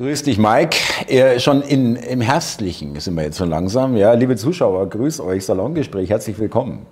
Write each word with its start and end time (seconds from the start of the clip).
Grüß 0.00 0.22
dich, 0.22 0.38
Mike. 0.38 0.78
Äh, 1.08 1.38
schon 1.40 1.60
in, 1.60 1.94
im 1.94 2.22
Herbstlichen 2.22 2.98
sind 2.98 3.16
wir 3.16 3.24
jetzt 3.24 3.36
schon 3.36 3.50
langsam. 3.50 3.98
Ja, 3.98 4.14
liebe 4.14 4.34
Zuschauer, 4.34 4.88
grüß 4.88 5.20
euch, 5.20 5.44
Salongespräch, 5.44 6.08
herzlich 6.08 6.38
willkommen. 6.38 6.86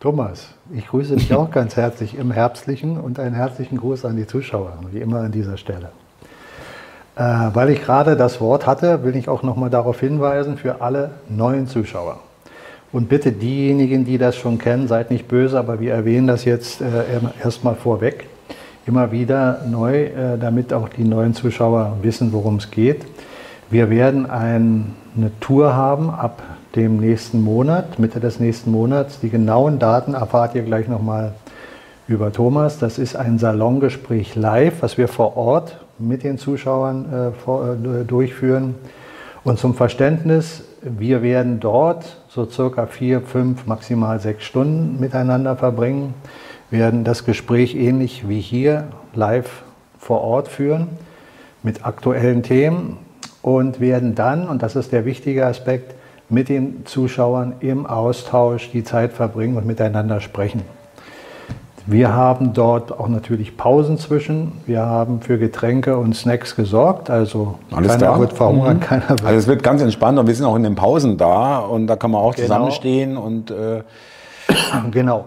Thomas, 0.00 0.46
ich 0.74 0.86
grüße 0.86 1.16
dich 1.16 1.34
auch 1.34 1.50
ganz 1.50 1.76
herzlich 1.76 2.16
im 2.16 2.30
Herbstlichen 2.30 2.98
und 2.98 3.20
einen 3.20 3.34
herzlichen 3.34 3.76
Gruß 3.76 4.06
an 4.06 4.16
die 4.16 4.26
Zuschauer, 4.26 4.78
wie 4.90 5.00
immer 5.00 5.18
an 5.18 5.32
dieser 5.32 5.58
Stelle. 5.58 5.90
Äh, 7.14 7.20
weil 7.52 7.68
ich 7.68 7.82
gerade 7.82 8.16
das 8.16 8.40
Wort 8.40 8.66
hatte, 8.66 9.04
will 9.04 9.16
ich 9.16 9.28
auch 9.28 9.42
nochmal 9.42 9.68
darauf 9.68 10.00
hinweisen 10.00 10.56
für 10.56 10.80
alle 10.80 11.10
neuen 11.28 11.66
Zuschauer. 11.66 12.20
Und 12.90 13.10
bitte 13.10 13.32
diejenigen, 13.32 14.06
die 14.06 14.16
das 14.16 14.34
schon 14.36 14.56
kennen, 14.56 14.88
seid 14.88 15.10
nicht 15.10 15.28
böse, 15.28 15.58
aber 15.58 15.78
wir 15.78 15.92
erwähnen 15.92 16.28
das 16.28 16.46
jetzt 16.46 16.80
äh, 16.80 16.86
erstmal 17.44 17.74
vorweg 17.74 18.30
immer 18.86 19.12
wieder 19.12 19.60
neu, 19.68 20.04
äh, 20.04 20.38
damit 20.38 20.72
auch 20.72 20.88
die 20.88 21.04
neuen 21.04 21.34
Zuschauer 21.34 21.98
wissen, 22.02 22.32
worum 22.32 22.56
es 22.56 22.70
geht. 22.70 23.04
Wir 23.70 23.90
werden 23.90 24.28
ein, 24.28 24.94
eine 25.16 25.30
Tour 25.40 25.74
haben 25.74 26.10
ab 26.10 26.42
dem 26.74 26.98
nächsten 26.98 27.42
Monat, 27.42 27.98
Mitte 27.98 28.20
des 28.20 28.40
nächsten 28.40 28.70
Monats. 28.70 29.20
Die 29.20 29.30
genauen 29.30 29.78
Daten 29.78 30.14
erfahrt 30.14 30.54
ihr 30.54 30.62
gleich 30.62 30.88
nochmal 30.88 31.32
über 32.08 32.32
Thomas. 32.32 32.78
Das 32.78 32.98
ist 32.98 33.16
ein 33.16 33.38
Salongespräch 33.38 34.34
live, 34.34 34.82
was 34.82 34.98
wir 34.98 35.08
vor 35.08 35.36
Ort 35.36 35.78
mit 35.98 36.24
den 36.24 36.38
Zuschauern 36.38 37.06
äh, 37.12 38.00
äh, 38.00 38.04
durchführen. 38.04 38.74
Und 39.44 39.58
zum 39.58 39.74
Verständnis, 39.74 40.64
wir 40.82 41.22
werden 41.22 41.60
dort 41.60 42.18
so 42.28 42.46
circa 42.46 42.86
vier, 42.86 43.20
fünf, 43.20 43.66
maximal 43.66 44.20
sechs 44.20 44.44
Stunden 44.44 44.98
miteinander 45.00 45.56
verbringen 45.56 46.14
werden 46.70 47.04
das 47.04 47.24
Gespräch 47.24 47.74
ähnlich 47.74 48.28
wie 48.28 48.40
hier 48.40 48.88
live 49.14 49.62
vor 49.98 50.22
Ort 50.22 50.48
führen 50.48 50.88
mit 51.62 51.84
aktuellen 51.84 52.42
Themen 52.42 52.98
und 53.42 53.80
werden 53.80 54.14
dann, 54.14 54.48
und 54.48 54.62
das 54.62 54.76
ist 54.76 54.92
der 54.92 55.04
wichtige 55.04 55.46
Aspekt, 55.46 55.94
mit 56.28 56.48
den 56.48 56.86
Zuschauern 56.86 57.54
im 57.60 57.86
Austausch 57.86 58.70
die 58.70 58.84
Zeit 58.84 59.12
verbringen 59.12 59.56
und 59.56 59.66
miteinander 59.66 60.20
sprechen. 60.20 60.62
Wir 61.86 62.14
haben 62.14 62.52
dort 62.52 62.92
auch 62.92 63.08
natürlich 63.08 63.56
Pausen 63.56 63.98
zwischen. 63.98 64.52
Wir 64.66 64.80
haben 64.80 65.22
für 65.22 65.38
Getränke 65.38 65.96
und 65.96 66.14
Snacks 66.14 66.54
gesorgt. 66.54 67.10
Also 67.10 67.58
Alles 67.72 67.92
keiner 67.92 68.12
da. 68.12 68.20
wird 68.20 68.32
verhungern, 68.32 68.76
mhm. 68.76 68.80
keiner 68.80 69.08
wird. 69.08 69.24
Also 69.24 69.38
es 69.38 69.46
wird 69.48 69.62
ganz 69.62 69.82
entspannt 69.82 70.18
und 70.18 70.26
wir 70.26 70.34
sind 70.34 70.46
auch 70.46 70.54
in 70.56 70.62
den 70.62 70.76
Pausen 70.76 71.16
da 71.16 71.58
und 71.58 71.88
da 71.88 71.96
kann 71.96 72.12
man 72.12 72.20
auch 72.20 72.34
genau. 72.34 72.46
zusammenstehen 72.46 73.16
und 73.16 73.50
äh 73.50 73.82
genau. 74.92 75.24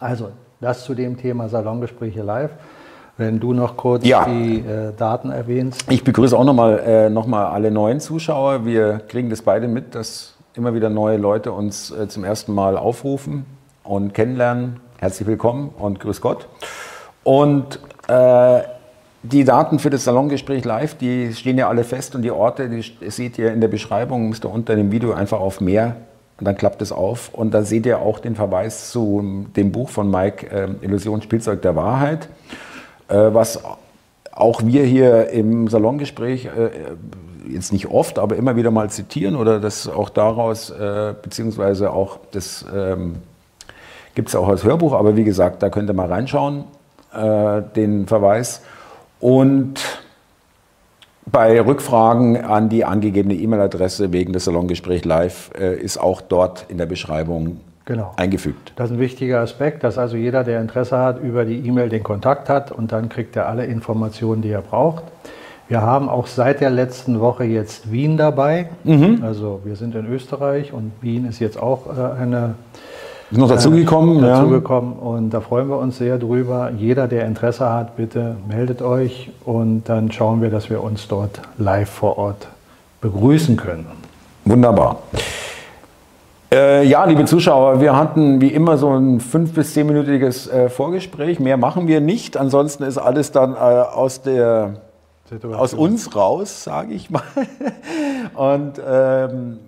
Also 0.00 0.30
das 0.64 0.84
zu 0.84 0.94
dem 0.94 1.16
Thema 1.16 1.48
Salongespräche 1.48 2.22
live. 2.22 2.50
Wenn 3.16 3.38
du 3.38 3.52
noch 3.52 3.76
kurz 3.76 4.04
ja. 4.04 4.24
die 4.24 4.58
äh, 4.58 4.92
Daten 4.96 5.30
erwähnst. 5.30 5.84
Ich 5.88 6.02
begrüße 6.02 6.36
auch 6.36 6.42
nochmal 6.42 6.80
äh, 6.80 7.10
noch 7.10 7.30
alle 7.30 7.70
neuen 7.70 8.00
Zuschauer. 8.00 8.66
Wir 8.66 9.00
kriegen 9.06 9.30
das 9.30 9.42
beide 9.42 9.68
mit, 9.68 9.94
dass 9.94 10.34
immer 10.54 10.74
wieder 10.74 10.90
neue 10.90 11.16
Leute 11.16 11.52
uns 11.52 11.92
äh, 11.92 12.08
zum 12.08 12.24
ersten 12.24 12.52
Mal 12.52 12.76
aufrufen 12.76 13.44
und 13.84 14.14
kennenlernen. 14.14 14.80
Herzlich 14.98 15.28
willkommen 15.28 15.70
und 15.78 16.00
grüß 16.00 16.20
Gott. 16.20 16.48
Und 17.22 17.78
äh, 18.08 18.62
die 19.22 19.44
Daten 19.44 19.78
für 19.78 19.90
das 19.90 20.04
Salongespräch 20.04 20.64
live, 20.64 20.96
die 20.96 21.32
stehen 21.34 21.56
ja 21.56 21.68
alle 21.68 21.84
fest 21.84 22.16
und 22.16 22.22
die 22.22 22.32
Orte, 22.32 22.68
die 22.68 23.10
seht 23.10 23.38
ihr 23.38 23.52
in 23.52 23.60
der 23.60 23.68
Beschreibung, 23.68 24.28
müsst 24.28 24.44
ihr 24.44 24.50
unter 24.50 24.74
dem 24.74 24.90
Video 24.90 25.12
einfach 25.12 25.40
auf 25.40 25.60
mehr 25.60 25.96
und 26.38 26.46
dann 26.46 26.56
klappt 26.56 26.82
es 26.82 26.92
auf. 26.92 27.32
Und 27.32 27.52
da 27.52 27.62
seht 27.62 27.86
ihr 27.86 28.00
auch 28.00 28.18
den 28.18 28.34
Verweis 28.34 28.90
zu 28.90 29.46
dem 29.56 29.72
Buch 29.72 29.88
von 29.88 30.10
Mike, 30.10 30.46
äh, 30.50 30.84
Illusion, 30.84 31.22
Spielzeug 31.22 31.62
der 31.62 31.76
Wahrheit, 31.76 32.28
äh, 33.08 33.14
was 33.14 33.62
auch 34.32 34.62
wir 34.64 34.84
hier 34.84 35.28
im 35.30 35.68
Salongespräch 35.68 36.46
äh, 36.46 36.70
jetzt 37.48 37.72
nicht 37.72 37.88
oft, 37.88 38.18
aber 38.18 38.36
immer 38.36 38.56
wieder 38.56 38.70
mal 38.70 38.90
zitieren 38.90 39.36
oder 39.36 39.60
das 39.60 39.88
auch 39.88 40.08
daraus, 40.08 40.70
äh, 40.70 41.14
beziehungsweise 41.22 41.92
auch 41.92 42.18
das 42.32 42.64
ähm, 42.74 43.16
gibt 44.14 44.28
es 44.28 44.36
auch 44.36 44.48
als 44.48 44.64
Hörbuch, 44.64 44.92
aber 44.92 45.16
wie 45.16 45.24
gesagt, 45.24 45.62
da 45.62 45.70
könnt 45.70 45.90
ihr 45.90 45.94
mal 45.94 46.08
reinschauen, 46.08 46.64
äh, 47.12 47.62
den 47.76 48.06
Verweis. 48.06 48.62
Und 49.20 50.03
bei 51.34 51.60
Rückfragen 51.60 52.44
an 52.44 52.68
die 52.68 52.84
angegebene 52.84 53.34
E-Mail-Adresse 53.34 54.12
wegen 54.12 54.32
des 54.32 54.44
Salongespräch 54.44 55.04
Live 55.04 55.50
äh, 55.58 55.74
ist 55.74 55.98
auch 55.98 56.20
dort 56.20 56.66
in 56.68 56.78
der 56.78 56.86
Beschreibung 56.86 57.56
genau. 57.86 58.12
eingefügt. 58.16 58.72
Das 58.76 58.88
ist 58.88 58.96
ein 58.96 59.00
wichtiger 59.00 59.40
Aspekt, 59.40 59.82
dass 59.82 59.98
also 59.98 60.16
jeder, 60.16 60.44
der 60.44 60.60
Interesse 60.60 60.96
hat, 60.96 61.20
über 61.20 61.44
die 61.44 61.56
E-Mail 61.66 61.88
den 61.88 62.04
Kontakt 62.04 62.48
hat 62.48 62.70
und 62.70 62.92
dann 62.92 63.08
kriegt 63.08 63.34
er 63.34 63.48
alle 63.48 63.66
Informationen, 63.66 64.42
die 64.42 64.50
er 64.50 64.62
braucht. 64.62 65.02
Wir 65.66 65.82
haben 65.82 66.08
auch 66.08 66.28
seit 66.28 66.60
der 66.60 66.70
letzten 66.70 67.18
Woche 67.18 67.42
jetzt 67.42 67.90
Wien 67.90 68.16
dabei. 68.16 68.68
Mhm. 68.84 69.18
Also 69.24 69.60
wir 69.64 69.74
sind 69.74 69.96
in 69.96 70.06
Österreich 70.06 70.72
und 70.72 70.92
Wien 71.00 71.26
ist 71.26 71.40
jetzt 71.40 71.60
auch 71.60 71.88
äh, 71.88 72.22
eine 72.22 72.54
ist 73.30 73.38
noch 73.38 73.48
dazugekommen. 73.48 74.18
Äh, 74.18 74.28
dazugekommen 74.28 74.94
ja. 75.00 75.06
und 75.06 75.30
da 75.30 75.40
freuen 75.40 75.68
wir 75.68 75.78
uns 75.78 75.98
sehr 75.98 76.18
drüber. 76.18 76.70
Jeder, 76.76 77.08
der 77.08 77.26
Interesse 77.26 77.70
hat, 77.70 77.96
bitte 77.96 78.36
meldet 78.48 78.82
euch 78.82 79.30
und 79.44 79.84
dann 79.88 80.12
schauen 80.12 80.42
wir, 80.42 80.50
dass 80.50 80.70
wir 80.70 80.82
uns 80.82 81.08
dort 81.08 81.40
live 81.58 81.90
vor 81.90 82.18
Ort 82.18 82.48
begrüßen 83.00 83.56
können. 83.56 83.86
Wunderbar. 84.44 84.98
Äh, 86.52 86.86
ja, 86.86 87.04
liebe 87.04 87.24
Zuschauer, 87.24 87.80
wir 87.80 87.96
hatten 87.96 88.40
wie 88.40 88.48
immer 88.48 88.78
so 88.78 88.90
ein 88.90 89.18
fünf- 89.18 89.54
bis 89.54 89.74
zehnminütiges 89.74 90.46
äh, 90.46 90.68
Vorgespräch. 90.68 91.40
Mehr 91.40 91.56
machen 91.56 91.88
wir 91.88 92.00
nicht. 92.00 92.36
Ansonsten 92.36 92.84
ist 92.84 92.96
alles 92.96 93.32
dann 93.32 93.54
äh, 93.54 93.56
aus 93.56 94.22
der 94.22 94.74
Situation. 95.28 95.60
aus 95.60 95.74
uns 95.74 96.14
raus, 96.14 96.64
sage 96.64 96.94
ich 96.94 97.10
mal. 97.10 97.22
Und 98.34 98.80
ähm, 98.86 99.58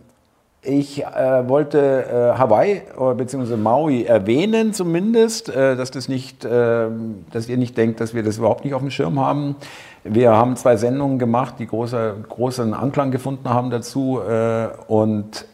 ich 0.66 1.04
äh, 1.04 1.48
wollte 1.48 2.34
äh, 2.34 2.38
Hawaii 2.38 2.82
bzw. 3.16 3.56
Maui 3.56 4.04
erwähnen 4.04 4.72
zumindest, 4.72 5.48
äh, 5.48 5.76
dass, 5.76 5.90
das 5.90 6.08
nicht, 6.08 6.46
ähm, 6.50 7.24
dass 7.30 7.48
ihr 7.48 7.56
nicht 7.56 7.76
denkt, 7.76 8.00
dass 8.00 8.14
wir 8.14 8.22
das 8.22 8.38
überhaupt 8.38 8.64
nicht 8.64 8.74
auf 8.74 8.80
dem 8.80 8.90
Schirm 8.90 9.20
haben. 9.20 9.56
Wir 10.02 10.32
haben 10.32 10.56
zwei 10.56 10.76
Sendungen 10.76 11.18
gemacht, 11.18 11.54
die 11.58 11.66
große, 11.66 12.16
großen 12.28 12.74
Anklang 12.74 13.10
gefunden 13.10 13.48
haben 13.48 13.70
dazu 13.70 14.20
äh, 14.20 14.68
und 14.88 15.46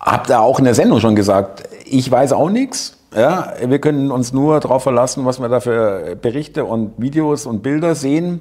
habe 0.00 0.26
da 0.26 0.40
auch 0.40 0.58
in 0.58 0.64
der 0.64 0.74
Sendung 0.74 1.00
schon 1.00 1.16
gesagt, 1.16 1.68
ich 1.84 2.10
weiß 2.10 2.32
auch 2.32 2.50
nichts. 2.50 2.96
Ja, 3.14 3.54
wir 3.64 3.78
können 3.78 4.10
uns 4.10 4.32
nur 4.34 4.60
darauf 4.60 4.82
verlassen, 4.82 5.24
was 5.24 5.40
wir 5.40 5.48
da 5.48 5.60
für 5.60 6.14
Berichte 6.20 6.64
und 6.64 6.92
Videos 6.98 7.46
und 7.46 7.62
Bilder 7.62 7.94
sehen 7.94 8.40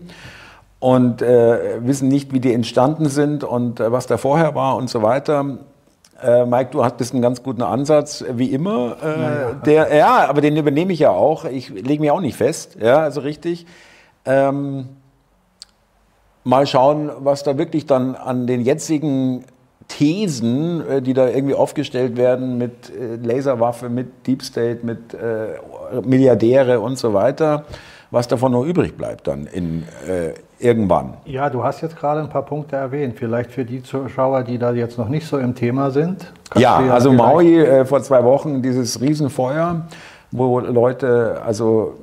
und 0.80 1.22
äh, 1.22 1.86
wissen 1.86 2.08
nicht, 2.08 2.34
wie 2.34 2.40
die 2.40 2.54
entstanden 2.54 3.10
sind 3.10 3.44
und 3.44 3.80
äh, 3.80 3.92
was 3.92 4.08
da 4.08 4.18
vorher 4.18 4.56
war 4.56 4.76
und 4.76 4.90
so 4.90 5.02
weiter. 5.02 5.58
Äh, 6.22 6.46
Mike, 6.46 6.70
du 6.72 6.84
hattest 6.84 7.14
einen 7.14 7.22
ganz 7.22 7.44
guten 7.44 7.62
Ansatz, 7.62 8.24
wie 8.32 8.52
immer. 8.52 8.98
Äh, 9.04 9.22
ja. 9.22 9.54
Der, 9.54 9.96
ja, 9.96 10.30
aber 10.30 10.42
den 10.42 10.56
übernehme 10.56 10.94
ich 10.94 11.00
ja 11.00 11.12
auch. 11.12 11.46
Ich 11.46 11.70
lege 11.70 12.02
mich 12.02 12.12
auch 12.12 12.22
nicht 12.22 12.38
fest, 12.38 12.78
ja, 12.80 13.00
also 13.00 13.22
richtig. 13.22 13.66
Ähm, 14.26 14.90
mal 16.44 16.66
schauen, 16.68 17.12
was 17.20 17.44
da 17.44 17.58
wirklich 17.58 17.86
dann 17.86 18.16
an 18.16 18.46
den 18.48 18.62
jetzigen 18.62 19.46
Thesen, 19.88 20.88
äh, 20.88 21.02
die 21.02 21.14
da 21.14 21.28
irgendwie 21.28 21.56
aufgestellt 21.56 22.18
werden 22.18 22.58
mit 22.58 22.92
äh, 22.92 23.16
Laserwaffe, 23.16 23.90
mit 23.90 24.28
Deep 24.28 24.44
State, 24.44 24.86
mit 24.86 25.16
Milliardäre 26.06 26.82
und 26.82 27.00
so 27.00 27.14
weiter, 27.14 27.66
was 28.12 28.28
davon 28.28 28.52
noch 28.52 28.64
übrig 28.64 28.98
bleibt 28.98 29.28
dann 29.28 29.48
in, 29.48 29.84
irgendwann. 30.60 31.14
Ja, 31.26 31.50
du 31.50 31.64
hast 31.64 31.82
jetzt 31.82 31.96
gerade 31.96 32.20
ein 32.20 32.30
paar 32.30 32.44
Punkte 32.44 32.76
erwähnt. 32.76 33.16
Vielleicht 33.18 33.52
für 33.52 33.66
die 33.66 33.84
Zuschauer, 33.84 34.44
die 34.44 34.58
da 34.58 34.72
jetzt 34.72 34.98
noch 34.98 35.10
nicht 35.10 35.28
so 35.28 35.38
im 35.38 35.56
Thema 35.56 35.92
sind. 35.92 36.32
Ja, 36.56 36.82
ja, 36.82 36.94
also 36.94 37.12
Maui 37.12 37.60
äh, 37.60 37.86
vor 37.86 38.02
zwei 38.02 38.24
Wochen, 38.24 38.62
dieses 38.62 39.00
Riesenfeuer, 39.02 39.88
wo 40.32 40.60
Leute, 40.60 41.42
also 41.46 41.96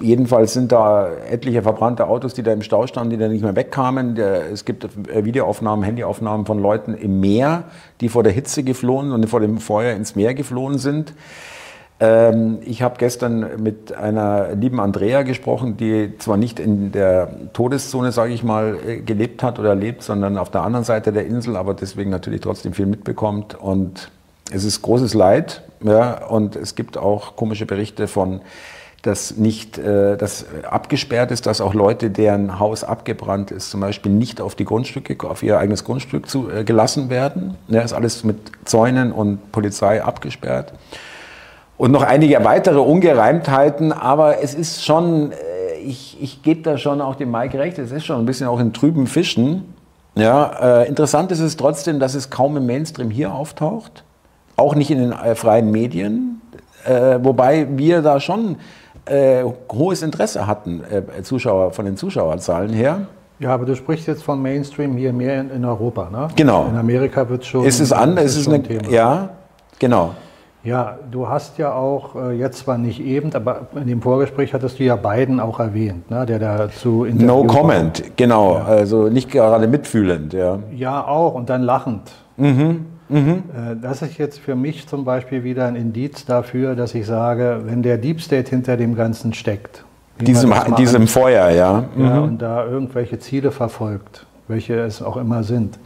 jedenfalls 0.00 0.54
sind 0.54 0.72
da 0.72 1.08
etliche 1.30 1.62
verbrannte 1.62 2.06
Autos, 2.06 2.34
die 2.34 2.42
da 2.42 2.52
im 2.52 2.62
Stau 2.62 2.86
standen, 2.86 3.10
die 3.10 3.16
da 3.18 3.28
nicht 3.28 3.42
mehr 3.42 3.54
wegkamen. 3.54 4.16
Es 4.16 4.64
gibt 4.64 4.84
äh, 4.84 5.24
Videoaufnahmen, 5.24 5.84
Handyaufnahmen 5.84 6.46
von 6.46 6.58
Leuten 6.58 6.94
im 6.94 7.20
Meer, 7.20 7.64
die 8.00 8.08
vor 8.08 8.22
der 8.22 8.32
Hitze 8.32 8.62
geflohen 8.62 9.12
und 9.12 9.28
vor 9.28 9.40
dem 9.40 9.58
Feuer 9.58 9.94
ins 9.94 10.16
Meer 10.16 10.34
geflohen 10.34 10.78
sind. 10.78 11.12
Ähm, 12.00 12.60
ich 12.64 12.80
habe 12.80 12.96
gestern 12.98 13.62
mit 13.62 13.94
einer 13.94 14.54
lieben 14.54 14.80
Andrea 14.80 15.22
gesprochen, 15.22 15.76
die 15.76 16.16
zwar 16.18 16.38
nicht 16.38 16.58
in 16.58 16.92
der 16.92 17.28
Todeszone, 17.52 18.10
sage 18.10 18.32
ich 18.32 18.42
mal, 18.42 18.78
äh, 18.86 18.96
gelebt 19.00 19.42
hat 19.42 19.58
oder 19.58 19.74
lebt, 19.74 20.02
sondern 20.02 20.38
auf 20.38 20.50
der 20.50 20.62
anderen 20.62 20.84
Seite 20.84 21.12
der 21.12 21.26
Insel, 21.26 21.56
aber 21.56 21.74
deswegen 21.74 22.10
natürlich 22.10 22.40
trotzdem 22.40 22.72
viel 22.72 22.86
mitbekommt. 22.86 23.54
Und 23.54 24.10
es 24.50 24.64
ist 24.64 24.80
großes 24.80 25.12
Leid. 25.12 25.62
Ja, 25.82 26.26
und 26.26 26.56
es 26.56 26.74
gibt 26.74 26.96
auch 26.96 27.36
komische 27.36 27.66
Berichte 27.66 28.08
von 28.08 28.40
dass 29.02 29.38
nicht 29.38 29.78
äh, 29.78 30.18
das 30.18 30.44
abgesperrt 30.62 31.30
ist, 31.30 31.46
dass 31.46 31.62
auch 31.62 31.72
Leute, 31.72 32.10
deren 32.10 32.58
Haus 32.60 32.84
abgebrannt 32.84 33.50
ist, 33.50 33.70
zum 33.70 33.80
Beispiel 33.80 34.12
nicht 34.12 34.42
auf 34.42 34.54
die 34.54 34.66
Grundstücke, 34.66 35.26
auf 35.26 35.42
ihr 35.42 35.58
eigenes 35.58 35.84
Grundstück 35.84 36.28
zu, 36.28 36.50
äh, 36.50 36.64
gelassen 36.64 37.08
werden. 37.08 37.56
Ja, 37.68 37.80
ist 37.80 37.94
alles 37.94 38.24
mit 38.24 38.36
Zäunen 38.66 39.10
und 39.10 39.52
Polizei 39.52 40.02
abgesperrt 40.04 40.74
und 41.80 41.92
noch 41.92 42.02
einige 42.02 42.44
weitere 42.44 42.78
Ungereimtheiten, 42.78 43.90
aber 43.90 44.42
es 44.42 44.52
ist 44.52 44.84
schon, 44.84 45.32
äh, 45.32 45.78
ich, 45.82 46.18
ich 46.20 46.42
gebe 46.42 46.60
da 46.60 46.76
schon 46.76 47.00
auch 47.00 47.14
dem 47.14 47.30
Mike 47.30 47.58
recht, 47.58 47.78
es 47.78 47.90
ist 47.90 48.04
schon 48.04 48.18
ein 48.18 48.26
bisschen 48.26 48.48
auch 48.48 48.60
in 48.60 48.74
trüben 48.74 49.06
Fischen. 49.06 49.72
Ja, 50.14 50.82
äh, 50.82 50.88
interessant 50.88 51.32
ist 51.32 51.40
es 51.40 51.56
trotzdem, 51.56 51.98
dass 51.98 52.14
es 52.14 52.28
kaum 52.28 52.58
im 52.58 52.66
Mainstream 52.66 53.08
hier 53.08 53.32
auftaucht, 53.32 54.04
auch 54.58 54.74
nicht 54.74 54.90
in 54.90 54.98
den 54.98 55.12
äh, 55.12 55.34
freien 55.34 55.70
Medien, 55.70 56.42
äh, 56.84 57.18
wobei 57.22 57.66
wir 57.70 58.02
da 58.02 58.20
schon 58.20 58.56
äh, 59.06 59.42
hohes 59.72 60.02
Interesse 60.02 60.46
hatten, 60.46 60.82
äh, 60.84 61.22
Zuschauer 61.22 61.70
von 61.70 61.86
den 61.86 61.96
Zuschauerzahlen 61.96 62.74
her. 62.74 63.06
Ja, 63.38 63.54
aber 63.54 63.64
du 63.64 63.74
sprichst 63.74 64.06
jetzt 64.06 64.22
von 64.22 64.42
Mainstream 64.42 64.98
hier 64.98 65.14
mehr 65.14 65.40
in, 65.40 65.48
in 65.48 65.64
Europa, 65.64 66.10
ne? 66.10 66.28
Genau. 66.36 66.66
In 66.66 66.76
Amerika 66.76 67.26
wird 67.26 67.46
schon. 67.46 67.64
Ist 67.64 67.80
es 67.80 67.90
anders? 67.90 68.26
Ist 68.26 68.36
es 68.36 68.48
eine, 68.48 68.62
Thema. 68.62 68.90
ja, 68.90 69.30
genau. 69.78 70.10
Ja, 70.62 70.98
du 71.10 71.26
hast 71.26 71.56
ja 71.56 71.72
auch, 71.72 72.14
äh, 72.16 72.32
jetzt 72.32 72.58
zwar 72.58 72.76
nicht 72.76 73.00
eben, 73.00 73.32
aber 73.34 73.68
in 73.74 73.86
dem 73.86 74.02
Vorgespräch 74.02 74.52
hattest 74.52 74.78
du 74.78 74.84
ja 74.84 74.96
Biden 74.96 75.40
auch 75.40 75.58
erwähnt, 75.58 76.10
ne, 76.10 76.26
der 76.26 76.38
dazu 76.38 77.06
No 77.10 77.44
comment, 77.44 78.02
genau. 78.16 78.54
Also 78.56 79.08
nicht 79.08 79.30
gerade 79.30 79.66
mitfühlend, 79.68 80.34
ja. 80.34 80.58
Ja, 80.76 81.06
auch 81.06 81.34
und 81.34 81.48
dann 81.48 81.62
lachend. 81.62 82.12
Mhm. 82.36 82.84
Äh, 83.10 83.76
Das 83.80 84.02
ist 84.02 84.18
jetzt 84.18 84.38
für 84.38 84.54
mich 84.54 84.86
zum 84.86 85.04
Beispiel 85.06 85.44
wieder 85.44 85.64
ein 85.66 85.76
Indiz 85.76 86.26
dafür, 86.26 86.74
dass 86.76 86.94
ich 86.94 87.06
sage, 87.06 87.62
wenn 87.64 87.82
der 87.82 87.96
Deep 87.96 88.20
State 88.20 88.50
hinter 88.50 88.76
dem 88.76 88.94
Ganzen 88.94 89.32
steckt, 89.32 89.84
Diesem, 90.20 90.52
diesem 90.76 91.06
Feuer, 91.06 91.48
ja. 91.50 91.84
ja, 91.96 92.16
Mhm. 92.16 92.22
und 92.22 92.42
da 92.42 92.66
irgendwelche 92.66 93.18
Ziele 93.18 93.50
verfolgt, 93.50 94.26
welche 94.46 94.74
es 94.80 95.00
auch 95.02 95.16
immer 95.16 95.42
sind, 95.42 95.78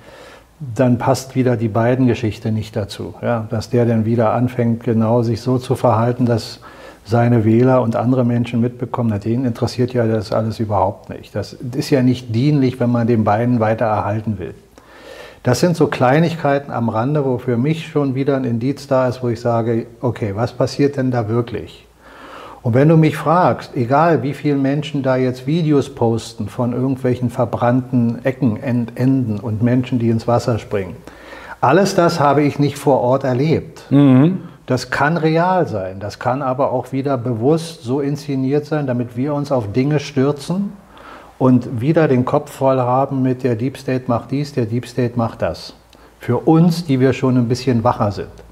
dann 0.75 0.99
passt 0.99 1.35
wieder 1.35 1.57
die 1.57 1.69
beiden 1.69 2.07
Geschichte 2.07 2.53
nicht 2.53 2.77
dazu. 2.77 3.15
Ja, 3.23 3.47
dass 3.51 3.71
der 3.71 3.87
dann 3.87 4.05
wieder 4.05 4.33
anfängt, 4.33 4.85
genau 4.85 5.23
sich 5.23 5.41
so 5.41 5.59
zu 5.59 5.75
verhalten, 5.75 6.27
dass 6.27 6.61
seine 7.05 7.45
Wähler 7.45 7.83
und 7.83 7.97
andere 7.97 8.25
Menschen 8.25 8.61
mitbekommen, 8.61 9.11
na, 9.11 9.19
denen 9.19 9.45
interessiert 9.45 9.93
ja 9.93 10.07
das 10.07 10.33
alles 10.33 10.59
überhaupt 10.59 11.11
nicht. 11.11 11.35
Das 11.35 11.53
ist 11.53 11.91
ja 11.91 12.03
nicht 12.03 12.35
dienlich, 12.35 12.81
wenn 12.81 12.91
man 12.91 13.07
den 13.07 13.25
beiden 13.25 13.61
weiter 13.61 13.85
erhalten 13.85 14.39
will. 14.39 14.55
Das 15.43 15.61
sind 15.61 15.77
so 15.77 15.89
Kleinigkeiten 15.89 16.73
am 16.73 16.89
Rande, 16.89 17.25
wo 17.25 17.37
für 17.37 17.59
mich 17.59 17.89
schon 17.89 18.15
wieder 18.15 18.37
ein 18.37 18.45
Indiz 18.45 18.87
da 18.87 19.09
ist, 19.09 19.23
wo 19.23 19.29
ich 19.29 19.41
sage, 19.41 19.87
okay, 20.01 20.35
was 20.35 20.53
passiert 20.53 20.97
denn 20.97 21.11
da 21.11 21.29
wirklich? 21.29 21.87
Und 22.65 22.73
wenn 22.73 22.89
du 22.89 22.97
mich 22.97 23.19
fragst, 23.19 23.77
egal 23.77 24.23
wie 24.23 24.33
viele 24.33 24.57
Menschen 24.57 25.03
da 25.03 25.17
jetzt 25.17 25.47
Videos 25.47 25.95
posten 25.95 26.49
von 26.49 26.73
irgendwelchen 26.73 27.29
verbrannten 27.29 28.25
Ecken, 28.25 28.57
End- 28.57 28.93
Enden 28.99 29.39
und 29.39 29.63
Menschen, 29.63 29.99
die 29.99 30.09
ins 30.09 30.27
Wasser 30.27 30.59
springen, 30.59 30.97
alles 31.61 31.95
das 31.95 32.21
habe 32.21 32.43
ich 32.43 32.59
nicht 32.59 32.79
vor 32.79 33.01
Ort 33.01 33.23
erlebt. 33.23 33.85
Das 34.65 34.91
kann 34.91 35.19
real 35.19 35.69
sein, 35.69 36.01
das 36.01 36.19
kann 36.19 36.41
aber 36.41 36.73
auch 36.73 36.91
wieder 36.91 37.19
bewusst 37.19 37.83
so 37.83 38.01
inszeniert 38.01 38.65
sein, 38.65 38.87
damit 38.87 39.15
wir 39.15 39.35
uns 39.35 39.53
auf 39.53 39.71
Dinge 39.73 40.01
stürzen 40.01 40.73
und 41.39 41.83
wieder 41.83 42.09
den 42.09 42.25
Kopf 42.25 42.51
voll 42.51 42.79
haben 42.79 43.23
mit 43.23 43.45
der 43.45 43.57
Deep 43.57 43.77
State 43.77 44.05
macht 44.07 44.31
dies, 44.31 44.55
der 44.55 44.65
Deep 44.65 44.87
State 44.87 45.19
macht 45.19 45.43
das. 45.43 45.75
Für 46.19 46.39
uns, 46.39 46.87
die 46.87 46.99
wir 46.99 47.13
schon 47.13 47.37
ein 47.37 47.47
bisschen 47.47 47.85
wacher 47.85 48.11
sind. 48.11 48.44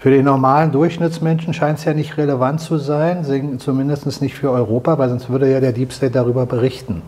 Für 0.00 0.10
den 0.10 0.24
normalen 0.24 0.72
Durchschnittsmenschen 0.72 1.52
scheint 1.52 1.78
es 1.78 1.84
ja 1.84 1.92
nicht 1.92 2.16
relevant 2.16 2.60
zu 2.60 2.78
sein, 2.78 3.22
zumindest 3.58 4.22
nicht 4.22 4.34
für 4.34 4.50
Europa, 4.50 4.96
weil 4.96 5.10
sonst 5.10 5.28
würde 5.28 5.52
ja 5.52 5.60
der 5.60 5.72
Deep 5.72 5.92
State 5.92 6.12
darüber 6.12 6.46
berichten. 6.46 7.02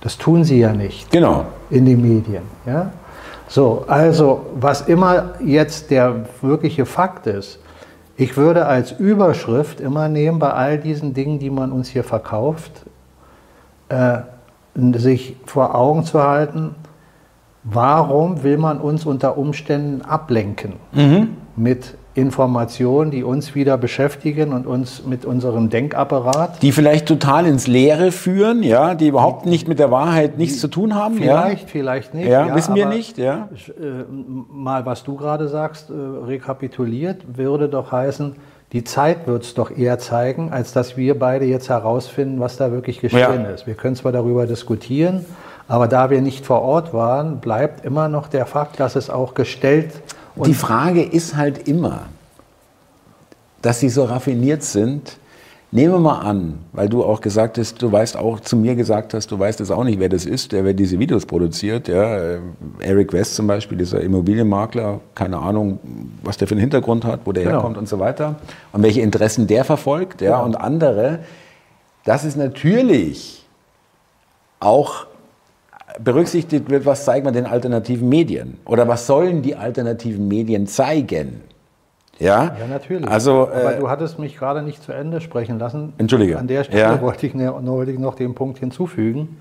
Das 0.00 0.16
tun 0.16 0.44
sie 0.44 0.60
ja 0.60 0.72
nicht 0.72 1.10
Genau. 1.10 1.44
in 1.70 1.84
den 1.86 2.00
Medien. 2.00 2.44
Ja? 2.66 2.92
So, 3.48 3.84
also 3.88 4.46
was 4.54 4.82
immer 4.82 5.30
jetzt 5.44 5.90
der 5.90 6.26
wirkliche 6.40 6.86
Fakt 6.86 7.26
ist, 7.26 7.58
ich 8.16 8.36
würde 8.36 8.66
als 8.66 8.92
Überschrift 8.92 9.80
immer 9.80 10.08
nehmen 10.08 10.38
bei 10.38 10.52
all 10.52 10.78
diesen 10.78 11.14
Dingen, 11.14 11.40
die 11.40 11.50
man 11.50 11.72
uns 11.72 11.88
hier 11.88 12.04
verkauft, 12.04 12.84
äh, 13.88 14.18
sich 14.92 15.34
vor 15.46 15.74
Augen 15.74 16.04
zu 16.04 16.22
halten, 16.22 16.76
warum 17.64 18.44
will 18.44 18.56
man 18.58 18.80
uns 18.80 19.04
unter 19.04 19.36
Umständen 19.36 20.02
ablenken 20.02 20.74
mit 21.56 21.96
Informationen, 22.14 23.10
die 23.10 23.24
uns 23.24 23.56
wieder 23.56 23.76
beschäftigen 23.76 24.52
und 24.52 24.66
uns 24.68 25.04
mit 25.04 25.24
unserem 25.24 25.68
Denkapparat 25.68 26.62
Die 26.62 26.70
vielleicht 26.70 27.06
total 27.06 27.44
ins 27.46 27.66
Leere 27.66 28.12
führen, 28.12 28.62
ja, 28.62 28.94
die 28.94 29.08
überhaupt 29.08 29.46
nicht 29.46 29.66
mit 29.66 29.80
der 29.80 29.90
Wahrheit 29.90 30.38
nichts 30.38 30.60
zu 30.60 30.68
tun 30.68 30.94
haben. 30.94 31.16
Vielleicht, 31.16 31.68
vielleicht 31.68 32.14
nicht. 32.14 32.28
ja, 32.28 32.46
ja 32.46 32.54
wissen 32.54 32.76
wir 32.76 32.86
nicht, 32.86 33.18
ja. 33.18 33.48
äh, 33.68 34.04
Mal, 34.48 34.86
was 34.86 35.02
du 35.02 35.16
gerade 35.16 35.48
sagst, 35.48 35.90
äh, 35.90 35.94
rekapituliert, 36.26 37.36
würde 37.36 37.68
doch 37.68 37.90
heißen, 37.90 38.36
die 38.72 38.84
Zeit 38.84 39.26
wird 39.26 39.42
es 39.42 39.54
doch 39.54 39.70
eher 39.76 39.98
zeigen, 39.98 40.52
als 40.52 40.72
dass 40.72 40.96
wir 40.96 41.18
beide 41.18 41.44
jetzt 41.44 41.68
herausfinden, 41.68 42.38
was 42.40 42.56
da 42.56 42.70
wirklich 42.70 43.00
geschehen 43.00 43.44
Ja. 43.44 43.50
ist. 43.50 43.66
Wir 43.66 43.74
können 43.74 43.96
zwar 43.96 44.12
darüber 44.12 44.46
diskutieren, 44.46 45.24
aber 45.66 45.88
da 45.88 46.10
wir 46.10 46.20
nicht 46.20 46.46
vor 46.46 46.62
Ort 46.62 46.92
waren, 46.92 47.38
bleibt 47.40 47.84
immer 47.84 48.08
noch 48.08 48.28
der 48.28 48.46
Fakt, 48.46 48.78
dass 48.78 48.96
es 48.96 49.10
auch 49.10 49.34
gestellt 49.34 49.90
und 50.36 50.46
Die 50.48 50.54
Frage 50.54 51.02
ist 51.02 51.36
halt 51.36 51.68
immer, 51.68 52.06
dass 53.62 53.80
sie 53.80 53.88
so 53.88 54.04
raffiniert 54.04 54.62
sind. 54.62 55.18
Nehmen 55.70 55.92
wir 55.94 55.98
mal 55.98 56.20
an, 56.20 56.60
weil 56.72 56.88
du 56.88 57.02
auch 57.02 57.20
gesagt 57.20 57.58
hast, 57.58 57.82
du 57.82 57.90
weißt 57.90 58.16
auch, 58.16 58.38
zu 58.38 58.56
mir 58.56 58.76
gesagt 58.76 59.12
hast, 59.12 59.32
du 59.32 59.38
weißt 59.38 59.60
es 59.60 59.72
auch 59.72 59.82
nicht, 59.82 59.98
wer 59.98 60.08
das 60.08 60.24
ist, 60.24 60.52
der 60.52 60.64
wer 60.64 60.72
diese 60.72 61.00
Videos 61.00 61.26
produziert. 61.26 61.88
Ja. 61.88 62.16
Äh, 62.16 62.38
Eric 62.78 63.12
West 63.12 63.34
zum 63.34 63.48
Beispiel, 63.48 63.76
dieser 63.78 64.00
Immobilienmakler, 64.00 65.00
keine 65.16 65.38
Ahnung, 65.38 65.80
was 66.22 66.36
der 66.36 66.46
für 66.46 66.54
einen 66.54 66.60
Hintergrund 66.60 67.04
hat, 67.04 67.20
wo 67.24 67.32
der 67.32 67.42
Genau. 67.42 67.56
herkommt 67.56 67.76
und 67.76 67.88
so 67.88 67.98
weiter. 67.98 68.36
Und 68.72 68.84
welche 68.84 69.00
Interessen 69.00 69.48
der 69.48 69.64
verfolgt, 69.64 70.20
ja, 70.20 70.36
Genau. 70.36 70.44
und 70.44 70.54
andere. 70.54 71.20
Das 72.04 72.24
ist 72.24 72.36
natürlich 72.36 73.44
auch 74.60 75.06
berücksichtigt 76.00 76.70
wird, 76.70 76.86
was 76.86 77.04
zeigt 77.04 77.24
man 77.24 77.34
den 77.34 77.46
alternativen 77.46 78.08
Medien? 78.08 78.58
Oder 78.64 78.88
was 78.88 79.06
sollen 79.06 79.42
die 79.42 79.54
alternativen 79.56 80.26
Medien 80.28 80.66
zeigen? 80.66 81.40
Ja, 82.18 82.56
Ja, 82.58 82.66
natürlich. 82.68 83.08
Also, 83.08 83.48
Aber 83.48 83.76
äh, 83.76 83.78
du 83.80 83.88
hattest 83.88 84.18
mich 84.18 84.36
gerade 84.36 84.62
nicht 84.62 84.82
zu 84.82 84.92
Ende 84.92 85.20
sprechen 85.20 85.58
lassen. 85.58 85.92
Entschuldige. 85.98 86.38
An 86.38 86.46
der 86.46 86.64
Stelle 86.64 86.80
Ja. 86.80 87.00
wollte, 87.00 87.26
ich, 87.26 87.34
ne- 87.34 87.52
wollte 87.66 87.90
ich 87.92 87.98
noch 87.98 88.14
den 88.14 88.34
Punkt 88.34 88.58
hinzufügen, 88.58 89.36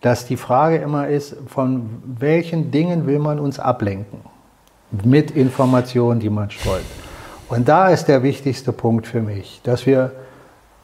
dass 0.00 0.26
die 0.26 0.36
Frage 0.36 0.76
immer 0.78 1.08
ist, 1.08 1.36
von 1.46 1.88
welchen 2.18 2.70
Dingen 2.70 3.06
will 3.06 3.18
man 3.18 3.38
uns 3.38 3.58
ablenken? 3.60 4.20
Mit 5.04 5.30
Informationen, 5.32 6.18
die 6.18 6.30
man 6.30 6.50
streut. 6.50 6.82
Und 7.48 7.68
da 7.68 7.88
ist 7.88 8.06
der 8.06 8.22
wichtigste 8.22 8.72
Punkt 8.72 9.06
für 9.06 9.20
mich, 9.20 9.60
dass 9.64 9.86
wir 9.86 10.12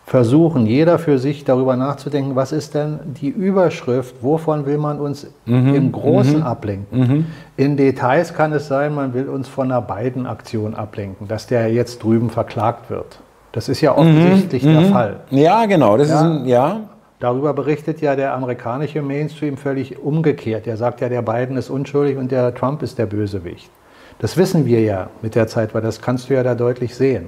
versuchen, 0.06 0.66
jeder 0.66 0.98
für 0.98 1.18
sich 1.18 1.44
darüber 1.44 1.76
nachzudenken, 1.76 2.36
was 2.36 2.52
ist 2.52 2.74
denn 2.74 2.98
die 3.20 3.28
Überschrift, 3.28 4.16
wovon 4.22 4.66
will 4.66 4.78
man 4.78 5.00
uns 5.00 5.26
Mhm, 5.46 5.74
im 5.74 5.92
Großen 5.92 6.42
ablenken. 6.42 7.26
In 7.56 7.76
Details 7.76 8.34
kann 8.34 8.52
es 8.52 8.68
sein, 8.68 8.94
man 8.94 9.14
will 9.14 9.28
uns 9.28 9.48
von 9.48 9.70
einer 9.70 9.80
beiden 9.80 10.26
Aktion 10.26 10.74
ablenken, 10.74 11.26
dass 11.28 11.46
der 11.46 11.72
jetzt 11.72 12.02
drüben 12.02 12.30
verklagt 12.30 12.90
wird. 12.90 13.18
Das 13.52 13.68
ist 13.68 13.80
ja 13.80 13.96
offensichtlich 13.96 14.62
der 14.62 14.82
Fall. 14.82 15.20
ja, 15.30 15.64
genau, 15.66 15.96
das 15.96 16.08
Ja. 16.08 16.16
ist 16.16 16.22
ein, 16.22 16.44
ja, 16.46 16.80
Darüber 17.20 17.54
berichtet 17.54 18.02
ja 18.02 18.16
der 18.16 18.34
amerikanische 18.34 19.00
Mainstream 19.00 19.56
völlig 19.56 19.98
umgekehrt. 20.02 20.66
Der 20.66 20.76
sagt 20.76 21.00
ja, 21.00 21.08
der 21.08 21.22
Biden 21.22 21.56
ist 21.56 21.70
unschuldig 21.70 22.18
und 22.18 22.30
der 22.30 22.54
Trump 22.54 22.82
ist 22.82 22.98
der 22.98 23.06
Bösewicht. 23.06 23.70
Das 24.18 24.36
wissen 24.36 24.66
wir 24.66 24.80
ja 24.82 25.08
mit 25.22 25.34
der 25.34 25.46
Zeit, 25.46 25.74
weil 25.74 25.80
das 25.80 26.02
kannst 26.02 26.28
du 26.28 26.34
ja 26.34 26.42
da 26.42 26.54
deutlich 26.54 26.94
sehen. 26.94 27.26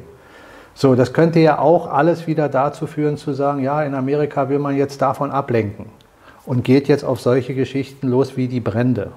So, 0.78 0.94
das 0.94 1.14
könnte 1.14 1.40
ja 1.40 1.58
auch 1.58 1.90
alles 1.90 2.26
wieder 2.26 2.50
dazu 2.50 2.86
führen, 2.86 3.16
zu 3.16 3.32
sagen, 3.32 3.62
ja, 3.62 3.82
in 3.82 3.94
Amerika 3.94 4.50
will 4.50 4.58
man 4.58 4.76
jetzt 4.76 5.00
davon 5.00 5.30
ablenken 5.30 5.86
und 6.44 6.64
geht 6.64 6.86
jetzt 6.86 7.02
auf 7.02 7.18
solche 7.18 7.54
Geschichten 7.54 8.08
los 8.08 8.36
wie 8.36 8.46
die 8.46 8.60
Brände. 8.60 9.10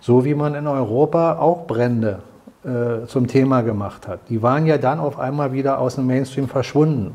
So 0.00 0.26
wie 0.26 0.34
man 0.34 0.54
in 0.54 0.66
Europa 0.66 1.38
auch 1.38 1.66
Brände 1.66 2.18
äh, 2.62 3.06
zum 3.06 3.26
Thema 3.26 3.62
gemacht 3.62 4.06
hat. 4.06 4.20
Die 4.28 4.42
waren 4.42 4.66
ja 4.66 4.76
dann 4.76 5.00
auf 5.00 5.18
einmal 5.18 5.54
wieder 5.54 5.78
aus 5.78 5.94
dem 5.94 6.06
Mainstream 6.06 6.46
verschwunden 6.46 7.14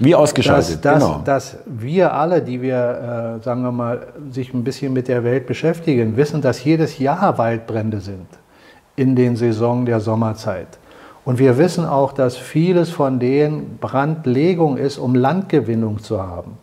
wie 0.00 0.10
dass, 0.10 0.20
ausgeschaltet, 0.20 0.84
dass, 0.84 1.04
genau. 1.04 1.22
dass 1.24 1.58
wir 1.66 2.12
alle, 2.12 2.42
die 2.42 2.60
wir, 2.62 3.38
äh, 3.38 3.44
sagen 3.44 3.62
wir 3.62 3.70
mal, 3.70 4.08
sich 4.30 4.52
ein 4.52 4.64
bisschen 4.64 4.92
mit 4.92 5.06
der 5.06 5.22
Welt 5.22 5.46
beschäftigen, 5.46 6.16
wissen, 6.16 6.42
dass 6.42 6.64
jedes 6.64 6.98
Jahr 6.98 7.38
Waldbrände 7.38 8.00
sind 8.00 8.26
in 8.96 9.14
den 9.14 9.36
Saison 9.36 9.86
der 9.86 10.00
Sommerzeit. 10.00 10.66
Und 11.24 11.38
wir 11.38 11.56
wissen 11.56 11.84
auch, 11.84 12.12
dass 12.12 12.36
vieles 12.36 12.90
von 12.90 13.20
denen 13.20 13.78
Brandlegung 13.80 14.76
ist, 14.76 14.98
um 14.98 15.14
Landgewinnung 15.14 16.00
zu 16.00 16.20
haben. 16.20 16.58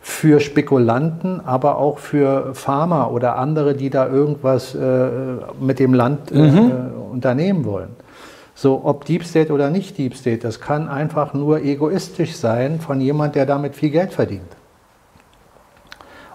Für 0.00 0.38
Spekulanten, 0.40 1.44
aber 1.44 1.78
auch 1.78 1.98
für 1.98 2.54
Farmer 2.54 3.10
oder 3.10 3.36
andere, 3.36 3.74
die 3.74 3.90
da 3.90 4.08
irgendwas 4.08 4.74
äh, 4.74 5.08
mit 5.60 5.80
dem 5.80 5.92
Land 5.92 6.30
äh, 6.30 6.46
äh, 6.46 6.70
unternehmen 7.10 7.64
wollen. 7.64 7.90
So, 8.54 8.82
ob 8.84 9.04
Deep 9.04 9.24
State 9.24 9.52
oder 9.52 9.70
nicht 9.70 9.98
Deep 9.98 10.14
State, 10.14 10.38
das 10.38 10.60
kann 10.60 10.88
einfach 10.88 11.34
nur 11.34 11.62
egoistisch 11.62 12.36
sein 12.36 12.80
von 12.80 13.00
jemand, 13.00 13.34
der 13.34 13.46
damit 13.46 13.74
viel 13.74 13.90
Geld 13.90 14.12
verdient. 14.12 14.57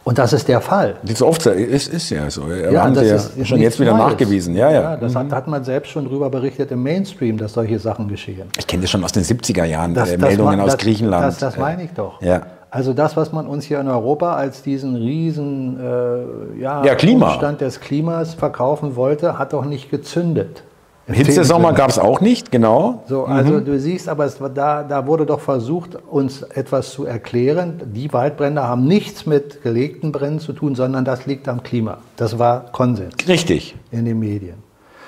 Und 0.05 0.17
das 0.17 0.33
ist 0.33 0.47
der 0.49 0.59
Fall. 0.59 0.95
Das 1.03 1.11
ist 1.13 1.21
oft 1.21 1.45
ist, 1.45 1.87
ist 1.87 2.09
ja 2.09 2.29
so. 2.29 2.43
Ja, 2.51 2.83
haben 2.83 2.93
das 2.93 3.03
sie 3.03 3.09
ja 3.09 3.15
ist- 3.15 3.37
ist 3.37 3.47
schon 3.47 3.59
jetzt 3.59 3.79
wieder 3.79 3.93
Neues. 3.93 4.11
nachgewiesen. 4.11 4.53
Ja, 4.55 4.69
ja. 4.69 4.97
das 4.97 5.15
hat, 5.15 5.31
hat 5.31 5.47
man 5.47 5.63
selbst 5.63 5.91
schon 5.91 6.05
drüber 6.05 6.29
berichtet 6.29 6.71
im 6.71 6.83
Mainstream, 6.83 7.37
dass 7.37 7.53
solche 7.53 7.79
Sachen 7.79 8.09
geschehen. 8.09 8.49
Ich 8.57 8.67
kenne 8.67 8.81
das 8.81 8.89
schon 8.91 9.01
aus 9.03 9.13
den 9.13 9.23
70er 9.23 9.63
Jahren, 9.63 9.93
Das, 9.93 10.09
äh, 10.09 10.17
das 10.17 10.27
Meldungen 10.27 10.57
ma- 10.57 10.63
aus 10.63 10.71
das, 10.71 10.79
Griechenland. 10.81 11.25
Das, 11.25 11.37
das 11.37 11.57
meine 11.57 11.83
ich 11.83 11.91
doch. 11.93 12.21
Ja. 12.21 12.41
Also 12.69 12.93
das, 12.93 13.15
was 13.15 13.31
man 13.31 13.47
uns 13.47 13.63
hier 13.65 13.79
in 13.79 13.87
Europa 13.87 14.33
als 14.35 14.61
diesen 14.63 14.95
riesen 14.95 15.79
äh, 15.79 16.59
ja, 16.59 16.83
Ja, 16.83 16.95
Klima. 16.95 17.29
Umstand 17.29 17.61
des 17.61 17.79
Klimas 17.79 18.33
verkaufen 18.33 18.95
wollte, 18.97 19.37
hat 19.39 19.53
doch 19.53 19.63
nicht 19.63 19.89
gezündet. 19.89 20.63
Im 21.05 21.15
Hitzesommer 21.15 21.69
Sinne. 21.69 21.77
gab 21.77 21.89
es 21.89 21.99
auch 21.99 22.21
nicht, 22.21 22.49
genau. 22.49 23.03
So, 23.07 23.25
also 23.25 23.59
du 23.59 23.77
siehst, 23.77 24.07
aber 24.07 24.23
es, 24.23 24.37
da, 24.55 24.83
da 24.83 25.05
wurde 25.05 25.25
doch 25.25 25.41
versucht, 25.41 25.97
uns 26.09 26.43
etwas 26.43 26.91
zu 26.91 27.05
erklären. 27.05 27.81
Die 27.93 28.13
Waldbrände 28.13 28.63
haben 28.63 28.85
nichts 28.85 29.25
mit 29.25 29.61
gelegten 29.63 30.13
Bränden 30.13 30.39
zu 30.39 30.53
tun, 30.53 30.75
sondern 30.75 31.03
das 31.03 31.25
liegt 31.25 31.49
am 31.49 31.61
Klima. 31.61 31.97
Das 32.15 32.39
war 32.39 32.71
Konsens 32.71 33.15
Richtig. 33.27 33.75
in 33.91 34.05
den 34.05 34.19
Medien. 34.19 34.63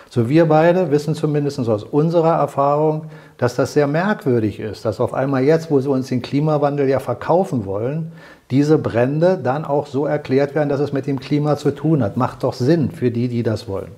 So, 0.10 0.30
wir 0.30 0.48
beide 0.48 0.92
wissen 0.92 1.16
zumindest 1.16 1.60
aus 1.60 1.84
unserer 1.84 2.36
Erfahrung, 2.36 3.06
dass 3.38 3.56
das 3.56 3.74
sehr 3.74 3.88
merkwürdig 3.88 4.60
ist, 4.60 4.86
dass 4.86 5.00
auf 5.00 5.14
einmal 5.14 5.44
jetzt, 5.44 5.72
wo 5.72 5.80
sie 5.80 5.90
uns 5.90 6.08
den 6.08 6.22
Klimawandel 6.22 6.90
ja 6.90 7.00
verkaufen 7.00 7.66
wollen, 7.66 8.12
diese 8.52 8.78
Brände 8.78 9.40
dann 9.42 9.66
auch 9.66 9.88
so 9.88 10.06
erklärt 10.06 10.56
werden, 10.56 10.70
dass 10.70 10.80
es 10.80 10.94
mit 10.94 11.08
dem 11.08 11.20
Klima 11.20 11.58
zu 11.58 11.72
tun 11.72 12.04
hat. 12.04 12.18
Macht 12.18 12.44
doch 12.44 12.54
Sinn 12.54 12.92
für 12.92 13.12
die, 13.12 13.28
die 13.28 13.44
das 13.44 13.68
wollen. 13.68 13.92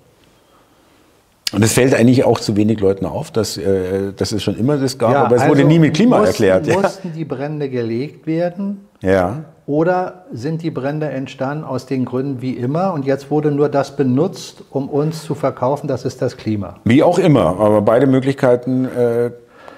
Und 1.53 1.63
es 1.63 1.73
fällt 1.73 1.95
eigentlich 1.95 2.25
auch 2.25 2.39
zu 2.39 2.57
wenig 2.57 2.79
Leuten 2.79 3.05
auf, 3.05 3.31
dass, 3.31 3.57
äh, 3.57 4.11
dass 4.13 4.33
es 4.33 4.43
schon 4.43 4.57
immer 4.57 4.77
das 4.77 4.97
gab, 4.97 5.15
aber 5.15 5.35
es 5.37 5.43
wurde 5.43 5.61
also 5.61 5.67
nie 5.67 5.79
mit 5.79 5.93
Klima 5.93 6.17
mussten, 6.17 6.43
erklärt. 6.43 6.67
Ja. 6.67 6.81
Mussten 6.81 7.13
die 7.13 7.23
Brände 7.23 7.69
gelegt 7.69 8.27
werden 8.27 8.85
ja. 9.01 9.45
oder 9.65 10.25
sind 10.33 10.61
die 10.61 10.71
Brände 10.71 11.07
entstanden 11.09 11.63
aus 11.63 11.85
den 11.85 12.03
Gründen 12.03 12.41
wie 12.41 12.51
immer 12.51 12.91
und 12.93 13.05
jetzt 13.05 13.31
wurde 13.31 13.51
nur 13.51 13.69
das 13.69 13.95
benutzt, 13.95 14.63
um 14.71 14.89
uns 14.89 15.23
zu 15.23 15.35
verkaufen, 15.35 15.87
das 15.87 16.03
ist 16.03 16.21
das 16.21 16.35
Klima? 16.35 16.75
Wie 16.83 17.01
auch 17.01 17.17
immer, 17.17 17.59
aber 17.59 17.81
beide 17.81 18.07
Möglichkeiten 18.07 18.85
äh, 18.85 19.31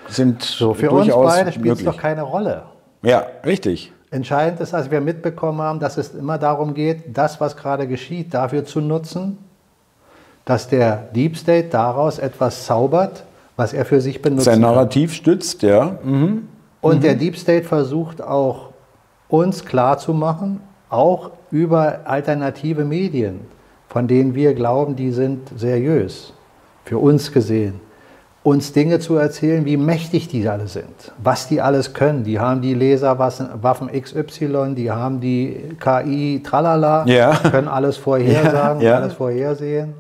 sind 0.07 0.41
So, 0.41 0.73
für 0.73 0.89
uns 0.89 1.05
durchaus 1.05 1.35
beide 1.35 1.51
spielt 1.51 1.77
es 1.77 1.85
doch 1.85 1.97
keine 1.97 2.23
Rolle. 2.23 2.63
Ja, 3.03 3.27
richtig. 3.45 3.93
Entscheidend 4.09 4.59
ist, 4.59 4.73
dass 4.73 4.89
wir 4.89 5.01
mitbekommen 5.01 5.61
haben, 5.61 5.79
dass 5.79 5.97
es 5.97 6.15
immer 6.15 6.39
darum 6.39 6.73
geht, 6.73 7.15
das, 7.15 7.39
was 7.39 7.55
gerade 7.55 7.87
geschieht, 7.87 8.33
dafür 8.33 8.65
zu 8.65 8.81
nutzen, 8.81 9.37
dass 10.45 10.67
der 10.67 11.07
Deep 11.15 11.37
State 11.37 11.69
daraus 11.69 12.19
etwas 12.19 12.65
zaubert, 12.65 13.23
was 13.55 13.73
er 13.73 13.85
für 13.85 14.01
sich 14.01 14.21
benutzt. 14.21 14.45
Sein 14.45 14.61
Narrativ 14.61 15.13
stützt, 15.13 15.61
ja. 15.63 15.97
Mhm. 16.03 16.47
Und 16.81 17.03
der 17.03 17.15
Deep 17.15 17.37
State 17.37 17.65
versucht 17.65 18.21
auch 18.21 18.69
uns 19.27 19.65
klarzumachen, 19.65 20.61
auch 20.89 21.31
über 21.51 21.99
alternative 22.05 22.85
Medien, 22.85 23.41
von 23.89 24.07
denen 24.07 24.33
wir 24.33 24.53
glauben, 24.53 24.95
die 24.95 25.11
sind 25.11 25.49
seriös, 25.55 26.33
für 26.85 26.97
uns 26.97 27.31
gesehen, 27.31 27.81
uns 28.41 28.71
Dinge 28.71 28.99
zu 28.99 29.15
erzählen, 29.17 29.65
wie 29.65 29.75
mächtig 29.77 30.29
die 30.29 30.47
alle 30.47 30.67
sind, 30.67 31.11
was 31.21 31.47
die 31.47 31.59
alles 31.61 31.93
können. 31.93 32.23
Die 32.23 32.39
haben 32.39 32.61
die 32.61 32.73
Laserwaffen 32.73 33.89
XY, 33.91 34.73
die 34.75 34.89
haben 34.89 35.19
die 35.19 35.75
KI 35.79 36.41
Tralala, 36.43 37.05
Ja. 37.05 37.35
können 37.51 37.67
alles 37.67 37.97
vorhersagen, 38.05 38.81
Ja, 38.81 38.89
ja. 38.91 38.95
alles 38.97 39.13
vorhersehen. 39.13 39.93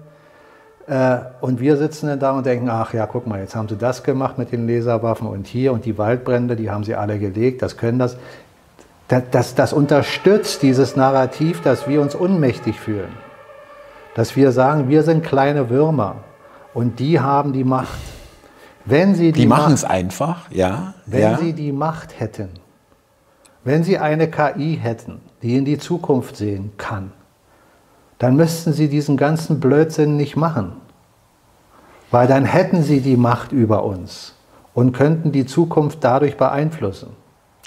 Äh, 0.89 1.19
Und 1.41 1.59
wir 1.59 1.77
sitzen 1.77 2.07
dann 2.07 2.19
da 2.19 2.31
und 2.31 2.47
denken, 2.47 2.67
ach 2.67 2.93
ja, 2.95 3.05
guck 3.05 3.27
mal, 3.27 3.39
jetzt 3.39 3.55
haben 3.55 3.69
sie 3.69 3.77
das 3.77 4.01
gemacht 4.03 4.39
mit 4.39 4.51
den 4.51 4.67
Laserwaffen 4.67 5.27
und 5.27 5.45
hier 5.45 5.71
und 5.71 5.85
die 5.85 5.99
Waldbrände, 5.99 6.55
die 6.55 6.71
haben 6.71 6.83
sie 6.83 6.95
alle 6.95 7.19
gelegt, 7.19 7.61
das 7.61 7.77
können 7.77 7.99
das. 7.99 8.17
Das, 9.07 9.23
das, 9.31 9.55
das 9.55 9.73
unterstützt 9.73 10.61
dieses 10.61 10.95
Narrativ, 10.95 11.61
dass 11.61 11.87
wir 11.87 11.99
uns 12.01 12.13
unmächtig 12.15 12.79
fühlen. 12.79 13.11
Dass 14.15 14.35
wir 14.35 14.51
sagen, 14.51 14.87
wir 14.89 15.03
sind 15.03 15.23
kleine 15.23 15.69
Würmer 15.69 16.17
und 16.73 16.99
die 16.99 17.19
haben 17.19 17.53
die 17.53 17.63
Macht. 17.63 17.99
Wenn 18.85 19.13
sie 19.15 19.31
die, 19.31 19.41
Die 19.41 19.47
machen 19.47 19.63
Macht, 19.65 19.73
es 19.73 19.83
einfach, 19.83 20.49
ja. 20.51 20.93
wenn 21.05 21.21
ja. 21.21 21.37
sie 21.37 21.53
die 21.53 21.71
Macht 21.71 22.19
hätten, 22.19 22.49
wenn 23.63 23.83
sie 23.83 23.99
eine 23.99 24.27
KI 24.29 24.79
hätten, 24.81 25.21
die 25.41 25.57
in 25.57 25.65
die 25.65 25.77
Zukunft 25.77 26.37
sehen 26.37 26.71
kann, 26.77 27.11
dann 28.19 28.35
müssten 28.35 28.73
sie 28.73 28.89
diesen 28.89 29.17
ganzen 29.17 29.59
Blödsinn 29.59 30.15
nicht 30.17 30.35
machen. 30.35 30.73
Weil 32.11 32.27
dann 32.27 32.45
hätten 32.45 32.83
sie 32.83 33.01
die 33.01 33.17
Macht 33.17 33.51
über 33.51 33.83
uns 33.83 34.35
und 34.73 34.91
könnten 34.91 35.31
die 35.31 35.45
Zukunft 35.45 36.03
dadurch 36.03 36.37
beeinflussen. 36.37 37.09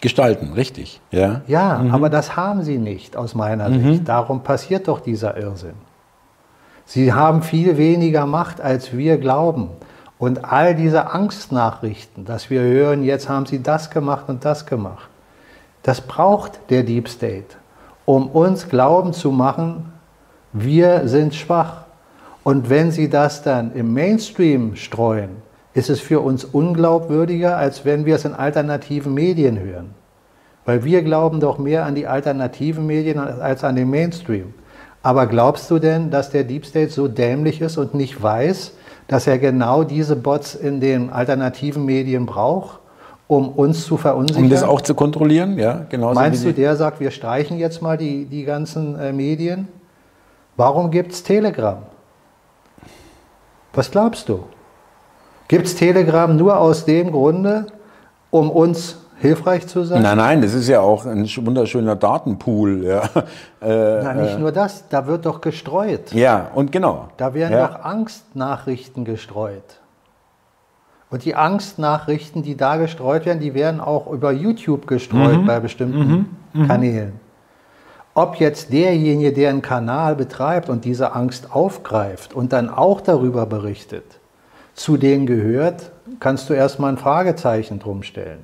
Gestalten, 0.01 0.53
richtig. 0.53 1.01
Ja. 1.11 1.43
Ja, 1.47 1.85
aber 1.91 2.11
das 2.11 2.37
haben 2.37 2.63
sie 2.63 2.79
nicht 2.79 3.17
aus 3.17 3.35
meiner 3.35 3.71
Sicht. 3.71 4.09
Darum 4.09 4.43
passiert 4.43 4.89
doch 4.89 4.99
dieser 5.01 5.37
Irrsinn. 5.37 5.75
Sie 6.85 7.13
haben 7.13 7.43
viel 7.43 7.79
weniger 7.79 8.27
Macht, 8.27 8.61
als 8.61 8.93
wir 8.93 9.19
glauben. 9.19 9.71
Und 10.19 10.45
all 10.45 10.75
diese 10.75 11.13
Angstnachrichten, 11.13 12.25
dass 12.25 12.51
wir 12.51 12.61
hören, 12.63 13.05
jetzt 13.05 13.29
haben 13.29 13.47
sie 13.47 13.63
das 13.63 13.91
gemacht 13.91 14.25
und 14.29 14.45
das 14.45 14.67
gemacht, 14.67 15.09
das 15.83 16.01
braucht 16.01 16.61
der 16.71 16.83
Deep 16.83 17.09
State, 17.09 17.57
um 18.05 18.29
uns 18.29 18.69
glauben 18.69 19.13
zu 19.13 19.31
machen, 19.31 19.92
wir 20.53 21.09
sind 21.09 21.35
schwach. 21.35 21.85
Und 22.45 22.71
wenn 22.71 22.91
sie 22.91 23.09
das 23.09 23.43
dann 23.43 23.73
im 23.75 23.93
Mainstream 23.93 24.77
streuen, 24.77 25.31
ist 25.75 25.91
es 25.91 26.01
für 26.01 26.21
uns 26.21 26.45
unglaubwürdiger, 26.45 27.57
als 27.57 27.85
wenn 27.85 28.05
wir 28.05 28.17
es 28.17 28.25
in 28.25 28.35
alternativen 28.35 29.15
Medien 29.15 29.59
hören. 29.59 29.95
Weil 30.65 30.85
wir 30.85 31.03
glauben 31.03 31.41
doch 31.41 31.59
mehr 31.59 31.87
an 31.87 31.95
die 31.95 32.07
alternativen 32.07 32.87
Medien 32.87 33.19
als 33.19 33.65
an 33.65 33.77
den 33.77 33.91
Mainstream. 33.91 34.55
Aber 35.03 35.27
glaubst 35.27 35.71
du 35.71 35.79
denn, 35.79 36.11
dass 36.11 36.31
der 36.31 36.45
Deep 36.45 36.65
State 36.65 36.91
so 36.91 37.09
dämlich 37.09 37.61
ist 37.61 37.77
und 37.77 37.95
nicht 37.95 38.23
weiß, 38.23 38.73
dass 39.09 39.27
er 39.27 39.39
genau 39.39 39.83
diese 39.83 40.15
Bots 40.15 40.55
in 40.55 40.81
den 40.81 41.11
alternativen 41.11 41.85
Medien 41.85 42.27
braucht, 42.27 42.79
um 43.27 43.49
uns 43.49 43.85
zu 43.85 43.97
verunsichern? 43.97 44.45
Um 44.45 44.51
das 44.51 44.63
auch 44.63 44.81
zu 44.81 44.95
kontrollieren, 44.95 45.59
ja, 45.59 45.85
genauso 45.89 46.15
Meinst 46.15 46.45
du, 46.45 46.53
der 46.53 46.77
sagt, 46.77 47.01
wir 47.01 47.11
streichen 47.11 47.59
jetzt 47.59 47.83
mal 47.83 47.99
die, 47.99 48.27
die 48.27 48.45
ganzen 48.45 48.99
äh, 48.99 49.13
Medien? 49.13 49.67
Warum 50.57 50.91
gibt 50.91 51.13
es 51.13 51.23
Telegram? 51.23 51.79
Was 53.73 53.91
glaubst 53.91 54.29
du? 54.29 54.45
Gibt 55.49 55.67
es 55.67 55.75
Telegram 55.75 56.35
nur 56.37 56.57
aus 56.59 56.85
dem 56.85 57.11
Grunde, 57.11 57.67
um 58.31 58.51
uns 58.51 58.99
hilfreich 59.19 59.67
zu 59.67 59.85
sein? 59.85 60.03
Nein, 60.03 60.17
nein, 60.19 60.43
das 60.43 60.53
ist 60.55 60.69
ja 60.69 60.81
auch 60.81 61.07
ein 61.07 61.25
sch- 61.27 61.45
wunderschöner 61.45 61.97
Datenpool. 61.97 62.85
Ja, 62.85 63.03
äh, 63.63 64.03
Na, 64.03 64.15
nicht 64.15 64.39
nur 64.39 64.53
das, 64.53 64.89
da 64.89 65.07
wird 65.07 65.25
doch 65.27 65.41
gestreut. 65.41 66.13
ja 66.13 66.49
und 66.55 66.71
genau. 66.73 67.09
Da 67.17 67.33
werden 67.35 67.53
ja. 67.53 67.67
doch 67.69 67.85
Angstnachrichten 67.85 69.05
gestreut. 69.05 69.79
Und 71.11 71.25
die 71.27 71.35
Angstnachrichten, 71.35 72.43
die 72.43 72.57
da 72.57 72.77
gestreut 72.77 73.27
werden, 73.27 73.41
die 73.41 73.53
werden 73.53 73.81
auch 73.83 74.11
über 74.11 74.33
YouTube 74.33 74.87
gestreut 74.87 75.43
Mhm. 75.43 75.47
bei 75.47 75.61
bestimmten 75.61 76.37
Kanälen. 76.67 77.21
Ob 78.15 78.37
jetzt 78.37 78.73
derjenige, 78.73 79.33
der 79.33 79.51
einen 79.51 79.63
Kanal 79.63 80.17
betreibt 80.17 80.69
und 80.69 80.85
diese 80.85 81.15
Angst 81.15 81.53
aufgreift 81.53 82.35
und 82.35 82.53
dann 82.53 82.69
auch 82.69 83.01
darüber 83.01 83.47
berichtet, 83.47 84.05
zu 84.75 84.97
denen 84.99 85.27
gehört, 85.27 85.91
kannst 86.21 86.51
du 86.51 86.55
erstmal 86.55 86.93
ein 86.93 86.99
Fragezeichen 86.99 87.79
drum 87.79 88.03
stellen. 88.03 88.41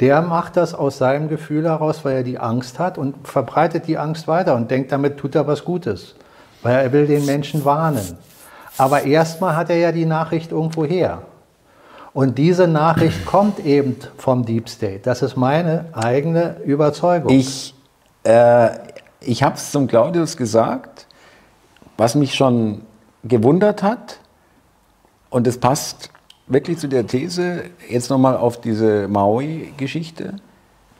Der 0.00 0.22
macht 0.22 0.56
das 0.56 0.74
aus 0.74 0.98
seinem 0.98 1.28
Gefühl 1.28 1.64
heraus, 1.64 2.04
weil 2.04 2.16
er 2.16 2.22
die 2.22 2.38
Angst 2.38 2.78
hat 2.78 2.98
und 2.98 3.26
verbreitet 3.26 3.88
die 3.88 3.98
Angst 3.98 4.28
weiter 4.28 4.54
und 4.54 4.70
denkt, 4.70 4.92
damit 4.92 5.16
tut 5.16 5.34
er 5.34 5.46
was 5.46 5.64
Gutes, 5.64 6.14
weil 6.62 6.76
er 6.76 6.92
will 6.92 7.06
den 7.06 7.24
Menschen 7.24 7.64
warnen. 7.64 8.16
Aber 8.76 9.02
erstmal 9.04 9.56
hat 9.56 9.70
er 9.70 9.78
ja 9.78 9.90
die 9.90 10.06
Nachricht 10.06 10.52
irgendwo 10.52 10.84
her. 10.84 11.22
Und 12.12 12.38
diese 12.38 12.68
Nachricht 12.68 13.26
kommt 13.26 13.58
eben 13.64 13.96
vom 14.16 14.44
Deep 14.44 14.68
State. 14.68 15.00
Das 15.02 15.22
ist 15.22 15.36
meine 15.36 15.86
eigene 15.92 16.56
Überzeugung. 16.64 17.30
Ich, 17.32 17.74
äh, 18.22 18.70
ich 19.20 19.42
habe 19.42 19.56
es 19.56 19.70
zum 19.70 19.86
Claudius 19.86 20.36
gesagt, 20.36 21.06
was 21.96 22.14
mich 22.14 22.34
schon 22.34 22.82
gewundert 23.24 23.82
hat, 23.82 24.20
und 25.30 25.46
es 25.46 25.58
passt 25.58 26.10
wirklich 26.46 26.78
zu 26.78 26.88
der 26.88 27.06
These, 27.06 27.64
jetzt 27.88 28.08
nochmal 28.08 28.36
auf 28.36 28.60
diese 28.60 29.08
Maui-Geschichte, 29.08 30.36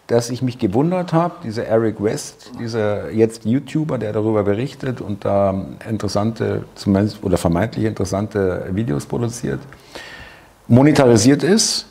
dass 0.07 0.31
ich 0.31 0.43
mich 0.43 0.59
gewundert 0.59 1.13
habe, 1.13 1.35
dieser 1.45 1.67
Eric 1.67 2.03
West, 2.03 2.53
dieser 2.59 3.11
jetzt 3.11 3.45
YouTuber, 3.45 3.99
der 3.99 4.13
darüber 4.13 4.43
berichtet 4.43 5.01
und 5.01 5.25
da 5.25 5.67
interessante, 5.89 6.65
zumindest 6.75 7.23
oder 7.23 7.37
vermeintlich 7.37 7.85
interessante 7.85 8.69
Videos 8.73 9.07
produziert, 9.07 9.61
monetarisiert 10.67 11.43
ist, 11.43 11.88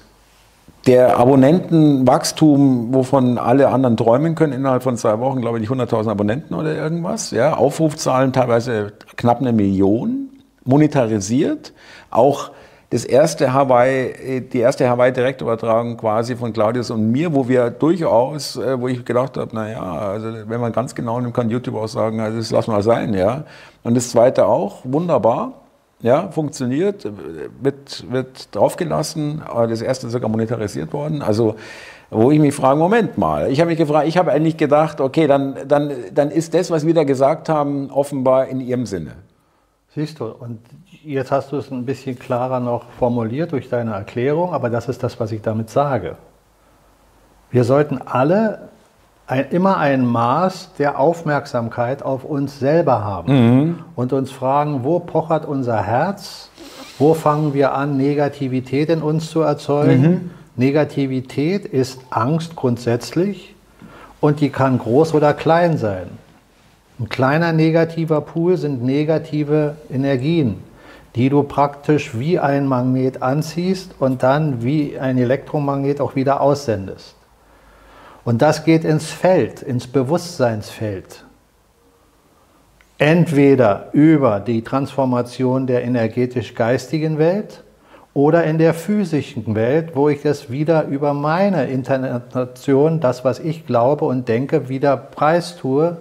der 0.88 1.18
Abonnentenwachstum, 1.18 2.94
wovon 2.94 3.38
alle 3.38 3.68
anderen 3.68 3.98
träumen 3.98 4.36
können, 4.36 4.54
innerhalb 4.54 4.84
von 4.84 4.96
zwei 4.96 5.20
Wochen, 5.20 5.42
glaube 5.42 5.60
ich, 5.60 5.70
100.000 5.70 6.10
Abonnenten 6.10 6.56
oder 6.56 6.74
irgendwas. 6.74 7.32
Ja, 7.32 7.56
Aufrufzahlen 7.56 8.32
teilweise 8.32 8.94
knapp 9.18 9.42
eine 9.42 9.52
Million, 9.52 10.30
monetarisiert. 10.64 11.74
Auch 12.10 12.52
das 12.90 13.04
erste 13.04 13.52
Hawaii, 13.52 14.42
die 14.42 14.60
erste 14.60 14.88
Hawaii-Direktübertragung 14.90 15.98
quasi 15.98 16.38
von 16.38 16.54
Claudius 16.54 16.90
und 16.90 17.12
mir, 17.12 17.36
wo 17.36 17.50
wir 17.50 17.70
durchaus, 17.70 18.56
äh, 18.56 18.80
wo 18.80 18.88
ich 18.88 19.04
gedacht 19.04 19.36
habe, 19.36 19.54
naja, 19.54 19.82
also 19.82 20.30
wenn 20.48 20.62
man 20.62 20.72
ganz 20.72 20.96
genau 20.96 21.20
nimmt, 21.20 21.34
kann 21.34 21.50
YouTube 21.50 21.76
auch 21.76 21.90
sagen, 21.90 22.22
also 22.22 22.38
das 22.38 22.50
lassen 22.50 22.72
wir 22.72 22.82
sein, 22.82 23.14
ja. 23.14 23.44
Und 23.84 23.98
das 23.98 24.10
zweite 24.12 24.46
auch, 24.46 24.80
wunderbar. 24.86 25.67
Ja, 26.02 26.30
funktioniert, 26.32 27.08
wird, 27.62 28.12
wird 28.12 28.56
draufgelassen, 28.56 29.42
das 29.70 29.82
erste 29.82 30.08
ist 30.08 30.14
sogar 30.14 30.30
monetarisiert 30.30 30.94
worden. 30.94 31.22
Also 31.22 31.56
wo 32.10 32.32
ich 32.32 32.40
mich 32.40 32.56
frage, 32.56 32.80
Moment 32.80 33.18
mal, 33.18 33.52
ich 33.52 33.60
habe 33.60 33.70
mich 33.70 33.78
gefragt, 33.78 34.08
ich 34.08 34.18
habe 34.18 34.32
eigentlich 34.32 34.56
gedacht, 34.56 35.02
okay, 35.02 35.28
dann, 35.28 35.68
dann, 35.68 35.92
dann 36.14 36.32
ist 36.32 36.54
das, 36.54 36.72
was 36.72 36.86
wir 36.86 36.94
da 36.94 37.04
gesagt 37.04 37.50
haben, 37.50 37.90
offenbar 37.92 38.48
in 38.48 38.62
Ihrem 38.62 38.86
Sinne. 38.86 39.16
Siehst 39.94 40.20
du, 40.20 40.26
und 40.26 40.60
jetzt 41.04 41.32
hast 41.32 41.52
du 41.52 41.58
es 41.58 41.72
ein 41.72 41.86
bisschen 41.86 42.18
klarer 42.18 42.60
noch 42.60 42.90
formuliert 42.92 43.52
durch 43.52 43.68
deine 43.68 43.94
Erklärung, 43.94 44.54
aber 44.54 44.70
das 44.70 44.88
ist 44.88 45.04
das, 45.04 45.20
was 45.20 45.32
ich 45.32 45.42
damit 45.42 45.70
sage. 45.70 46.18
Wir 47.52 47.64
sollten 47.64 48.00
alle 48.02 48.70
ein, 49.28 49.46
immer 49.52 49.78
ein 49.78 50.06
Maß 50.06 50.72
der 50.80 51.00
Aufmerksamkeit 51.00 52.02
auf 52.02 52.24
uns 52.24 52.60
selber 52.60 53.04
haben 53.04 53.34
mhm. 53.34 53.80
und 53.96 54.14
uns 54.14 54.32
fragen, 54.32 54.84
wo 54.84 55.00
pochert 55.00 55.46
unser 55.46 55.84
Herz, 55.84 56.50
wo 56.98 57.14
fangen 57.14 57.54
wir 57.54 57.74
an, 57.74 57.98
Negativität 57.98 58.90
in 58.90 59.02
uns 59.02 59.30
zu 59.30 59.42
erzeugen. 59.42 60.02
Mhm. 60.02 60.30
Negativität 60.56 61.66
ist 61.66 62.00
Angst 62.10 62.56
grundsätzlich 62.56 63.54
und 64.22 64.40
die 64.40 64.50
kann 64.50 64.80
groß 64.80 65.14
oder 65.14 65.34
klein 65.34 65.78
sein. 65.78 66.08
Ein 67.00 67.10
kleiner 67.10 67.52
negativer 67.52 68.22
Pool 68.22 68.58
sind 68.58 68.82
negative 68.82 69.76
Energien, 69.92 70.64
die 71.16 71.30
du 71.30 71.44
praktisch 71.44 72.18
wie 72.18 72.40
ein 72.40 72.66
Magnet 72.66 73.22
anziehst 73.22 73.94
und 74.00 74.24
dann 74.24 74.64
wie 74.64 74.98
ein 74.98 75.20
Elektromagnet 75.20 76.02
auch 76.02 76.16
wieder 76.16 76.42
aussendest. 76.42 77.17
Und 78.28 78.42
das 78.42 78.66
geht 78.66 78.84
ins 78.84 79.10
Feld, 79.10 79.62
ins 79.62 79.88
Bewusstseinsfeld. 79.88 81.24
Entweder 82.98 83.88
über 83.94 84.42
die 84.42 84.66
Transformation 84.66 85.66
der 85.66 85.86
energetisch-geistigen 85.86 87.20
Welt 87.20 87.64
oder 88.14 88.44
in 88.44 88.58
der 88.58 88.74
physischen 88.74 89.56
Welt, 89.56 89.92
wo 89.94 90.10
ich 90.10 90.24
das 90.24 90.52
wieder 90.52 90.88
über 90.88 91.14
meine 91.14 91.68
Interpretation, 91.68 93.00
das, 93.00 93.24
was 93.24 93.40
ich 93.40 93.66
glaube 93.66 94.04
und 94.04 94.28
denke, 94.28 94.68
wieder 94.68 94.98
preistue 94.98 95.96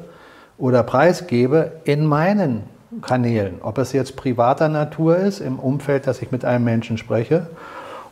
oder 0.59 0.83
preisgebe 0.83 1.75
in 1.85 2.05
meinen 2.05 2.65
Kanälen. 3.03 3.59
Ob 3.63 3.79
es 3.79 3.93
jetzt 3.93 4.17
privater 4.17 4.69
Natur 4.69 5.17
ist, 5.17 5.39
im 5.39 5.61
Umfeld, 5.61 6.09
dass 6.09 6.21
ich 6.23 6.33
mit 6.33 6.45
einem 6.45 6.65
Menschen 6.65 6.99
spreche, 6.99 7.47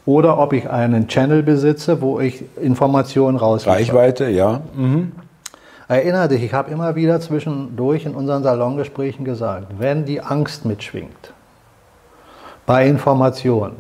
oder 0.07 0.39
ob 0.39 0.53
ich 0.53 0.69
einen 0.69 1.09
Channel 1.09 1.43
besitze, 1.43 2.01
wo 2.01 2.21
ich 2.21 2.45
Informationen 2.61 3.37
rausgebe. 3.37 3.77
Reichweite, 3.77 4.29
ja. 4.29 4.61
Mhm. 4.75 5.13
Erinnere 5.89 6.29
dich, 6.29 6.43
ich 6.43 6.53
habe 6.53 6.71
immer 6.71 6.95
wieder 6.95 7.21
zwischendurch 7.21 8.07
in 8.07 8.15
unseren 8.15 8.43
Salongesprächen 8.43 9.25
gesagt, 9.25 9.67
wenn 9.79 10.05
die 10.05 10.21
Angst 10.21 10.65
mitschwingt 10.65 11.33
bei 12.67 12.87
Informationen, 12.89 13.77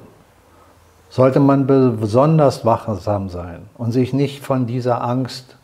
sollte 1.09 1.41
man 1.41 1.67
besonders 1.67 2.65
wachsam 2.65 3.29
sein 3.29 3.63
und 3.79 3.93
sich 3.93 4.13
nicht 4.13 4.43
von 4.43 4.67
dieser 4.67 5.03
Angst 5.03 5.57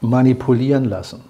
manipulieren 0.00 0.84
lassen. 0.84 1.22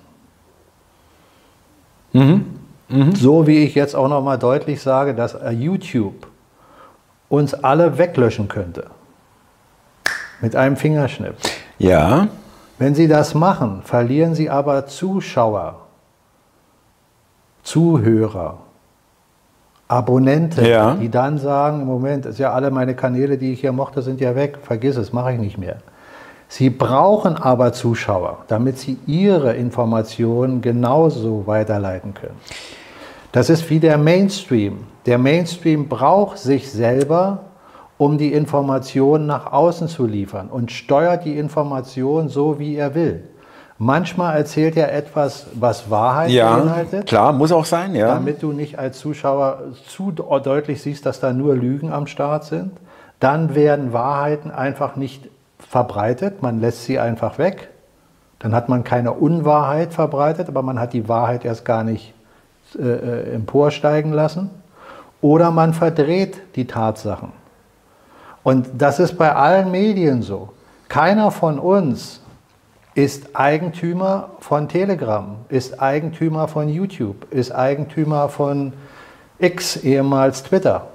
Mhm. 2.13 2.45
Mhm. 2.89 3.15
So 3.15 3.47
wie 3.47 3.65
ich 3.65 3.75
jetzt 3.75 3.97
auch 3.97 4.09
noch 4.09 4.23
mal 4.23 4.39
deutlich 4.39 4.81
sage, 4.81 5.15
dass 5.15 5.37
YouTube 5.59 6.26
uns 7.29 7.55
alle 7.55 7.99
weglöschen 7.99 8.49
könnte. 8.49 8.87
Mit 10.41 10.55
einem 10.55 10.77
Fingerschnipp. 10.77 11.35
Ja. 11.79 12.29
Wenn 12.79 12.95
Sie 12.95 13.09
das 13.09 13.35
machen, 13.35 13.83
verlieren 13.85 14.35
Sie 14.35 14.51
aber 14.51 14.87
Zuschauer, 14.87 15.77
Zuhörer, 17.63 18.59
Abonnenten, 19.89 20.65
ja. 20.65 20.95
die 20.95 21.09
dann 21.09 21.39
sagen, 21.39 21.83
im 21.83 21.87
Moment, 21.87 22.27
ist 22.27 22.39
ja 22.39 22.53
alle 22.53 22.71
meine 22.71 22.95
Kanäle, 22.95 23.39
die 23.39 23.53
ich 23.53 23.61
hier 23.61 23.73
mochte, 23.73 24.03
sind 24.03 24.21
ja 24.21 24.35
weg, 24.35 24.59
vergiss 24.63 24.97
es, 24.97 25.13
mache 25.13 25.33
ich 25.33 25.39
nicht 25.39 25.59
mehr. 25.59 25.77
Sie 26.49 26.71
brauchen 26.71 27.37
aber 27.37 27.73
Zuschauer, 27.73 28.39
damit 28.49 28.79
sie 28.79 28.99
ihre 29.07 29.55
Informationen 29.55 30.61
genauso 30.61 31.47
weiterleiten 31.47 32.15
können. 32.15 32.37
Das 33.33 33.51
ist 33.51 33.69
wie 33.71 33.81
der 33.81 33.99
Mainstream. 33.99 34.87
Der 35.07 35.19
Mainstream 35.19 35.89
braucht 35.89 36.39
sich 36.39 36.71
selber, 36.71 37.45
um 37.97 38.19
die 38.19 38.33
Informationen 38.33 39.27
nach 39.27 39.53
außen 39.53 39.89
zu 39.89 40.05
liefern 40.05 40.49
und 40.49 40.73
steuert 40.73 41.25
die 41.25 41.39
Information 41.39 42.29
so, 42.29 42.59
wie 42.59 42.77
er 42.77 42.95
will. 42.95 43.23
Manchmal 43.79 44.37
erzählt 44.37 44.77
er 44.77 44.93
etwas, 44.93 45.47
was 45.55 45.91
Wahrheit 45.91 46.31
ja, 46.31 46.57
beinhaltet. 46.57 47.07
Klar, 47.07 47.33
muss 47.33 47.53
auch 47.53 47.67
sein, 47.67 47.95
ja. 47.95 48.09
Damit 48.09 48.43
du 48.43 48.53
nicht 48.53 48.79
als 48.79 48.99
Zuschauer 48.99 49.59
zu 49.87 50.13
deutlich 50.13 50.81
siehst, 50.81 51.05
dass 51.05 51.21
da 51.21 51.33
nur 51.33 51.55
Lügen 51.55 51.93
am 51.93 52.07
Start 52.07 52.45
sind. 52.45 52.73
Dann 53.21 53.55
werden 53.55 53.93
Wahrheiten 53.93 54.51
einfach 54.51 54.97
nicht 54.97 55.29
verbreitet, 55.59 56.43
man 56.43 56.61
lässt 56.61 56.85
sie 56.85 56.99
einfach 56.99 57.39
weg. 57.39 57.69
Dann 58.39 58.55
hat 58.55 58.69
man 58.69 58.83
keine 58.85 59.13
Unwahrheit 59.13 59.93
verbreitet, 59.93 60.49
aber 60.49 60.63
man 60.63 60.79
hat 60.79 60.93
die 60.93 61.09
Wahrheit 61.09 61.45
erst 61.45 61.65
gar 61.65 61.85
nicht 61.85 62.15
äh, 62.79 62.83
äh 62.83 63.35
emporsteigen 63.35 64.13
lassen. 64.13 64.51
Oder 65.27 65.51
man 65.51 65.75
verdreht 65.75 66.41
die 66.55 66.69
Tatsachen. 66.69 67.33
Und 68.45 68.69
das 68.79 69.01
ist 69.01 69.19
bei 69.19 69.35
allen 69.35 69.73
Medien 69.73 70.23
so. 70.23 70.51
Keiner 70.89 71.33
von 71.33 71.59
uns 71.59 72.21
ist 72.95 73.35
Eigentümer 73.35 74.29
von 74.39 74.69
Telegram, 74.69 75.39
ist 75.49 75.83
Eigentümer 75.83 76.47
von 76.47 76.69
YouTube, 76.69 77.27
ist 77.33 77.51
Eigentümer 77.51 78.29
von 78.29 78.73
X, 79.41 79.79
ehemals 79.79 80.45
Twitter. 80.45 80.87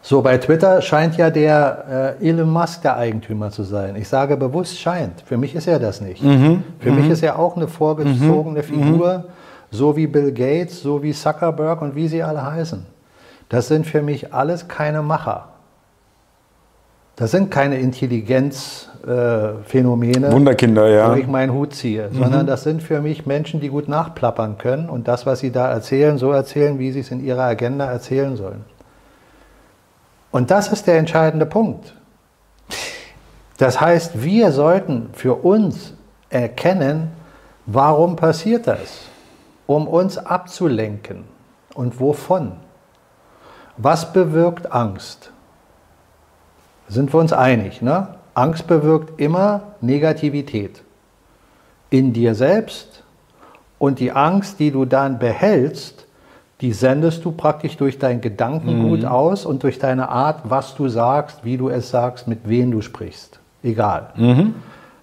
So, 0.00 0.22
bei 0.22 0.38
Twitter 0.38 0.80
scheint 0.80 1.18
ja 1.18 1.28
der 1.28 2.16
äh, 2.18 2.26
Elon 2.26 2.48
Musk 2.48 2.80
der 2.80 2.96
Eigentümer 2.96 3.50
zu 3.50 3.64
sein. 3.64 3.94
Ich 3.96 4.08
sage 4.08 4.38
bewusst 4.38 4.78
scheint. 4.80 5.20
Für 5.26 5.36
mich 5.36 5.54
ist 5.54 5.68
er 5.68 5.78
das 5.78 6.00
nicht. 6.00 6.22
Mhm. 6.22 6.64
Für 6.78 6.92
mhm. 6.92 6.96
mich 7.02 7.10
ist 7.10 7.22
er 7.22 7.38
auch 7.38 7.56
eine 7.56 7.68
vorgezogene 7.68 8.60
mhm. 8.60 8.64
Figur, 8.64 9.24
so 9.70 9.96
wie 9.96 10.06
Bill 10.06 10.32
Gates, 10.32 10.82
so 10.82 11.02
wie 11.02 11.12
Zuckerberg 11.12 11.82
und 11.82 11.94
wie 11.94 12.08
sie 12.08 12.22
alle 12.22 12.44
heißen. 12.44 12.86
Das 13.48 13.68
sind 13.68 13.86
für 13.86 14.02
mich 14.02 14.34
alles 14.34 14.68
keine 14.68 15.02
Macher. 15.02 15.48
Das 17.16 17.30
sind 17.30 17.50
keine 17.50 17.78
Intelligenzphänomene, 17.78 20.28
äh, 20.28 20.32
Wunderkinder, 20.32 20.88
ja. 20.88 21.10
wo 21.10 21.14
ich 21.14 21.26
meinen 21.26 21.52
Hut 21.52 21.74
ziehe, 21.74 22.10
mhm. 22.10 22.18
sondern 22.18 22.46
das 22.46 22.62
sind 22.62 22.82
für 22.82 23.00
mich 23.00 23.24
Menschen, 23.24 23.60
die 23.60 23.68
gut 23.68 23.88
nachplappern 23.88 24.58
können 24.58 24.90
und 24.90 25.08
das, 25.08 25.24
was 25.24 25.38
sie 25.38 25.50
da 25.50 25.70
erzählen, 25.70 26.18
so 26.18 26.32
erzählen, 26.32 26.78
wie 26.78 26.92
sie 26.92 27.00
es 27.00 27.10
in 27.10 27.24
ihrer 27.24 27.44
Agenda 27.44 27.90
erzählen 27.90 28.36
sollen. 28.36 28.66
Und 30.30 30.50
das 30.50 30.70
ist 30.70 30.86
der 30.86 30.98
entscheidende 30.98 31.46
Punkt. 31.46 31.94
Das 33.56 33.80
heißt, 33.80 34.22
wir 34.22 34.52
sollten 34.52 35.08
für 35.14 35.36
uns 35.36 35.94
erkennen, 36.28 37.12
warum 37.64 38.16
passiert 38.16 38.66
das, 38.66 39.05
um 39.66 39.88
uns 39.88 40.18
abzulenken 40.18 41.24
und 41.74 42.00
wovon. 42.00 42.52
Was 43.76 44.12
bewirkt 44.12 44.72
Angst? 44.72 45.32
sind 46.88 47.12
wir 47.12 47.20
uns 47.20 47.32
einig. 47.32 47.82
Ne? 47.82 48.08
Angst 48.34 48.66
bewirkt 48.66 49.20
immer 49.20 49.62
Negativität 49.80 50.82
in 51.90 52.12
dir 52.12 52.34
selbst 52.34 53.04
und 53.78 54.00
die 54.00 54.12
Angst, 54.12 54.58
die 54.58 54.70
du 54.70 54.84
dann 54.84 55.18
behältst, 55.18 56.06
die 56.60 56.72
sendest 56.72 57.24
du 57.24 57.32
praktisch 57.32 57.76
durch 57.76 57.98
dein 57.98 58.20
Gedankengut 58.20 59.00
mhm. 59.00 59.06
aus 59.06 59.44
und 59.44 59.62
durch 59.62 59.78
deine 59.78 60.08
Art, 60.08 60.40
was 60.44 60.74
du 60.74 60.88
sagst, 60.88 61.44
wie 61.44 61.58
du 61.58 61.68
es 61.68 61.90
sagst, 61.90 62.28
mit 62.28 62.48
wem 62.48 62.70
du 62.70 62.80
sprichst. 62.80 63.40
Egal. 63.62 64.10
Mhm. 64.16 64.54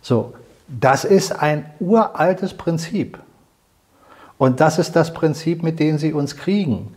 So, 0.01 0.33
das 0.67 1.05
ist 1.05 1.31
ein 1.31 1.65
uraltes 1.79 2.55
Prinzip. 2.55 3.19
Und 4.43 4.59
das 4.59 4.79
ist 4.79 4.95
das 4.95 5.13
Prinzip, 5.13 5.63
mit 5.63 5.79
dem 5.79 5.97
sie 5.97 6.13
uns 6.13 6.35
kriegen. 6.35 6.93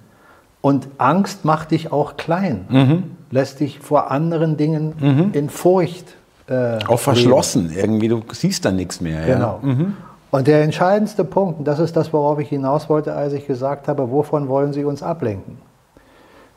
Und 0.61 0.89
Angst 0.99 1.45
macht 1.45 1.71
dich 1.71 1.93
auch 1.93 2.17
klein. 2.17 2.67
Mhm 2.69 3.17
lässt 3.31 3.61
dich 3.61 3.79
vor 3.81 4.11
anderen 4.11 4.57
Dingen 4.57 4.95
mhm. 4.99 5.31
in 5.33 5.51
Furcht. 5.51 6.15
Äh, 6.49 6.79
Auch 6.87 7.01
verschlossen 7.01 7.69
leben. 7.69 7.81
irgendwie, 7.81 8.09
du 8.09 8.23
siehst 8.33 8.65
dann 8.65 8.77
nichts 8.77 9.01
mehr. 9.01 9.25
Genau. 9.27 9.61
Ja. 9.63 9.69
Mhm. 9.69 9.97
Und 10.31 10.47
der 10.47 10.63
entscheidendste 10.63 11.25
Punkt, 11.25 11.59
und 11.59 11.65
das 11.67 11.79
ist 11.79 11.97
das, 11.97 12.13
worauf 12.13 12.39
ich 12.39 12.49
hinaus 12.49 12.89
wollte, 12.89 13.15
als 13.15 13.33
ich 13.33 13.47
gesagt 13.47 13.89
habe, 13.89 14.11
wovon 14.11 14.49
wollen 14.49 14.73
Sie 14.73 14.85
uns 14.85 15.03
ablenken? 15.03 15.59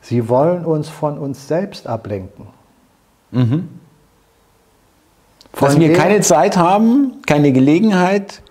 Sie 0.02 0.28
wollen 0.28 0.64
uns 0.64 0.88
von 0.88 1.18
uns 1.18 1.48
selbst 1.48 1.86
ablenken. 1.86 2.46
Mhm. 3.32 3.68
Dass 5.58 5.78
wir 5.78 5.92
keine 5.92 6.20
Zeit 6.20 6.56
haben, 6.56 7.22
keine 7.26 7.52
Gelegenheit, 7.52 8.42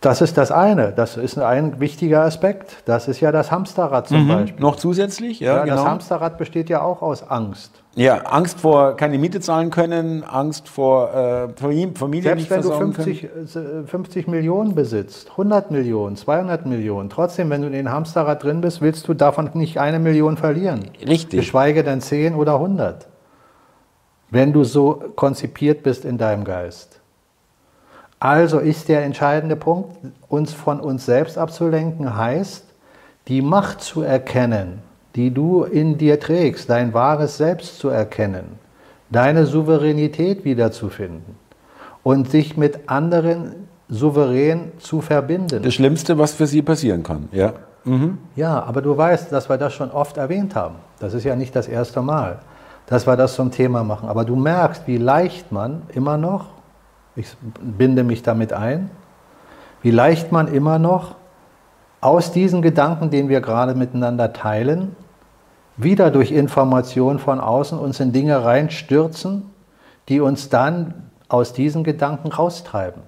das 0.00 0.22
ist 0.22 0.38
das 0.38 0.50
eine. 0.50 0.92
Das 0.92 1.18
ist 1.18 1.38
ein 1.38 1.78
wichtiger 1.78 2.22
Aspekt. 2.22 2.82
Das 2.86 3.06
ist 3.06 3.20
ja 3.20 3.32
das 3.32 3.50
Hamsterrad 3.50 4.08
zum 4.08 4.24
mhm. 4.24 4.28
Beispiel. 4.28 4.60
Noch 4.60 4.76
zusätzlich? 4.76 5.40
Ja, 5.40 5.56
ja 5.56 5.64
genau. 5.64 5.76
Das 5.76 5.84
Hamsterrad 5.84 6.38
besteht 6.38 6.70
ja 6.70 6.80
auch 6.80 7.02
aus 7.02 7.28
Angst. 7.28 7.82
Ja, 7.96 8.18
Angst 8.22 8.60
vor 8.60 8.96
keine 8.96 9.18
Miete 9.18 9.40
zahlen 9.40 9.70
können, 9.70 10.22
Angst 10.24 10.68
vor 10.68 11.12
äh, 11.12 11.48
Familie 11.58 11.92
Selbst 12.22 12.24
nicht 12.40 12.50
wenn 12.50 12.62
du 12.62 12.68
versorgen 12.68 12.92
50, 12.94 13.24
äh, 13.24 13.28
50 13.84 14.28
Millionen 14.28 14.74
besitzt, 14.76 15.30
100 15.32 15.72
Millionen, 15.72 16.16
200 16.16 16.66
Millionen, 16.66 17.10
trotzdem, 17.10 17.50
wenn 17.50 17.62
du 17.62 17.66
in 17.66 17.72
den 17.72 17.90
Hamsterrad 17.90 18.44
drin 18.44 18.60
bist, 18.60 18.80
willst 18.80 19.08
du 19.08 19.14
davon 19.14 19.50
nicht 19.54 19.78
eine 19.80 19.98
Million 19.98 20.36
verlieren. 20.36 20.84
Richtig. 21.06 21.40
Geschweige 21.40 21.82
denn 21.82 22.00
10 22.00 22.36
oder 22.36 22.54
100. 22.54 23.08
Wenn 24.30 24.52
du 24.52 24.62
so 24.62 25.02
konzipiert 25.16 25.82
bist 25.82 26.04
in 26.04 26.16
deinem 26.16 26.44
Geist. 26.44 26.99
Also 28.20 28.58
ist 28.58 28.88
der 28.88 29.02
entscheidende 29.02 29.56
Punkt, 29.56 29.96
uns 30.28 30.52
von 30.52 30.78
uns 30.78 31.06
selbst 31.06 31.38
abzulenken, 31.38 32.16
heißt, 32.16 32.64
die 33.28 33.40
Macht 33.40 33.80
zu 33.80 34.02
erkennen, 34.02 34.80
die 35.16 35.32
du 35.32 35.64
in 35.64 35.96
dir 35.96 36.20
trägst, 36.20 36.68
dein 36.68 36.92
wahres 36.92 37.38
Selbst 37.38 37.78
zu 37.78 37.88
erkennen, 37.88 38.58
deine 39.10 39.46
Souveränität 39.46 40.44
wiederzufinden 40.44 41.36
und 42.02 42.30
sich 42.30 42.58
mit 42.58 42.90
anderen 42.90 43.54
souverän 43.88 44.72
zu 44.78 45.00
verbinden. 45.00 45.62
Das 45.62 45.74
Schlimmste, 45.74 46.18
was 46.18 46.32
für 46.34 46.46
sie 46.46 46.60
passieren 46.62 47.02
kann, 47.02 47.28
ja. 47.32 47.54
Mhm. 47.84 48.18
Ja, 48.36 48.62
aber 48.62 48.82
du 48.82 48.94
weißt, 48.94 49.32
dass 49.32 49.48
wir 49.48 49.56
das 49.56 49.72
schon 49.72 49.90
oft 49.90 50.18
erwähnt 50.18 50.54
haben. 50.54 50.76
Das 50.98 51.14
ist 51.14 51.24
ja 51.24 51.34
nicht 51.34 51.56
das 51.56 51.66
erste 51.66 52.02
Mal, 52.02 52.40
dass 52.86 53.06
wir 53.06 53.16
das 53.16 53.34
zum 53.34 53.50
Thema 53.50 53.82
machen. 53.82 54.10
Aber 54.10 54.26
du 54.26 54.36
merkst, 54.36 54.82
wie 54.86 54.98
leicht 54.98 55.50
man 55.50 55.82
immer 55.94 56.18
noch, 56.18 56.59
ich 57.20 57.36
binde 57.60 58.04
mich 58.04 58.22
damit 58.22 58.52
ein, 58.52 58.90
wie 59.82 59.90
leicht 59.90 60.32
man 60.32 60.48
immer 60.48 60.78
noch 60.78 61.14
aus 62.00 62.32
diesen 62.32 62.62
Gedanken, 62.62 63.10
den 63.10 63.28
wir 63.28 63.40
gerade 63.40 63.74
miteinander 63.74 64.32
teilen, 64.32 64.96
wieder 65.76 66.10
durch 66.10 66.32
Informationen 66.32 67.18
von 67.18 67.40
außen 67.40 67.78
uns 67.78 68.00
in 68.00 68.12
Dinge 68.12 68.44
reinstürzen, 68.44 69.50
die 70.08 70.20
uns 70.20 70.48
dann 70.48 71.10
aus 71.28 71.52
diesen 71.52 71.84
Gedanken 71.84 72.28
raustreiben. 72.28 73.02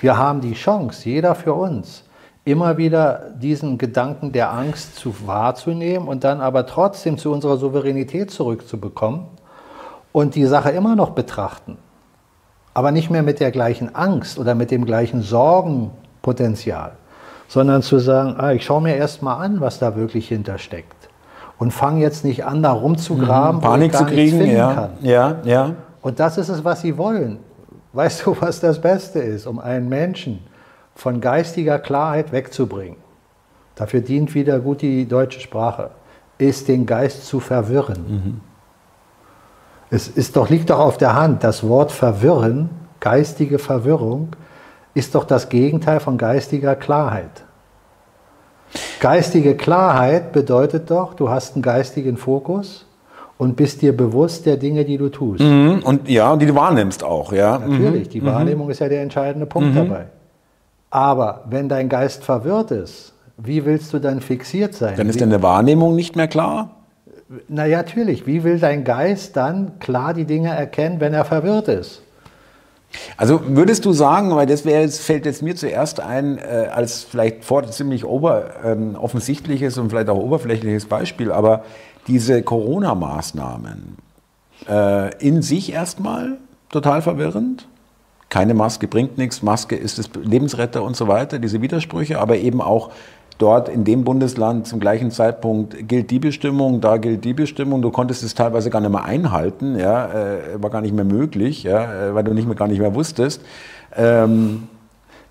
Wir 0.00 0.16
haben 0.16 0.40
die 0.40 0.54
Chance, 0.54 1.08
jeder 1.08 1.34
für 1.34 1.52
uns, 1.52 2.04
immer 2.44 2.78
wieder 2.78 3.30
diesen 3.38 3.76
Gedanken 3.76 4.32
der 4.32 4.50
Angst 4.52 4.96
zu 4.96 5.26
wahrzunehmen 5.26 6.08
und 6.08 6.24
dann 6.24 6.40
aber 6.40 6.66
trotzdem 6.66 7.18
zu 7.18 7.30
unserer 7.30 7.58
Souveränität 7.58 8.30
zurückzubekommen 8.30 9.26
und 10.12 10.34
die 10.34 10.46
Sache 10.46 10.70
immer 10.70 10.96
noch 10.96 11.10
betrachten, 11.10 11.76
aber 12.74 12.90
nicht 12.90 13.10
mehr 13.10 13.22
mit 13.22 13.40
der 13.40 13.50
gleichen 13.50 13.94
Angst 13.94 14.38
oder 14.38 14.54
mit 14.54 14.70
dem 14.70 14.84
gleichen 14.84 15.22
Sorgenpotenzial, 15.22 16.92
sondern 17.48 17.82
zu 17.82 17.98
sagen, 17.98 18.34
ah, 18.38 18.52
ich 18.52 18.64
schaue 18.64 18.82
mir 18.82 18.96
erst 18.96 19.22
mal 19.22 19.36
an, 19.36 19.60
was 19.60 19.78
da 19.78 19.96
wirklich 19.96 20.28
hintersteckt 20.28 21.00
und 21.60 21.72
fange 21.72 22.00
jetzt 22.00 22.24
nicht 22.24 22.44
an, 22.44 22.62
da 22.62 22.72
rumzugraben, 22.72 23.58
mhm, 23.58 23.64
Panik 23.64 23.94
zu 23.94 24.06
kriegen, 24.06 24.50
ja, 24.50 24.74
kann. 24.74 24.90
ja, 25.02 25.36
ja. 25.44 25.74
Und 26.00 26.18
das 26.18 26.38
ist 26.38 26.48
es, 26.48 26.64
was 26.64 26.80
sie 26.80 26.96
wollen. 26.96 27.38
Weißt 27.92 28.24
du, 28.26 28.34
was 28.40 28.60
das 28.60 28.80
Beste 28.80 29.20
ist, 29.20 29.46
um 29.46 29.58
einen 29.58 29.88
Menschen 29.88 30.40
von 30.94 31.20
geistiger 31.20 31.78
Klarheit 31.78 32.32
wegzubringen? 32.32 32.96
Dafür 33.74 34.00
dient 34.00 34.34
wieder 34.34 34.58
gut 34.58 34.80
die 34.80 35.06
deutsche 35.06 35.40
Sprache, 35.40 35.90
ist 36.38 36.66
den 36.68 36.86
Geist 36.86 37.26
zu 37.26 37.40
verwirren. 37.40 38.04
Mhm. 38.08 38.40
Es 39.90 40.08
ist 40.08 40.36
doch, 40.36 40.48
liegt 40.48 40.70
doch 40.70 40.78
auf 40.78 40.98
der 40.98 41.14
Hand, 41.14 41.42
das 41.42 41.66
Wort 41.66 41.90
verwirren, 41.90 42.70
geistige 43.00 43.58
Verwirrung, 43.58 44.28
ist 44.94 45.14
doch 45.14 45.24
das 45.24 45.48
Gegenteil 45.48 46.00
von 46.00 46.16
geistiger 46.16 46.76
Klarheit. 46.76 47.44
Geistige 49.00 49.56
Klarheit 49.56 50.32
bedeutet 50.32 50.90
doch, 50.90 51.14
du 51.14 51.28
hast 51.28 51.54
einen 51.54 51.62
geistigen 51.62 52.16
Fokus 52.16 52.86
und 53.36 53.56
bist 53.56 53.82
dir 53.82 53.96
bewusst 53.96 54.46
der 54.46 54.58
Dinge, 54.58 54.84
die 54.84 54.98
du 54.98 55.08
tust. 55.08 55.42
Mhm. 55.42 55.80
Und 55.82 56.08
ja, 56.08 56.36
die 56.36 56.46
du 56.46 56.54
wahrnimmst 56.54 57.02
auch, 57.02 57.32
ja. 57.32 57.58
Natürlich, 57.58 58.08
mhm. 58.08 58.10
die 58.12 58.24
Wahrnehmung 58.24 58.66
mhm. 58.66 58.72
ist 58.72 58.80
ja 58.80 58.88
der 58.88 59.02
entscheidende 59.02 59.46
Punkt 59.46 59.70
mhm. 59.70 59.88
dabei. 59.88 60.06
Aber 60.90 61.44
wenn 61.48 61.68
dein 61.68 61.88
Geist 61.88 62.24
verwirrt 62.24 62.70
ist, 62.70 63.14
wie 63.38 63.64
willst 63.64 63.92
du 63.92 63.98
dann 63.98 64.20
fixiert 64.20 64.74
sein? 64.74 64.94
Dann 64.96 65.08
ist 65.08 65.20
deine 65.20 65.42
Wahrnehmung 65.42 65.96
nicht 65.96 66.14
mehr 66.14 66.28
klar? 66.28 66.79
Na 67.48 67.64
ja, 67.66 67.78
natürlich. 67.78 68.26
Wie 68.26 68.42
will 68.42 68.58
dein 68.58 68.82
Geist 68.82 69.36
dann 69.36 69.78
klar 69.78 70.14
die 70.14 70.24
Dinge 70.24 70.50
erkennen, 70.50 71.00
wenn 71.00 71.14
er 71.14 71.24
verwirrt 71.24 71.68
ist? 71.68 72.02
Also 73.16 73.40
würdest 73.46 73.84
du 73.84 73.92
sagen, 73.92 74.34
weil 74.34 74.46
das 74.46 74.64
wäre, 74.64 74.88
fällt 74.88 75.26
jetzt 75.26 75.42
mir 75.42 75.54
zuerst 75.54 76.00
ein, 76.00 76.38
äh, 76.38 76.68
als 76.72 77.04
vielleicht 77.04 77.44
vor 77.44 77.64
ziemlich 77.70 78.04
ober, 78.04 78.50
ähm, 78.64 78.96
offensichtliches 78.96 79.78
und 79.78 79.90
vielleicht 79.90 80.08
auch 80.08 80.18
oberflächliches 80.18 80.86
Beispiel, 80.86 81.30
aber 81.30 81.64
diese 82.08 82.42
Corona-Maßnahmen 82.42 83.96
äh, 84.68 85.16
in 85.24 85.42
sich 85.42 85.72
erstmal 85.72 86.38
total 86.68 87.00
verwirrend. 87.00 87.68
Keine 88.28 88.54
Maske 88.54 88.88
bringt 88.88 89.18
nichts, 89.18 89.42
Maske 89.42 89.76
ist 89.76 89.98
das 89.98 90.10
Lebensretter 90.20 90.82
und 90.82 90.96
so 90.96 91.06
weiter, 91.06 91.38
diese 91.38 91.62
Widersprüche, 91.62 92.18
aber 92.18 92.38
eben 92.38 92.60
auch 92.60 92.90
dort 93.40 93.68
in 93.68 93.84
dem 93.84 94.04
Bundesland 94.04 94.66
zum 94.66 94.80
gleichen 94.80 95.10
Zeitpunkt 95.10 95.88
gilt 95.88 96.10
die 96.10 96.18
Bestimmung, 96.18 96.80
da 96.80 96.96
gilt 96.96 97.24
die 97.24 97.34
Bestimmung. 97.34 97.82
Du 97.82 97.90
konntest 97.90 98.22
es 98.22 98.34
teilweise 98.34 98.70
gar 98.70 98.80
nicht 98.80 98.90
mehr 98.90 99.04
einhalten, 99.04 99.78
ja, 99.78 100.06
äh, 100.06 100.62
war 100.62 100.70
gar 100.70 100.80
nicht 100.80 100.94
mehr 100.94 101.04
möglich, 101.04 101.62
ja, 101.62 102.08
äh, 102.08 102.14
weil 102.14 102.24
du 102.24 102.34
nicht 102.34 102.46
mehr, 102.46 102.56
gar 102.56 102.68
nicht 102.68 102.80
mehr 102.80 102.94
wusstest. 102.94 103.42
Ähm, 103.96 104.68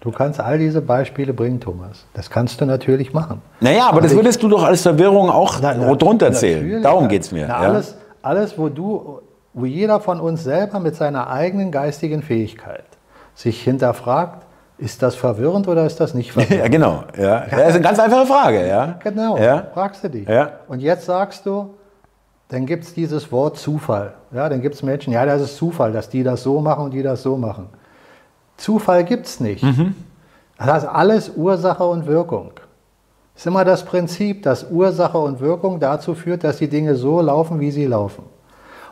Du 0.01 0.11
kannst 0.11 0.39
all 0.39 0.57
diese 0.57 0.81
Beispiele 0.81 1.33
bringen, 1.33 1.59
Thomas. 1.59 2.05
Das 2.13 2.29
kannst 2.29 2.61
du 2.61 2.65
natürlich 2.65 3.13
machen. 3.13 3.41
Naja, 3.59 3.83
aber, 3.83 3.97
aber 3.97 4.01
das 4.01 4.15
würdest 4.15 4.41
du 4.41 4.47
doch 4.47 4.63
als 4.63 4.81
Verwirrung 4.81 5.29
auch 5.29 5.59
na, 5.61 5.73
na, 5.73 5.93
drunter 5.95 6.31
zählen. 6.31 6.81
Darum 6.81 7.09
geht 7.09 7.23
es 7.23 7.33
mir. 7.33 7.47
Na, 7.47 7.61
ja. 7.61 7.69
alles, 7.69 7.97
alles, 8.21 8.57
wo 8.57 8.69
du, 8.69 9.19
wo 9.53 9.65
jeder 9.65 9.99
von 9.99 10.21
uns 10.21 10.45
selber 10.45 10.79
mit 10.79 10.95
seiner 10.95 11.29
eigenen 11.29 11.69
geistigen 11.71 12.21
Fähigkeit 12.21 12.85
sich 13.35 13.61
hinterfragt, 13.61 14.45
ist 14.79 15.03
das 15.03 15.15
verwirrend 15.15 15.67
oder 15.67 15.85
ist 15.85 15.99
das 15.99 16.13
nicht 16.13 16.31
verwirrend? 16.31 16.59
ja, 16.63 16.67
genau. 16.67 17.03
Ja. 17.17 17.45
Das 17.49 17.69
ist 17.69 17.75
eine 17.75 17.81
ganz 17.81 17.99
einfache 17.99 18.25
Frage. 18.25 18.67
Ja. 18.67 18.97
Genau, 19.03 19.37
ja. 19.37 19.67
fragst 19.73 20.03
du 20.03 20.09
dich. 20.09 20.27
Ja. 20.27 20.51
Und 20.67 20.79
jetzt 20.79 21.05
sagst 21.05 21.45
du, 21.45 21.75
dann 22.47 22.65
gibt 22.65 22.85
es 22.85 22.93
dieses 22.93 23.31
Wort 23.31 23.57
Zufall. 23.57 24.13
Ja, 24.31 24.49
dann 24.49 24.61
gibt 24.61 24.75
es 24.75 24.83
Menschen, 24.83 25.13
ja, 25.13 25.25
das 25.25 25.41
ist 25.41 25.57
Zufall, 25.57 25.91
dass 25.91 26.09
die 26.09 26.23
das 26.23 26.43
so 26.43 26.61
machen 26.61 26.85
und 26.85 26.91
die 26.91 27.03
das 27.03 27.21
so 27.21 27.37
machen. 27.37 27.67
Zufall 28.57 29.03
gibt 29.03 29.25
es 29.25 29.39
nicht. 29.39 29.63
Mhm. 29.63 29.95
Das 30.57 30.83
ist 30.83 30.89
alles 30.89 31.31
Ursache 31.35 31.83
und 31.83 32.05
Wirkung. 32.07 32.51
Es 33.35 33.43
ist 33.43 33.47
immer 33.47 33.63
das 33.63 33.85
Prinzip, 33.85 34.43
dass 34.43 34.69
Ursache 34.69 35.17
und 35.17 35.39
Wirkung 35.39 35.79
dazu 35.79 36.15
führt, 36.15 36.43
dass 36.43 36.57
die 36.57 36.67
Dinge 36.67 36.95
so 36.95 37.21
laufen, 37.21 37.59
wie 37.59 37.71
sie 37.71 37.85
laufen. 37.85 38.23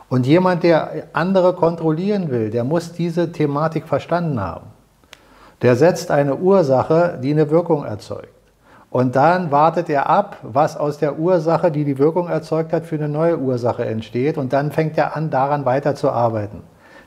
Und 0.08 0.26
jemand, 0.26 0.62
der 0.62 1.08
andere 1.12 1.52
kontrollieren 1.52 2.30
will, 2.30 2.48
der 2.48 2.64
muss 2.64 2.92
diese 2.92 3.30
Thematik 3.30 3.86
verstanden 3.86 4.40
haben. 4.40 4.66
Der 5.62 5.76
setzt 5.76 6.10
eine 6.10 6.36
Ursache, 6.36 7.18
die 7.22 7.32
eine 7.32 7.50
Wirkung 7.50 7.84
erzeugt. 7.84 8.28
Und 8.90 9.16
dann 9.16 9.50
wartet 9.50 9.90
er 9.90 10.08
ab, 10.08 10.38
was 10.42 10.76
aus 10.76 10.98
der 10.98 11.18
Ursache, 11.18 11.70
die 11.70 11.84
die 11.84 11.98
Wirkung 11.98 12.28
erzeugt 12.28 12.72
hat, 12.72 12.86
für 12.86 12.94
eine 12.94 13.08
neue 13.08 13.38
Ursache 13.38 13.84
entsteht. 13.84 14.38
Und 14.38 14.52
dann 14.52 14.72
fängt 14.72 14.96
er 14.96 15.14
an, 15.14 15.30
daran 15.30 15.66
weiterzuarbeiten. 15.66 16.62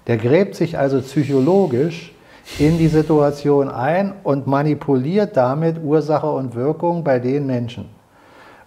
Der 0.07 0.17
gräbt 0.17 0.55
sich 0.55 0.77
also 0.77 0.99
psychologisch 1.01 2.13
in 2.59 2.77
die 2.77 2.87
Situation 2.87 3.69
ein 3.69 4.13
und 4.23 4.45
manipuliert 4.45 5.37
damit 5.37 5.77
Ursache 5.83 6.29
und 6.29 6.55
Wirkung 6.55 7.03
bei 7.03 7.19
den 7.19 7.47
Menschen. 7.47 7.89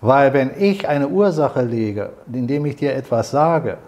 Weil 0.01 0.33
wenn 0.33 0.51
ich 0.59 0.89
eine 0.89 1.09
Ursache 1.09 1.63
lege, 1.63 2.11
indem 2.33 2.67
ich 2.67 2.77
dir 2.77 2.95
etwas 2.95 3.31
sage, 3.31 3.79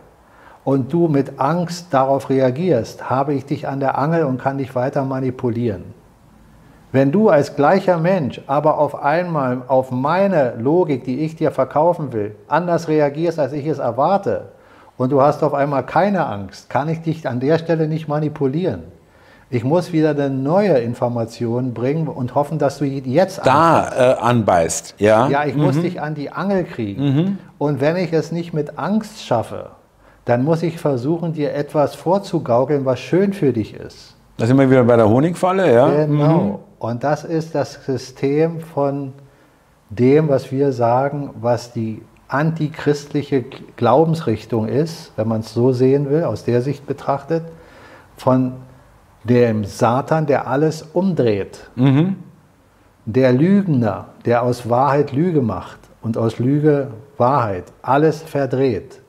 und 0.66 0.92
du 0.92 1.06
mit 1.06 1.38
Angst 1.38 1.94
darauf 1.94 2.28
reagierst, 2.28 3.08
habe 3.08 3.34
ich 3.34 3.46
dich 3.46 3.68
an 3.68 3.78
der 3.78 3.96
Angel 3.96 4.24
und 4.24 4.42
kann 4.42 4.58
dich 4.58 4.74
weiter 4.74 5.04
manipulieren. 5.04 5.84
Wenn 6.90 7.12
du 7.12 7.28
als 7.28 7.54
gleicher 7.54 7.98
Mensch 7.98 8.40
aber 8.48 8.78
auf 8.78 9.00
einmal 9.00 9.62
auf 9.68 9.92
meine 9.92 10.54
Logik, 10.58 11.04
die 11.04 11.20
ich 11.20 11.36
dir 11.36 11.52
verkaufen 11.52 12.12
will, 12.12 12.34
anders 12.48 12.88
reagierst, 12.88 13.38
als 13.38 13.52
ich 13.52 13.64
es 13.64 13.78
erwarte, 13.78 14.46
und 14.96 15.12
du 15.12 15.22
hast 15.22 15.44
auf 15.44 15.54
einmal 15.54 15.86
keine 15.86 16.26
Angst, 16.26 16.68
kann 16.68 16.88
ich 16.88 17.00
dich 17.00 17.28
an 17.28 17.38
der 17.38 17.58
Stelle 17.58 17.86
nicht 17.86 18.08
manipulieren. 18.08 18.82
Ich 19.50 19.62
muss 19.62 19.92
wieder 19.92 20.10
eine 20.10 20.30
neue 20.30 20.78
Information 20.78 21.74
bringen 21.74 22.08
und 22.08 22.34
hoffen, 22.34 22.58
dass 22.58 22.78
du 22.78 22.84
jetzt 22.86 23.46
da 23.46 23.88
äh, 23.96 24.20
anbeißt. 24.20 24.96
Ja, 24.98 25.28
ja 25.28 25.44
ich 25.44 25.54
mhm. 25.54 25.62
muss 25.62 25.80
dich 25.80 26.00
an 26.00 26.16
die 26.16 26.32
Angel 26.32 26.64
kriegen. 26.64 27.04
Mhm. 27.04 27.38
Und 27.56 27.80
wenn 27.80 27.94
ich 27.94 28.12
es 28.12 28.32
nicht 28.32 28.52
mit 28.52 28.80
Angst 28.80 29.24
schaffe, 29.24 29.75
dann 30.26 30.44
muss 30.44 30.62
ich 30.62 30.78
versuchen, 30.78 31.32
dir 31.32 31.54
etwas 31.54 31.94
vorzugaukeln, 31.94 32.84
was 32.84 33.00
schön 33.00 33.32
für 33.32 33.52
dich 33.52 33.74
ist. 33.74 34.14
Da 34.36 34.44
sind 34.44 34.58
wir 34.58 34.68
wieder 34.68 34.84
bei 34.84 34.96
der 34.96 35.08
Honigfalle, 35.08 35.72
ja? 35.72 36.04
Genau. 36.04 36.40
Mhm. 36.42 36.54
Und 36.78 37.04
das 37.04 37.24
ist 37.24 37.54
das 37.54 37.84
System 37.86 38.60
von 38.60 39.12
dem, 39.88 40.28
was 40.28 40.52
wir 40.52 40.72
sagen, 40.72 41.30
was 41.40 41.72
die 41.72 42.02
antichristliche 42.28 43.44
Glaubensrichtung 43.76 44.68
ist, 44.68 45.12
wenn 45.16 45.28
man 45.28 45.40
es 45.40 45.54
so 45.54 45.72
sehen 45.72 46.10
will, 46.10 46.24
aus 46.24 46.44
der 46.44 46.60
Sicht 46.60 46.86
betrachtet, 46.86 47.44
von 48.16 48.54
dem 49.22 49.64
Satan, 49.64 50.26
der 50.26 50.48
alles 50.48 50.82
umdreht. 50.82 51.70
Mhm. 51.76 52.16
Der 53.04 53.32
Lügner, 53.32 54.06
der 54.24 54.42
aus 54.42 54.68
Wahrheit 54.68 55.12
Lüge 55.12 55.40
macht 55.40 55.78
und 56.02 56.18
aus 56.18 56.40
Lüge 56.40 56.88
Wahrheit, 57.16 57.64
alles 57.80 58.22
verdreht. 58.22 59.00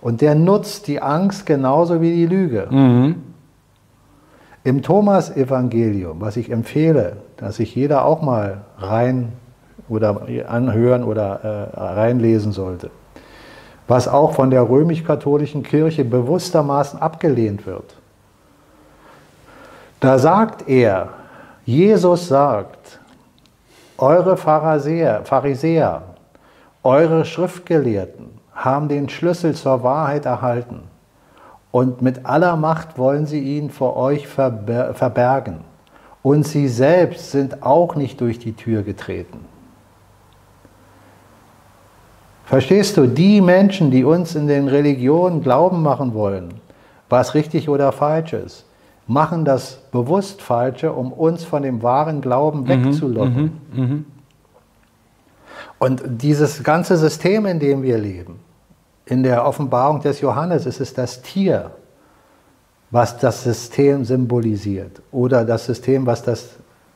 Und 0.00 0.20
der 0.20 0.34
nutzt 0.34 0.86
die 0.86 1.00
Angst 1.00 1.46
genauso 1.46 2.00
wie 2.00 2.14
die 2.14 2.26
Lüge. 2.26 2.68
Mhm. 2.70 3.22
Im 4.64 4.82
Thomas-Evangelium, 4.82 6.20
was 6.20 6.36
ich 6.36 6.50
empfehle, 6.50 7.16
dass 7.36 7.56
sich 7.56 7.74
jeder 7.74 8.04
auch 8.04 8.20
mal 8.22 8.62
rein 8.78 9.32
oder 9.88 10.22
anhören 10.48 11.02
oder 11.02 11.70
äh, 11.74 11.80
reinlesen 11.80 12.52
sollte, 12.52 12.90
was 13.88 14.06
auch 14.06 14.32
von 14.32 14.50
der 14.50 14.68
römisch-katholischen 14.68 15.62
Kirche 15.62 16.04
bewusstermaßen 16.04 17.00
abgelehnt 17.00 17.66
wird. 17.66 17.96
Da 19.98 20.18
sagt 20.18 20.68
er, 20.68 21.08
Jesus 21.64 22.28
sagt, 22.28 23.00
eure 23.98 24.36
Pharisäer, 24.36 25.22
Pharisäer, 25.24 26.02
eure 26.82 27.24
Schriftgelehrten 27.24 28.39
haben 28.54 28.88
den 28.88 29.08
Schlüssel 29.08 29.54
zur 29.54 29.82
Wahrheit 29.82 30.26
erhalten 30.26 30.82
und 31.72 32.02
mit 32.02 32.26
aller 32.26 32.56
Macht 32.56 32.98
wollen 32.98 33.26
sie 33.26 33.40
ihn 33.40 33.70
vor 33.70 33.96
euch 33.96 34.26
verbergen. 34.26 35.60
Und 36.22 36.46
sie 36.46 36.68
selbst 36.68 37.30
sind 37.30 37.62
auch 37.62 37.94
nicht 37.94 38.20
durch 38.20 38.38
die 38.38 38.52
Tür 38.52 38.82
getreten. 38.82 39.38
Verstehst 42.44 42.96
du, 42.96 43.06
die 43.06 43.40
Menschen, 43.40 43.90
die 43.90 44.04
uns 44.04 44.34
in 44.34 44.48
den 44.48 44.68
Religionen 44.68 45.40
glauben 45.40 45.82
machen 45.82 46.14
wollen, 46.14 46.54
was 47.08 47.34
richtig 47.34 47.68
oder 47.68 47.92
falsch 47.92 48.32
ist, 48.32 48.66
machen 49.06 49.44
das 49.44 49.80
bewusst 49.92 50.42
Falsche, 50.42 50.92
um 50.92 51.12
uns 51.12 51.44
von 51.44 51.62
dem 51.62 51.82
wahren 51.82 52.20
Glauben 52.20 52.62
mhm, 52.62 52.68
wegzulocken. 52.68 53.60
Mhm, 53.72 53.80
mh, 53.80 53.86
mh. 53.86 54.04
Und 55.78 56.02
dieses 56.06 56.62
ganze 56.62 56.96
System, 56.96 57.46
in 57.46 57.58
dem 57.58 57.82
wir 57.82 57.98
leben, 57.98 58.40
in 59.06 59.22
der 59.22 59.44
Offenbarung 59.44 60.00
des 60.00 60.20
Johannes 60.20 60.66
ist 60.66 60.80
es 60.80 60.94
das 60.94 61.22
Tier, 61.22 61.72
was 62.90 63.18
das 63.18 63.44
System 63.44 64.04
symbolisiert 64.04 65.00
oder 65.12 65.44
das 65.44 65.66
System, 65.66 66.06
was 66.06 66.22
das 66.22 66.50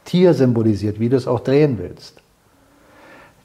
Tier 0.05 0.35
symbolisiert, 0.35 1.01
wie 1.01 1.09
du 1.09 1.17
es 1.17 1.27
auch 1.27 1.41
drehen 1.41 1.79
willst. 1.79 2.21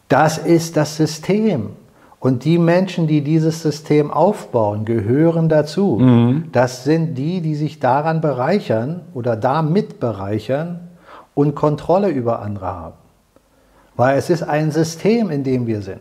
Das 0.07 0.37
ist 0.37 0.75
das 0.75 0.97
System. 0.97 1.71
Und 2.19 2.43
die 2.43 2.57
Menschen, 2.57 3.07
die 3.07 3.21
dieses 3.21 3.61
System 3.61 4.11
aufbauen, 4.11 4.83
gehören 4.83 5.47
dazu. 5.47 5.97
Mhm. 5.99 6.49
Das 6.51 6.83
sind 6.83 7.15
die, 7.15 7.39
die 7.39 7.55
sich 7.55 7.79
daran 7.79 8.19
bereichern 8.19 9.01
oder 9.13 9.37
damit 9.37 10.01
bereichern 10.01 10.89
und 11.33 11.55
Kontrolle 11.55 12.09
über 12.09 12.41
andere 12.41 12.65
haben. 12.65 12.95
Weil 13.99 14.17
es 14.17 14.29
ist 14.29 14.43
ein 14.43 14.71
System, 14.71 15.29
in 15.29 15.43
dem 15.43 15.67
wir 15.67 15.81
sind. 15.81 15.99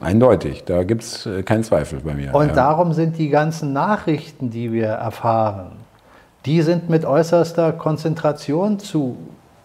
Eindeutig, 0.00 0.64
da 0.64 0.82
gibt 0.82 1.04
es 1.04 1.26
äh, 1.26 1.44
keinen 1.44 1.62
Zweifel 1.62 2.00
bei 2.00 2.12
mir. 2.12 2.34
Und 2.34 2.48
ja. 2.48 2.54
darum 2.54 2.92
sind 2.92 3.18
die 3.18 3.28
ganzen 3.28 3.72
Nachrichten, 3.72 4.50
die 4.50 4.72
wir 4.72 4.88
erfahren, 4.88 5.76
die 6.44 6.60
sind 6.62 6.90
mit 6.90 7.04
äußerster 7.04 7.72
Konzentration 7.72 8.80
zu, 8.80 9.16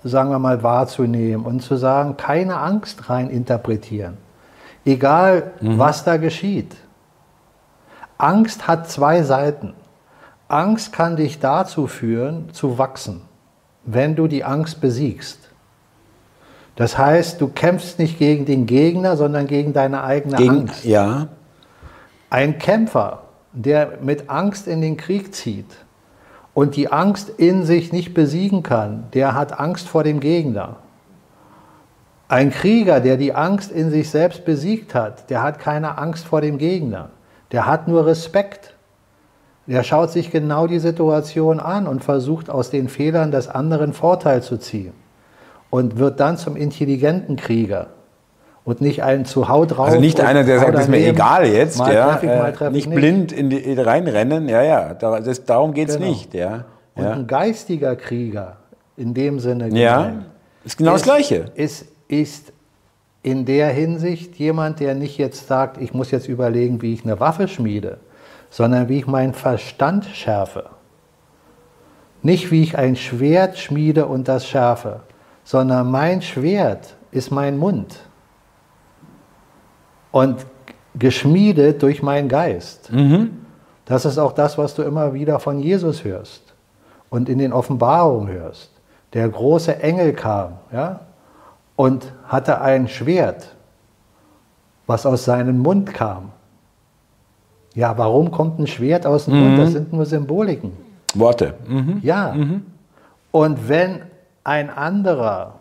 sagen 0.03 0.29
wir 0.29 0.37
mal, 0.37 0.61
wahrzunehmen 0.61 1.43
und 1.43 1.61
zu 1.61 1.75
sagen, 1.75 2.17
keine 2.17 2.57
Angst 2.57 3.09
rein 3.09 3.31
interpretieren. 3.31 4.17
Egal, 4.85 5.53
mhm. 5.59 5.79
was 5.79 6.03
da 6.03 6.17
geschieht. 6.17 6.75
Angst 8.19 8.67
hat 8.67 8.91
zwei 8.91 9.23
Seiten. 9.23 9.73
Angst 10.47 10.93
kann 10.93 11.15
dich 11.15 11.39
dazu 11.39 11.87
führen, 11.87 12.49
zu 12.53 12.77
wachsen, 12.77 13.21
wenn 13.85 14.15
du 14.15 14.27
die 14.27 14.43
Angst 14.43 14.81
besiegst. 14.81 15.44
Das 16.75 16.97
heißt, 16.97 17.39
du 17.39 17.47
kämpfst 17.47 17.99
nicht 17.99 18.19
gegen 18.19 18.45
den 18.45 18.65
Gegner, 18.65 19.15
sondern 19.15 19.47
gegen 19.47 19.71
deine 19.71 20.03
eigene 20.03 20.35
gegen, 20.35 20.49
Angst. 20.49 20.83
Ja. 20.83 21.27
Ein 22.29 22.57
Kämpfer, 22.57 23.23
der 23.53 23.99
mit 24.01 24.29
Angst 24.29 24.67
in 24.67 24.81
den 24.81 24.97
Krieg 24.97 25.33
zieht 25.33 25.77
und 26.53 26.75
die 26.75 26.91
Angst 26.91 27.29
in 27.29 27.63
sich 27.63 27.93
nicht 27.93 28.13
besiegen 28.13 28.61
kann, 28.61 29.05
der 29.13 29.33
hat 29.33 29.57
Angst 29.57 29.87
vor 29.87 30.03
dem 30.03 30.19
Gegner. 30.19 30.77
Ein 32.27 32.49
Krieger, 32.49 32.99
der 32.99 33.17
die 33.17 33.33
Angst 33.33 33.71
in 33.71 33.89
sich 33.89 34.09
selbst 34.09 34.43
besiegt 34.43 34.95
hat, 34.95 35.29
der 35.29 35.43
hat 35.43 35.59
keine 35.59 35.97
Angst 35.97 36.25
vor 36.25 36.41
dem 36.41 36.57
Gegner. 36.57 37.09
Der 37.51 37.67
hat 37.67 37.87
nur 37.87 38.05
Respekt. 38.05 38.73
Der 39.67 39.83
schaut 39.83 40.11
sich 40.11 40.31
genau 40.31 40.67
die 40.67 40.79
Situation 40.79 41.59
an 41.59 41.87
und 41.87 42.03
versucht 42.03 42.49
aus 42.49 42.69
den 42.69 42.89
Fehlern 42.89 43.31
des 43.31 43.47
anderen 43.47 43.93
Vorteil 43.93 44.43
zu 44.43 44.57
ziehen 44.57 44.93
und 45.75 45.97
wird 45.97 46.21
dann 46.21 46.37
zum 46.37 46.55
intelligenten 46.55 47.35
Krieger 47.35 47.87
und 48.63 48.79
nicht 48.79 49.03
ein 49.03 49.25
zu 49.25 49.49
Haut 49.49 49.71
drauf. 49.75 49.87
Also 49.87 49.99
nicht 49.99 50.21
einer, 50.21 50.45
der 50.45 50.59
sagt, 50.59 50.73
das 50.73 50.83
ist 50.83 50.89
mir 50.89 51.05
egal 51.05 51.45
jetzt, 51.45 51.79
ja, 51.79 52.17
ich, 52.17 52.29
äh, 52.29 52.69
nicht, 52.69 52.87
nicht, 52.87 52.95
blind 52.95 53.33
in 53.33 53.49
die 53.49 53.73
reinrennen, 53.73 54.47
ja, 54.47 54.63
ja, 54.63 54.93
das, 54.93 55.43
darum 55.43 55.73
geht 55.73 55.89
es 55.89 55.97
genau. 55.97 56.07
nicht, 56.07 56.33
ja. 56.33 56.63
Und 56.95 57.03
ja. 57.03 57.11
ein 57.11 57.27
geistiger 57.27 57.97
Krieger 57.97 58.55
in 58.95 59.13
dem 59.13 59.41
Sinne 59.41 59.67
ja, 59.77 60.13
ist 60.63 60.77
genau 60.77 60.95
ist, 60.95 61.05
das 61.05 61.13
Gleiche. 61.13 61.51
Ist, 61.55 61.87
ist 62.07 62.53
in 63.21 63.43
der 63.43 63.67
Hinsicht 63.67 64.37
jemand, 64.37 64.79
der 64.79 64.95
nicht 64.95 65.17
jetzt 65.17 65.45
sagt, 65.45 65.81
ich 65.81 65.93
muss 65.93 66.09
jetzt 66.11 66.29
überlegen, 66.29 66.81
wie 66.81 66.93
ich 66.93 67.03
eine 67.03 67.19
Waffe 67.19 67.49
schmiede, 67.49 67.97
sondern 68.49 68.87
wie 68.87 68.99
ich 68.99 69.07
meinen 69.07 69.33
Verstand 69.33 70.05
schärfe. 70.05 70.67
Nicht 72.21 72.49
wie 72.49 72.63
ich 72.63 72.77
ein 72.77 72.95
Schwert 72.95 73.57
schmiede 73.57 74.05
und 74.05 74.29
das 74.29 74.47
schärfe, 74.47 75.01
sondern 75.45 75.89
mein 75.89 76.21
Schwert 76.21 76.95
ist 77.11 77.31
mein 77.31 77.57
Mund 77.57 77.99
und 80.11 80.45
geschmiedet 80.95 81.81
durch 81.81 82.03
meinen 82.03 82.27
Geist. 82.27 82.91
Mhm. 82.91 83.45
Das 83.85 84.03
ist 84.05 84.17
auch 84.17 84.33
das, 84.33 84.57
was 84.57 84.73
du 84.75 84.81
immer 84.81 85.13
wieder 85.13 85.39
von 85.39 85.59
Jesus 85.59 86.03
hörst 86.03 86.41
und 87.09 87.29
in 87.29 87.37
den 87.37 87.53
Offenbarungen 87.53 88.27
hörst. 88.27 88.71
Der 89.13 89.29
große 89.29 89.81
Engel 89.81 90.13
kam 90.13 90.53
ja, 90.73 91.01
und 91.75 92.11
hatte 92.27 92.59
ein 92.59 92.87
Schwert, 92.87 93.55
was 94.87 95.05
aus 95.05 95.25
seinem 95.25 95.59
Mund 95.59 95.93
kam. 95.93 96.31
Ja, 97.75 97.97
warum 97.97 98.31
kommt 98.31 98.59
ein 98.59 98.67
Schwert 98.67 99.05
aus 99.05 99.25
dem 99.25 99.35
mhm. 99.35 99.43
Mund? 99.43 99.59
Das 99.59 99.71
sind 99.73 99.93
nur 99.93 100.05
Symboliken. 100.05 100.71
Worte. 101.13 101.53
Mhm. 101.67 101.99
Ja. 102.01 102.33
Mhm. 102.33 102.65
Und 103.31 103.69
wenn 103.69 104.01
ein 104.45 104.69
anderer 104.69 105.55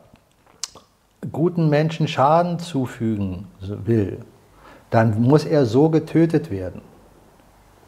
guten 1.33 1.71
Menschen 1.71 2.07
Schaden 2.07 2.61
zufügen 2.61 3.47
will, 3.61 4.19
dann 4.91 5.21
muss 5.21 5.45
er 5.45 5.67
so 5.67 5.89
getötet 5.89 6.51
werden. 6.51 6.83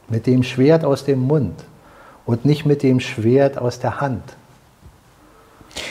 Mit 0.08 0.26
dem 0.26 0.42
Schwert 0.42 0.84
aus 0.84 1.04
dem 1.04 1.20
Mund 1.20 1.64
und 2.24 2.44
nicht 2.44 2.64
mit 2.64 2.82
dem 2.82 2.98
Schwert 3.00 3.58
aus 3.58 3.78
der 3.78 4.00
Hand. 4.00 4.22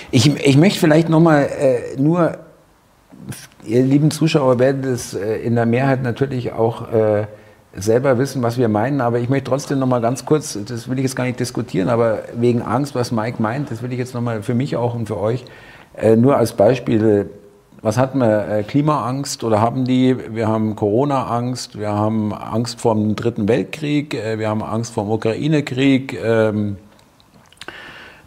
Ich, 0.09 0.27
ich 0.27 0.57
möchte 0.57 0.79
vielleicht 0.79 1.09
nochmal 1.09 1.43
äh, 1.43 2.01
nur, 2.01 2.37
ihr 3.63 3.83
lieben 3.83 4.09
Zuschauer 4.09 4.57
werden 4.57 4.81
das 4.81 5.13
äh, 5.13 5.37
in 5.37 5.55
der 5.55 5.65
Mehrheit 5.65 6.01
natürlich 6.01 6.51
auch 6.51 6.91
äh, 6.91 7.27
selber 7.75 8.17
wissen, 8.17 8.41
was 8.41 8.57
wir 8.57 8.69
meinen, 8.69 9.01
aber 9.01 9.19
ich 9.19 9.29
möchte 9.29 9.49
trotzdem 9.49 9.79
noch 9.79 9.87
mal 9.87 10.01
ganz 10.01 10.25
kurz, 10.25 10.57
das 10.67 10.89
will 10.89 10.97
ich 10.97 11.03
jetzt 11.03 11.15
gar 11.15 11.25
nicht 11.25 11.39
diskutieren, 11.39 11.89
aber 11.89 12.19
wegen 12.33 12.61
Angst, 12.61 12.95
was 12.95 13.11
Mike 13.11 13.41
meint, 13.41 13.71
das 13.71 13.81
will 13.81 13.91
ich 13.91 13.99
jetzt 13.99 14.13
noch 14.13 14.21
mal 14.21 14.41
für 14.43 14.53
mich 14.53 14.75
auch 14.75 14.95
und 14.95 15.07
für 15.07 15.19
euch 15.19 15.45
äh, 15.97 16.15
nur 16.15 16.37
als 16.37 16.53
Beispiel. 16.53 17.29
Was 17.81 17.97
hatten 17.97 18.19
wir? 18.19 18.47
Äh, 18.47 18.63
Klimaangst 18.63 19.43
oder 19.43 19.61
haben 19.61 19.85
die? 19.85 20.17
Wir 20.33 20.47
haben 20.47 20.75
Corona-Angst, 20.75 21.77
wir 21.77 21.91
haben 21.91 22.33
Angst 22.33 22.81
vor 22.81 22.95
dem 22.95 23.15
Dritten 23.15 23.47
Weltkrieg, 23.47 24.13
äh, 24.15 24.39
wir 24.39 24.49
haben 24.49 24.63
Angst 24.63 24.93
vor 24.93 25.03
dem 25.03 25.11
Ukraine-Krieg. 25.11 26.17
Ähm, 26.23 26.77
äh, 26.77 26.84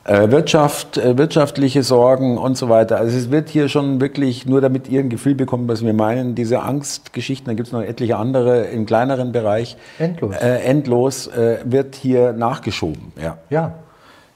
Wirtschaft, 0.09 0.97
äh, 0.97 1.19
wirtschaftliche 1.19 1.83
Sorgen 1.83 2.39
und 2.39 2.57
so 2.57 2.69
weiter. 2.69 2.97
Also 2.97 3.17
es 3.17 3.31
wird 3.31 3.51
hier 3.51 3.69
schon 3.69 4.01
wirklich, 4.01 4.47
nur 4.47 4.61
damit 4.61 4.89
ihr 4.89 5.01
ein 5.01 5.11
Gefühl 5.11 5.35
bekommt, 5.35 5.69
was 5.69 5.85
wir 5.85 5.93
meinen, 5.93 6.35
diese 6.35 6.63
Angstgeschichten, 6.63 7.47
da 7.47 7.55
gibt 7.55 7.69
es 7.69 7.73
noch 7.73 7.83
etliche 7.83 8.17
andere 8.17 8.63
im 8.67 8.87
kleineren 8.87 9.33
Bereich. 9.33 9.77
Endlos. 9.99 10.35
Äh, 10.37 10.61
endlos 10.63 11.27
äh, 11.27 11.59
wird 11.65 11.95
hier 11.95 12.33
nachgeschoben. 12.33 13.13
Ja. 13.21 13.37
ja. 13.51 13.75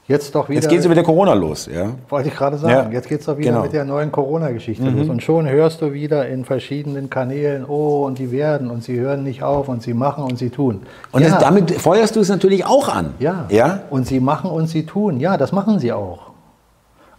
Jetzt 0.05 0.35
doch 0.35 0.49
wieder. 0.49 0.59
Jetzt 0.59 0.69
geht 0.69 0.79
es 0.79 0.89
wieder 0.89 1.03
Corona 1.03 1.33
los, 1.33 1.69
ja. 1.73 1.91
Wollte 2.09 2.27
ich 2.27 2.35
gerade 2.35 2.57
sagen. 2.57 2.91
Ja. 2.91 2.93
Jetzt 2.93 3.07
geht 3.07 3.21
es 3.21 3.25
doch 3.25 3.37
wieder 3.37 3.51
genau. 3.51 3.63
mit 3.63 3.71
der 3.71 3.85
neuen 3.85 4.11
Corona-Geschichte 4.11 4.83
mhm. 4.83 4.97
los. 4.97 5.09
Und 5.09 5.23
schon 5.23 5.47
hörst 5.47 5.81
du 5.81 5.93
wieder 5.93 6.27
in 6.27 6.43
verschiedenen 6.43 7.09
Kanälen, 7.09 7.65
oh, 7.65 8.05
und 8.05 8.19
die 8.19 8.29
werden 8.31 8.69
und 8.69 8.83
sie 8.83 8.99
hören 8.99 9.23
nicht 9.23 9.43
auf 9.43 9.69
und 9.69 9.81
sie 9.81 9.93
machen 9.93 10.25
und 10.25 10.37
sie 10.37 10.49
tun. 10.49 10.81
Und 11.13 11.21
ja. 11.21 11.29
das, 11.29 11.39
damit 11.39 11.71
feuerst 11.71 12.17
du 12.17 12.19
es 12.19 12.27
natürlich 12.27 12.65
auch 12.65 12.89
an. 12.89 13.13
Ja. 13.19 13.45
ja. 13.49 13.83
Und 13.89 14.05
sie 14.05 14.19
machen 14.19 14.51
und 14.51 14.67
sie 14.67 14.85
tun. 14.85 15.21
Ja, 15.21 15.37
das 15.37 15.53
machen 15.53 15.79
sie 15.79 15.93
auch. 15.93 16.31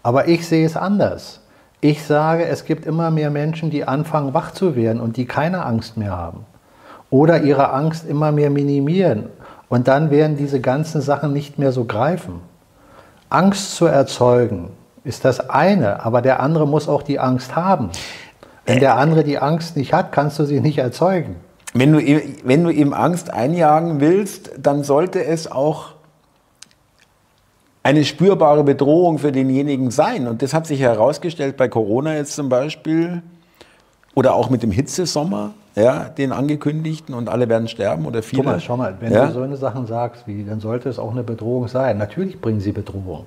Aber 0.03 0.29
ich 0.29 0.47
sehe 0.47 0.67
es 0.67 0.77
anders. 0.77 1.41
Ich 1.81 2.05
sage, 2.05 2.45
es 2.45 2.67
gibt 2.67 2.85
immer 2.85 3.11
mehr 3.11 3.31
Menschen, 3.31 3.71
die 3.71 3.85
anfangen, 3.85 4.35
wach 4.35 4.53
zu 4.53 4.77
werden 4.77 5.01
und 5.01 5.17
die 5.17 5.25
keine 5.25 5.65
Angst 5.65 5.97
mehr 5.97 6.17
haben. 6.17 6.45
Oder 7.09 7.43
ihre 7.43 7.73
Angst 7.73 8.07
immer 8.07 8.31
mehr 8.31 8.51
minimieren. 8.51 9.27
Und 9.71 9.89
dann 9.89 10.11
werden 10.11 10.37
diese 10.37 10.61
ganzen 10.61 11.01
Sachen 11.01 11.33
nicht 11.33 11.59
mehr 11.59 11.73
so 11.73 11.85
greifen. 11.85 12.41
Angst 13.29 13.77
zu 13.77 13.87
erzeugen, 13.87 14.71
ist 15.05 15.25
das 15.25 15.51
eine, 15.51 16.05
aber 16.05 16.23
der 16.23 16.41
andere 16.41 16.67
muss 16.67 16.89
auch 16.89 17.03
die 17.03 17.19
Angst 17.19 17.57
haben. 17.57 17.91
Wenn 18.67 18.81
der 18.81 18.97
andere 18.97 19.25
die 19.25 19.39
Angst 19.39 19.77
nicht 19.77 19.93
hat, 19.93 20.13
kannst 20.13 20.39
du 20.39 20.45
sie 20.45 20.61
nicht 20.61 20.79
erzeugen. 20.79 21.37
wenn 21.75 21.93
du, 21.93 21.99
wenn 22.45 22.65
du 22.65 22.71
ihm 22.71 22.93
Angst 22.93 23.33
einjagen 23.33 24.01
willst, 24.01 24.53
dann 24.59 24.85
sollte 24.85 25.25
es 25.25 25.51
auch 25.51 25.95
eine 27.83 28.05
spürbare 28.05 28.65
Bedrohung 28.65 29.19
für 29.19 29.31
denjenigen 29.31 29.91
sein. 29.91 30.27
Und 30.27 30.41
das 30.41 30.55
hat 30.55 30.67
sich 30.67 30.81
herausgestellt 30.81 31.57
bei 31.57 31.69
Corona 31.69 32.15
jetzt 32.15 32.35
zum 32.35 32.49
Beispiel 32.49 33.23
oder 34.15 34.35
auch 34.35 34.49
mit 34.49 34.63
dem 34.63 34.71
Hitzesommer, 34.71 35.53
ja, 35.75 36.05
den 36.05 36.33
angekündigten 36.33 37.15
und 37.15 37.29
alle 37.29 37.49
werden 37.49 37.69
sterben 37.69 38.07
oder 38.07 38.23
viele. 38.23 38.45
Mal, 38.45 38.61
schau 38.61 38.77
mal, 38.77 38.95
wenn 39.01 39.13
ja? 39.13 39.27
du 39.27 39.33
so 39.33 39.43
eine 39.43 39.57
Sachen 39.57 39.87
sagst, 39.87 40.27
wie, 40.27 40.45
dann 40.45 40.61
sollte 40.61 40.89
es 40.89 40.99
auch 40.99 41.11
eine 41.11 41.25
Bedrohung 41.25 41.69
sein. 41.69 41.99
Natürlich 41.99 42.41
bringen 42.41 42.61
sie 42.61 42.73
Bedrohung. 42.73 43.27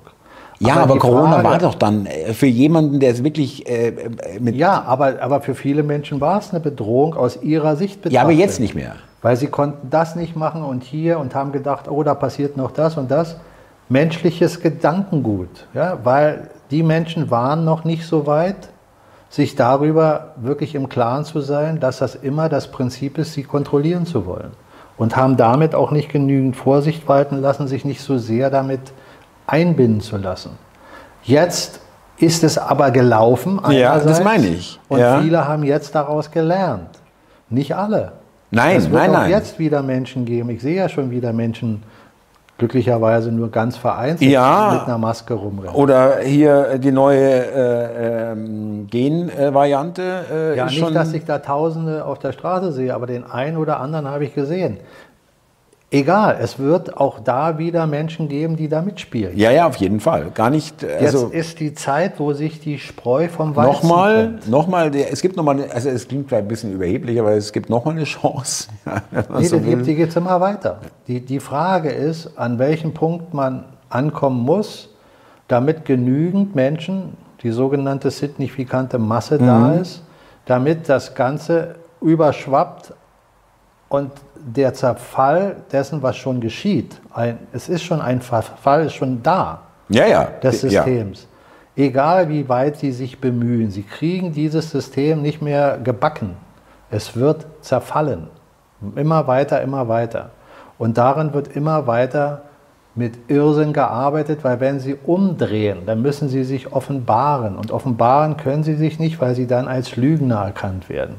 Ja, 0.60 0.74
aber, 0.74 0.82
aber 0.82 0.98
Corona 0.98 1.32
Frage, 1.34 1.48
war 1.48 1.58
doch 1.58 1.74
dann 1.74 2.06
äh, 2.06 2.32
für 2.32 2.46
jemanden, 2.46 3.00
der 3.00 3.12
es 3.12 3.22
wirklich 3.22 3.68
äh, 3.68 3.88
äh, 3.88 4.40
mit. 4.40 4.56
Ja, 4.56 4.82
aber, 4.82 5.20
aber 5.20 5.40
für 5.40 5.54
viele 5.54 5.82
Menschen 5.82 6.20
war 6.20 6.38
es 6.38 6.50
eine 6.50 6.60
Bedrohung 6.60 7.14
aus 7.14 7.40
ihrer 7.42 7.76
Sicht 7.76 8.02
betrachtet. 8.02 8.12
Ja, 8.12 8.22
aber 8.22 8.32
jetzt 8.32 8.58
nicht 8.58 8.74
mehr. 8.74 8.96
Weil 9.22 9.36
sie 9.36 9.48
konnten 9.48 9.90
das 9.90 10.16
nicht 10.16 10.36
machen 10.36 10.64
und 10.64 10.84
hier 10.84 11.18
und 11.18 11.34
haben 11.34 11.52
gedacht, 11.52 11.88
oh, 11.88 12.02
da 12.02 12.14
passiert 12.14 12.56
noch 12.56 12.70
das 12.70 12.96
und 12.96 13.10
das. 13.10 13.36
Menschliches 13.88 14.60
Gedankengut, 14.60 15.66
ja, 15.74 15.98
weil 16.04 16.50
die 16.70 16.82
Menschen 16.82 17.30
waren 17.30 17.64
noch 17.64 17.84
nicht 17.84 18.04
so 18.04 18.26
weit, 18.26 18.68
sich 19.28 19.56
darüber 19.56 20.32
wirklich 20.36 20.74
im 20.74 20.88
Klaren 20.88 21.24
zu 21.24 21.40
sein, 21.40 21.80
dass 21.80 21.98
das 21.98 22.14
immer 22.14 22.48
das 22.48 22.70
Prinzip 22.70 23.18
ist, 23.18 23.34
sie 23.34 23.42
kontrollieren 23.42 24.06
zu 24.06 24.26
wollen. 24.26 24.52
Und 24.96 25.16
haben 25.16 25.36
damit 25.36 25.74
auch 25.74 25.92
nicht 25.92 26.08
genügend 26.08 26.56
Vorsicht 26.56 27.06
walten 27.06 27.40
lassen, 27.40 27.68
sich 27.68 27.84
nicht 27.84 28.00
so 28.00 28.18
sehr 28.18 28.50
damit 28.50 28.80
einbinden 29.46 30.00
zu 30.00 30.16
lassen. 30.16 30.58
Jetzt 31.22 31.80
ist 32.18 32.42
es 32.42 32.58
aber 32.58 32.90
gelaufen. 32.90 33.60
Ja, 33.70 33.98
das 33.98 34.24
meine 34.24 34.48
ich. 34.48 34.80
Und 34.88 34.98
ja. 34.98 35.20
viele 35.20 35.46
haben 35.46 35.62
jetzt 35.62 35.94
daraus 35.94 36.30
gelernt. 36.30 36.98
Nicht 37.48 37.76
alle. 37.76 38.12
Nein, 38.50 38.76
es 38.76 38.90
wird 38.90 38.94
nein, 38.94 39.10
auch 39.10 39.20
nein. 39.20 39.30
jetzt 39.30 39.58
wieder 39.58 39.82
Menschen 39.82 40.24
geben. 40.24 40.50
Ich 40.50 40.62
sehe 40.62 40.76
ja 40.76 40.88
schon 40.88 41.10
wieder 41.10 41.32
Menschen, 41.32 41.82
glücklicherweise 42.58 43.30
nur 43.30 43.50
ganz 43.50 43.76
vereinzelt 43.76 44.30
ja, 44.30 44.72
mit 44.74 44.82
einer 44.82 44.98
Maske 44.98 45.34
rumrennen. 45.34 45.74
Oder 45.74 46.18
hier 46.18 46.78
die 46.78 46.90
neue 46.90 47.46
äh, 47.46 48.32
ähm, 48.32 48.88
Genvariante. 48.90 50.24
Äh, 50.30 50.56
ja, 50.56 50.66
nicht, 50.66 50.94
dass 50.94 51.12
ich 51.12 51.24
da 51.24 51.38
Tausende 51.38 52.04
auf 52.04 52.18
der 52.18 52.32
Straße 52.32 52.72
sehe, 52.72 52.92
aber 52.94 53.06
den 53.06 53.24
einen 53.24 53.56
oder 53.56 53.78
anderen 53.78 54.08
habe 54.08 54.24
ich 54.24 54.34
gesehen. 54.34 54.78
Egal, 55.90 56.36
es 56.42 56.58
wird 56.58 56.98
auch 56.98 57.18
da 57.18 57.56
wieder 57.56 57.86
Menschen 57.86 58.28
geben, 58.28 58.56
die 58.56 58.68
da 58.68 58.82
mitspielen. 58.82 59.34
Ja, 59.38 59.50
ja, 59.50 59.66
auf 59.66 59.76
jeden 59.76 60.00
Fall. 60.00 60.30
Gar 60.34 60.50
nicht. 60.50 60.84
Also 60.84 61.30
Jetzt 61.32 61.34
ist 61.34 61.60
die 61.60 61.72
Zeit, 61.72 62.20
wo 62.20 62.34
sich 62.34 62.60
die 62.60 62.78
Spreu 62.78 63.28
vom 63.28 63.56
Weizen 63.56 63.88
nochmal. 63.88 64.38
Nochmal, 64.46 64.94
es 64.94 65.22
gibt 65.22 65.38
nochmal, 65.38 65.64
also 65.72 65.88
es 65.88 66.06
klingt 66.06 66.28
vielleicht 66.28 66.44
ein 66.44 66.48
bisschen 66.48 66.74
überheblich, 66.74 67.18
aber 67.18 67.32
es 67.32 67.54
gibt 67.54 67.70
nochmal 67.70 67.94
eine 67.94 68.04
Chance. 68.04 68.68
nee, 69.38 69.44
so 69.44 69.58
die, 69.58 69.76
die 69.76 69.94
geht 69.94 70.14
immer 70.14 70.38
weiter. 70.42 70.80
Die, 71.06 71.22
die 71.22 71.40
Frage 71.40 71.88
ist, 71.88 72.36
an 72.36 72.58
welchem 72.58 72.92
Punkt 72.92 73.32
man 73.32 73.64
ankommen 73.88 74.40
muss, 74.42 74.90
damit 75.46 75.86
genügend 75.86 76.54
Menschen, 76.54 77.16
die 77.42 77.50
sogenannte 77.50 78.10
signifikante 78.10 78.98
Masse 78.98 79.36
mhm. 79.36 79.46
da 79.46 79.72
ist, 79.76 80.02
damit 80.44 80.90
das 80.90 81.14
Ganze 81.14 81.76
überschwappt 82.02 82.92
und 83.88 84.12
der 84.44 84.74
Zerfall 84.74 85.56
dessen, 85.72 86.02
was 86.02 86.16
schon 86.16 86.40
geschieht, 86.40 87.00
ein, 87.12 87.38
es 87.52 87.68
ist 87.68 87.82
schon 87.82 88.00
ein 88.00 88.20
Verfall, 88.20 88.86
ist 88.86 88.94
schon 88.94 89.22
da 89.22 89.62
ja, 89.88 90.06
ja. 90.06 90.24
des 90.42 90.60
Systems. 90.60 91.22
Ja. 91.76 91.84
Egal 91.84 92.28
wie 92.28 92.48
weit 92.48 92.76
sie 92.76 92.92
sich 92.92 93.20
bemühen, 93.20 93.70
sie 93.70 93.82
kriegen 93.82 94.32
dieses 94.32 94.70
System 94.70 95.22
nicht 95.22 95.40
mehr 95.40 95.78
gebacken. 95.78 96.36
Es 96.90 97.16
wird 97.16 97.46
zerfallen. 97.60 98.28
Immer 98.96 99.26
weiter, 99.26 99.62
immer 99.62 99.88
weiter. 99.88 100.30
Und 100.78 100.98
darin 100.98 101.34
wird 101.34 101.48
immer 101.48 101.86
weiter 101.86 102.42
mit 102.94 103.30
Irrsinn 103.30 103.72
gearbeitet, 103.72 104.40
weil 104.42 104.58
wenn 104.60 104.80
sie 104.80 104.96
umdrehen, 105.06 105.86
dann 105.86 106.02
müssen 106.02 106.28
sie 106.28 106.42
sich 106.42 106.72
offenbaren. 106.72 107.56
Und 107.56 107.70
offenbaren 107.70 108.36
können 108.36 108.64
sie 108.64 108.74
sich 108.74 108.98
nicht, 108.98 109.20
weil 109.20 109.34
sie 109.34 109.46
dann 109.46 109.68
als 109.68 109.96
Lügner 109.96 110.44
erkannt 110.44 110.88
werden. 110.88 111.14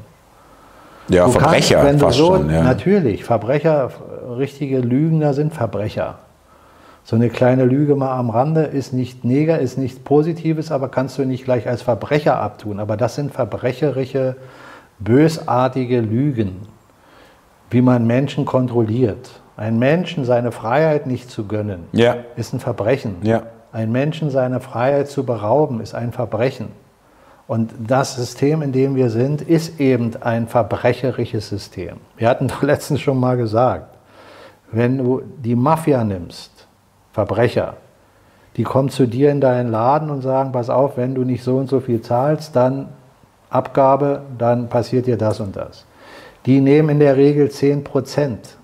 Ja, 1.10 1.26
du 1.26 1.32
Verbrecher 1.32 1.82
kannst, 1.82 2.02
wenn 2.02 2.08
du 2.08 2.14
so, 2.14 2.36
schon, 2.36 2.50
ja. 2.50 2.64
Natürlich, 2.64 3.24
Verbrecher, 3.24 3.90
richtige 4.38 4.80
Lügner 4.80 5.34
sind 5.34 5.54
Verbrecher. 5.54 6.20
So 7.04 7.16
eine 7.16 7.30
kleine 7.30 7.66
Lüge 7.66 7.96
mal 7.96 8.16
am 8.16 8.30
Rande 8.30 8.64
ist 8.64 8.94
nicht 8.94 9.26
Neger, 9.26 9.60
ist 9.60 9.78
nichts 9.78 10.00
Positives, 10.00 10.72
aber 10.72 10.90
kannst 10.90 11.18
du 11.18 11.26
nicht 11.26 11.44
gleich 11.44 11.68
als 11.68 11.82
Verbrecher 11.82 12.40
abtun. 12.40 12.80
Aber 12.80 12.98
das 12.98 13.16
sind 13.16 13.32
verbrecherische, 13.32 14.36
bösartige 15.00 16.02
Lügen, 16.02 16.68
wie 17.72 17.82
man 17.82 18.06
Menschen 18.06 18.46
kontrolliert. 18.46 19.42
Ein 19.58 19.80
Menschen 19.80 20.24
seine 20.24 20.52
Freiheit 20.52 21.08
nicht 21.08 21.32
zu 21.32 21.48
gönnen, 21.48 21.86
ja. 21.92 22.16
ist 22.36 22.54
ein 22.54 22.60
Verbrechen. 22.60 23.16
Ja. 23.24 23.44
Ein 23.72 23.92
Menschen 23.92 24.30
seine 24.30 24.60
Freiheit 24.60 25.10
zu 25.10 25.26
berauben, 25.26 25.82
ist 25.82 25.96
ein 25.96 26.12
Verbrechen. 26.12 26.68
Und 27.50 27.74
das 27.88 28.14
System, 28.14 28.62
in 28.62 28.72
dem 28.74 28.96
wir 28.96 29.10
sind, 29.10 29.42
ist 29.42 29.80
eben 29.80 30.12
ein 30.22 30.48
verbrecherisches 30.48 31.50
System. 31.50 31.98
Wir 32.16 32.30
hatten 32.30 32.48
doch 32.48 32.62
letztens 32.62 33.02
schon 33.02 33.20
mal 33.20 33.38
gesagt, 33.38 33.98
wenn 34.72 35.00
du 35.00 35.24
die 35.36 35.56
Mafia 35.56 36.04
nimmst, 36.04 36.68
Verbrecher, 37.12 37.78
die 38.56 38.62
kommen 38.62 38.90
zu 38.90 39.08
dir 39.08 39.32
in 39.32 39.42
deinen 39.42 39.72
Laden 39.72 40.12
und 40.12 40.22
sagen, 40.22 40.52
pass 40.52 40.70
auf, 40.70 40.96
wenn 40.96 41.16
du 41.16 41.24
nicht 41.24 41.44
so 41.44 41.58
und 41.58 41.68
so 41.68 41.80
viel 41.80 42.04
zahlst, 42.04 42.56
dann 42.56 42.90
Abgabe, 43.50 44.22
dann 44.38 44.70
passiert 44.70 45.08
dir 45.08 45.18
das 45.18 45.40
und 45.40 45.56
das. 45.56 45.88
Die 46.46 46.62
nehmen 46.62 46.90
in 46.90 47.00
der 47.00 47.18
Regel 47.18 47.50
10 47.50 47.84
Prozent. 47.84 48.58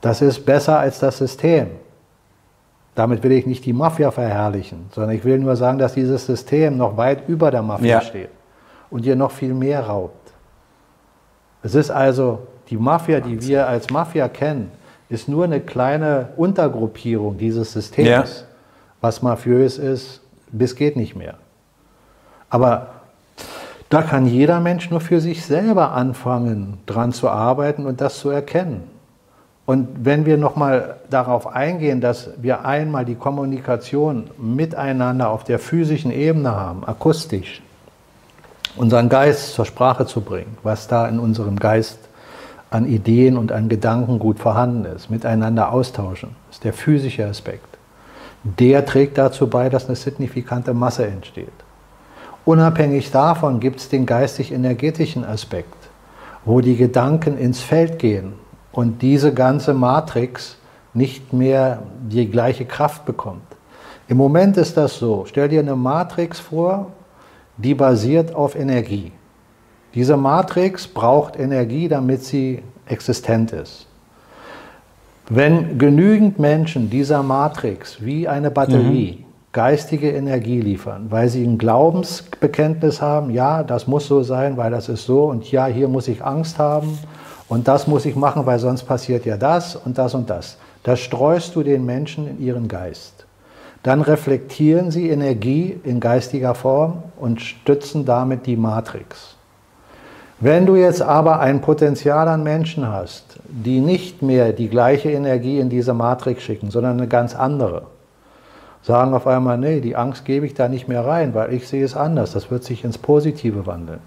Das 0.00 0.20
ist 0.20 0.44
besser 0.44 0.80
als 0.80 0.98
das 0.98 1.18
System. 1.18 1.68
Damit 2.98 3.22
will 3.22 3.30
ich 3.30 3.46
nicht 3.46 3.64
die 3.64 3.72
Mafia 3.72 4.10
verherrlichen, 4.10 4.86
sondern 4.90 5.14
ich 5.14 5.24
will 5.24 5.38
nur 5.38 5.54
sagen, 5.54 5.78
dass 5.78 5.94
dieses 5.94 6.26
System 6.26 6.76
noch 6.76 6.96
weit 6.96 7.28
über 7.28 7.52
der 7.52 7.62
Mafia 7.62 7.86
ja. 7.86 8.00
steht 8.00 8.30
und 8.90 9.06
ihr 9.06 9.14
noch 9.14 9.30
viel 9.30 9.54
mehr 9.54 9.86
raubt. 9.86 10.32
Es 11.62 11.76
ist 11.76 11.92
also 11.92 12.40
die 12.70 12.76
Mafia, 12.76 13.20
die 13.20 13.40
wir 13.40 13.68
als 13.68 13.88
Mafia 13.90 14.26
kennen, 14.26 14.72
ist 15.08 15.28
nur 15.28 15.44
eine 15.44 15.60
kleine 15.60 16.30
Untergruppierung 16.36 17.38
dieses 17.38 17.72
Systems, 17.72 18.40
ja. 18.40 18.46
was 19.00 19.22
mafiös 19.22 19.78
ist, 19.78 20.20
bis 20.50 20.74
geht 20.74 20.96
nicht 20.96 21.14
mehr. 21.14 21.34
Aber 22.50 22.88
da 23.90 24.02
kann 24.02 24.26
jeder 24.26 24.58
Mensch 24.58 24.90
nur 24.90 25.00
für 25.00 25.20
sich 25.20 25.46
selber 25.46 25.92
anfangen, 25.92 26.78
dran 26.86 27.12
zu 27.12 27.28
arbeiten 27.28 27.86
und 27.86 28.00
das 28.00 28.18
zu 28.18 28.30
erkennen. 28.30 28.97
Und 29.68 30.06
wenn 30.06 30.24
wir 30.24 30.38
nochmal 30.38 30.96
darauf 31.10 31.46
eingehen, 31.46 32.00
dass 32.00 32.30
wir 32.40 32.64
einmal 32.64 33.04
die 33.04 33.16
Kommunikation 33.16 34.30
miteinander 34.38 35.28
auf 35.28 35.44
der 35.44 35.58
physischen 35.58 36.10
Ebene 36.10 36.52
haben, 36.52 36.84
akustisch, 36.86 37.60
unseren 38.76 39.10
Geist 39.10 39.52
zur 39.52 39.66
Sprache 39.66 40.06
zu 40.06 40.22
bringen, 40.22 40.56
was 40.62 40.88
da 40.88 41.06
in 41.06 41.18
unserem 41.18 41.58
Geist 41.58 41.98
an 42.70 42.86
Ideen 42.86 43.36
und 43.36 43.52
an 43.52 43.68
Gedanken 43.68 44.18
gut 44.18 44.38
vorhanden 44.38 44.86
ist, 44.86 45.10
miteinander 45.10 45.70
austauschen, 45.70 46.30
ist 46.50 46.64
der 46.64 46.72
physische 46.72 47.26
Aspekt. 47.26 47.76
Der 48.44 48.86
trägt 48.86 49.18
dazu 49.18 49.48
bei, 49.48 49.68
dass 49.68 49.84
eine 49.84 49.96
signifikante 49.96 50.72
Masse 50.72 51.06
entsteht. 51.06 51.52
Unabhängig 52.46 53.10
davon 53.10 53.60
gibt 53.60 53.80
es 53.80 53.90
den 53.90 54.06
geistig-energetischen 54.06 55.26
Aspekt, 55.26 55.90
wo 56.46 56.62
die 56.62 56.76
Gedanken 56.76 57.36
ins 57.36 57.60
Feld 57.60 57.98
gehen 57.98 58.47
und 58.72 59.02
diese 59.02 59.32
ganze 59.32 59.74
Matrix 59.74 60.56
nicht 60.94 61.32
mehr 61.32 61.82
die 62.08 62.28
gleiche 62.30 62.64
Kraft 62.64 63.04
bekommt. 63.04 63.42
Im 64.08 64.16
Moment 64.16 64.56
ist 64.56 64.76
das 64.76 64.98
so. 64.98 65.24
Stell 65.26 65.48
dir 65.48 65.60
eine 65.60 65.76
Matrix 65.76 66.40
vor, 66.40 66.92
die 67.56 67.74
basiert 67.74 68.34
auf 68.34 68.56
Energie. 68.56 69.12
Diese 69.94 70.16
Matrix 70.16 70.86
braucht 70.86 71.38
Energie, 71.38 71.88
damit 71.88 72.24
sie 72.24 72.62
existent 72.86 73.52
ist. 73.52 73.86
Wenn 75.28 75.78
genügend 75.78 76.38
Menschen 76.38 76.88
dieser 76.88 77.22
Matrix 77.22 78.02
wie 78.02 78.28
eine 78.28 78.50
Batterie 78.50 79.18
mhm. 79.20 79.24
geistige 79.52 80.10
Energie 80.10 80.60
liefern, 80.60 81.06
weil 81.10 81.28
sie 81.28 81.44
ein 81.44 81.58
Glaubensbekenntnis 81.58 83.02
haben, 83.02 83.30
ja, 83.30 83.62
das 83.62 83.86
muss 83.86 84.06
so 84.06 84.22
sein, 84.22 84.56
weil 84.56 84.70
das 84.70 84.88
ist 84.88 85.04
so 85.04 85.24
und 85.26 85.50
ja, 85.52 85.66
hier 85.66 85.88
muss 85.88 86.08
ich 86.08 86.24
Angst 86.24 86.58
haben 86.58 86.98
und 87.48 87.66
das 87.66 87.86
muss 87.86 88.04
ich 88.04 88.14
machen, 88.14 88.44
weil 88.44 88.58
sonst 88.58 88.82
passiert 88.84 89.24
ja 89.24 89.36
das 89.36 89.74
und 89.74 89.96
das 89.96 90.14
und 90.14 90.28
das. 90.28 90.58
Das 90.82 91.00
streust 91.00 91.56
du 91.56 91.62
den 91.62 91.86
Menschen 91.86 92.28
in 92.28 92.40
ihren 92.40 92.68
Geist. 92.68 93.26
Dann 93.82 94.02
reflektieren 94.02 94.90
sie 94.90 95.08
Energie 95.08 95.78
in 95.82 96.00
geistiger 96.00 96.54
Form 96.54 97.02
und 97.18 97.40
stützen 97.40 98.04
damit 98.04 98.46
die 98.46 98.56
Matrix. 98.56 99.36
Wenn 100.40 100.66
du 100.66 100.76
jetzt 100.76 101.02
aber 101.02 101.40
ein 101.40 101.60
Potenzial 101.60 102.28
an 102.28 102.42
Menschen 102.42 102.86
hast, 102.86 103.38
die 103.48 103.80
nicht 103.80 104.22
mehr 104.22 104.52
die 104.52 104.68
gleiche 104.68 105.10
Energie 105.10 105.58
in 105.58 105.68
diese 105.68 105.94
Matrix 105.94 106.42
schicken, 106.42 106.70
sondern 106.70 106.98
eine 106.98 107.08
ganz 107.08 107.34
andere, 107.34 107.82
sagen 108.82 109.14
auf 109.14 109.26
einmal, 109.26 109.58
nee, 109.58 109.80
die 109.80 109.96
Angst 109.96 110.24
gebe 110.24 110.46
ich 110.46 110.54
da 110.54 110.68
nicht 110.68 110.86
mehr 110.86 111.04
rein, 111.04 111.34
weil 111.34 111.52
ich 111.52 111.66
sehe 111.66 111.84
es 111.84 111.96
anders, 111.96 112.32
das 112.32 112.50
wird 112.50 112.62
sich 112.62 112.84
ins 112.84 112.98
Positive 112.98 113.66
wandeln 113.66 114.00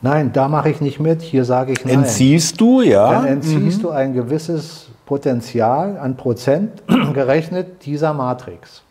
Nein, 0.00 0.32
da 0.32 0.48
mache 0.48 0.70
ich 0.70 0.80
nicht 0.80 1.00
mit, 1.00 1.22
hier 1.22 1.44
sage 1.44 1.72
ich 1.72 1.84
nein. 1.84 2.00
Entziehst 2.00 2.60
du, 2.60 2.82
ja? 2.82 3.10
Dann 3.10 3.26
entziehst 3.26 3.82
du 3.82 3.90
ein 3.90 4.14
gewisses 4.14 4.88
Potenzial 5.06 5.98
an 5.98 6.16
Prozent 6.16 6.82
gerechnet 7.14 7.84
dieser 7.84 8.12
Matrix. 8.14 8.82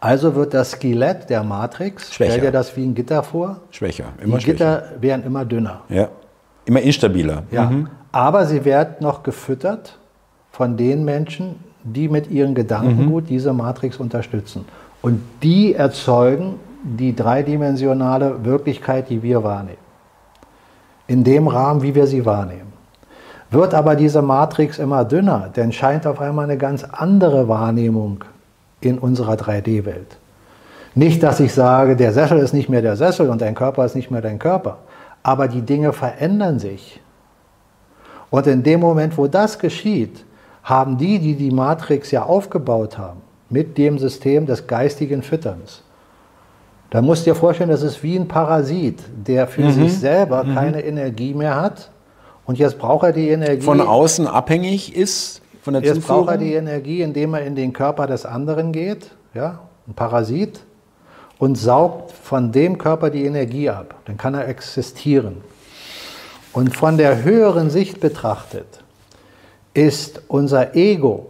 Also 0.00 0.34
wird 0.34 0.52
das 0.52 0.72
Skelett 0.72 1.30
der 1.30 1.42
Matrix, 1.44 2.12
Schwächer. 2.12 2.32
stell 2.32 2.44
dir 2.46 2.52
das 2.52 2.76
wie 2.76 2.84
ein 2.84 2.94
Gitter 2.94 3.22
vor, 3.22 3.60
Schwächer, 3.70 4.06
die 4.18 4.24
immer 4.24 4.40
schwächer. 4.40 4.52
Gitter 4.52 4.82
werden 5.00 5.24
immer 5.24 5.44
dünner. 5.44 5.82
Ja. 5.88 6.08
Immer 6.66 6.80
instabiler. 6.80 7.44
Ja. 7.50 7.70
Aber 8.12 8.46
sie 8.46 8.64
werden 8.64 8.96
noch 9.00 9.22
gefüttert 9.22 9.98
von 10.50 10.76
den 10.76 11.04
Menschen, 11.04 11.56
die 11.82 12.08
mit 12.08 12.30
ihrem 12.30 12.54
Gedankengut 12.54 13.28
diese 13.28 13.52
Matrix 13.52 13.98
unterstützen. 13.98 14.64
Und 15.02 15.20
die 15.42 15.74
erzeugen 15.74 16.58
die 16.82 17.14
dreidimensionale 17.14 18.44
Wirklichkeit, 18.44 19.10
die 19.10 19.22
wir 19.22 19.42
wahrnehmen. 19.42 19.83
In 21.06 21.24
dem 21.24 21.48
Rahmen, 21.48 21.82
wie 21.82 21.94
wir 21.94 22.06
sie 22.06 22.24
wahrnehmen. 22.24 22.72
Wird 23.50 23.74
aber 23.74 23.94
diese 23.94 24.22
Matrix 24.22 24.78
immer 24.78 25.04
dünner, 25.04 25.50
dann 25.52 25.70
scheint 25.70 26.06
auf 26.06 26.20
einmal 26.20 26.44
eine 26.44 26.58
ganz 26.58 26.82
andere 26.82 27.46
Wahrnehmung 27.48 28.24
in 28.80 28.98
unserer 28.98 29.34
3D-Welt. 29.34 30.16
Nicht, 30.96 31.22
dass 31.22 31.38
ich 31.38 31.54
sage, 31.54 31.94
der 31.94 32.12
Sessel 32.12 32.38
ist 32.38 32.52
nicht 32.52 32.68
mehr 32.68 32.82
der 32.82 32.96
Sessel 32.96 33.30
und 33.30 33.40
dein 33.40 33.54
Körper 33.54 33.84
ist 33.84 33.94
nicht 33.94 34.10
mehr 34.10 34.22
dein 34.22 34.38
Körper, 34.40 34.78
aber 35.22 35.46
die 35.46 35.62
Dinge 35.62 35.92
verändern 35.92 36.58
sich. 36.58 37.00
Und 38.30 38.48
in 38.48 38.64
dem 38.64 38.80
Moment, 38.80 39.16
wo 39.16 39.28
das 39.28 39.60
geschieht, 39.60 40.24
haben 40.64 40.98
die, 40.98 41.20
die 41.20 41.36
die 41.36 41.52
Matrix 41.52 42.10
ja 42.10 42.24
aufgebaut 42.24 42.98
haben, 42.98 43.20
mit 43.50 43.78
dem 43.78 43.98
System 43.98 44.46
des 44.46 44.66
geistigen 44.66 45.22
Fütterns, 45.22 45.83
da 46.94 47.02
musst 47.02 47.26
du 47.26 47.32
dir 47.32 47.34
vorstellen, 47.34 47.70
das 47.70 47.82
ist 47.82 48.04
wie 48.04 48.14
ein 48.14 48.28
Parasit, 48.28 49.02
der 49.26 49.48
für 49.48 49.72
sich 49.72 49.98
selber 49.98 50.44
keine 50.44 50.84
Energie 50.84 51.34
mehr 51.34 51.56
hat. 51.56 51.90
Und 52.46 52.56
jetzt 52.56 52.78
braucht 52.78 53.02
er 53.02 53.12
die 53.12 53.30
Energie. 53.30 53.62
Von 53.62 53.80
außen 53.80 54.28
abhängig 54.28 54.94
ist, 54.94 55.42
von 55.60 55.74
der 55.74 55.82
Jetzt 55.82 56.06
braucht 56.06 56.28
er 56.28 56.34
Zuführung. 56.34 56.38
die 56.38 56.54
Energie, 56.54 57.02
indem 57.02 57.34
er 57.34 57.44
in 57.44 57.56
den 57.56 57.72
Körper 57.72 58.06
des 58.06 58.24
anderen 58.24 58.70
geht, 58.70 59.10
ja, 59.34 59.58
ein 59.88 59.94
Parasit, 59.94 60.60
und 61.38 61.56
saugt 61.56 62.12
von 62.12 62.52
dem 62.52 62.78
Körper 62.78 63.10
die 63.10 63.24
Energie 63.24 63.68
ab. 63.68 63.96
Dann 64.04 64.16
kann 64.16 64.34
er 64.34 64.46
existieren. 64.46 65.38
Und 66.52 66.76
von 66.76 66.96
der 66.96 67.24
höheren 67.24 67.70
Sicht 67.70 67.98
betrachtet 67.98 68.84
ist 69.72 70.22
unser 70.28 70.76
Ego 70.76 71.26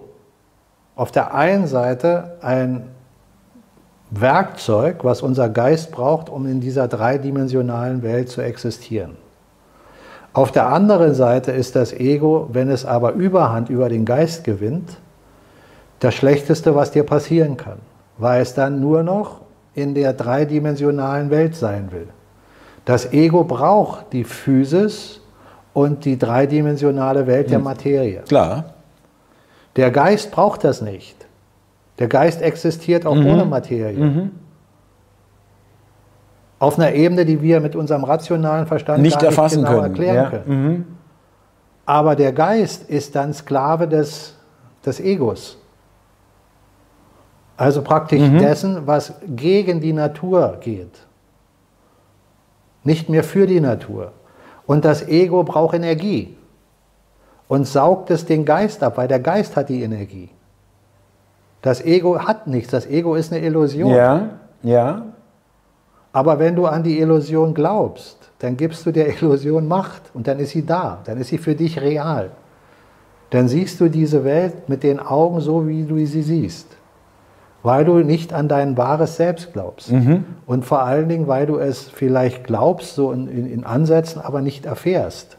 auf 0.94 1.10
der 1.10 1.32
einen 1.32 1.66
Seite 1.66 2.36
ein 2.42 2.93
Werkzeug, 4.20 5.04
was 5.04 5.22
unser 5.22 5.48
Geist 5.48 5.90
braucht, 5.90 6.28
um 6.28 6.46
in 6.46 6.60
dieser 6.60 6.88
dreidimensionalen 6.88 8.02
Welt 8.02 8.28
zu 8.28 8.40
existieren. 8.40 9.16
Auf 10.32 10.50
der 10.50 10.66
anderen 10.66 11.14
Seite 11.14 11.52
ist 11.52 11.76
das 11.76 11.92
Ego, 11.92 12.48
wenn 12.52 12.68
es 12.68 12.84
aber 12.84 13.12
Überhand 13.12 13.70
über 13.70 13.88
den 13.88 14.04
Geist 14.04 14.44
gewinnt, 14.44 14.98
das 16.00 16.14
Schlechteste, 16.14 16.74
was 16.74 16.90
dir 16.90 17.04
passieren 17.04 17.56
kann, 17.56 17.78
weil 18.18 18.42
es 18.42 18.54
dann 18.54 18.80
nur 18.80 19.02
noch 19.02 19.40
in 19.74 19.94
der 19.94 20.12
dreidimensionalen 20.12 21.30
Welt 21.30 21.54
sein 21.54 21.90
will. 21.92 22.08
Das 22.84 23.12
Ego 23.12 23.44
braucht 23.44 24.12
die 24.12 24.24
Physis 24.24 25.20
und 25.72 26.04
die 26.04 26.18
dreidimensionale 26.18 27.26
Welt 27.26 27.50
der 27.50 27.58
Materie. 27.58 28.22
Klar. 28.28 28.74
Der 29.76 29.90
Geist 29.90 30.30
braucht 30.30 30.64
das 30.64 30.82
nicht. 30.82 31.16
Der 31.98 32.08
Geist 32.08 32.42
existiert 32.42 33.06
auch 33.06 33.16
ohne 33.16 33.44
Materie. 33.44 34.30
Auf 36.58 36.78
einer 36.78 36.92
Ebene, 36.92 37.24
die 37.24 37.40
wir 37.42 37.60
mit 37.60 37.76
unserem 37.76 38.04
rationalen 38.04 38.66
Verstand 38.66 39.02
Nicht 39.02 39.18
gar 39.18 39.26
erfassen 39.26 39.60
nicht 39.60 39.68
genau 39.70 39.82
können. 39.82 39.94
erklären 39.94 40.16
Ja. 40.16 40.30
können. 40.30 40.98
Aber 41.86 42.16
der 42.16 42.32
Geist 42.32 42.88
ist 42.88 43.14
dann 43.14 43.34
Sklave 43.34 43.86
des, 43.86 44.34
des 44.84 45.00
Egos. 45.00 45.58
Also 47.56 47.82
praktisch 47.82 48.22
dessen, 48.40 48.86
was 48.86 49.12
gegen 49.28 49.80
die 49.80 49.92
Natur 49.92 50.56
geht. 50.60 51.06
Nicht 52.82 53.08
mehr 53.08 53.22
für 53.22 53.46
die 53.46 53.60
Natur. 53.60 54.12
Und 54.66 54.84
das 54.84 55.06
Ego 55.06 55.44
braucht 55.44 55.74
Energie 55.74 56.36
und 57.46 57.66
saugt 57.66 58.10
es 58.10 58.24
den 58.24 58.44
Geist 58.44 58.82
ab, 58.82 58.96
weil 58.96 59.06
der 59.08 59.20
Geist 59.20 59.54
hat 59.56 59.68
die 59.68 59.82
Energie. 59.82 60.30
Das 61.64 61.82
Ego 61.82 62.18
hat 62.18 62.46
nichts, 62.46 62.72
das 62.72 62.86
Ego 62.86 63.14
ist 63.14 63.32
eine 63.32 63.42
Illusion. 63.42 63.90
Ja, 63.90 64.28
ja. 64.62 65.06
Aber 66.12 66.38
wenn 66.38 66.54
du 66.54 66.66
an 66.66 66.82
die 66.82 67.00
Illusion 67.00 67.54
glaubst, 67.54 68.18
dann 68.40 68.58
gibst 68.58 68.84
du 68.84 68.92
der 68.92 69.08
Illusion 69.08 69.66
Macht 69.66 70.02
und 70.12 70.28
dann 70.28 70.40
ist 70.40 70.50
sie 70.50 70.66
da, 70.66 70.98
dann 71.04 71.16
ist 71.16 71.28
sie 71.28 71.38
für 71.38 71.54
dich 71.54 71.80
real. 71.80 72.32
Dann 73.30 73.48
siehst 73.48 73.80
du 73.80 73.88
diese 73.88 74.24
Welt 74.24 74.68
mit 74.68 74.82
den 74.82 75.00
Augen 75.00 75.40
so, 75.40 75.66
wie 75.66 75.84
du 75.84 75.96
sie 76.04 76.20
siehst. 76.20 76.68
Weil 77.62 77.86
du 77.86 78.00
nicht 78.00 78.34
an 78.34 78.46
dein 78.46 78.76
wahres 78.76 79.16
Selbst 79.16 79.54
glaubst. 79.54 79.90
Und 80.44 80.66
vor 80.66 80.82
allen 80.82 81.08
Dingen, 81.08 81.28
weil 81.28 81.46
du 81.46 81.56
es 81.56 81.84
vielleicht 81.84 82.44
glaubst, 82.44 82.94
so 82.94 83.10
in, 83.10 83.26
in, 83.26 83.46
in 83.50 83.64
Ansätzen, 83.64 84.20
aber 84.20 84.42
nicht 84.42 84.66
erfährst. 84.66 85.38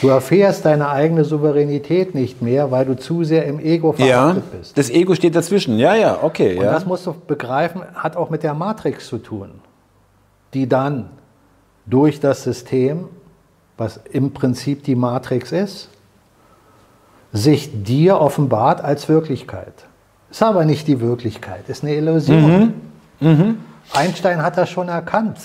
Du 0.00 0.08
erfährst 0.08 0.64
deine 0.64 0.88
eigene 0.88 1.24
Souveränität 1.24 2.14
nicht 2.14 2.40
mehr, 2.42 2.70
weil 2.70 2.84
du 2.86 2.96
zu 2.96 3.24
sehr 3.24 3.44
im 3.46 3.58
Ego 3.58 3.94
Ja. 3.98 4.06
verhaftet 4.32 4.52
bist. 4.52 4.78
Das 4.78 4.90
Ego 4.90 5.14
steht 5.14 5.34
dazwischen. 5.34 5.78
Ja, 5.78 5.94
ja, 5.94 6.18
okay. 6.22 6.56
Und 6.58 6.64
ja. 6.64 6.72
das 6.72 6.86
musst 6.86 7.06
du 7.06 7.14
begreifen, 7.26 7.82
hat 7.94 8.16
auch 8.16 8.30
mit 8.30 8.42
der 8.42 8.54
Matrix 8.54 9.08
zu 9.08 9.18
tun, 9.18 9.50
die 10.54 10.68
dann 10.68 11.10
durch 11.86 12.20
das 12.20 12.42
System, 12.44 13.08
was 13.76 14.00
im 14.10 14.32
Prinzip 14.32 14.84
die 14.84 14.94
Matrix 14.94 15.52
ist, 15.52 15.90
sich 17.32 17.82
dir 17.82 18.20
offenbart 18.20 18.82
als 18.82 19.08
Wirklichkeit. 19.08 19.74
Ist 20.30 20.42
aber 20.42 20.64
nicht 20.64 20.86
die 20.86 21.00
Wirklichkeit, 21.00 21.68
ist 21.68 21.82
eine 21.82 21.94
Illusion. 21.94 22.74
Einstein 23.92 24.42
hat 24.42 24.56
das 24.56 24.70
schon 24.70 24.88
erkannt. 24.88 25.38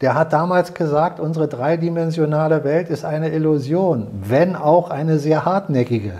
Der 0.00 0.14
hat 0.14 0.32
damals 0.32 0.72
gesagt, 0.72 1.20
unsere 1.20 1.46
dreidimensionale 1.46 2.64
Welt 2.64 2.88
ist 2.88 3.04
eine 3.04 3.28
Illusion, 3.30 4.06
wenn 4.22 4.56
auch 4.56 4.88
eine 4.90 5.18
sehr 5.18 5.44
hartnäckige. 5.44 6.14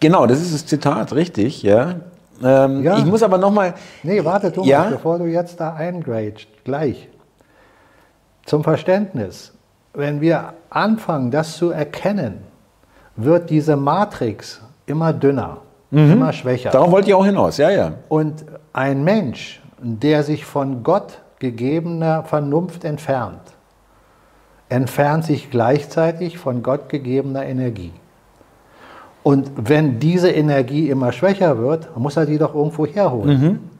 Genau, 0.00 0.26
das 0.26 0.40
ist 0.40 0.54
das 0.54 0.66
Zitat, 0.66 1.12
richtig, 1.14 1.62
ja. 1.62 1.96
Ähm, 2.42 2.82
Ja. 2.82 2.98
Ich 2.98 3.04
muss 3.06 3.22
aber 3.22 3.38
nochmal. 3.38 3.74
Nee, 4.02 4.24
warte, 4.24 4.52
Thomas, 4.52 4.68
Ja? 4.68 4.84
bevor 4.90 5.18
du 5.18 5.24
jetzt 5.24 5.58
da 5.60 5.74
eingrätscht, 5.74 6.48
gleich. 6.64 7.08
Zum 8.46 8.62
Verständnis. 8.62 9.52
Wenn 9.92 10.20
wir 10.20 10.52
anfangen, 10.70 11.30
das 11.30 11.56
zu 11.56 11.70
erkennen, 11.70 12.40
wird 13.16 13.50
diese 13.50 13.76
Matrix 13.76 14.60
immer 14.86 15.12
dünner, 15.12 15.58
immer 15.92 16.32
schwächer. 16.32 16.70
Darauf 16.70 16.90
wollte 16.90 17.08
ich 17.08 17.14
auch 17.14 17.24
hinaus, 17.24 17.56
ja, 17.56 17.70
ja. 17.70 17.92
Und 18.08 18.44
ein 18.72 19.04
Mensch, 19.04 19.62
der 19.80 20.24
sich 20.24 20.44
von 20.44 20.82
Gott 20.82 21.20
gegebener 21.52 22.22
Vernunft 22.24 22.84
entfernt, 22.84 23.40
entfernt 24.68 25.24
sich 25.24 25.50
gleichzeitig 25.50 26.38
von 26.38 26.62
Gott 26.62 26.88
gegebener 26.88 27.44
Energie. 27.44 27.92
Und 29.22 29.50
wenn 29.56 29.98
diese 29.98 30.30
Energie 30.30 30.88
immer 30.90 31.12
schwächer 31.12 31.58
wird, 31.58 31.96
muss 31.96 32.16
er 32.16 32.26
die 32.26 32.38
doch 32.38 32.54
irgendwo 32.54 32.86
herholen. 32.86 33.70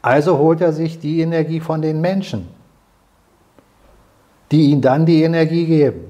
Also 0.00 0.38
holt 0.38 0.60
er 0.60 0.72
sich 0.72 0.98
die 0.98 1.20
Energie 1.20 1.60
von 1.60 1.82
den 1.82 2.00
Menschen, 2.00 2.48
die 4.50 4.70
ihm 4.70 4.80
dann 4.80 5.06
die 5.06 5.22
Energie 5.22 5.66
geben. 5.66 6.04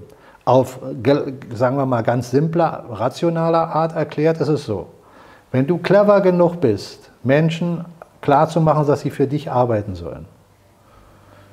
Auf, 0.45 0.81
ge- 1.03 1.35
sagen 1.55 1.77
wir 1.77 1.87
mal, 1.87 2.03
ganz 2.03 2.31
simpler, 2.31 2.85
rationaler 2.91 3.69
Art 3.75 3.95
erklärt 3.95 4.41
ist 4.41 4.49
es 4.49 4.65
so. 4.65 4.89
Wenn 5.53 5.67
du 5.67 5.79
clever 5.79 6.21
genug 6.21 6.61
bist, 6.61 7.11
Menschen 7.23 7.85
klarzumachen, 8.23 8.87
dass 8.87 9.03
sie 9.03 9.11
für 9.11 9.27
dich 9.27 9.51
arbeiten 9.51 9.95
sollen, 9.95 10.25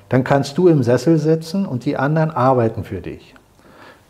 dann 0.10 0.24
kannst 0.24 0.58
du 0.58 0.68
im 0.68 0.84
Sessel 0.84 1.18
sitzen 1.18 1.66
und 1.66 1.86
die 1.86 1.98
anderen 1.98 2.32
arbeiten 2.32 2.84
für 2.84 3.02
dich. 3.02 3.36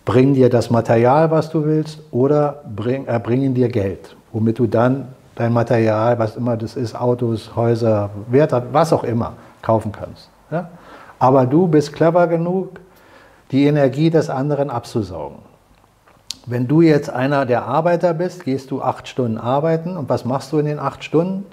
Bringen 0.05 0.33
dir 0.33 0.49
das 0.49 0.69
Material, 0.69 1.29
was 1.29 1.49
du 1.49 1.65
willst, 1.65 1.99
oder 2.11 2.63
bring, 2.75 3.05
erbringen 3.05 3.53
dir 3.53 3.69
Geld, 3.69 4.15
womit 4.31 4.57
du 4.57 4.65
dann 4.65 5.09
dein 5.35 5.53
Material, 5.53 6.17
was 6.17 6.35
immer 6.35 6.57
das 6.57 6.75
ist, 6.75 6.95
Autos, 6.95 7.55
Häuser, 7.55 8.09
Wert, 8.29 8.53
was 8.71 8.91
auch 8.91 9.03
immer, 9.03 9.33
kaufen 9.61 9.91
kannst. 9.91 10.29
Ja? 10.51 10.69
Aber 11.19 11.45
du 11.45 11.67
bist 11.67 11.93
clever 11.93 12.27
genug, 12.27 12.79
die 13.51 13.65
Energie 13.65 14.09
des 14.09 14.29
anderen 14.29 14.69
abzusaugen. 14.69 15.37
Wenn 16.45 16.67
du 16.67 16.81
jetzt 16.81 17.09
einer 17.09 17.45
der 17.45 17.65
Arbeiter 17.65 18.13
bist, 18.13 18.43
gehst 18.43 18.71
du 18.71 18.81
acht 18.81 19.07
Stunden 19.07 19.37
arbeiten 19.37 19.97
und 19.97 20.09
was 20.09 20.25
machst 20.25 20.51
du 20.51 20.57
in 20.57 20.65
den 20.65 20.79
acht 20.79 21.03
Stunden? 21.03 21.45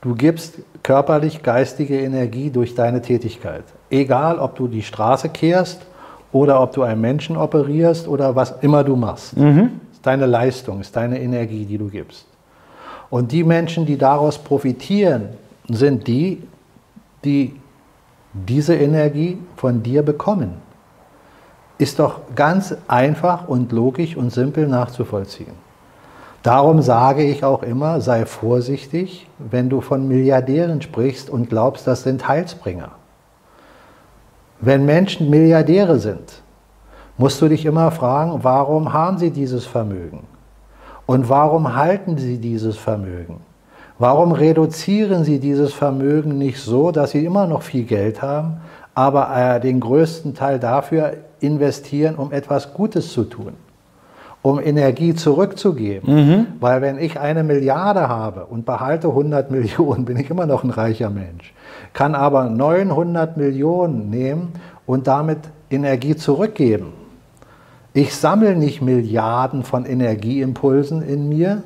Du 0.00 0.14
gibst 0.14 0.58
körperlich 0.82 1.42
geistige 1.42 2.00
Energie 2.00 2.50
durch 2.50 2.74
deine 2.74 3.02
Tätigkeit. 3.02 3.64
Egal, 3.92 4.38
ob 4.38 4.56
du 4.56 4.68
die 4.68 4.82
Straße 4.82 5.28
kehrst 5.28 5.82
oder 6.32 6.62
ob 6.62 6.72
du 6.72 6.82
einen 6.82 7.00
Menschen 7.00 7.36
operierst 7.36 8.08
oder 8.08 8.34
was 8.34 8.54
immer 8.62 8.82
du 8.82 8.96
machst. 8.96 9.36
Ist 9.92 10.06
deine 10.06 10.24
Leistung, 10.24 10.80
ist 10.80 10.96
deine 10.96 11.20
Energie, 11.20 11.66
die 11.66 11.76
du 11.76 11.88
gibst. 11.88 12.26
Und 13.10 13.30
die 13.30 13.44
Menschen, 13.44 13.84
die 13.84 13.98
daraus 13.98 14.38
profitieren, 14.38 15.28
sind 15.68 16.06
die, 16.06 16.42
die 17.22 17.54
diese 18.32 18.74
Energie 18.74 19.36
von 19.56 19.82
dir 19.82 20.02
bekommen? 20.02 20.54
Ist 21.76 21.98
doch 21.98 22.20
ganz 22.34 22.74
einfach 22.88 23.46
und 23.46 23.70
logisch 23.72 24.16
und 24.16 24.30
simpel 24.32 24.66
nachzuvollziehen. 24.66 25.52
Darum 26.42 26.80
sage 26.80 27.24
ich 27.24 27.44
auch 27.44 27.62
immer, 27.62 28.00
sei 28.00 28.24
vorsichtig, 28.24 29.28
wenn 29.38 29.68
du 29.68 29.82
von 29.82 30.08
Milliardären 30.08 30.80
sprichst 30.80 31.28
und 31.28 31.50
glaubst, 31.50 31.86
das 31.86 32.04
sind 32.04 32.26
Heilsbringer. 32.26 32.92
Wenn 34.64 34.84
Menschen 34.84 35.28
Milliardäre 35.28 35.98
sind, 35.98 36.40
musst 37.18 37.42
du 37.42 37.48
dich 37.48 37.66
immer 37.66 37.90
fragen, 37.90 38.44
warum 38.44 38.92
haben 38.92 39.18
sie 39.18 39.32
dieses 39.32 39.66
Vermögen? 39.66 40.20
Und 41.04 41.28
warum 41.28 41.74
halten 41.74 42.16
sie 42.16 42.38
dieses 42.38 42.76
Vermögen? 42.76 43.40
Warum 43.98 44.30
reduzieren 44.30 45.24
sie 45.24 45.40
dieses 45.40 45.74
Vermögen 45.74 46.38
nicht 46.38 46.60
so, 46.60 46.92
dass 46.92 47.10
sie 47.10 47.24
immer 47.24 47.48
noch 47.48 47.62
viel 47.62 47.82
Geld 47.82 48.22
haben, 48.22 48.60
aber 48.94 49.36
äh, 49.36 49.60
den 49.60 49.80
größten 49.80 50.32
Teil 50.34 50.60
dafür 50.60 51.14
investieren, 51.40 52.14
um 52.14 52.30
etwas 52.30 52.72
Gutes 52.72 53.12
zu 53.12 53.24
tun? 53.24 53.54
Um 54.42 54.60
Energie 54.60 55.14
zurückzugeben. 55.14 56.14
Mhm. 56.14 56.46
Weil 56.60 56.82
wenn 56.82 56.98
ich 56.98 57.18
eine 57.18 57.44
Milliarde 57.44 58.08
habe 58.08 58.46
und 58.46 58.66
behalte 58.66 59.08
100 59.08 59.50
Millionen, 59.52 60.04
bin 60.04 60.16
ich 60.16 60.30
immer 60.30 60.46
noch 60.46 60.64
ein 60.64 60.70
reicher 60.70 61.10
Mensch. 61.10 61.54
Kann 61.92 62.14
aber 62.14 62.50
900 62.50 63.36
Millionen 63.36 64.10
nehmen 64.10 64.52
und 64.86 65.06
damit 65.06 65.38
Energie 65.70 66.16
zurückgeben. 66.16 66.92
Ich 67.94 68.14
sammle 68.14 68.56
nicht 68.56 68.82
Milliarden 68.82 69.64
von 69.64 69.84
Energieimpulsen 69.84 71.02
in 71.02 71.28
mir 71.28 71.62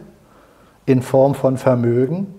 in 0.84 1.02
Form 1.02 1.34
von 1.34 1.56
Vermögen, 1.56 2.34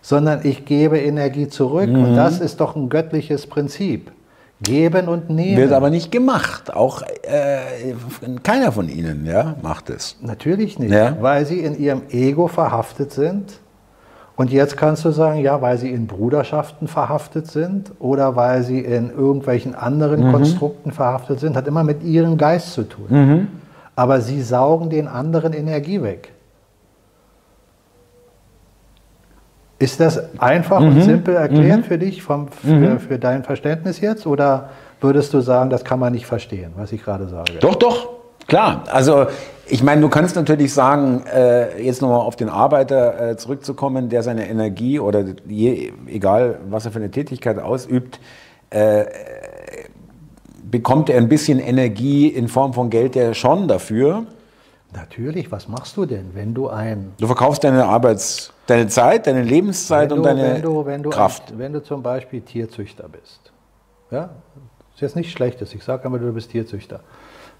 sondern 0.00 0.40
ich 0.44 0.64
gebe 0.64 0.98
Energie 0.98 1.48
zurück. 1.48 1.88
Mhm. 1.88 2.04
Und 2.04 2.16
das 2.16 2.40
ist 2.40 2.60
doch 2.60 2.76
ein 2.76 2.88
göttliches 2.88 3.46
Prinzip. 3.46 4.12
Geben 4.60 5.08
und 5.08 5.30
nehmen. 5.30 5.56
Wird 5.56 5.72
aber 5.72 5.88
nicht 5.90 6.10
gemacht. 6.10 6.74
Auch 6.74 7.02
äh, 7.02 7.94
keiner 8.42 8.72
von 8.72 8.88
Ihnen 8.88 9.24
ja, 9.24 9.54
macht 9.62 9.88
es. 9.88 10.16
Natürlich 10.20 10.78
nicht, 10.78 10.90
ja? 10.90 11.16
weil 11.20 11.46
Sie 11.46 11.60
in 11.60 11.78
Ihrem 11.78 12.02
Ego 12.10 12.48
verhaftet 12.48 13.12
sind. 13.12 13.60
Und 14.34 14.52
jetzt 14.52 14.76
kannst 14.76 15.04
du 15.04 15.10
sagen, 15.10 15.40
ja, 15.40 15.60
weil 15.62 15.78
Sie 15.78 15.90
in 15.90 16.06
Bruderschaften 16.06 16.86
verhaftet 16.88 17.48
sind 17.48 17.92
oder 17.98 18.36
weil 18.36 18.62
Sie 18.62 18.80
in 18.80 19.10
irgendwelchen 19.10 19.74
anderen 19.74 20.28
mhm. 20.28 20.32
Konstrukten 20.32 20.92
verhaftet 20.92 21.40
sind, 21.40 21.56
hat 21.56 21.66
immer 21.66 21.84
mit 21.84 22.02
Ihrem 22.02 22.36
Geist 22.36 22.72
zu 22.72 22.84
tun. 22.84 23.06
Mhm. 23.08 23.48
Aber 23.96 24.20
Sie 24.20 24.42
saugen 24.42 24.90
den 24.90 25.08
anderen 25.08 25.52
Energie 25.52 26.02
weg. 26.02 26.32
Ist 29.78 30.00
das 30.00 30.20
einfach 30.40 30.80
mhm. 30.80 30.88
und 30.88 31.02
simpel 31.02 31.36
erklärt 31.36 31.80
mhm. 31.80 31.84
für 31.84 31.98
dich, 31.98 32.22
vom, 32.22 32.48
für, 32.48 32.74
mhm. 32.74 32.98
für, 32.98 33.18
dein 33.18 33.44
Verständnis 33.44 34.00
jetzt? 34.00 34.26
Oder 34.26 34.70
würdest 35.00 35.32
du 35.34 35.40
sagen, 35.40 35.70
das 35.70 35.84
kann 35.84 36.00
man 36.00 36.12
nicht 36.12 36.26
verstehen, 36.26 36.72
was 36.76 36.90
ich 36.90 37.04
gerade 37.04 37.28
sage? 37.28 37.54
Doch, 37.60 37.76
doch, 37.76 38.08
klar. 38.48 38.82
Also 38.90 39.26
ich 39.66 39.82
meine, 39.84 40.00
du 40.00 40.08
kannst 40.08 40.34
natürlich 40.34 40.72
sagen, 40.74 41.22
äh, 41.32 41.80
jetzt 41.80 42.02
nochmal 42.02 42.20
auf 42.20 42.34
den 42.34 42.48
Arbeiter 42.48 43.30
äh, 43.30 43.36
zurückzukommen, 43.36 44.08
der 44.08 44.24
seine 44.24 44.48
Energie 44.48 44.98
oder 44.98 45.24
je, 45.46 45.92
egal, 46.06 46.58
was 46.68 46.84
er 46.84 46.90
für 46.90 46.98
eine 46.98 47.10
Tätigkeit 47.10 47.60
ausübt, 47.60 48.18
äh, 48.70 49.04
bekommt 50.70 51.08
er 51.08 51.18
ein 51.18 51.28
bisschen 51.28 51.60
Energie 51.60 52.28
in 52.28 52.48
Form 52.48 52.74
von 52.74 52.90
Geld 52.90 53.14
ja 53.14 53.32
schon 53.32 53.68
dafür. 53.68 54.26
Natürlich, 54.92 55.52
was 55.52 55.68
machst 55.68 55.96
du 55.96 56.06
denn, 56.06 56.30
wenn 56.34 56.54
du 56.54 56.68
ein... 56.68 57.12
Du 57.18 57.26
verkaufst 57.26 57.62
deine 57.62 57.84
Arbeits 57.84 58.52
deine 58.66 58.86
Zeit, 58.88 59.26
deine 59.26 59.42
Lebenszeit 59.42 60.10
du, 60.10 60.16
und 60.16 60.22
deine 60.22 60.42
wenn 60.42 60.62
du, 60.62 60.86
wenn 60.86 61.02
du 61.02 61.10
Kraft. 61.10 61.52
Ein, 61.52 61.58
wenn 61.58 61.72
du 61.72 61.82
zum 61.82 62.02
Beispiel 62.02 62.40
Tierzüchter 62.40 63.08
bist, 63.08 63.52
ja, 64.10 64.30
ist 64.94 65.00
jetzt 65.00 65.16
nichts 65.16 65.32
Schlechtes, 65.32 65.74
ich 65.74 65.84
sage 65.84 66.04
aber, 66.06 66.18
du 66.18 66.32
bist 66.32 66.50
Tierzüchter. 66.50 67.00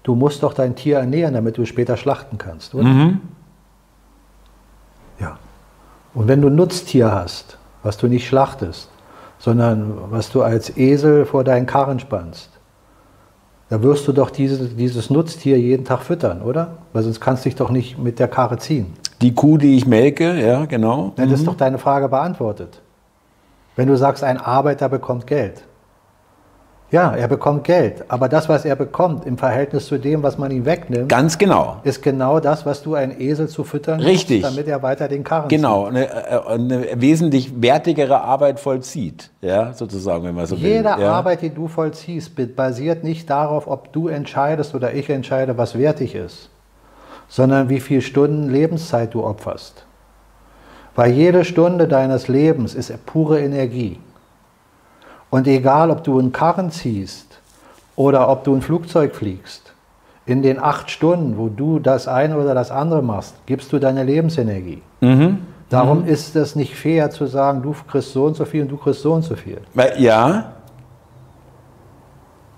Du 0.03 0.15
musst 0.15 0.43
doch 0.43 0.53
dein 0.53 0.75
Tier 0.75 0.97
ernähren, 0.99 1.33
damit 1.33 1.57
du 1.57 1.65
später 1.65 1.97
schlachten 1.97 2.37
kannst, 2.37 2.73
oder? 2.73 2.85
Mhm. 2.85 3.21
Ja. 5.19 5.37
Und 6.13 6.27
wenn 6.27 6.41
du 6.41 6.49
Nutztier 6.49 7.11
hast, 7.11 7.57
was 7.83 7.97
du 7.97 8.07
nicht 8.07 8.27
schlachtest, 8.27 8.89
sondern 9.37 10.11
was 10.11 10.31
du 10.31 10.41
als 10.41 10.75
Esel 10.77 11.25
vor 11.25 11.43
deinen 11.43 11.65
Karren 11.65 11.99
spannst, 11.99 12.49
da 13.69 13.83
wirst 13.83 14.07
du 14.07 14.13
doch 14.13 14.31
dieses, 14.31 14.75
dieses 14.75 15.09
Nutztier 15.09 15.59
jeden 15.59 15.85
Tag 15.85 16.01
füttern, 16.01 16.41
oder? 16.41 16.79
Weil 16.91 17.03
sonst 17.03 17.19
kannst 17.19 17.45
du 17.45 17.49
dich 17.49 17.55
doch 17.55 17.69
nicht 17.69 17.99
mit 17.99 18.17
der 18.19 18.27
Karre 18.27 18.57
ziehen. 18.57 18.93
Die 19.21 19.35
Kuh, 19.35 19.57
die 19.57 19.77
ich 19.77 19.85
melke, 19.85 20.39
ja, 20.39 20.65
genau. 20.65 21.13
Ja, 21.17 21.25
das 21.25 21.35
ist 21.35 21.41
mhm. 21.41 21.45
doch 21.45 21.57
deine 21.57 21.77
Frage 21.77 22.09
beantwortet. 22.09 22.81
Wenn 23.75 23.87
du 23.87 23.97
sagst, 23.97 24.23
ein 24.23 24.37
Arbeiter 24.37 24.89
bekommt 24.89 25.27
Geld. 25.27 25.63
Ja, 26.91 27.15
er 27.15 27.27
bekommt 27.27 27.65
Geld, 27.65 28.05
aber 28.07 28.29
das, 28.29 28.49
was 28.49 28.65
er 28.65 28.75
bekommt 28.75 29.25
im 29.25 29.37
Verhältnis 29.37 29.85
zu 29.85 29.99
dem, 29.99 30.23
was 30.23 30.37
man 30.39 30.49
ihm 30.49 30.65
wegnimmt, 30.65 31.07
ganz 31.07 31.37
genau, 31.37 31.77
ist 31.83 32.01
genau 32.01 32.39
das, 32.39 32.65
was 32.65 32.81
du 32.81 32.95
einen 32.95 33.19
Esel 33.21 33.47
zu 33.47 33.63
füttern 33.63 33.99
Richtig. 33.99 34.41
Musst, 34.41 34.57
damit 34.57 34.67
er 34.67 34.81
weiter 34.81 35.07
den 35.07 35.23
Karren 35.23 35.49
genau, 35.49 35.85
zieht. 35.85 36.09
Genau, 36.09 36.47
eine, 36.47 36.47
eine, 36.47 37.01
wesentlich 37.01 37.61
wertigere 37.61 38.21
Arbeit 38.21 38.59
vollzieht, 38.59 39.29
ja, 39.41 39.73
sozusagen, 39.73 40.23
wenn 40.23 40.35
man 40.35 40.47
so 40.47 40.55
Jede 40.55 40.67
will. 40.67 40.75
Jede 40.77 40.89
ja. 41.01 41.11
Arbeit, 41.11 41.43
die 41.43 41.51
du 41.51 41.67
vollziehst, 41.67 42.31
basiert 42.55 43.03
nicht 43.03 43.29
darauf, 43.29 43.67
ob 43.67 43.93
du 43.93 44.07
entscheidest 44.07 44.73
oder 44.73 44.93
ich 44.93 45.09
entscheide, 45.09 45.57
was 45.57 45.77
wertig 45.77 46.15
ist 46.15 46.49
sondern 47.29 47.69
wie 47.69 47.79
viele 47.79 48.01
Stunden 48.01 48.49
Lebenszeit 48.49 49.13
du 49.13 49.23
opferst. 49.23 49.85
Weil 50.95 51.11
jede 51.11 51.45
Stunde 51.45 51.87
deines 51.87 52.27
Lebens 52.27 52.73
ist 52.73 52.93
pure 53.05 53.39
Energie. 53.39 53.99
Und 55.29 55.47
egal, 55.47 55.91
ob 55.91 56.03
du 56.03 56.19
einen 56.19 56.31
Karren 56.31 56.71
ziehst 56.71 57.39
oder 57.95 58.29
ob 58.29 58.43
du 58.43 58.55
ein 58.55 58.61
Flugzeug 58.61 59.15
fliegst, 59.15 59.73
in 60.25 60.41
den 60.41 60.59
acht 60.59 60.89
Stunden, 60.89 61.37
wo 61.37 61.47
du 61.49 61.79
das 61.79 62.07
eine 62.07 62.37
oder 62.37 62.53
das 62.53 62.71
andere 62.71 63.01
machst, 63.01 63.35
gibst 63.45 63.73
du 63.73 63.79
deine 63.79 64.03
Lebensenergie. 64.03 64.81
Mhm. 65.01 65.39
Darum 65.69 66.01
mhm. 66.01 66.07
ist 66.07 66.35
es 66.35 66.55
nicht 66.55 66.75
fair 66.75 67.09
zu 67.11 67.25
sagen, 67.25 67.61
du 67.61 67.75
kriegst 67.89 68.13
so 68.13 68.25
und 68.25 68.35
so 68.35 68.45
viel 68.45 68.63
und 68.63 68.69
du 68.69 68.77
kriegst 68.77 69.01
so 69.01 69.13
und 69.13 69.23
so 69.23 69.35
viel. 69.35 69.59
Ja. 69.97 70.53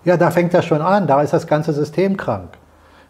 Ja, 0.03 0.17
da 0.17 0.31
fängt 0.31 0.53
das 0.53 0.65
schon 0.65 0.81
an. 0.81 1.07
Da 1.07 1.21
ist 1.21 1.33
das 1.33 1.45
ganze 1.45 1.73
System 1.73 2.17
krank. 2.17 2.57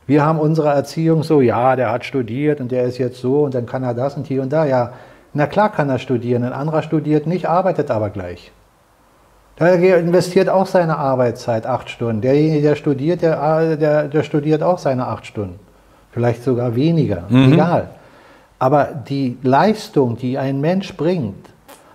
Wir 0.07 0.25
haben 0.25 0.39
unsere 0.39 0.69
Erziehung 0.69 1.23
so, 1.23 1.41
ja, 1.41 1.75
der 1.75 1.91
hat 1.91 2.03
studiert 2.03 2.59
und 2.59 2.71
der 2.71 2.83
ist 2.83 2.97
jetzt 2.97 3.21
so 3.21 3.43
und 3.43 3.53
dann 3.53 3.65
kann 3.65 3.83
er 3.83 3.93
das 3.93 4.17
und 4.17 4.27
hier 4.27 4.41
und 4.41 4.51
da. 4.51 4.65
Ja, 4.65 4.93
na 5.33 5.45
klar 5.47 5.71
kann 5.71 5.89
er 5.89 5.99
studieren, 5.99 6.43
ein 6.43 6.53
anderer 6.53 6.81
studiert 6.81 7.27
nicht, 7.27 7.47
arbeitet 7.47 7.89
aber 7.91 8.09
gleich. 8.09 8.51
Der 9.59 9.99
investiert 9.99 10.49
auch 10.49 10.65
seine 10.65 10.97
Arbeitszeit 10.97 11.67
acht 11.67 11.89
Stunden. 11.89 12.21
Derjenige, 12.21 12.61
der 12.61 12.75
studiert, 12.75 13.21
der, 13.21 13.75
der, 13.75 14.07
der 14.07 14.23
studiert 14.23 14.63
auch 14.63 14.79
seine 14.79 15.07
acht 15.07 15.25
Stunden. 15.25 15.59
Vielleicht 16.11 16.43
sogar 16.43 16.75
weniger, 16.75 17.23
mhm. 17.29 17.53
egal. 17.53 17.89
Aber 18.59 18.85
die 18.85 19.37
Leistung, 19.43 20.17
die 20.17 20.37
ein 20.37 20.61
Mensch 20.61 20.95
bringt, 20.95 21.49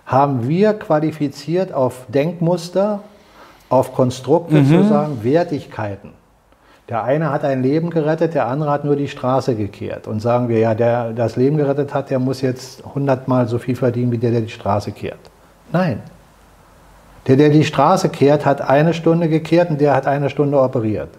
haben 0.05 0.47
wir 0.47 0.73
qualifiziert 0.73 1.73
auf 1.73 2.05
Denkmuster, 2.07 3.01
auf 3.69 3.93
Konstrukte 3.93 4.55
mhm. 4.55 4.65
sozusagen, 4.65 5.23
Wertigkeiten. 5.23 6.11
Der 6.89 7.03
eine 7.03 7.31
hat 7.31 7.43
ein 7.43 7.61
Leben 7.61 7.89
gerettet, 7.89 8.33
der 8.33 8.47
andere 8.47 8.71
hat 8.71 8.85
nur 8.85 8.95
die 8.95 9.09
Straße 9.09 9.55
gekehrt. 9.55 10.07
Und 10.07 10.21
sagen 10.21 10.47
wir, 10.47 10.59
ja, 10.59 10.73
der 10.73 11.11
das 11.11 11.35
Leben 11.35 11.57
gerettet 11.57 11.93
hat, 11.93 12.09
der 12.09 12.19
muss 12.19 12.39
jetzt 12.41 12.83
hundertmal 12.95 13.47
so 13.47 13.59
viel 13.59 13.75
verdienen 13.75 14.13
wie 14.13 14.17
der, 14.17 14.31
der 14.31 14.41
die 14.41 14.49
Straße 14.49 14.93
kehrt. 14.93 15.19
Nein. 15.73 16.01
Der, 17.27 17.35
der 17.35 17.49
die 17.49 17.65
Straße 17.65 18.09
kehrt, 18.09 18.45
hat 18.45 18.61
eine 18.61 18.93
Stunde 18.93 19.27
gekehrt 19.27 19.69
und 19.69 19.81
der 19.81 19.93
hat 19.93 20.07
eine 20.07 20.29
Stunde 20.29 20.59
operiert. 20.59 21.09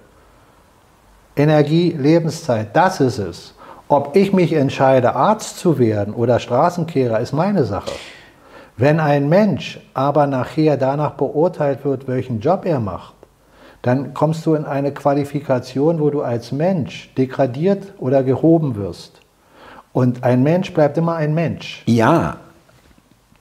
Energie, 1.36 1.92
Lebenszeit, 1.92 2.74
das 2.74 3.00
ist 3.00 3.18
es. 3.18 3.54
Ob 3.88 4.16
ich 4.16 4.32
mich 4.32 4.52
entscheide, 4.52 5.14
Arzt 5.14 5.58
zu 5.58 5.78
werden 5.78 6.12
oder 6.14 6.40
Straßenkehrer, 6.40 7.20
ist 7.20 7.32
meine 7.32 7.64
Sache. 7.64 7.92
Wenn 8.76 9.00
ein 9.00 9.28
Mensch 9.28 9.80
aber 9.94 10.26
nachher 10.26 10.76
danach 10.76 11.12
beurteilt 11.12 11.84
wird, 11.84 12.06
welchen 12.06 12.40
Job 12.40 12.64
er 12.64 12.80
macht, 12.80 13.14
dann 13.82 14.14
kommst 14.14 14.44
du 14.46 14.54
in 14.54 14.64
eine 14.64 14.92
Qualifikation, 14.92 16.00
wo 16.00 16.10
du 16.10 16.22
als 16.22 16.52
Mensch 16.52 17.12
degradiert 17.16 17.94
oder 17.98 18.22
gehoben 18.22 18.76
wirst. 18.76 19.20
Und 19.92 20.24
ein 20.24 20.42
Mensch 20.42 20.72
bleibt 20.74 20.98
immer 20.98 21.16
ein 21.16 21.34
Mensch. 21.34 21.82
Ja. 21.86 22.36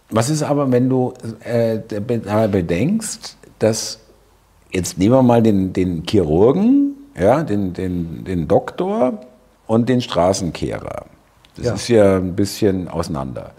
Was 0.10 0.30
ist 0.30 0.44
aber, 0.44 0.72
wenn 0.72 0.90
du 0.90 1.14
äh, 1.42 1.80
bedenkst, 2.48 3.38
dass, 3.60 4.00
jetzt 4.72 4.98
nehmen 4.98 5.16
wir 5.16 5.24
mal 5.24 5.42
den, 5.42 5.74
den 5.74 6.04
Chirurgen, 6.08 6.96
ja, 7.20 7.44
den, 7.44 7.74
den, 7.74 8.24
den 8.24 8.48
Doktor 8.48 9.22
und 9.66 9.90
den 9.90 10.02
Straßenkehrer. 10.02 11.06
Das 11.58 11.66
ja. 11.66 11.74
ist 11.74 11.88
ja 11.88 12.18
ein 12.18 12.36
bisschen 12.36 12.88
auseinander. 12.88 13.52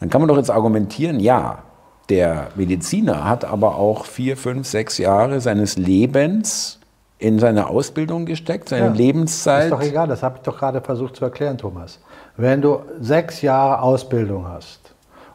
Dann 0.00 0.10
kann 0.10 0.20
man 0.20 0.28
doch 0.28 0.36
jetzt 0.36 0.50
argumentieren, 0.50 1.20
ja, 1.20 1.62
der 2.08 2.48
Mediziner 2.54 3.24
hat 3.24 3.44
aber 3.44 3.76
auch 3.76 4.04
vier, 4.04 4.36
fünf, 4.36 4.66
sechs 4.66 4.98
Jahre 4.98 5.40
seines 5.40 5.76
Lebens 5.76 6.78
in 7.18 7.38
seine 7.38 7.68
Ausbildung 7.68 8.26
gesteckt, 8.26 8.68
seine 8.68 8.86
ja, 8.86 8.92
Lebenszeit. 8.92 9.64
Ist 9.64 9.72
doch 9.72 9.82
egal, 9.82 10.08
das 10.08 10.22
habe 10.22 10.36
ich 10.36 10.42
doch 10.42 10.58
gerade 10.58 10.80
versucht 10.80 11.16
zu 11.16 11.24
erklären, 11.24 11.58
Thomas. 11.58 12.00
Wenn 12.36 12.62
du 12.62 12.80
sechs 13.00 13.42
Jahre 13.42 13.82
Ausbildung 13.82 14.46
hast, 14.46 14.87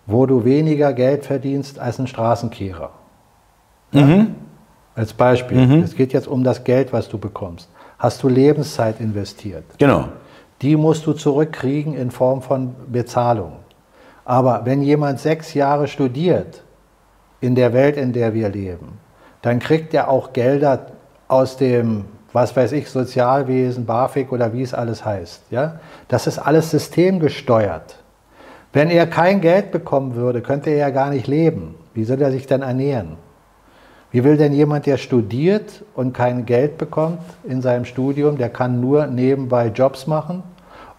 wo 0.05 0.25
du 0.25 0.43
weniger 0.43 0.93
Geld 0.93 1.25
verdienst 1.25 1.79
als 1.79 1.99
ein 1.99 2.07
Straßenkehrer, 2.07 2.91
Mhm. 3.93 4.35
Als 4.95 5.13
Beispiel. 5.13 5.65
Mhm. 5.65 5.83
Es 5.83 5.95
geht 5.95 6.13
jetzt 6.13 6.27
um 6.27 6.43
das 6.43 6.63
Geld, 6.63 6.93
was 6.93 7.09
du 7.09 7.17
bekommst. 7.17 7.69
Hast 7.97 8.21
du 8.23 8.27
Lebenszeit 8.29 8.99
investiert? 8.99 9.63
Genau. 9.77 10.09
Die 10.61 10.75
musst 10.75 11.05
du 11.05 11.13
zurückkriegen 11.13 11.93
in 11.93 12.11
Form 12.11 12.41
von 12.41 12.75
Bezahlung. 12.91 13.53
Aber 14.25 14.61
wenn 14.65 14.81
jemand 14.81 15.19
sechs 15.19 15.53
Jahre 15.53 15.87
studiert 15.87 16.63
in 17.41 17.55
der 17.55 17.73
Welt, 17.73 17.97
in 17.97 18.13
der 18.13 18.33
wir 18.33 18.49
leben, 18.49 18.99
dann 19.41 19.59
kriegt 19.59 19.93
er 19.93 20.09
auch 20.09 20.31
Gelder 20.31 20.87
aus 21.27 21.57
dem, 21.57 22.05
was 22.31 22.55
weiß 22.55 22.71
ich, 22.73 22.89
Sozialwesen, 22.89 23.85
BAföG 23.85 24.31
oder 24.31 24.53
wie 24.53 24.61
es 24.61 24.73
alles 24.73 25.03
heißt. 25.03 25.43
Ja? 25.49 25.79
Das 26.07 26.27
ist 26.27 26.39
alles 26.39 26.71
systemgesteuert. 26.71 27.97
Wenn 28.73 28.89
er 28.89 29.05
kein 29.05 29.39
Geld 29.39 29.71
bekommen 29.71 30.15
würde, 30.15 30.41
könnte 30.41 30.71
er 30.71 30.77
ja 30.77 30.89
gar 30.89 31.11
nicht 31.11 31.27
leben. 31.27 31.75
Wie 31.93 32.03
soll 32.03 32.21
er 32.21 32.31
sich 32.31 32.47
dann 32.47 32.63
ernähren? 32.63 33.17
Wie 34.11 34.23
will 34.23 34.37
denn 34.37 34.53
jemand, 34.53 34.85
der 34.85 34.97
studiert 34.97 35.83
und 35.95 36.13
kein 36.13 36.45
Geld 36.45 36.77
bekommt 36.77 37.19
in 37.43 37.61
seinem 37.61 37.85
Studium, 37.85 38.37
der 38.37 38.49
kann 38.49 38.81
nur 38.81 39.07
nebenbei 39.07 39.67
Jobs 39.67 40.05
machen 40.07 40.43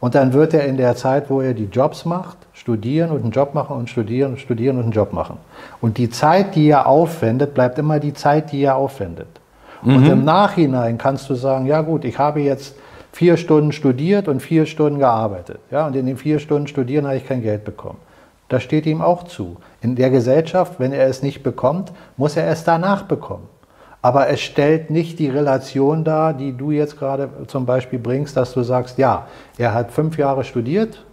und 0.01 0.15
dann 0.15 0.33
wird 0.33 0.53
er 0.53 0.67
in 0.67 0.77
der 0.77 0.97
Zeit, 0.97 1.31
wo 1.31 1.41
er 1.41 1.55
die 1.55 1.65
Jobs 1.65 2.05
macht, 2.05 2.37
studieren 2.53 3.11
und 3.11 3.23
einen 3.23 3.31
Job 3.31 3.55
machen 3.55 3.77
und 3.77 3.89
studieren 3.89 4.33
und 4.33 4.41
studieren 4.41 4.77
und 4.77 4.83
einen 4.83 4.93
Job 4.93 5.13
machen. 5.13 5.39
Und 5.81 5.97
die 5.99 6.11
Zeit, 6.11 6.57
die 6.57 6.69
er 6.69 6.87
aufwendet, 6.87 7.55
bleibt 7.55 7.79
immer 7.79 8.01
die 8.01 8.15
Zeit, 8.15 8.53
die 8.53 8.63
er 8.63 8.77
aufwendet. 8.77 9.29
Mhm. 9.83 9.97
Und 9.97 10.07
im 10.09 10.25
Nachhinein 10.25 10.99
kannst 10.99 11.31
du 11.31 11.35
sagen, 11.35 11.67
ja 11.67 11.83
gut, 11.83 12.05
ich 12.05 12.19
habe 12.19 12.41
jetzt 12.41 12.77
vier 13.15 13.37
Stunden 13.37 13.71
studiert 13.71 14.27
und 14.27 14.41
vier 14.41 14.67
Stunden 14.67 14.99
gearbeitet. 14.99 15.61
Ja, 15.71 15.87
und 15.87 15.95
in 15.95 16.07
den 16.07 16.17
vier 16.17 16.41
Stunden 16.41 16.67
studieren 16.67 17.07
habe 17.07 17.17
ich 17.17 17.27
kein 17.27 17.43
Geld 17.43 17.65
bekommen. 17.65 17.99
Das 18.49 18.65
steht 18.65 18.87
ihm 18.87 19.01
auch 19.01 19.23
zu. 19.23 19.57
In 19.81 19.95
der 19.95 20.11
Gesellschaft, 20.11 20.75
wenn 20.79 20.93
er 20.93 21.07
es 21.07 21.23
nicht 21.23 21.45
bekommt, 21.45 21.93
muss 22.17 22.37
er 22.37 22.49
es 22.49 22.65
danach 22.65 23.05
bekommen. 23.05 23.49
Aber 24.03 24.29
es 24.29 24.41
stellt 24.41 24.91
nicht 24.91 25.21
die 25.21 25.31
Relation 25.31 26.03
dar, 26.03 26.35
die 26.35 26.57
du 26.57 26.73
jetzt 26.73 26.99
gerade 26.99 27.31
zum 27.47 27.67
Beispiel 27.67 28.01
bringst, 28.01 28.37
dass 28.37 28.53
du 28.53 28.63
sagst, 28.63 28.99
ja, 28.99 29.29
er 29.59 29.73
hat 29.73 29.93
fünf 29.93 30.19
Jahre 30.19 30.43
studiert 30.43 31.05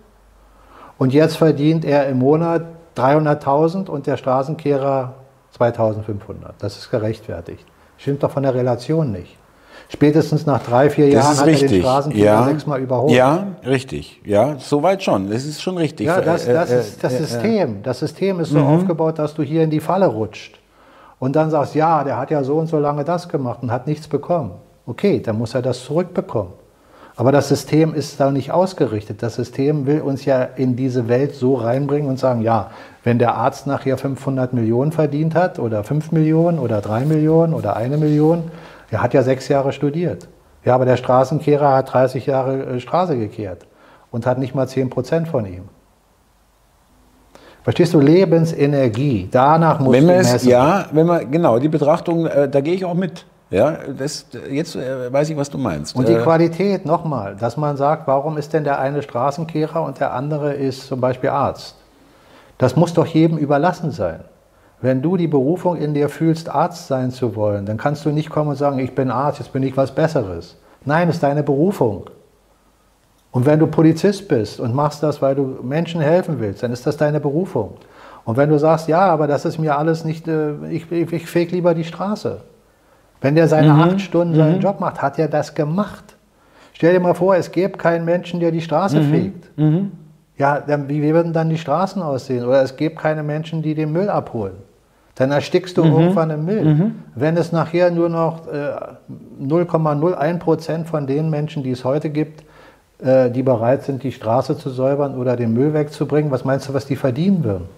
und 0.98 1.14
jetzt 1.14 1.38
verdient 1.38 1.86
er 1.86 2.08
im 2.08 2.18
Monat 2.18 2.66
300.000 2.98 3.90
und 3.90 4.08
der 4.08 4.18
Straßenkehrer 4.18 5.14
2.500. 5.58 6.54
Das 6.58 6.78
ist 6.78 6.90
gerechtfertigt. 6.90 7.66
Stimmt 7.98 8.24
doch 8.24 8.32
von 8.32 8.44
der 8.44 8.56
Relation 8.56 9.12
nicht. 9.12 9.38
Spätestens 9.94 10.46
nach 10.46 10.64
drei, 10.64 10.90
vier 10.90 11.10
Jahren 11.10 11.38
hat 11.38 11.46
richtig. 11.46 11.64
er 11.64 11.70
den 11.70 11.82
Straßenkehrer 11.82 12.26
ja. 12.26 12.46
sechsmal 12.46 12.80
überholt. 12.80 13.12
Ja, 13.12 13.48
richtig. 13.66 14.22
Ja, 14.24 14.56
soweit 14.58 15.04
schon. 15.04 15.30
Das 15.30 15.44
ist 15.44 15.62
schon 15.62 15.78
richtig. 15.78 16.08
Ja, 16.08 16.22
das, 16.22 16.46
das 16.46 16.72
äh, 16.72 16.80
ist 16.80 17.04
das 17.04 17.14
äh, 17.14 17.18
System. 17.18 17.84
Das 17.84 18.00
System 18.00 18.40
ist 18.40 18.52
so 18.52 18.60
mhm. 18.60 18.68
aufgebaut, 18.68 19.20
dass 19.20 19.34
du 19.34 19.44
hier 19.44 19.64
in 19.64 19.70
die 19.70 19.82
Falle 19.82 20.08
rutscht 20.08 20.60
und 21.20 21.36
dann 21.36 21.50
sagst, 21.52 21.76
ja, 21.76 22.06
der 22.06 22.18
hat 22.18 22.32
ja 22.32 22.42
so 22.44 22.56
und 22.56 22.68
so 22.68 22.80
lange 22.80 23.04
das 23.04 23.28
gemacht 23.28 23.60
und 23.64 23.72
hat 23.72 23.86
nichts 23.86 24.08
bekommen. 24.08 24.52
Okay, 24.86 25.20
dann 25.20 25.38
muss 25.38 25.54
er 25.54 25.62
das 25.62 25.84
zurückbekommen. 25.84 26.54
Aber 27.18 27.34
das 27.34 27.50
System 27.50 27.94
ist 27.94 28.20
da 28.20 28.32
nicht 28.32 28.52
ausgerichtet. 28.52 29.22
Das 29.22 29.36
System 29.36 29.86
will 29.86 30.02
uns 30.02 30.24
ja 30.24 30.42
in 30.42 30.78
diese 30.78 31.10
Welt 31.10 31.36
so 31.36 31.56
reinbringen 31.56 32.10
und 32.10 32.18
sagen, 32.18 32.42
ja, 32.42 32.72
wenn 33.04 33.20
der 33.20 33.36
Arzt 33.36 33.68
nachher 33.68 33.98
500 33.98 34.54
Millionen 34.54 34.92
verdient 34.94 35.36
hat 35.36 35.60
oder 35.60 35.84
5 35.84 36.14
Millionen 36.14 36.60
oder 36.60 36.80
3 36.80 37.06
Millionen 37.06 37.54
oder 37.54 37.76
eine 37.76 37.98
Million, 37.98 38.50
er 38.92 39.02
hat 39.02 39.14
ja 39.14 39.24
sechs 39.24 39.48
Jahre 39.48 39.72
studiert. 39.72 40.28
Ja, 40.64 40.76
aber 40.76 40.86
der 40.86 40.98
Straßenkehrer 40.98 41.74
hat 41.74 41.92
30 41.92 42.28
Jahre 42.28 42.64
äh, 42.64 42.80
Straße 42.80 43.18
gekehrt 43.18 43.66
und 44.12 44.28
hat 44.28 44.38
nicht 44.38 44.54
mal 44.54 44.68
10 44.68 44.90
Prozent 44.92 45.28
von 45.28 45.46
ihm. 45.46 45.64
Verstehst 47.64 47.94
du, 47.94 48.00
Lebensenergie, 48.00 49.28
danach 49.32 49.80
muss 49.80 49.94
wenn 49.94 50.06
man 50.06 50.16
es, 50.16 50.44
Ja, 50.44 50.86
wenn 50.92 51.08
man, 51.08 51.32
genau, 51.32 51.58
die 51.58 51.70
Betrachtung, 51.70 52.26
äh, 52.26 52.50
da 52.50 52.60
gehe 52.62 52.74
ich 52.74 52.86
auch 52.86 52.94
mit. 52.94 53.26
Ja, 53.50 53.78
das, 53.98 54.28
jetzt 54.50 54.76
äh, 54.76 55.12
weiß 55.12 55.30
ich, 55.30 55.38
was 55.38 55.50
du 55.50 55.58
meinst. 55.58 55.96
Und 55.96 56.08
die 56.08 56.14
äh, 56.14 56.22
Qualität, 56.22 56.86
nochmal, 56.86 57.36
dass 57.36 57.58
man 57.58 57.78
sagt, 57.78 58.08
warum 58.08 58.38
ist 58.38 58.54
denn 58.54 58.64
der 58.64 58.80
eine 58.80 59.02
Straßenkehrer 59.02 59.82
und 59.84 60.00
der 60.00 60.14
andere 60.14 60.54
ist 60.54 60.88
zum 60.88 61.02
Beispiel 61.02 61.30
Arzt? 61.30 61.76
Das 62.58 62.76
muss 62.76 62.94
doch 62.94 63.06
jedem 63.06 63.38
überlassen 63.38 63.92
sein. 63.92 64.22
Wenn 64.82 65.02
du 65.02 65.16
die 65.16 65.28
Berufung 65.28 65.78
in 65.78 65.94
dir 65.94 66.10
fühlst, 66.10 66.50
Arzt 66.50 66.88
sein 66.88 67.12
zu 67.12 67.36
wollen, 67.36 67.66
dann 67.66 67.78
kannst 67.78 68.04
du 68.06 68.10
nicht 68.10 68.30
kommen 68.30 68.50
und 68.50 68.56
sagen, 68.56 68.80
ich 68.80 68.96
bin 68.96 69.12
Arzt, 69.12 69.40
jetzt 69.40 69.54
bin 69.54 69.62
ich 69.64 69.78
was 69.78 69.94
Besseres. 69.94 70.58
Nein, 70.86 71.08
es 71.10 71.16
ist 71.16 71.24
deine 71.24 71.44
Berufung. 71.44 72.10
Und 73.32 73.46
wenn 73.46 73.60
du 73.60 73.68
Polizist 73.68 74.28
bist 74.28 74.60
und 74.60 74.76
machst 74.76 75.04
das, 75.04 75.22
weil 75.22 75.36
du 75.36 75.60
Menschen 75.62 76.02
helfen 76.02 76.40
willst, 76.40 76.64
dann 76.64 76.72
ist 76.72 76.86
das 76.86 76.98
deine 76.98 77.20
Berufung. 77.20 77.76
Und 78.26 78.38
wenn 78.38 78.50
du 78.50 78.60
sagst, 78.60 78.88
ja, 78.88 79.02
aber 79.02 79.28
das 79.28 79.46
ist 79.46 79.58
mir 79.58 79.78
alles 79.78 80.04
nicht, 80.04 80.28
äh, 80.28 80.54
ich, 80.70 80.92
ich, 80.92 81.14
ich 81.14 81.26
feg 81.28 81.52
lieber 81.52 81.74
die 81.74 81.84
Straße. 81.84 82.42
Wenn 83.22 83.36
der 83.36 83.48
seine 83.48 83.74
mhm. 83.74 83.82
acht 83.82 84.02
Stunden 84.02 84.36
seinen 84.36 84.56
mhm. 84.56 84.62
Job 84.62 84.80
macht, 84.80 85.02
hat 85.02 85.18
er 85.20 85.28
das 85.28 85.54
gemacht. 85.54 86.16
Stell 86.74 86.94
dir 86.94 87.00
mal 87.00 87.14
vor, 87.14 87.36
es 87.36 87.52
gäbe 87.52 87.78
keinen 87.78 88.04
Menschen, 88.04 88.40
der 88.40 88.52
die 88.52 88.62
Straße 88.62 89.00
mhm. 89.00 89.12
fegt. 89.12 89.58
Mhm. 89.58 89.92
Ja, 90.38 90.60
dann, 90.60 90.90
wie 90.90 91.02
würden 91.14 91.34
dann 91.34 91.50
die 91.50 91.58
Straßen 91.58 92.02
aussehen? 92.02 92.46
Oder 92.46 92.64
es 92.64 92.76
gäbe 92.76 92.96
keine 92.96 93.22
Menschen, 93.22 93.62
die 93.62 93.76
den 93.76 93.92
Müll 93.92 94.10
abholen. 94.10 94.56
Dann 95.22 95.30
erstickst 95.30 95.78
du 95.78 95.84
mhm. 95.84 95.94
irgendwann 95.94 96.32
im 96.32 96.46
Müll. 96.46 96.66
Mhm. 96.66 96.96
Wenn 97.14 97.38
es 97.38 97.52
nachher 97.52 97.92
nur 97.92 98.10
noch 98.10 98.48
äh, 98.48 98.72
0,01 99.40 100.40
Prozent 100.40 100.88
von 100.88 101.06
den 101.06 101.30
Menschen, 101.30 101.62
die 101.62 101.70
es 101.70 101.86
heute 101.86 102.10
gibt, 102.10 102.44
äh, 102.98 103.30
die 103.30 103.44
bereit 103.44 103.84
sind, 103.84 104.02
die 104.02 104.12
Straße 104.12 104.58
zu 104.58 104.72
säubern 104.72 105.16
oder 105.16 105.36
den 105.36 105.54
Müll 105.54 105.76
wegzubringen, 105.76 106.32
was 106.32 106.44
meinst 106.44 106.68
du, 106.70 106.74
was 106.74 106.88
die 106.88 106.96
verdienen 106.96 107.44
würden? 107.44 107.70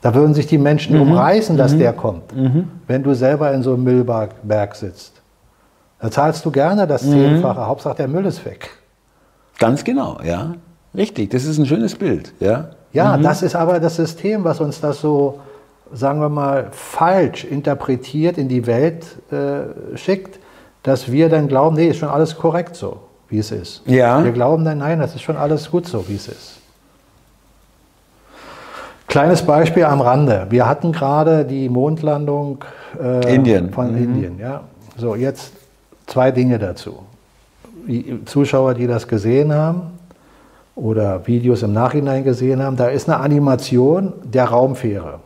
Da 0.00 0.14
würden 0.14 0.32
sich 0.32 0.46
die 0.46 0.58
Menschen 0.58 0.94
mhm. 0.94 1.02
umreißen, 1.02 1.56
dass 1.56 1.72
mhm. 1.72 1.78
der 1.80 1.92
kommt, 1.92 2.36
mhm. 2.36 2.68
wenn 2.86 3.02
du 3.02 3.14
selber 3.14 3.50
in 3.52 3.64
so 3.64 3.74
einem 3.74 3.82
Müllberg 3.82 4.76
sitzt. 4.76 5.20
Da 5.98 6.08
zahlst 6.08 6.44
du 6.44 6.52
gerne 6.52 6.86
das 6.86 7.02
mhm. 7.02 7.14
Zehnfache, 7.14 7.66
Hauptsache 7.66 7.96
der 7.96 8.06
Müll 8.06 8.26
ist 8.26 8.44
weg. 8.44 8.70
Ganz 9.58 9.82
genau, 9.82 10.18
ja. 10.22 10.54
Richtig, 10.94 11.30
das 11.30 11.46
ist 11.46 11.58
ein 11.58 11.66
schönes 11.66 11.96
Bild, 11.96 12.32
ja. 12.38 12.68
Ja, 12.92 13.16
das 13.16 13.42
ist 13.42 13.56
aber 13.56 13.80
das 13.80 13.96
System, 13.96 14.44
was 14.44 14.60
uns 14.60 14.80
das 14.80 15.00
so, 15.00 15.40
sagen 15.92 16.20
wir 16.20 16.28
mal, 16.28 16.68
falsch 16.72 17.44
interpretiert 17.44 18.38
in 18.38 18.48
die 18.48 18.66
Welt 18.66 19.04
äh, 19.30 19.96
schickt, 19.96 20.38
dass 20.82 21.12
wir 21.12 21.28
dann 21.28 21.48
glauben, 21.48 21.76
nee, 21.76 21.88
ist 21.88 21.98
schon 21.98 22.08
alles 22.08 22.36
korrekt 22.36 22.76
so 22.76 23.00
wie 23.32 23.38
es 23.38 23.50
ist. 23.50 23.82
Ja. 23.86 24.22
Wir 24.22 24.32
glauben 24.32 24.64
dann, 24.64 24.78
nein, 24.78 25.00
das 25.00 25.14
ist 25.14 25.22
schon 25.22 25.36
alles 25.36 25.70
gut 25.70 25.86
so, 25.86 26.06
wie 26.08 26.16
es 26.16 26.28
ist. 26.28 26.58
Kleines 29.08 29.42
Beispiel 29.42 29.84
am 29.84 30.02
Rande. 30.02 30.46
Wir 30.50 30.68
hatten 30.68 30.92
gerade 30.92 31.44
die 31.44 31.68
Mondlandung 31.68 32.62
äh, 33.02 33.34
Indien. 33.34 33.72
von 33.72 33.90
mhm. 33.92 34.02
Indien. 34.02 34.38
Ja? 34.38 34.64
So, 34.98 35.14
jetzt 35.14 35.52
zwei 36.06 36.30
Dinge 36.30 36.58
dazu. 36.58 36.98
Die 37.88 38.22
Zuschauer, 38.26 38.74
die 38.74 38.86
das 38.86 39.08
gesehen 39.08 39.52
haben 39.52 39.98
oder 40.76 41.26
Videos 41.26 41.62
im 41.62 41.72
Nachhinein 41.72 42.24
gesehen 42.24 42.62
haben, 42.62 42.76
da 42.76 42.88
ist 42.88 43.08
eine 43.08 43.18
Animation 43.18 44.12
der 44.24 44.44
Raumfähre. 44.44 45.20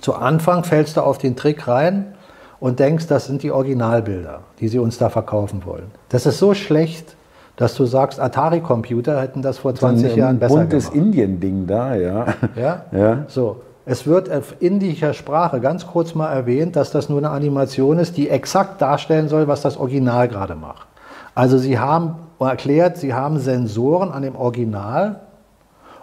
Zu 0.00 0.14
Anfang 0.14 0.64
fällst 0.64 0.96
du 0.96 1.00
auf 1.02 1.18
den 1.18 1.36
Trick 1.36 1.66
rein, 1.68 2.14
und 2.60 2.80
denkst, 2.80 3.06
das 3.06 3.26
sind 3.26 3.42
die 3.42 3.50
Originalbilder, 3.50 4.40
die 4.60 4.68
sie 4.68 4.78
uns 4.78 4.98
da 4.98 5.08
verkaufen 5.08 5.64
wollen. 5.64 5.90
Das 6.08 6.26
ist 6.26 6.38
so 6.38 6.54
schlecht, 6.54 7.16
dass 7.56 7.74
du 7.74 7.86
sagst, 7.86 8.20
Atari-Computer 8.20 9.20
hätten 9.20 9.42
das 9.42 9.58
vor 9.58 9.74
20 9.74 10.12
so 10.12 10.18
Jahren 10.18 10.38
besser 10.38 10.54
gemacht. 10.54 10.70
buntes 10.70 10.88
Indien-Ding 10.90 11.66
da, 11.66 11.94
ja. 11.94 12.26
ja. 12.54 12.82
Ja? 12.92 13.24
So. 13.28 13.62
Es 13.88 14.04
wird 14.04 14.28
auf 14.32 14.56
indischer 14.58 15.14
Sprache 15.14 15.60
ganz 15.60 15.86
kurz 15.86 16.16
mal 16.16 16.32
erwähnt, 16.32 16.74
dass 16.74 16.90
das 16.90 17.08
nur 17.08 17.18
eine 17.18 17.30
Animation 17.30 18.00
ist, 18.00 18.16
die 18.16 18.28
exakt 18.28 18.82
darstellen 18.82 19.28
soll, 19.28 19.46
was 19.46 19.62
das 19.62 19.76
Original 19.76 20.26
gerade 20.26 20.56
macht. 20.56 20.88
Also 21.36 21.56
sie 21.56 21.78
haben 21.78 22.16
erklärt, 22.40 22.96
sie 22.96 23.14
haben 23.14 23.38
Sensoren 23.38 24.10
an 24.10 24.22
dem 24.22 24.34
Original 24.34 25.20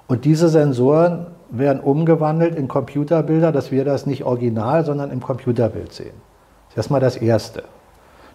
und 0.08 0.24
diese 0.24 0.48
Sensoren 0.48 1.26
werden 1.50 1.80
umgewandelt 1.82 2.56
in 2.56 2.68
Computerbilder, 2.68 3.52
dass 3.52 3.72
wir 3.72 3.86
das 3.86 4.06
nicht 4.06 4.24
original, 4.24 4.86
sondern 4.86 5.12
im 5.12 5.22
Computerbild 5.22 5.94
sehen. 5.94 6.14
Das 6.68 6.74
ist 6.74 6.78
erstmal 6.78 7.02
das 7.02 7.18
Erste. 7.18 7.64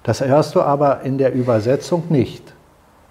Das 0.03 0.21
hörst 0.21 0.55
du 0.55 0.63
aber 0.63 1.03
in 1.03 1.19
der 1.19 1.35
Übersetzung 1.35 2.05
nicht. 2.09 2.55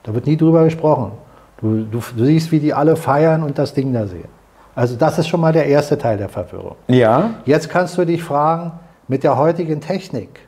Da 0.04 0.14
wird 0.14 0.26
nie 0.26 0.38
drüber 0.38 0.64
gesprochen. 0.64 1.12
Du, 1.60 1.84
du, 1.84 2.00
du, 2.16 2.26
siehst, 2.26 2.52
wie 2.52 2.60
die 2.60 2.74
alle 2.74 2.96
feiern 2.96 3.44
und 3.44 3.58
das 3.58 3.74
Ding 3.74 3.92
da 3.94 4.08
sehen. 4.08 4.30
Also 4.76 4.96
das 4.96 5.18
ist 5.18 5.28
schon 5.28 5.42
mal 5.42 5.52
der 5.52 5.66
erste 5.66 5.98
Teil 5.98 6.18
der 6.18 6.30
Verwirrung. 6.30 6.76
Ja. 6.88 7.32
Jetzt 7.46 7.70
kannst 7.70 7.98
du 7.98 8.06
dich 8.06 8.24
fragen, 8.24 8.74
mit 9.08 9.24
der 9.24 9.38
heutigen 9.38 9.82
Technik 9.82 10.48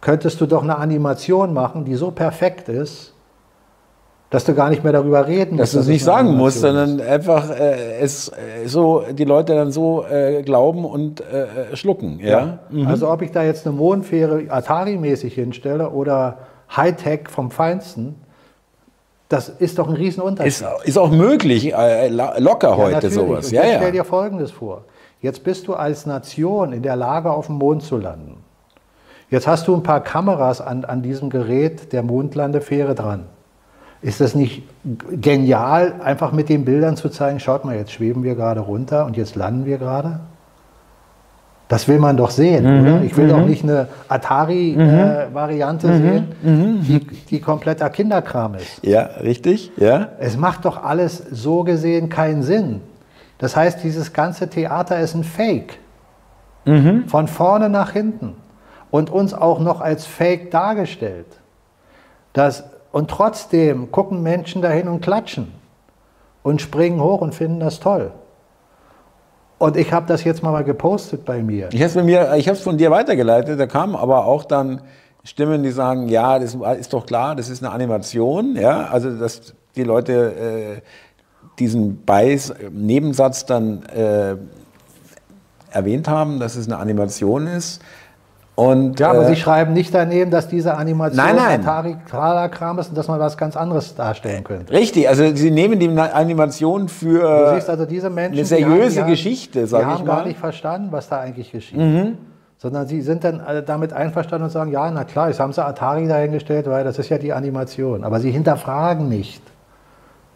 könntest 0.00 0.40
du 0.40 0.46
doch 0.46 0.62
eine 0.62 0.78
Animation 0.78 1.52
machen, 1.52 1.84
die 1.84 1.94
so 1.94 2.10
perfekt 2.10 2.68
ist, 2.68 3.12
dass 4.30 4.44
du 4.44 4.54
gar 4.54 4.70
nicht 4.70 4.84
mehr 4.84 4.92
darüber 4.92 5.26
reden 5.26 5.56
musst. 5.56 5.62
Dass 5.62 5.72
du 5.72 5.78
es 5.80 5.86
nicht 5.88 6.04
sagen 6.04 6.36
musst, 6.36 6.60
sondern 6.60 7.00
einfach 7.00 7.50
äh, 7.50 7.98
es 7.98 8.28
äh, 8.28 8.66
so 8.66 9.02
die 9.10 9.24
Leute 9.24 9.54
dann 9.54 9.72
so 9.72 10.04
äh, 10.04 10.42
glauben 10.42 10.84
und 10.84 11.20
äh, 11.20 11.76
schlucken. 11.76 12.20
Ja. 12.20 12.28
ja. 12.28 12.58
Mhm. 12.70 12.86
Also 12.86 13.10
ob 13.10 13.22
ich 13.22 13.32
da 13.32 13.42
jetzt 13.42 13.66
eine 13.66 13.74
Mondfähre 13.74 14.44
Atari-mäßig 14.48 15.34
hinstelle 15.34 15.90
oder 15.90 16.38
Hightech 16.74 17.28
vom 17.28 17.50
Feinsten, 17.50 18.14
das 19.28 19.48
ist 19.48 19.78
doch 19.78 19.88
ein 19.88 19.94
Riesenunterschied. 19.94 20.66
Ist, 20.66 20.84
ist 20.84 20.98
auch 20.98 21.10
möglich, 21.10 21.74
äh, 21.74 22.08
locker 22.08 22.70
ja, 22.70 22.76
heute 22.76 23.10
sowas. 23.10 23.50
ja, 23.50 23.64
ja. 23.64 23.76
Stell 23.78 23.92
dir 23.92 24.04
Folgendes 24.04 24.52
vor. 24.52 24.84
Jetzt 25.20 25.42
bist 25.42 25.66
du 25.66 25.74
als 25.74 26.06
Nation 26.06 26.72
in 26.72 26.82
der 26.82 26.96
Lage, 26.96 27.32
auf 27.32 27.46
dem 27.46 27.56
Mond 27.56 27.82
zu 27.82 27.96
landen. 27.96 28.44
Jetzt 29.28 29.46
hast 29.46 29.66
du 29.68 29.74
ein 29.74 29.82
paar 29.82 30.02
Kameras 30.02 30.60
an, 30.60 30.84
an 30.84 31.02
diesem 31.02 31.30
Gerät 31.30 31.92
der 31.92 32.02
Mondlandefähre 32.02 32.94
dran. 32.94 33.26
Ist 34.02 34.20
das 34.20 34.34
nicht 34.34 34.62
genial, 35.20 35.94
einfach 36.02 36.32
mit 36.32 36.48
den 36.48 36.64
Bildern 36.64 36.96
zu 36.96 37.10
zeigen, 37.10 37.38
schaut 37.38 37.64
mal, 37.64 37.76
jetzt 37.76 37.92
schweben 37.92 38.22
wir 38.22 38.34
gerade 38.34 38.60
runter 38.60 39.04
und 39.04 39.16
jetzt 39.16 39.36
landen 39.36 39.66
wir 39.66 39.76
gerade? 39.76 40.20
Das 41.68 41.86
will 41.86 42.00
man 42.00 42.16
doch 42.16 42.30
sehen, 42.30 42.64
mhm, 42.64 42.80
oder? 42.80 43.02
Ich 43.02 43.16
will 43.16 43.26
mhm. 43.26 43.30
doch 43.30 43.46
nicht 43.46 43.62
eine 43.62 43.88
Atari-Variante 44.08 45.86
mhm. 45.86 45.92
äh, 45.92 45.98
sehen, 45.98 46.28
mhm. 46.42 46.80
die, 46.82 46.98
die 46.98 47.40
kompletter 47.40 47.90
Kinderkram 47.90 48.56
ist. 48.56 48.84
Ja, 48.84 49.02
richtig, 49.22 49.70
ja. 49.76 50.08
Es 50.18 50.36
macht 50.36 50.64
doch 50.64 50.82
alles 50.82 51.22
so 51.30 51.62
gesehen 51.62 52.08
keinen 52.08 52.42
Sinn. 52.42 52.80
Das 53.38 53.54
heißt, 53.54 53.84
dieses 53.84 54.12
ganze 54.12 54.48
Theater 54.48 54.98
ist 54.98 55.14
ein 55.14 55.22
Fake. 55.22 55.78
Mhm. 56.64 57.04
Von 57.06 57.28
vorne 57.28 57.68
nach 57.68 57.92
hinten. 57.92 58.34
Und 58.90 59.10
uns 59.10 59.32
auch 59.32 59.60
noch 59.60 59.80
als 59.80 60.06
Fake 60.06 60.50
dargestellt. 60.50 61.26
Das, 62.32 62.64
und 62.92 63.10
trotzdem 63.10 63.90
gucken 63.90 64.22
Menschen 64.22 64.62
dahin 64.62 64.88
und 64.88 65.00
klatschen 65.00 65.52
und 66.42 66.60
springen 66.60 67.00
hoch 67.00 67.20
und 67.20 67.34
finden 67.34 67.60
das 67.60 67.80
toll. 67.80 68.12
Und 69.58 69.76
ich 69.76 69.92
habe 69.92 70.06
das 70.06 70.24
jetzt 70.24 70.42
mal 70.42 70.64
gepostet 70.64 71.24
bei 71.26 71.42
mir. 71.42 71.68
Ich 71.70 71.82
habe 71.82 72.56
es 72.56 72.62
von 72.62 72.78
dir 72.78 72.90
weitergeleitet. 72.90 73.60
Da 73.60 73.66
kamen 73.66 73.94
aber 73.94 74.24
auch 74.24 74.44
dann 74.44 74.80
Stimmen, 75.22 75.62
die 75.62 75.70
sagen, 75.70 76.08
ja, 76.08 76.38
das 76.38 76.56
ist 76.78 76.94
doch 76.94 77.04
klar, 77.04 77.36
das 77.36 77.50
ist 77.50 77.62
eine 77.62 77.70
Animation. 77.70 78.56
Ja, 78.56 78.86
also 78.86 79.10
dass 79.10 79.54
die 79.76 79.82
Leute 79.82 80.80
äh, 80.80 80.80
diesen 81.58 82.04
Beis, 82.06 82.54
Nebensatz 82.70 83.44
dann 83.44 83.82
äh, 83.84 84.36
erwähnt 85.70 86.08
haben, 86.08 86.40
dass 86.40 86.56
es 86.56 86.66
eine 86.66 86.78
Animation 86.78 87.46
ist. 87.46 87.82
Und, 88.60 89.00
ja, 89.00 89.08
aber 89.08 89.22
äh, 89.22 89.28
Sie 89.28 89.36
schreiben 89.36 89.72
nicht 89.72 89.94
daneben, 89.94 90.30
dass 90.30 90.46
diese 90.46 90.76
Animation 90.76 91.16
nein, 91.16 91.36
nein. 91.36 91.66
Atari-Kram 91.66 92.78
ist 92.78 92.90
und 92.90 92.98
dass 92.98 93.08
man 93.08 93.18
was 93.18 93.38
ganz 93.38 93.56
anderes 93.56 93.94
darstellen 93.94 94.44
könnte. 94.44 94.70
Richtig, 94.70 95.08
also 95.08 95.34
Sie 95.34 95.50
nehmen 95.50 95.78
die 95.78 95.88
Animation 95.88 96.88
für 96.88 97.20
du 97.20 97.54
siehst 97.54 97.70
also 97.70 97.86
diese 97.86 98.10
Menschen, 98.10 98.36
eine 98.36 98.44
seriöse 98.44 99.04
die 99.04 99.10
Geschichte, 99.12 99.66
sage 99.66 99.84
ich 99.84 99.88
mal. 99.88 99.94
Die 99.94 99.98
haben 100.00 100.06
gar 100.06 100.26
nicht 100.26 100.38
verstanden, 100.38 100.88
was 100.90 101.08
da 101.08 101.20
eigentlich 101.20 101.50
geschieht. 101.52 101.78
Mhm. 101.78 102.18
Sondern 102.58 102.86
sie 102.86 103.00
sind 103.00 103.24
dann 103.24 103.40
damit 103.64 103.94
einverstanden 103.94 104.44
und 104.44 104.50
sagen, 104.50 104.70
ja, 104.70 104.90
na 104.90 105.04
klar, 105.04 105.28
jetzt 105.28 105.40
haben 105.40 105.54
sie 105.54 105.64
Atari 105.64 106.06
dahingestellt, 106.06 106.68
weil 106.68 106.84
das 106.84 106.98
ist 106.98 107.08
ja 107.08 107.16
die 107.16 107.32
Animation. 107.32 108.04
Aber 108.04 108.20
sie 108.20 108.30
hinterfragen 108.30 109.08
nicht. 109.08 109.42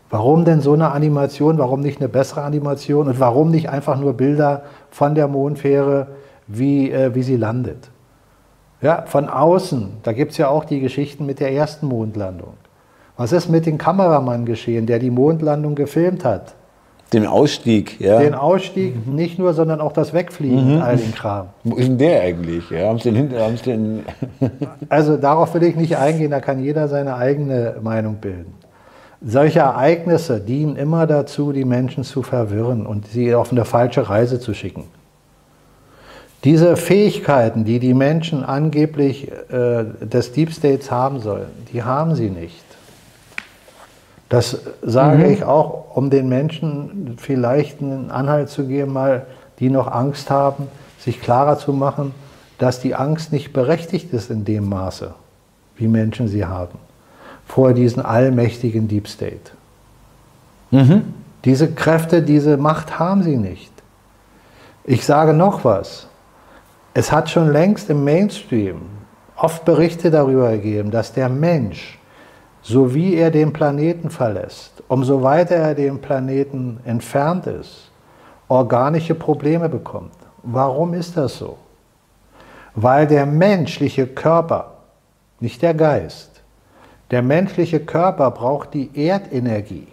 Warum 0.09 0.47
denn 0.47 0.63
so 0.63 0.73
eine 0.73 0.93
Animation? 0.93 1.59
Warum 1.59 1.81
nicht 1.81 2.01
eine 2.01 2.09
bessere 2.09 2.41
Animation? 2.41 3.09
Und 3.09 3.21
warum 3.21 3.51
nicht 3.51 3.69
einfach 3.69 3.99
nur 3.99 4.15
Bilder 4.15 4.63
von 4.91 5.15
der 5.15 5.29
Mondfähre, 5.29 6.07
wie, 6.47 6.91
äh, 6.91 7.15
wie 7.15 7.23
sie 7.23 7.37
landet? 7.37 7.91
Ja, 8.85 9.05
von 9.07 9.31
außen, 9.31 9.95
da 10.03 10.13
gibt 10.13 10.33
es 10.33 10.37
ja 10.37 10.49
auch 10.49 10.67
die 10.67 10.81
Geschichten 10.81 11.25
mit 11.25 11.41
der 11.41 11.51
ersten 11.53 11.87
Mondlandung. 11.87 12.53
Was 13.17 13.33
ist 13.33 13.49
mit 13.49 13.65
dem 13.65 13.79
Kameramann 13.79 14.45
geschehen, 14.45 14.85
der 14.85 14.99
die 14.99 15.11
Mondlandung 15.11 15.75
gefilmt 15.75 16.23
hat? 16.23 16.55
Den 17.15 17.27
Ausstieg, 17.27 17.99
ja. 17.99 18.19
Den 18.19 18.35
Ausstieg 18.35 19.07
mhm. 19.07 19.15
nicht 19.15 19.39
nur, 19.39 19.55
sondern 19.55 19.81
auch 19.81 19.93
das 19.93 20.13
Wegfliegen, 20.13 20.77
mhm. 20.77 20.83
all 20.83 20.99
den 20.99 21.15
Kram. 21.15 21.47
Wo 21.63 21.77
ist 21.77 21.89
denn 21.89 21.97
der 21.97 22.21
eigentlich? 22.21 22.69
Ja, 22.69 22.89
haben's 22.89 23.05
den 23.05 23.15
hinter, 23.15 23.41
haben's 23.41 23.63
den 23.63 24.05
also 24.91 25.17
darauf 25.17 25.55
will 25.55 25.63
ich 25.63 25.77
nicht 25.77 25.97
eingehen, 25.97 26.31
da 26.31 26.41
kann 26.41 26.63
jeder 26.63 26.87
seine 26.89 27.17
eigene 27.17 27.77
Meinung 27.81 28.17
bilden. 28.17 28.53
Solche 29.25 29.61
Ereignisse 29.61 30.41
dienen 30.41 30.77
immer 30.77 31.07
dazu, 31.07 31.53
die 31.53 31.65
Menschen 31.65 32.05
zu 32.05 32.23
verwirren 32.23 32.85
und 32.85 33.07
sie 33.07 33.35
auf 33.35 33.51
eine 33.51 33.65
falsche 33.65 34.11
Reise 34.11 34.41
zu 34.41 34.53
schicken. 34.53 34.85
Diese 36.45 36.77
Fähigkeiten, 36.77 37.65
die 37.65 37.79
die 37.79 37.95
Menschen 37.95 38.45
angeblich 38.45 39.31
äh, 39.51 39.85
des 40.01 40.33
Deep 40.33 40.53
States 40.53 40.91
haben 40.91 41.21
sollen, 41.21 41.49
die 41.73 41.83
haben 41.83 42.15
sie 42.15 42.29
nicht. 42.29 42.63
Das 44.29 44.61
sage 44.83 45.25
mhm. 45.25 45.31
ich 45.31 45.45
auch, 45.45 45.97
um 45.97 46.11
den 46.11 46.29
Menschen 46.29 47.17
vielleicht 47.19 47.81
einen 47.81 48.11
Anhalt 48.11 48.51
zu 48.51 48.67
geben, 48.67 48.93
mal 48.93 49.27
die 49.59 49.71
noch 49.71 49.91
Angst 49.91 50.31
haben, 50.31 50.67
sich 50.99 51.23
klarer 51.23 51.59
zu 51.59 51.73
machen, 51.73 52.13
dass 52.59 52.81
die 52.81 52.95
Angst 52.95 53.33
nicht 53.33 53.53
berechtigt 53.53 54.13
ist 54.13 54.31
in 54.31 54.45
dem 54.45 54.69
Maße, 54.69 55.15
wie 55.77 55.89
Menschen 55.89 56.29
sie 56.29 56.45
haben, 56.45 56.79
vor 57.47 57.73
diesen 57.73 58.05
allmächtigen 58.05 58.89
Deep 58.89 59.09
State. 59.09 59.53
Mhm. 60.71 61.15
Diese 61.45 61.73
Kräfte, 61.73 62.23
diese 62.23 62.57
Macht 62.57 62.99
haben 62.99 63.23
sie 63.23 63.37
nicht. 63.37 63.73
Ich 64.85 65.07
sage 65.07 65.33
noch 65.33 65.65
was. 65.65 66.09
Es 66.97 67.11
hat 67.11 67.29
schon 67.29 67.51
längst 67.51 67.91
im 67.91 68.05
Mainstream 68.05 68.83
oft 69.37 69.65
Berichte 69.65 70.13
darüber 70.13 70.53
gegeben, 70.53 70.93
dass 70.93 71.13
der 71.13 71.29
Mensch, 71.29 71.99
so 72.63 72.95
wie 72.95 73.17
er 73.17 73.33
den 73.33 73.53
Planeten 73.53 74.11
verlässt, 74.11 74.81
umso 74.87 75.21
weiter 75.21 75.57
er 75.57 75.75
dem 75.75 76.01
Planeten 76.01 76.79
entfernt 76.85 77.49
ist, 77.49 77.91
organische 78.47 79.17
Probleme 79.17 79.69
bekommt. 79.69 80.15
Warum 80.45 80.95
ist 80.95 81.17
das 81.17 81.37
so? 81.37 81.59
Weil 82.77 83.09
der 83.09 83.27
menschliche 83.27 84.07
Körper, 84.07 84.75
nicht 85.41 85.63
der 85.63 85.75
Geist, 85.75 86.43
der 87.11 87.23
menschliche 87.23 87.81
Körper 87.81 88.31
braucht 88.31 88.73
die 88.73 88.91
Erdenergie, 88.95 89.89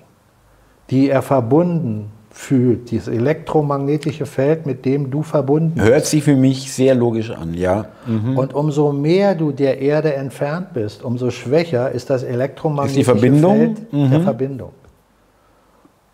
die 0.91 1.09
er 1.09 1.23
verbunden 1.23 2.11
fühlt, 2.31 2.91
dieses 2.91 3.09
elektromagnetische 3.09 4.25
Feld, 4.25 4.65
mit 4.65 4.85
dem 4.85 5.11
du 5.11 5.21
verbunden 5.21 5.73
bist. 5.75 5.87
Hört 5.87 6.05
sich 6.05 6.23
für 6.23 6.35
mich 6.35 6.73
sehr 6.73 6.95
logisch 6.95 7.29
an, 7.29 7.53
ja. 7.53 7.85
Mhm. 8.07 8.37
Und 8.37 8.53
umso 8.53 8.93
mehr 8.93 9.35
du 9.35 9.51
der 9.51 9.81
Erde 9.81 10.13
entfernt 10.13 10.73
bist, 10.73 11.03
umso 11.03 11.29
schwächer 11.29 11.91
ist 11.91 12.09
das 12.09 12.23
elektromagnetische 12.23 13.11
ist 13.11 13.19
Feld 13.19 13.93
mhm. 13.93 14.09
der 14.09 14.21
Verbindung. 14.21 14.71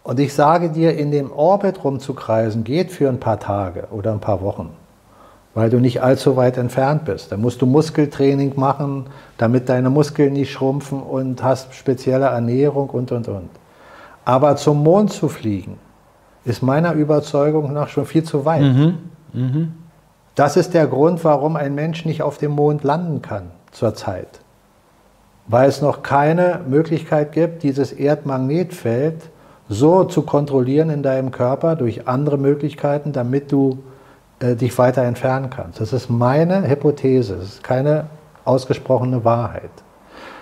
Und 0.03 0.20
ich 0.20 0.34
sage 0.34 0.70
dir, 0.70 0.97
in 0.97 1.11
dem 1.11 1.32
Orbit 1.32 1.84
rumzukreisen 1.84 2.63
geht 2.63 2.91
für 2.91 3.09
ein 3.09 3.20
paar 3.20 3.39
Tage 3.39 3.88
oder 3.91 4.13
ein 4.13 4.22
paar 4.22 4.41
Wochen, 4.41 4.70
weil 5.53 5.70
du 5.70 5.80
nicht 5.80 6.01
allzu 6.01 6.36
weit 6.36 6.57
entfernt 6.57 7.05
bist. 7.05 7.32
Da 7.32 7.38
musst 7.38 7.61
du 7.61 7.65
Muskeltraining 7.65 8.53
machen, 8.55 9.05
damit 9.38 9.70
deine 9.70 9.89
Muskeln 9.89 10.34
nicht 10.34 10.51
schrumpfen 10.51 11.01
und 11.01 11.43
hast 11.43 11.76
spezielle 11.76 12.28
Ernährung 12.28 12.89
und, 12.89 13.11
und, 13.11 13.28
und. 13.28 13.49
Aber 14.24 14.55
zum 14.55 14.82
Mond 14.82 15.11
zu 15.11 15.28
fliegen, 15.28 15.78
ist 16.48 16.62
meiner 16.62 16.93
Überzeugung 16.93 17.74
nach 17.74 17.89
schon 17.89 18.06
viel 18.06 18.24
zu 18.24 18.45
weit. 18.45 18.62
Mhm. 18.62 18.98
Mhm. 19.34 19.74
Das 20.36 20.56
ist 20.56 20.74
der 20.74 20.88
Grund, 20.88 21.24
warum 21.24 21.56
ein 21.56 21.76
Mensch 21.76 22.06
nicht 22.06 22.22
auf 22.22 22.38
dem 22.38 22.52
Mond 22.52 22.84
landen 22.84 23.22
kann 23.22 23.52
zurzeit. 23.72 24.39
Weil 25.48 25.68
es 25.68 25.82
noch 25.82 26.04
keine 26.04 26.62
Möglichkeit 26.68 27.32
gibt, 27.32 27.64
dieses 27.64 27.91
Erdmagnetfeld 27.91 29.30
so 29.70 30.06
zu 30.06 30.22
kontrollieren 30.22 30.89
in 30.89 31.04
deinem 31.04 31.32
Körper 31.32 31.76
durch 31.76 32.08
andere 32.08 32.38
Möglichkeiten, 32.38 33.12
damit 33.12 33.52
du 33.52 33.80
äh, 34.39 34.56
dich 34.56 34.78
weiter 34.78 35.04
entfernen 35.04 35.50
kannst. 35.50 35.82
Das 35.82 35.91
ist 35.91 36.10
meine 36.10 36.68
Hypothese, 36.68 37.36
das 37.36 37.45
ist 37.45 37.64
keine 37.64 38.06
ausgesprochene 38.45 39.26
Wahrheit. 39.26 39.72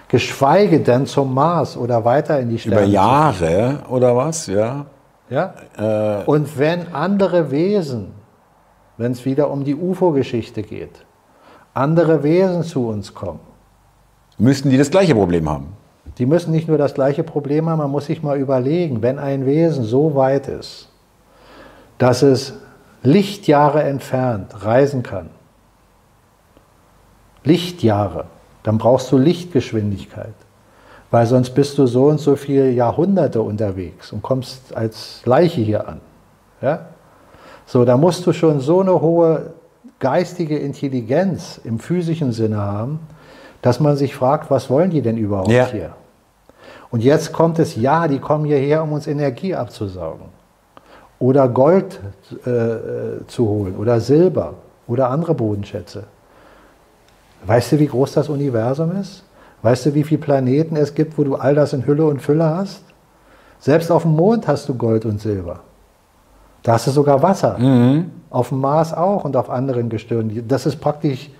Geschweige 0.08 0.82
denn 0.82 1.08
zum 1.08 1.34
Mars 1.34 1.76
oder 1.76 2.06
weiter 2.06 2.40
in 2.40 2.50
die 2.50 2.60
Sterne. 2.60 2.82
Über 2.82 2.86
Jahre 2.86 3.80
oder 3.90 4.16
was, 4.16 4.46
ja? 4.46 4.86
Ja? 5.30 5.54
Äh, 5.78 6.24
und 6.26 6.58
wenn 6.58 6.94
andere 6.94 7.52
Wesen, 7.52 8.12
wenn 8.98 9.12
es 9.12 9.26
wieder 9.26 9.50
um 9.50 9.64
die 9.64 9.76
UFO-Geschichte 9.76 10.64
geht, 10.64 11.06
andere 11.74 12.24
Wesen 12.24 12.64
zu 12.64 12.88
uns 12.88 13.14
kommen, 13.14 13.42
müssten 14.38 14.70
die 14.70 14.78
das 14.78 14.92
gleiche 14.92 15.16
Problem 15.16 15.50
haben. 15.50 15.74
Die 16.18 16.26
müssen 16.26 16.52
nicht 16.52 16.68
nur 16.68 16.78
das 16.78 16.94
gleiche 16.94 17.24
Problem 17.24 17.70
haben, 17.70 17.80
man 17.80 17.92
muss 17.92 18.06
sich 18.06 18.24
mal 18.24 18.38
überlegen, 18.38 19.02
wenn 19.02 19.20
ein 19.20 19.46
Wesen 19.46 19.84
so 19.84 20.16
weit 20.16 20.48
ist, 20.48 20.90
dass 21.98 22.22
es 22.22 22.54
Lichtjahre 23.04 23.84
entfernt 23.84 24.64
reisen 24.64 25.04
kann, 25.04 25.30
Lichtjahre, 27.44 28.26
dann 28.64 28.78
brauchst 28.78 29.12
du 29.12 29.18
Lichtgeschwindigkeit 29.18 30.34
weil 31.16 31.28
sonst 31.28 31.52
bist 31.52 31.78
du 31.78 31.88
so 31.88 32.08
und 32.08 32.20
so 32.20 32.36
viele 32.36 32.70
Jahrhunderte 32.72 33.42
unterwegs 33.42 34.12
und 34.12 34.22
kommst 34.22 34.76
als 34.76 35.22
Leiche 35.24 35.62
hier 35.62 35.88
an. 35.88 36.02
Ja? 36.62 36.88
So, 37.66 37.86
da 37.86 37.96
musst 37.96 38.28
du 38.28 38.34
schon 38.34 38.60
so 38.60 38.82
eine 38.82 39.00
hohe 39.00 39.54
geistige 40.00 40.58
Intelligenz 40.58 41.58
im 41.64 41.80
physischen 41.80 42.34
Sinne 42.34 42.58
haben, 42.58 43.00
dass 43.62 43.80
man 43.80 43.96
sich 43.96 44.14
fragt, 44.14 44.52
was 44.52 44.70
wollen 44.70 44.90
die 44.90 45.02
denn 45.02 45.16
überhaupt 45.16 45.52
ja. 45.52 45.66
hier? 45.68 45.94
Und 46.92 47.02
jetzt 47.02 47.32
kommt 47.32 47.60
es, 47.60 47.78
ja, 47.78 48.10
die 48.10 48.20
kommen 48.20 48.44
hierher, 48.44 48.84
um 48.84 48.92
uns 48.92 49.08
Energie 49.08 49.56
abzusaugen. 49.56 50.26
Oder 51.20 51.48
Gold 51.48 51.98
äh, 52.46 52.50
äh 52.50 53.28
zu 53.28 53.48
holen 53.48 53.78
oder 53.78 54.02
Silber 54.02 54.56
oder 54.86 55.10
andere 55.12 55.34
Bodenschätze. 55.34 56.04
Weißt 57.46 57.72
du, 57.72 57.80
wie 57.80 57.88
groß 57.88 58.12
das 58.12 58.28
Universum 58.28 58.92
ist? 59.00 59.24
Weißt 59.66 59.88
du, 59.88 59.96
wie 59.96 60.04
viele 60.04 60.22
Planeten 60.22 60.76
es 60.76 60.94
gibt, 60.94 61.18
wo 61.18 61.24
du 61.24 61.38
all 61.38 61.56
das 61.56 61.74
in 61.74 61.88
Hülle 61.88 62.06
und 62.06 62.22
Fülle 62.22 62.56
hast? 62.56 62.84
Selbst 63.60 63.90
auf 63.90 64.04
dem 64.04 64.12
Mond 64.12 64.48
hast 64.48 64.70
du 64.70 64.76
Gold 64.76 65.06
und 65.06 65.20
Silber. 65.20 65.62
Da 66.62 66.74
hast 66.74 66.86
du 66.86 66.92
sogar 66.92 67.24
Wasser. 67.24 67.58
Mhm. 67.58 68.12
Auf 68.30 68.50
dem 68.50 68.60
Mars 68.60 68.94
auch 68.94 69.24
und 69.24 69.36
auf 69.36 69.50
anderen 69.50 69.90
Gestirnen. 69.90 70.48
Das 70.48 70.68
ist 70.68 70.76
praktisch 70.76 71.32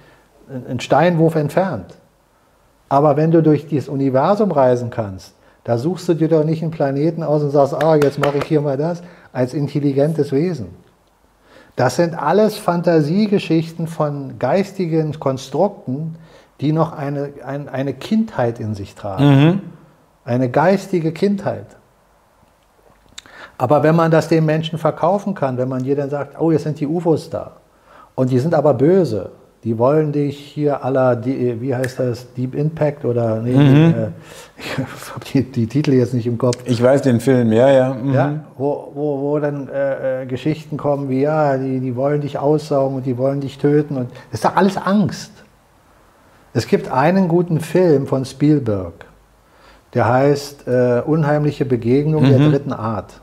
ein 0.68 0.80
Steinwurf 0.80 1.36
entfernt. 1.36 1.94
Aber 2.90 3.16
wenn 3.16 3.30
du 3.30 3.44
durch 3.44 3.68
dieses 3.68 3.90
Universum 3.90 4.52
reisen 4.52 4.90
kannst, 4.90 5.36
da 5.64 5.78
suchst 5.78 6.10
du 6.10 6.16
dir 6.16 6.28
doch 6.28 6.44
nicht 6.44 6.64
einen 6.64 6.72
Planeten 6.72 7.22
aus 7.22 7.44
und 7.44 7.52
sagst, 7.52 7.76
ah, 7.76 7.96
jetzt 7.96 8.18
mache 8.18 8.40
ich 8.40 8.46
hier 8.46 8.62
mal 8.62 8.76
das, 8.76 9.04
als 9.34 9.54
intelligentes 9.54 10.32
Wesen. 10.32 10.70
Das 11.76 11.98
sind 11.98 12.16
alles 12.16 12.58
Fantasiegeschichten 12.58 13.86
von 13.86 14.40
geistigen 14.40 15.20
Konstrukten, 15.20 16.16
die 16.62 16.72
noch 16.72 16.94
eine, 16.94 17.34
ein, 17.46 17.68
eine 17.70 17.94
Kindheit 17.94 18.60
in 18.60 18.74
sich 18.76 18.96
tragen. 18.96 19.26
Mhm. 19.26 19.62
Eine 20.24 20.50
geistige 20.50 21.12
Kindheit. 21.12 21.68
Aber 23.58 23.84
wenn 23.84 23.96
man 23.96 24.12
das 24.12 24.28
den 24.28 24.46
Menschen 24.46 24.80
verkaufen 24.80 25.34
kann, 25.34 25.58
wenn 25.58 25.70
man 25.70 25.84
jedem 25.84 26.10
sagt, 26.10 26.40
oh, 26.40 26.52
jetzt 26.52 26.64
sind 26.64 26.80
die 26.80 26.88
UFOs 26.88 27.30
da 27.30 27.54
und 28.16 28.32
die 28.32 28.40
sind 28.40 28.54
aber 28.54 28.74
böse, 28.74 29.32
die 29.64 29.80
wollen 29.80 30.12
dich 30.12 30.38
hier 30.38 30.84
aller, 30.84 31.26
wie 31.26 31.74
heißt 31.74 32.00
das, 32.00 32.34
Deep 32.34 32.54
Impact 32.54 33.04
oder, 33.04 33.42
nee, 33.42 33.56
mhm. 33.56 33.94
äh, 33.98 34.08
ich 34.58 34.78
habe 34.78 35.26
die, 35.34 35.44
die, 35.44 35.68
Titel 35.68 35.94
jetzt 35.94 36.14
nicht 36.14 36.28
im 36.28 36.38
Kopf. 36.38 36.58
Ich 36.66 36.82
weiß 36.82 37.02
den 37.02 37.20
Film, 37.20 37.52
ja, 37.52 37.70
ja. 37.72 37.94
Mhm. 37.94 38.14
ja 38.14 38.40
wo, 38.58 38.92
wo, 38.94 39.22
wo 39.22 39.40
dann 39.40 39.68
äh, 39.68 40.22
äh, 40.22 40.26
Geschichten 40.28 40.78
kommen 40.78 41.10
wie, 41.10 41.22
ja, 41.22 41.58
die, 41.58 41.80
die 41.80 41.96
wollen 41.96 42.22
dich 42.22 42.38
aussaugen 42.38 42.98
und 42.98 43.06
die 43.08 43.18
wollen 43.18 43.42
dich 43.42 43.58
töten 43.58 43.98
und 43.98 44.12
das 44.32 44.42
ist 44.42 44.46
doch 44.46 44.56
alles 44.56 44.78
Angst. 44.78 45.32
Es 46.56 46.68
gibt 46.68 46.90
einen 46.90 47.28
guten 47.28 47.60
Film 47.60 48.08
von 48.08 48.24
Spielberg, 48.24 48.94
der 49.94 50.08
heißt 50.08 50.66
äh, 50.70 51.02
Unheimliche 51.06 51.66
Begegnung 51.66 52.24
mhm. 52.24 52.30
der 52.30 52.50
dritten 52.50 52.72
Art. 52.72 53.20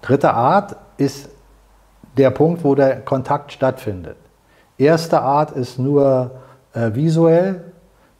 Dritte 0.00 0.32
Art 0.32 0.76
ist 0.96 1.28
der 2.16 2.30
Punkt, 2.30 2.62
wo 2.62 2.76
der 2.76 3.00
Kontakt 3.00 3.50
stattfindet. 3.50 4.14
Erste 4.78 5.20
Art 5.20 5.50
ist 5.50 5.80
nur 5.80 6.30
äh, 6.72 6.94
visuell, 6.94 7.64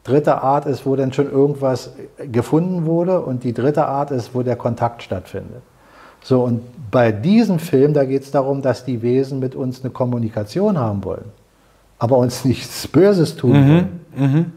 dritte 0.03 0.41
Art 0.41 0.65
ist, 0.65 0.85
wo 0.85 0.97
dann 0.97 1.13
schon 1.13 1.31
irgendwas 1.31 1.93
gefunden 2.17 2.85
wurde 2.85 3.21
und 3.21 3.45
die 3.45 3.53
dritte 3.53 3.85
Art 3.85 4.11
ist, 4.11 4.35
wo 4.35 4.43
der 4.43 4.57
Kontakt 4.57 5.03
stattfindet. 5.03 5.61
So, 6.21 6.43
und 6.43 6.63
bei 6.91 7.13
diesem 7.13 7.59
Film, 7.59 7.93
da 7.93 8.03
geht 8.03 8.23
es 8.23 8.31
darum, 8.31 8.61
dass 8.61 8.83
die 8.83 9.01
Wesen 9.01 9.39
mit 9.39 9.55
uns 9.55 9.85
eine 9.85 9.91
Kommunikation 9.91 10.77
haben 10.77 11.01
wollen, 11.05 11.31
aber 11.97 12.17
uns 12.17 12.43
nichts 12.51 12.89
Böses 12.89 13.37
tun 13.37 13.51
mhm, 13.51 13.69
wollen. 13.69 14.00
Mhm. 14.15 14.51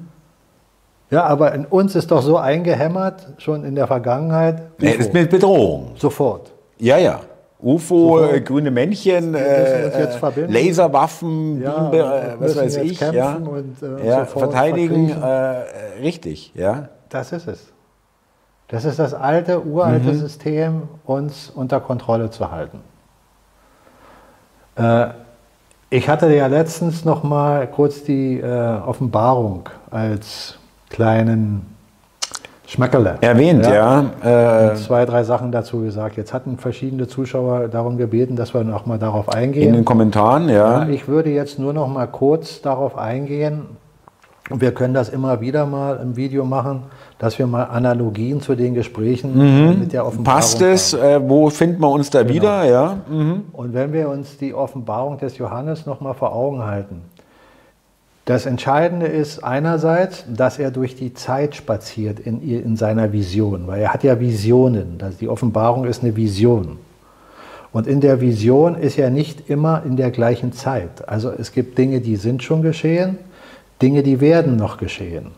Ja, 1.10 1.24
aber 1.24 1.54
in 1.54 1.64
uns 1.66 1.94
ist 1.94 2.10
doch 2.10 2.22
so 2.22 2.38
eingehämmert, 2.38 3.34
schon 3.38 3.64
in 3.64 3.74
der 3.74 3.86
Vergangenheit. 3.86 4.62
Nee, 4.80 4.92
ist 4.92 5.12
mit 5.12 5.30
Bedrohung. 5.30 5.92
Sofort. 5.96 6.52
Ja, 6.78 6.98
ja. 6.98 7.20
UFO, 7.62 8.20
äh, 8.20 8.40
grüne 8.40 8.70
Männchen, 8.70 9.34
äh, 9.34 10.46
Laserwaffen, 10.46 11.62
ja, 11.62 11.88
Beam, 11.88 12.04
äh, 12.04 12.40
was 12.40 12.56
weiß 12.56 12.76
ich, 12.78 13.00
ja. 13.00 13.36
Und, 13.36 13.82
äh, 13.82 14.06
ja 14.06 14.24
verteidigen, 14.26 15.10
äh, 15.10 15.62
richtig, 16.02 16.52
ja. 16.54 16.88
Das 17.08 17.32
ist 17.32 17.48
es. 17.48 17.72
Das 18.68 18.84
ist 18.84 18.98
das 18.98 19.14
alte, 19.14 19.64
uralte 19.64 20.12
mhm. 20.12 20.18
System, 20.18 20.82
uns 21.04 21.50
unter 21.54 21.80
Kontrolle 21.80 22.28
zu 22.28 22.50
halten. 22.50 22.80
Äh, 24.76 25.08
ich 25.94 26.08
hatte 26.08 26.34
ja 26.34 26.48
letztens 26.48 27.04
noch 27.04 27.22
mal 27.22 27.68
kurz 27.68 28.02
die 28.02 28.40
äh, 28.40 28.78
Offenbarung 28.84 29.68
als 29.92 30.58
kleinen 30.90 31.66
Schmackerle. 32.66 33.18
Erwähnt, 33.20 33.64
ja. 33.64 34.04
ja. 34.24 34.72
Äh, 34.72 34.74
zwei, 34.74 35.04
drei 35.04 35.22
Sachen 35.22 35.52
dazu 35.52 35.82
gesagt. 35.82 36.16
Jetzt 36.16 36.32
hatten 36.32 36.58
verschiedene 36.58 37.06
Zuschauer 37.06 37.68
darum 37.68 37.96
gebeten, 37.96 38.34
dass 38.34 38.54
wir 38.54 38.64
noch 38.64 38.86
mal 38.86 38.98
darauf 38.98 39.28
eingehen. 39.28 39.68
In 39.68 39.74
den 39.74 39.84
Kommentaren, 39.84 40.48
ja. 40.48 40.82
ja 40.82 40.88
ich 40.88 41.06
würde 41.06 41.30
jetzt 41.30 41.60
nur 41.60 41.72
noch 41.72 41.86
mal 41.86 42.06
kurz 42.06 42.60
darauf 42.60 42.98
eingehen. 42.98 43.62
Wir 44.50 44.72
können 44.72 44.92
das 44.92 45.08
immer 45.08 45.40
wieder 45.40 45.64
mal 45.64 45.98
im 46.02 46.16
Video 46.16 46.44
machen, 46.44 46.82
dass 47.18 47.38
wir 47.38 47.46
mal 47.46 47.64
Analogien 47.64 48.42
zu 48.42 48.54
den 48.54 48.74
Gesprächen 48.74 49.32
mhm. 49.34 49.80
mit 49.80 49.92
der 49.94 50.04
Offenbarung 50.04 50.40
Passt 50.40 50.60
es? 50.60 50.92
Äh, 50.92 51.18
wo 51.26 51.48
finden 51.48 51.80
wir 51.80 51.88
uns 51.88 52.10
da 52.10 52.22
genau. 52.22 52.34
wieder? 52.34 52.64
Ja. 52.64 52.98
Mhm. 53.08 53.44
Und 53.52 53.72
wenn 53.72 53.94
wir 53.94 54.10
uns 54.10 54.36
die 54.36 54.52
Offenbarung 54.52 55.16
des 55.16 55.38
Johannes 55.38 55.86
noch 55.86 56.02
mal 56.02 56.12
vor 56.12 56.34
Augen 56.34 56.62
halten, 56.62 57.00
das 58.26 58.44
Entscheidende 58.44 59.06
ist 59.06 59.42
einerseits, 59.42 60.24
dass 60.28 60.58
er 60.58 60.70
durch 60.70 60.94
die 60.94 61.14
Zeit 61.14 61.54
spaziert 61.54 62.20
in, 62.20 62.40
in 62.40 62.76
seiner 62.76 63.12
Vision, 63.12 63.66
weil 63.66 63.82
er 63.82 63.92
hat 63.92 64.02
ja 64.02 64.18
Visionen. 64.18 64.98
Die 65.20 65.28
Offenbarung 65.28 65.84
ist 65.84 66.02
eine 66.02 66.16
Vision. 66.16 66.78
Und 67.72 67.86
in 67.86 68.00
der 68.00 68.20
Vision 68.20 68.76
ist 68.76 68.98
er 68.98 69.10
nicht 69.10 69.50
immer 69.50 69.82
in 69.84 69.96
der 69.96 70.10
gleichen 70.10 70.52
Zeit. 70.52 71.06
Also 71.08 71.30
es 71.30 71.52
gibt 71.52 71.76
Dinge, 71.76 72.00
die 72.00 72.16
sind 72.16 72.42
schon 72.42 72.62
geschehen, 72.62 73.18
Dinge, 73.82 74.02
die 74.02 74.20
werden 74.20 74.56
noch 74.56 74.76
geschehen. 74.76 75.32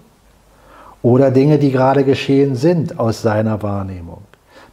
Oder 1.02 1.30
Dinge, 1.30 1.58
die 1.58 1.70
gerade 1.70 2.04
geschehen 2.04 2.56
sind 2.56 2.98
aus 2.98 3.22
seiner 3.22 3.62
Wahrnehmung. 3.62 4.22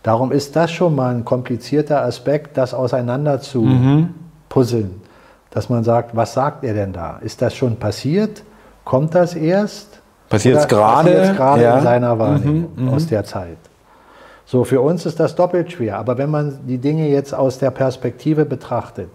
Darum 0.01 0.32
ist 0.32 0.55
das 0.55 0.72
schon 0.72 0.95
mal 0.95 1.14
ein 1.14 1.26
komplizierter 1.26 2.03
Aspekt, 2.03 2.57
das 2.57 2.74
auseinander 2.74 3.39
zu 3.39 3.61
mhm. 3.61 4.14
puzzeln 4.49 5.01
dass 5.53 5.70
man 5.70 5.84
sagt, 5.84 6.16
was 6.16 6.34
sagt 6.34 6.64
er 6.64 6.74
denn 6.74 6.93
da? 6.93 7.20
Ist 7.22 7.41
das 7.41 7.55
schon 7.55 7.76
passiert? 7.76 8.41
Kommt 8.84 9.14
das 9.14 9.36
erst? 9.36 10.01
Passiert 10.28 10.57
es 10.57 10.68
gerade? 10.68 11.11
Passiert 11.11 11.38
gerade 11.38 11.61
ja. 11.61 11.78
in 11.78 11.84
seiner 11.84 12.18
Wahrnehmung 12.18 12.70
mhm, 12.76 12.86
mhm, 12.86 12.89
aus 12.89 13.05
der 13.05 13.24
Zeit. 13.24 13.57
So, 14.45 14.64
für 14.64 14.82
uns 14.82 15.05
ist 15.05 15.20
das 15.20 15.36
doppelt 15.36 15.72
schwer. 15.72 15.99
Aber 15.99 16.18
wenn 16.18 16.32
man 16.32 16.57
die 16.68 16.80
Dinge 16.80 17.07
jetzt 17.07 17.36
aus 17.36 17.59
der 17.59 17.70
Perspektive 17.70 18.45
betrachtet, 18.45 19.09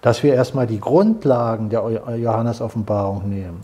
dass 0.00 0.22
wir 0.22 0.32
erstmal 0.32 0.66
die 0.66 0.80
Grundlagen 0.80 1.68
der 1.68 1.82
Johannes-Offenbarung 2.16 3.28
nehmen, 3.28 3.60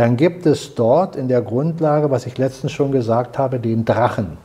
dann 0.00 0.16
gibt 0.16 0.46
es 0.46 0.74
dort 0.74 1.14
in 1.14 1.28
der 1.28 1.42
Grundlage, 1.42 2.10
was 2.10 2.24
ich 2.24 2.38
letztens 2.38 2.72
schon 2.72 2.90
gesagt 2.90 3.36
habe, 3.36 3.60
den 3.60 3.84
Drachen. 3.84 4.38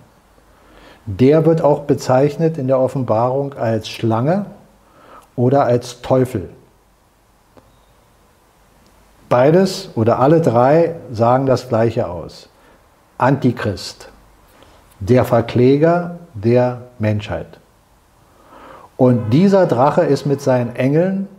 Der 1.06 1.46
wird 1.46 1.62
auch 1.62 1.84
bezeichnet 1.84 2.58
in 2.58 2.68
der 2.68 2.78
Offenbarung 2.78 3.54
als 3.54 3.88
Schlange 3.88 4.48
oder 5.38 5.64
als 5.64 6.02
Teufel. 6.02 6.50
Beides 9.30 9.92
oder 9.96 10.20
alle 10.20 10.42
drei 10.42 10.98
sagen 11.10 11.46
das 11.46 11.70
Gleiche 11.70 12.10
aus. 12.10 12.50
Antichrist, 13.18 14.10
der 15.00 15.24
Verkläger 15.24 16.18
der 16.34 16.82
Menschheit. 17.00 17.62
Und 18.98 19.30
dieser 19.30 19.68
Drache 19.68 20.02
ist 20.02 20.26
mit 20.26 20.42
seinen 20.42 20.76
Engeln 20.76 21.30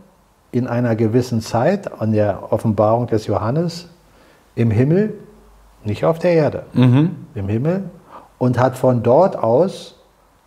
in 0.51 0.65
einer 0.65 0.95
gewissen 0.95 1.39
Zeit 1.39 2.01
an 2.01 2.13
der 2.13 2.51
Offenbarung 2.51 3.05
des 3.05 3.27
Johannes 3.27 3.89
im 4.57 4.71
Himmel, 4.71 5.13
nicht 5.83 6.03
auf 6.03 6.17
der 6.19 6.33
Erde, 6.33 6.65
mhm. 6.73 7.27
im 7.35 7.47
Himmel, 7.47 7.89
und 8.39 8.59
hat 8.59 8.75
von 8.77 9.03
dort 9.03 9.37
aus 9.37 9.95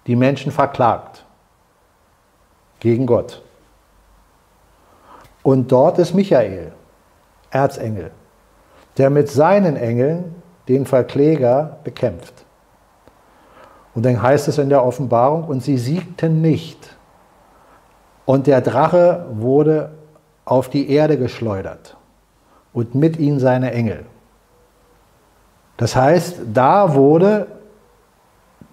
die 0.06 0.16
Menschen 0.16 0.50
verklagt 0.50 1.24
gegen 2.80 3.06
Gott. 3.06 3.42
Und 5.42 5.70
dort 5.72 5.98
ist 5.98 6.12
Michael. 6.14 6.72
Erzengel, 7.52 8.12
der 8.96 9.10
mit 9.10 9.28
seinen 9.28 9.76
Engeln 9.76 10.36
den 10.68 10.86
Verkläger 10.86 11.78
bekämpft. 11.82 12.44
Und 13.92 14.04
dann 14.04 14.22
heißt 14.22 14.46
es 14.46 14.58
in 14.58 14.68
der 14.68 14.84
Offenbarung, 14.84 15.44
und 15.44 15.64
sie 15.64 15.78
siegten 15.78 16.40
nicht. 16.40 16.96
Und 18.24 18.46
der 18.46 18.60
Drache 18.60 19.26
wurde 19.32 19.90
auf 20.44 20.68
die 20.68 20.90
Erde 20.90 21.18
geschleudert 21.18 21.96
und 22.72 22.94
mit 22.94 23.18
ihm 23.18 23.38
seine 23.38 23.72
Engel. 23.72 24.04
Das 25.76 25.96
heißt, 25.96 26.40
da 26.52 26.94
wurde 26.94 27.46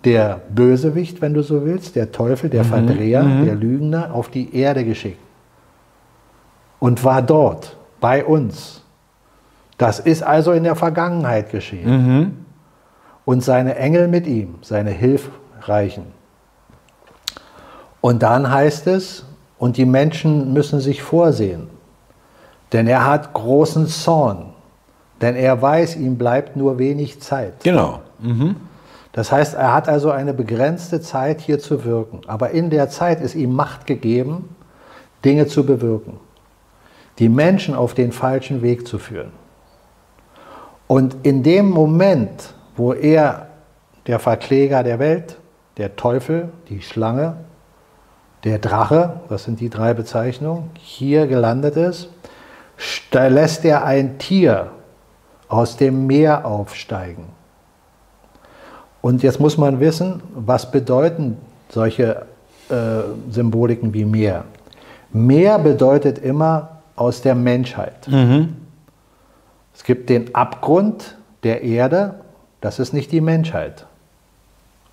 der 0.03 0.41
Bösewicht, 0.49 1.21
wenn 1.21 1.33
du 1.33 1.41
so 1.41 1.65
willst, 1.65 1.95
der 1.95 2.11
Teufel, 2.11 2.49
der 2.49 2.63
mhm, 2.63 2.67
Verdreher, 2.67 3.23
mhm. 3.23 3.45
der 3.45 3.55
Lügner, 3.55 4.13
auf 4.13 4.29
die 4.29 4.55
Erde 4.55 4.83
geschickt 4.83 5.19
und 6.79 7.03
war 7.03 7.21
dort 7.21 7.77
bei 7.99 8.23
uns. 8.23 8.83
Das 9.77 9.99
ist 9.99 10.23
also 10.23 10.51
in 10.51 10.63
der 10.63 10.75
Vergangenheit 10.75 11.51
geschehen. 11.51 11.89
Mhm. 11.89 12.31
Und 13.25 13.43
seine 13.43 13.75
Engel 13.75 14.07
mit 14.07 14.25
ihm, 14.25 14.55
seine 14.61 14.91
Hilfreichen. 14.91 16.05
Und 17.99 18.23
dann 18.23 18.49
heißt 18.49 18.87
es, 18.87 19.25
und 19.57 19.77
die 19.77 19.85
Menschen 19.85 20.53
müssen 20.53 20.79
sich 20.79 21.01
vorsehen, 21.01 21.67
denn 22.74 22.88
er 22.88 23.05
hat 23.05 23.34
großen 23.34 23.88
Zorn, 23.88 24.53
denn 25.22 25.36
er 25.36 25.61
weiß, 25.61 25.95
ihm 25.95 26.18
bleibt 26.18 26.55
nur 26.55 26.80
wenig 26.80 27.22
Zeit. 27.22 27.63
Genau. 27.63 28.01
Mhm. 28.20 28.55
Das 29.13 29.32
heißt, 29.32 29.55
er 29.55 29.74
hat 29.74 29.89
also 29.89 30.11
eine 30.11 30.34
begrenzte 30.34 31.01
Zeit 31.01 31.41
hier 31.41 31.59
zu 31.59 31.84
wirken, 31.86 32.22
aber 32.28 32.51
in 32.51 32.70
der 32.70 32.89
Zeit 32.89 33.22
ist 33.22 33.36
ihm 33.36 33.53
Macht 33.53 33.88
gegeben, 33.88 34.55
Dinge 35.24 35.47
zu 35.47 35.65
bewirken 35.65 36.20
die 37.20 37.30
Menschen 37.30 37.76
auf 37.76 37.93
den 37.93 38.11
falschen 38.11 38.61
Weg 38.61 38.88
zu 38.88 38.99
führen. 38.99 39.32
Und 40.88 41.18
in 41.24 41.43
dem 41.43 41.70
Moment, 41.70 42.53
wo 42.76 42.93
er, 42.93 43.47
der 44.05 44.20
Verkläger 44.20 44.84
der 44.84 44.99
Welt, 44.99 45.38
der 45.78 45.95
Teufel, 45.95 46.49
die 46.70 46.82
Schlange, 46.82 47.38
der 48.43 48.59
Drache, 48.59 49.22
das 49.30 49.43
sind 49.43 49.59
die 49.59 49.70
drei 49.70 49.93
Bezeichnungen, 49.93 50.70
hier 50.78 51.28
gelandet 51.28 51.76
ist, 51.76 52.09
lässt 53.11 53.65
er 53.65 53.86
ein 53.86 54.17
Tier 54.17 54.71
aus 55.47 55.78
dem 55.78 56.07
Meer 56.07 56.45
aufsteigen. 56.45 57.25
Und 59.01 59.23
jetzt 59.23 59.39
muss 59.39 59.57
man 59.57 59.80
wissen, 59.80 60.21
was 60.36 60.71
bedeuten 60.71 61.38
solche 61.69 62.25
äh, 62.69 62.73
Symboliken 63.30 63.93
wie 63.93 64.05
Meer? 64.05 64.43
Meer 65.11 65.59
bedeutet 65.59 66.19
immer 66.19 66.82
aus 66.95 67.21
der 67.21 67.36
Menschheit. 67.36 68.07
Mhm. 68.07 68.57
Es 69.73 69.84
gibt 69.84 70.09
den 70.09 70.36
Abgrund 70.36 71.15
der 71.43 71.63
Erde, 71.63 72.15
das 72.61 72.80
ist 72.80 72.93
nicht 72.93 73.11
die 73.11 73.21
Menschheit. 73.21 73.86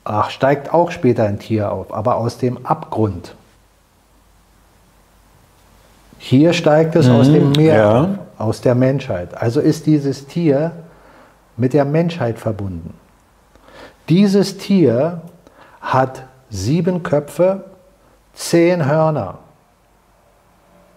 Ach, 0.05 0.31
steigt 0.31 0.73
auch 0.73 0.91
später 0.91 1.25
ein 1.25 1.39
Tier 1.39 1.73
auf, 1.73 1.93
aber 1.93 2.17
aus 2.17 2.37
dem 2.39 2.67
Abgrund. 2.67 3.35
Hier 6.27 6.55
steigt 6.55 6.97
es 6.97 7.07
mhm, 7.07 7.15
aus 7.17 7.27
dem 7.27 7.53
Meer, 7.53 7.77
ja. 7.77 8.19
aus 8.39 8.63
der 8.63 8.75
Menschheit. 8.75 9.37
Also 9.37 9.61
ist 9.61 9.85
dieses 9.85 10.27
Tier 10.27 10.73
mit 11.59 11.75
der 11.75 11.85
Menschheit 11.85 12.39
verbunden. 12.39 12.95
Dieses 14.09 14.57
Tier 14.57 15.21
hat 15.83 16.23
sieben 16.49 17.03
Köpfe, 17.03 17.65
zehn 18.33 18.87
Hörner 18.87 19.37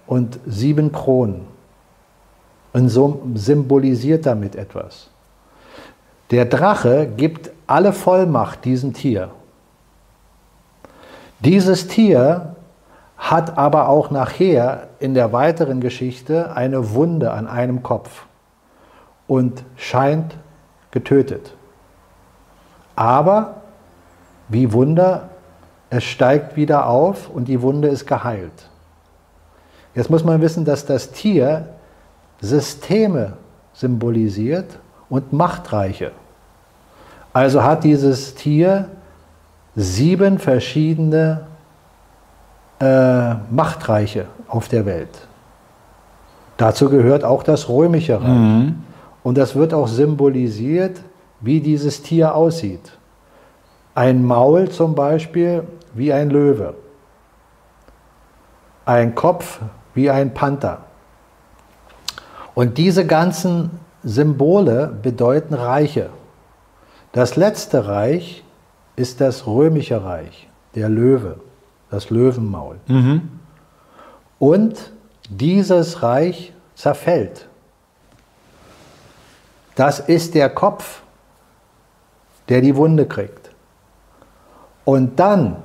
und 0.06 0.40
sieben 0.46 0.94
Kronen 0.94 1.42
und 2.72 2.88
so 2.88 3.22
symbolisiert 3.36 4.26
damit 4.26 4.56
etwas. 4.56 5.10
Der 6.32 6.46
Drache 6.46 7.06
gibt 7.18 7.52
alle 7.68 7.92
Vollmacht 7.92 8.64
diesem 8.64 8.94
Tier. 8.94 9.32
Dieses 11.42 11.90
Tier 11.90 12.56
hat 13.18 13.58
aber 13.58 13.90
auch 13.90 14.12
nachher 14.12 14.90
in 15.00 15.14
der 15.14 15.34
weiteren 15.34 15.82
Geschichte 15.82 16.56
eine 16.56 16.92
Wunde 16.92 17.32
an 17.32 17.48
einem 17.48 17.84
Kopf 17.84 18.26
und 19.28 19.64
scheint 19.76 20.36
getötet. 20.92 21.54
Aber 22.96 23.62
wie 24.50 24.72
Wunder, 24.72 25.30
es 25.90 26.04
steigt 26.04 26.56
wieder 26.56 26.88
auf 26.88 27.30
und 27.30 27.48
die 27.48 27.62
Wunde 27.62 27.88
ist 27.88 28.06
geheilt. 28.06 28.70
Jetzt 29.96 30.10
muss 30.10 30.24
man 30.24 30.42
wissen, 30.42 30.64
dass 30.64 30.86
das 30.86 31.12
Tier 31.12 31.70
Systeme 32.40 33.34
symbolisiert 33.74 34.80
und 35.10 35.34
Machtreiche. 35.34 36.12
Also 37.34 37.64
hat 37.64 37.84
dieses 37.84 38.36
Tier 38.36 38.90
sieben 39.76 40.40
verschiedene 40.40 41.47
äh, 42.80 43.34
Machtreiche 43.52 44.26
auf 44.48 44.68
der 44.68 44.86
Welt. 44.86 45.28
Dazu 46.58 46.90
gehört 46.90 47.24
auch 47.24 47.44
das 47.44 47.70
römische 47.70 48.22
Reich. 48.22 48.30
Mhm. 48.30 48.84
Und 49.24 49.38
das 49.38 49.56
wird 49.56 49.74
auch 49.74 49.88
symbolisiert, 49.88 51.02
wie 51.42 51.60
dieses 51.60 52.02
Tier 52.02 52.34
aussieht. 52.34 52.98
Ein 53.94 54.24
Maul 54.24 54.70
zum 54.70 54.96
Beispiel 54.96 55.64
wie 55.94 56.14
ein 56.14 56.30
Löwe. 56.30 56.76
Ein 58.86 59.16
Kopf 59.16 59.60
wie 59.94 60.10
ein 60.10 60.34
Panther. 60.34 60.80
Und 62.56 62.78
diese 62.78 63.06
ganzen 63.06 63.72
Symbole 64.04 64.88
bedeuten 65.02 65.54
Reiche. 65.54 66.10
Das 67.12 67.36
letzte 67.36 67.88
Reich 67.88 68.44
ist 68.96 69.22
das 69.22 69.46
römische 69.46 70.04
Reich, 70.04 70.48
der 70.74 70.90
Löwe, 70.90 71.40
das 71.90 72.10
Löwenmaul. 72.10 72.78
Mhm. 72.88 73.30
Und 74.40 74.92
dieses 75.30 76.04
Reich 76.04 76.54
zerfällt. 76.76 77.48
Das 79.76 80.00
ist 80.00 80.36
der 80.36 80.50
Kopf, 80.50 81.02
der 82.50 82.62
die 82.62 82.76
Wunde 82.76 83.06
kriegt. 83.06 83.52
Und 84.86 85.20
dann 85.20 85.58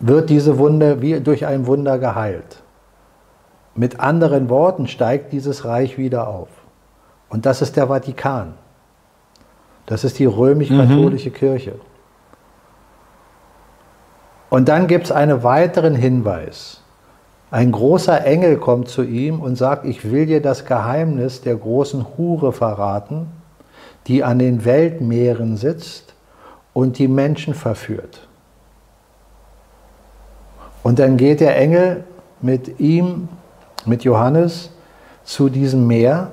wird 0.00 0.30
diese 0.30 0.58
Wunde 0.58 1.00
wie 1.00 1.20
durch 1.20 1.46
ein 1.46 1.66
Wunder 1.66 1.98
geheilt. 1.98 2.62
Mit 3.74 4.00
anderen 4.00 4.50
Worten 4.50 4.88
steigt 4.88 5.32
dieses 5.32 5.64
Reich 5.64 5.96
wieder 5.96 6.28
auf. 6.28 6.48
Und 7.28 7.46
das 7.46 7.62
ist 7.62 7.76
der 7.76 7.86
Vatikan. 7.86 8.54
Das 9.86 10.04
ist 10.04 10.18
die 10.18 10.26
römisch-katholische 10.26 11.30
mhm. 11.30 11.34
Kirche. 11.34 11.74
Und 14.52 14.68
dann 14.68 14.86
gibt 14.86 15.06
es 15.06 15.12
einen 15.12 15.42
weiteren 15.44 15.94
Hinweis. 15.94 16.82
Ein 17.50 17.72
großer 17.72 18.26
Engel 18.26 18.58
kommt 18.58 18.86
zu 18.88 19.02
ihm 19.02 19.40
und 19.40 19.56
sagt, 19.56 19.86
ich 19.86 20.12
will 20.12 20.26
dir 20.26 20.42
das 20.42 20.66
Geheimnis 20.66 21.40
der 21.40 21.56
großen 21.56 22.04
Hure 22.18 22.52
verraten, 22.52 23.28
die 24.06 24.22
an 24.22 24.38
den 24.38 24.66
Weltmeeren 24.66 25.56
sitzt 25.56 26.12
und 26.74 26.98
die 26.98 27.08
Menschen 27.08 27.54
verführt. 27.54 28.28
Und 30.82 30.98
dann 30.98 31.16
geht 31.16 31.40
der 31.40 31.56
Engel 31.56 32.04
mit 32.42 32.78
ihm, 32.78 33.30
mit 33.86 34.04
Johannes, 34.04 34.68
zu 35.24 35.48
diesem 35.48 35.86
Meer 35.86 36.28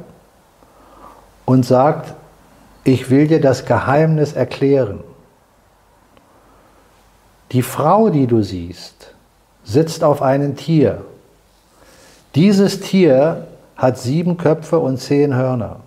und 1.46 1.66
sagt, 1.66 2.16
ich 2.84 3.10
will 3.10 3.30
dir 3.30 3.40
das 3.40 3.64
Geheimnis 3.64 4.34
erklären. 4.34 5.06
Die 7.52 7.62
Frau, 7.62 8.10
die 8.10 8.28
du 8.28 8.42
siehst, 8.42 9.14
sitzt 9.64 10.04
auf 10.04 10.22
einem 10.22 10.56
Tier. 10.56 11.02
Dieses 12.36 12.80
Tier 12.80 13.48
hat 13.76 13.98
sieben 13.98 14.38
Köpfe 14.38 14.80
und 14.80 14.98
zehn 14.98 15.36
Hörner 15.36 15.78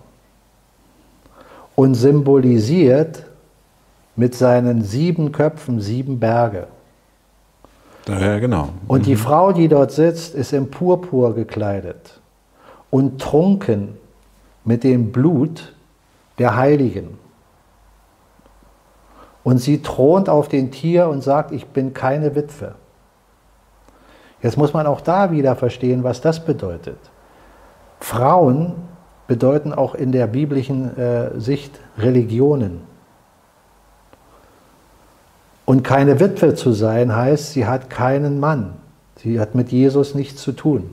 und 1.75 1.95
symbolisiert 1.95 3.23
mit 4.15 4.35
seinen 4.35 4.83
sieben 4.83 5.31
Köpfen 5.31 5.79
sieben 5.79 6.19
Berge. 6.19 6.67
Ja, 8.07 8.39
genau. 8.39 8.69
Und 8.87 9.01
mhm. 9.01 9.05
die 9.05 9.15
Frau, 9.15 9.53
die 9.53 9.67
dort 9.67 9.91
sitzt, 9.91 10.35
ist 10.35 10.53
im 10.53 10.69
Purpur 10.69 11.33
gekleidet 11.33 12.19
und 12.89 13.21
trunken 13.21 13.97
mit 14.65 14.83
dem 14.83 15.11
Blut 15.11 15.73
der 16.37 16.55
Heiligen. 16.57 17.17
Und 19.43 19.57
sie 19.57 19.81
thront 19.81 20.29
auf 20.29 20.47
den 20.47 20.71
Tier 20.71 21.07
und 21.07 21.21
sagt, 21.21 21.51
ich 21.51 21.67
bin 21.67 21.93
keine 21.93 22.35
Witwe. 22.35 22.75
Jetzt 24.41 24.57
muss 24.57 24.73
man 24.73 24.87
auch 24.87 25.01
da 25.01 25.31
wieder 25.31 25.55
verstehen, 25.55 26.03
was 26.03 26.21
das 26.21 26.45
bedeutet. 26.45 26.97
Frauen 27.99 28.73
bedeuten 29.27 29.73
auch 29.73 29.95
in 29.95 30.11
der 30.11 30.27
biblischen 30.27 30.97
äh, 30.97 31.39
Sicht 31.39 31.79
Religionen. 31.97 32.81
Und 35.65 35.83
keine 35.83 36.19
Witwe 36.19 36.55
zu 36.55 36.73
sein 36.73 37.15
heißt, 37.15 37.53
sie 37.53 37.65
hat 37.65 37.89
keinen 37.89 38.39
Mann. 38.39 38.73
Sie 39.17 39.39
hat 39.39 39.55
mit 39.55 39.71
Jesus 39.71 40.13
nichts 40.13 40.41
zu 40.41 40.51
tun. 40.51 40.89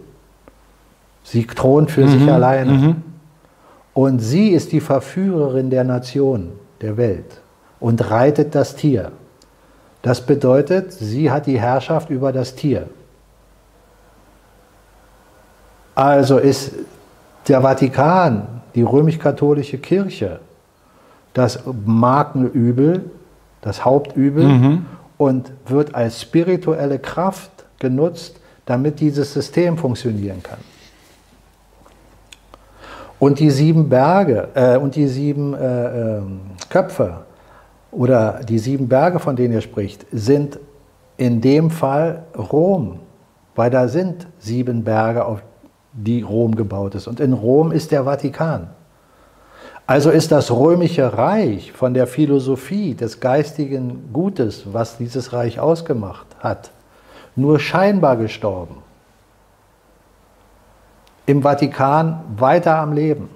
Sie 1.25 1.45
thront 1.47 1.91
für 1.91 2.07
mhm, 2.07 2.09
sich 2.09 2.31
alleine. 2.31 2.73
Mhm. 2.73 2.97
Und 3.95 4.21
sie 4.21 4.51
ist 4.51 4.71
die 4.71 4.81
Verführerin 4.81 5.71
der 5.71 5.83
Nation, 5.83 6.53
der 6.81 6.97
Welt 6.97 7.40
und 7.81 8.11
reitet 8.11 8.55
das 8.55 8.77
Tier. 8.77 9.11
Das 10.03 10.21
bedeutet, 10.25 10.93
sie 10.93 11.31
hat 11.31 11.47
die 11.47 11.59
Herrschaft 11.59 12.11
über 12.11 12.33
das 12.33 12.55
Tier. 12.55 12.89
Also 15.95 16.39
ist 16.39 16.73
der 17.49 17.61
Vatikan, 17.61 18.63
die 18.75 18.83
römisch-katholische 18.83 19.79
Kirche, 19.79 20.41
das 21.35 21.61
Markenübel, 21.85 23.11
das 23.61 23.85
Hauptübel 23.85 24.45
mhm. 24.45 24.87
und 25.19 25.53
wird 25.67 25.95
als 25.95 26.21
spirituelle 26.21 26.99
Kraft 26.99 27.51
genutzt, 27.79 28.41
damit 28.67 29.01
dieses 29.01 29.33
System 29.33 29.77
funktionieren 29.77 30.43
kann. 30.43 30.59
Und 33.19 33.39
die 33.39 33.51
sieben 33.51 33.91
Berge 33.91 34.49
äh, 34.55 34.79
und 34.79 34.95
die 34.95 35.07
sieben 35.07 35.53
äh, 35.53 36.17
äh, 36.19 36.23
Köpfe 36.71 37.25
oder 37.93 38.41
die 38.45 38.59
sieben 38.59 38.89
Berge, 38.89 39.19
von 39.19 39.37
denen 39.37 39.55
er 39.55 39.61
spricht, 39.61 40.07
sind 40.13 40.59
in 41.17 41.41
dem 41.41 41.71
Fall 41.71 42.25
Rom, 42.37 43.01
weil 43.55 43.71
da 43.71 43.89
sind 43.89 44.27
sieben 44.39 44.85
Berge, 44.85 45.25
auf 45.25 45.43
die 45.93 46.23
Rom 46.23 46.55
gebaut 46.55 46.95
ist. 46.95 47.09
Und 47.09 47.21
in 47.21 47.33
Rom 47.33 47.73
ist 47.73 47.91
der 47.91 48.05
Vatikan. 48.05 48.71
Also 49.87 50.11
ist 50.11 50.31
das 50.31 50.53
römische 50.53 51.19
Reich 51.19 51.73
von 51.73 51.95
der 51.95 52.07
Philosophie 52.07 52.95
des 52.95 53.19
geistigen 53.19 54.11
Gutes, 54.13 54.73
was 54.73 54.99
dieses 54.99 55.33
Reich 55.33 55.59
ausgemacht 55.59 56.27
hat, 56.39 56.71
nur 57.35 57.59
scheinbar 57.59 58.17
gestorben 58.17 58.77
im 61.31 61.43
Vatikan 61.43 62.25
weiter 62.37 62.77
am 62.79 62.93
Leben. 62.93 63.29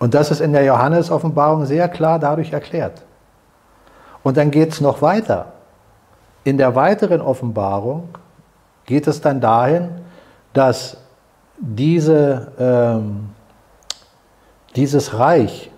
Und 0.00 0.14
das 0.14 0.30
ist 0.30 0.40
in 0.40 0.52
der 0.52 0.64
Johannes-Offenbarung 0.64 1.66
sehr 1.66 1.86
klar 1.88 2.18
dadurch 2.18 2.52
erklärt. 2.52 3.02
Und 4.22 4.36
dann 4.36 4.50
geht 4.50 4.72
es 4.72 4.80
noch 4.80 5.00
weiter. 5.02 5.52
in 6.42 6.56
der 6.56 6.74
weiteren 6.74 7.20
Offenbarung 7.20 8.08
geht 8.86 9.06
es 9.06 9.20
dann 9.20 9.42
dahin, 9.42 9.90
dass 10.54 10.96
diese, 11.58 12.50
ähm, 12.58 13.28
dieses 14.74 15.18
Reich, 15.18 15.70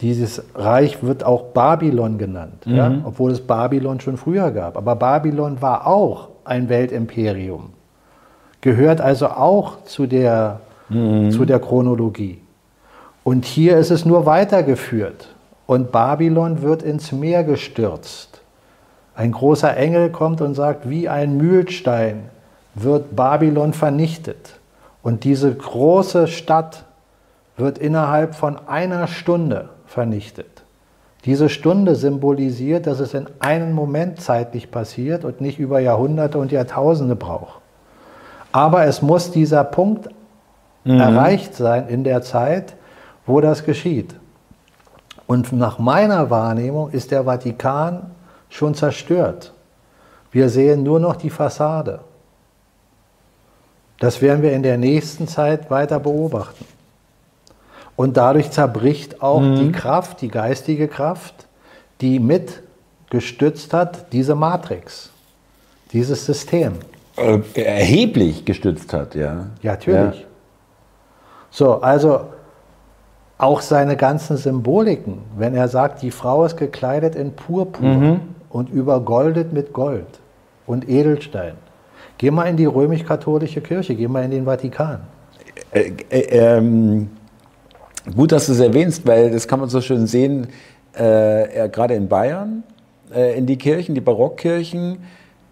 dieses 0.00 0.42
Reich 0.56 1.04
wird 1.04 1.22
auch 1.22 1.44
Babylon 1.54 2.18
genannt, 2.18 2.66
mhm. 2.66 2.74
ja, 2.74 2.92
obwohl 3.04 3.30
es 3.30 3.40
Babylon 3.40 4.00
schon 4.00 4.16
früher 4.16 4.50
gab. 4.50 4.76
Aber 4.76 4.96
Babylon 4.96 5.62
war 5.62 5.86
auch 5.86 6.30
ein 6.44 6.68
Weltimperium, 6.68 7.70
gehört 8.60 9.00
also 9.00 9.28
auch 9.28 9.84
zu 9.84 10.06
der, 10.06 10.60
mhm. 10.88 11.30
zu 11.30 11.44
der 11.44 11.60
Chronologie. 11.60 12.40
Und 13.26 13.44
hier 13.44 13.76
ist 13.76 13.90
es 13.90 14.04
nur 14.04 14.24
weitergeführt. 14.24 15.34
Und 15.66 15.90
Babylon 15.90 16.62
wird 16.62 16.84
ins 16.84 17.10
Meer 17.10 17.42
gestürzt. 17.42 18.40
Ein 19.16 19.32
großer 19.32 19.76
Engel 19.76 20.10
kommt 20.10 20.40
und 20.40 20.54
sagt, 20.54 20.88
wie 20.88 21.08
ein 21.08 21.36
Mühlstein 21.36 22.28
wird 22.76 23.16
Babylon 23.16 23.72
vernichtet. 23.72 24.60
Und 25.02 25.24
diese 25.24 25.52
große 25.52 26.28
Stadt 26.28 26.84
wird 27.56 27.78
innerhalb 27.78 28.36
von 28.36 28.60
einer 28.68 29.08
Stunde 29.08 29.70
vernichtet. 29.86 30.62
Diese 31.24 31.48
Stunde 31.48 31.96
symbolisiert, 31.96 32.86
dass 32.86 33.00
es 33.00 33.12
in 33.12 33.26
einem 33.40 33.72
Moment 33.72 34.20
zeitlich 34.20 34.70
passiert 34.70 35.24
und 35.24 35.40
nicht 35.40 35.58
über 35.58 35.80
Jahrhunderte 35.80 36.38
und 36.38 36.52
Jahrtausende 36.52 37.16
braucht. 37.16 37.60
Aber 38.52 38.84
es 38.84 39.02
muss 39.02 39.32
dieser 39.32 39.64
Punkt 39.64 40.10
mhm. 40.84 41.00
erreicht 41.00 41.56
sein 41.56 41.88
in 41.88 42.04
der 42.04 42.22
Zeit, 42.22 42.76
wo 43.26 43.40
das 43.40 43.64
geschieht. 43.64 44.14
Und 45.26 45.52
nach 45.52 45.78
meiner 45.78 46.30
Wahrnehmung 46.30 46.90
ist 46.90 47.10
der 47.10 47.24
Vatikan 47.24 48.10
schon 48.48 48.74
zerstört. 48.74 49.52
Wir 50.30 50.48
sehen 50.48 50.82
nur 50.82 51.00
noch 51.00 51.16
die 51.16 51.30
Fassade. 51.30 52.00
Das 53.98 54.20
werden 54.22 54.42
wir 54.42 54.52
in 54.52 54.62
der 54.62 54.78
nächsten 54.78 55.26
Zeit 55.26 55.70
weiter 55.70 55.98
beobachten. 55.98 56.64
Und 57.96 58.16
dadurch 58.16 58.50
zerbricht 58.50 59.22
auch 59.22 59.40
mhm. 59.40 59.56
die 59.56 59.72
Kraft, 59.72 60.20
die 60.20 60.28
geistige 60.28 60.86
Kraft, 60.86 61.46
die 62.02 62.20
mit 62.20 62.62
gestützt 63.08 63.72
hat, 63.72 64.12
diese 64.12 64.34
Matrix, 64.34 65.10
dieses 65.92 66.26
System. 66.26 66.74
Äh, 67.16 67.40
erheblich 67.54 68.44
gestützt 68.44 68.92
hat, 68.92 69.14
ja. 69.14 69.46
Ja, 69.62 69.72
natürlich. 69.72 70.20
Ja. 70.20 70.26
So, 71.50 71.80
also 71.80 72.26
auch 73.38 73.60
seine 73.60 73.96
ganzen 73.96 74.36
Symboliken, 74.36 75.18
wenn 75.36 75.54
er 75.54 75.68
sagt, 75.68 76.02
die 76.02 76.10
Frau 76.10 76.44
ist 76.44 76.56
gekleidet 76.56 77.14
in 77.14 77.32
Purpur 77.32 77.88
mhm. 77.88 78.20
und 78.50 78.70
übergoldet 78.70 79.52
mit 79.52 79.72
Gold 79.72 80.06
und 80.66 80.88
Edelstein. 80.88 81.54
Geh 82.18 82.30
mal 82.30 82.44
in 82.44 82.56
die 82.56 82.64
römisch-katholische 82.64 83.60
Kirche, 83.60 83.94
geh 83.94 84.08
mal 84.08 84.24
in 84.24 84.30
den 84.30 84.44
Vatikan. 84.46 85.00
Äh, 85.70 85.92
äh, 86.10 86.20
ähm, 86.56 87.10
gut, 88.14 88.32
dass 88.32 88.46
du 88.46 88.52
es 88.52 88.60
erwähnst, 88.60 89.06
weil 89.06 89.30
das 89.30 89.46
kann 89.46 89.60
man 89.60 89.68
so 89.68 89.82
schön 89.82 90.06
sehen, 90.06 90.46
äh, 90.94 91.68
gerade 91.68 91.94
in 91.94 92.08
Bayern, 92.08 92.62
äh, 93.14 93.36
in 93.36 93.44
die 93.44 93.58
Kirchen, 93.58 93.94
die 93.94 94.00
Barockkirchen, 94.00 94.98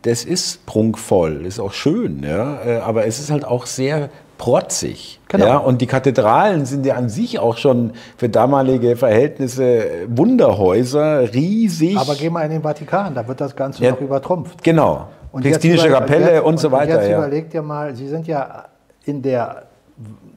das 0.03 0.25
ist 0.25 0.65
prunkvoll, 0.65 1.45
ist 1.47 1.61
auch 1.61 1.73
schön, 1.73 2.23
ja, 2.23 2.65
äh, 2.65 2.77
aber 2.79 3.07
es 3.07 3.19
ist 3.19 3.31
halt 3.31 3.45
auch 3.45 3.67
sehr 3.67 4.09
protzig. 4.39 5.21
Genau. 5.29 5.47
Ja, 5.47 5.57
und 5.59 5.81
die 5.81 5.87
Kathedralen 5.87 6.65
sind 6.65 6.87
ja 6.87 6.95
an 6.95 7.09
sich 7.09 7.39
auch 7.39 7.57
schon 7.57 7.93
für 8.17 8.29
damalige 8.29 8.97
Verhältnisse 8.97 9.85
Wunderhäuser, 10.09 11.33
riesig. 11.33 11.99
Aber 11.99 12.15
geh 12.15 12.31
mal 12.31 12.43
in 12.43 12.51
den 12.51 12.63
Vatikan, 12.63 13.15
da 13.15 13.27
wird 13.27 13.41
das 13.41 13.57
Ganze 13.57 13.83
ja, 13.85 13.91
noch 13.91 14.01
übertrumpft. 14.01 14.63
Genau. 14.63 15.09
Und 15.33 15.43
Textilische 15.43 15.89
Kapelle 15.89 16.43
und, 16.43 16.55
und, 16.55 16.59
so 16.59 16.71
weiter. 16.71 16.95
Und 16.95 17.01
jetzt 17.01 17.11
ja. 17.11 17.19
überleg 17.19 17.51
dir 17.51 17.63
mal, 17.63 17.95
Sie 17.97 18.07
sind 18.07 18.27
ja 18.27 18.67
in 19.05 19.23
der, 19.23 19.65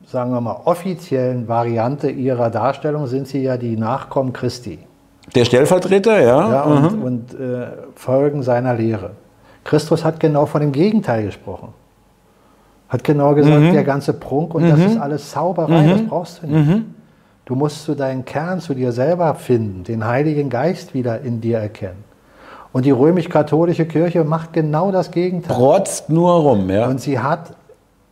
sagen 0.07 0.31
wir 0.31 0.41
mal, 0.41 0.61
offiziellen 0.65 1.47
Variante 1.47 2.09
Ihrer 2.09 2.49
Darstellung, 2.49 3.05
sind 3.07 3.27
Sie 3.27 3.43
ja 3.43 3.57
die 3.57 3.77
Nachkommen 3.77 4.33
Christi. 4.33 4.79
Der 5.35 5.45
Stellvertreter, 5.45 6.19
ja. 6.19 6.51
ja 6.51 6.61
und, 6.63 6.97
mhm. 6.97 7.03
und 7.03 7.33
äh, 7.33 7.67
folgen 7.95 8.41
seiner 8.41 8.73
Lehre. 8.73 9.11
Christus 9.63 10.03
hat 10.03 10.19
genau 10.19 10.45
von 10.45 10.61
dem 10.61 10.71
Gegenteil 10.71 11.25
gesprochen. 11.25 11.73
Hat 12.89 13.03
genau 13.03 13.35
gesagt, 13.35 13.61
mhm. 13.61 13.73
der 13.73 13.83
ganze 13.83 14.13
Prunk 14.13 14.53
und 14.53 14.63
mhm. 14.63 14.69
das 14.69 14.79
ist 14.79 14.97
alles 14.97 15.31
Zauberei, 15.31 15.83
mhm. 15.83 15.89
das 15.89 16.01
brauchst 16.07 16.43
du 16.43 16.47
nicht. 16.47 16.67
Mhm. 16.67 16.85
Du 17.45 17.55
musst 17.55 17.83
zu 17.83 17.95
deinen 17.95 18.25
Kern, 18.25 18.59
zu 18.59 18.73
dir 18.73 18.91
selber 18.91 19.35
finden, 19.35 19.83
den 19.83 20.05
Heiligen 20.05 20.49
Geist 20.49 20.93
wieder 20.93 21.21
in 21.21 21.39
dir 21.41 21.59
erkennen. 21.59 22.03
Und 22.73 22.85
die 22.85 22.91
römisch-katholische 22.91 23.85
Kirche 23.85 24.23
macht 24.23 24.53
genau 24.53 24.91
das 24.91 25.11
Gegenteil. 25.11 25.55
Protzt 25.55 26.09
nur 26.09 26.33
rum, 26.33 26.69
ja. 26.69 26.87
Und 26.87 26.99
sie 26.99 27.19
hat 27.19 27.53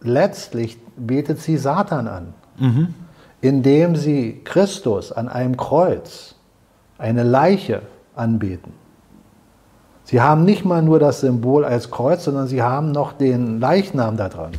letztlich 0.02 0.78
betet 0.96 1.42
sie 1.42 1.58
Satan 1.58 2.08
an, 2.08 2.34
mhm. 2.58 2.94
indem 3.42 3.96
sie 3.96 4.42
Christus 4.44 5.12
an 5.12 5.28
einem 5.28 5.58
Kreuz, 5.58 6.36
eine 6.98 7.24
Leiche 7.24 7.82
anbeten. 8.16 8.72
Sie 10.06 10.22
haben 10.22 10.46
nicht 10.46 10.66
mal 10.66 10.82
nur 10.82 11.00
das 11.00 11.22
Symbol 11.22 11.66
als 11.66 11.90
Kreuz, 11.90 12.24
sondern 12.24 12.48
sie 12.48 12.62
haben 12.62 12.92
noch 12.92 13.14
den 13.14 13.60
Leichnam 13.60 14.18
da 14.18 14.30
dran. 14.30 14.52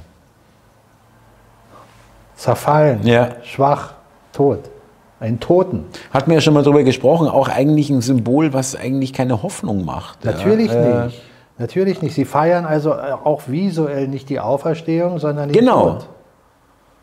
Zerfallen, 2.35 3.07
ja. 3.07 3.29
schwach, 3.45 3.95
tot. 4.33 4.61
Ein 5.19 5.41
Toten. 5.41 5.85
Hat 6.13 6.29
mir 6.29 6.35
ja 6.35 6.41
schon 6.43 6.53
mal 6.53 6.63
darüber 6.63 6.83
gesprochen, 6.83 7.29
auch 7.29 7.49
eigentlich 7.49 7.89
ein 7.89 8.03
Symbol, 8.03 8.53
was 8.53 8.77
eigentlich 8.77 9.15
keine 9.15 9.43
Hoffnung 9.43 9.85
macht. 9.85 10.25
Natürlich 10.25 10.71
ja. 10.71 11.07
nicht. 11.07 11.23
Natürlich 11.59 12.03
nicht. 12.03 12.15
Sie 12.15 12.27
feiern 12.27 12.67
also 12.67 12.93
auch 12.93 13.45
visuell 13.47 14.09
nicht 14.09 14.29
die 14.29 14.41
Auferstehung, 14.41 15.19
sondern 15.19 15.49
den 15.49 15.59
genau. 15.59 15.91
Tod. 15.91 16.09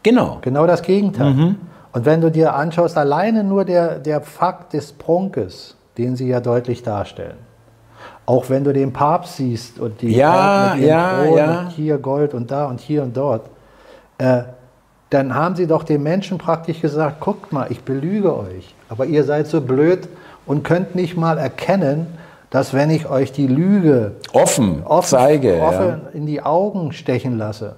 Genau. 0.03 0.37
Genau 0.41 0.67
das 0.67 0.83
Gegenteil. 0.83 1.33
Mhm. 1.33 1.55
Und 1.91 2.05
wenn 2.05 2.21
du 2.21 2.29
dir 2.29 2.53
anschaust, 2.53 2.97
alleine 2.97 3.43
nur 3.43 3.65
der, 3.65 3.97
der 3.97 4.21
Fakt 4.21 4.73
des 4.73 4.91
Prunkes, 4.91 5.75
den 5.97 6.15
sie 6.15 6.27
ja 6.27 6.39
deutlich 6.39 6.83
darstellen, 6.83 7.37
auch 8.25 8.49
wenn 8.49 8.63
du 8.63 8.73
den 8.73 8.93
Papst 8.93 9.37
siehst 9.37 9.79
und 9.79 10.01
die 10.01 10.15
ja, 10.15 10.75
ja, 10.75 11.25
ja. 11.25 11.59
Und 11.61 11.69
hier 11.69 11.97
Gold 11.97 12.33
und 12.33 12.49
da 12.51 12.65
und 12.65 12.79
hier 12.79 13.03
und 13.03 13.15
dort, 13.15 13.49
äh, 14.17 14.43
dann 15.09 15.35
haben 15.35 15.55
sie 15.55 15.67
doch 15.67 15.83
den 15.83 16.01
Menschen 16.01 16.37
praktisch 16.37 16.81
gesagt, 16.81 17.19
guckt 17.19 17.51
mal, 17.51 17.67
ich 17.69 17.81
belüge 17.83 18.35
euch, 18.35 18.73
aber 18.89 19.05
ihr 19.05 19.23
seid 19.23 19.47
so 19.47 19.61
blöd 19.61 20.07
und 20.45 20.63
könnt 20.63 20.95
nicht 20.95 21.17
mal 21.17 21.37
erkennen, 21.37 22.07
dass 22.49 22.73
wenn 22.73 22.89
ich 22.89 23.09
euch 23.09 23.31
die 23.31 23.47
Lüge 23.47 24.13
offen, 24.31 24.83
offen 24.85 25.09
zeige, 25.09 25.61
offen 25.61 25.87
ja. 25.87 25.99
in 26.13 26.25
die 26.25 26.41
Augen 26.41 26.91
stechen 26.93 27.37
lasse, 27.37 27.75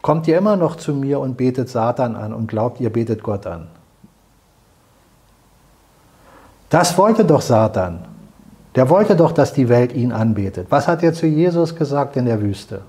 kommt 0.00 0.26
ihr 0.26 0.38
immer 0.38 0.56
noch 0.56 0.76
zu 0.76 0.94
mir 0.94 1.20
und 1.20 1.36
betet 1.36 1.68
Satan 1.68 2.16
an 2.16 2.32
und 2.32 2.46
glaubt, 2.48 2.80
ihr 2.80 2.90
betet 2.90 3.22
Gott 3.22 3.46
an. 3.46 3.68
Das 6.70 6.96
wollte 6.96 7.24
doch 7.24 7.42
Satan. 7.42 8.11
Der 8.74 8.88
wollte 8.88 9.16
doch, 9.16 9.32
dass 9.32 9.52
die 9.52 9.68
Welt 9.68 9.92
ihn 9.92 10.12
anbetet. 10.12 10.66
Was 10.70 10.88
hat 10.88 11.02
er 11.02 11.12
zu 11.12 11.26
Jesus 11.26 11.74
gesagt 11.76 12.16
in 12.16 12.24
der 12.24 12.40
Wüste? 12.40 12.82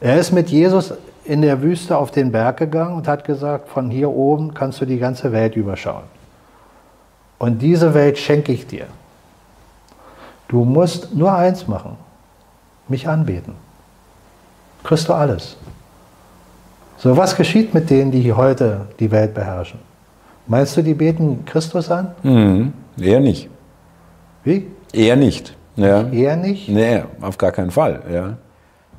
Er 0.00 0.18
ist 0.18 0.32
mit 0.32 0.48
Jesus 0.48 0.94
in 1.24 1.42
der 1.42 1.60
Wüste 1.60 1.96
auf 1.96 2.10
den 2.10 2.32
Berg 2.32 2.56
gegangen 2.56 2.94
und 2.94 3.08
hat 3.08 3.24
gesagt, 3.24 3.68
von 3.68 3.90
hier 3.90 4.10
oben 4.10 4.54
kannst 4.54 4.80
du 4.80 4.86
die 4.86 4.98
ganze 4.98 5.32
Welt 5.32 5.56
überschauen. 5.56 6.04
Und 7.38 7.60
diese 7.60 7.94
Welt 7.94 8.18
schenke 8.18 8.52
ich 8.52 8.66
dir. 8.66 8.86
Du 10.48 10.64
musst 10.64 11.14
nur 11.14 11.32
eins 11.32 11.68
machen, 11.68 11.96
mich 12.88 13.08
anbeten. 13.08 13.54
Kriegst 14.82 15.08
du 15.08 15.12
alles. 15.12 15.56
So, 16.98 17.16
was 17.16 17.36
geschieht 17.36 17.72
mit 17.72 17.88
denen, 17.88 18.10
die 18.10 18.32
heute 18.32 18.86
die 18.98 19.10
Welt 19.10 19.34
beherrschen? 19.34 19.80
Meinst 20.46 20.76
du, 20.76 20.82
die 20.82 20.94
beten 20.94 21.44
Christus 21.44 21.90
an? 21.90 22.12
Mhm, 22.22 22.72
eher 22.98 23.20
nicht. 23.20 23.48
Wie? 24.44 24.66
Eher 24.92 25.16
nicht. 25.16 25.56
Ja. 25.76 26.08
Eher 26.10 26.36
nicht? 26.36 26.68
Nee, 26.68 27.02
auf 27.20 27.38
gar 27.38 27.52
keinen 27.52 27.70
Fall. 27.70 28.02
Ja. 28.12 28.38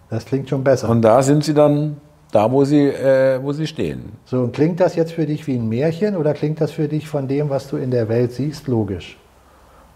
Das 0.10 0.26
klingt 0.26 0.50
schon 0.50 0.64
besser. 0.64 0.90
Und 0.90 1.02
da 1.02 1.22
sind 1.22 1.44
sie 1.44 1.54
dann 1.54 1.98
da, 2.32 2.52
wo 2.52 2.64
sie, 2.64 2.88
äh, 2.88 3.40
wo 3.42 3.52
sie 3.52 3.68
stehen. 3.68 4.14
So, 4.26 4.42
und 4.42 4.54
klingt 4.54 4.80
das 4.80 4.96
jetzt 4.96 5.14
für 5.14 5.26
dich 5.26 5.48
wie 5.48 5.56
ein 5.56 5.68
Märchen 5.68 6.16
oder 6.16 6.34
klingt 6.34 6.62
das 6.62 6.72
für 6.72 6.88
dich 6.88 7.08
von 7.08 7.28
dem, 7.28 7.50
was 7.50 7.68
du 7.68 7.78
in 7.78 7.92
der 7.92 8.08
Welt 8.10 8.32
siehst, 8.32 8.68
logisch? 8.68 9.18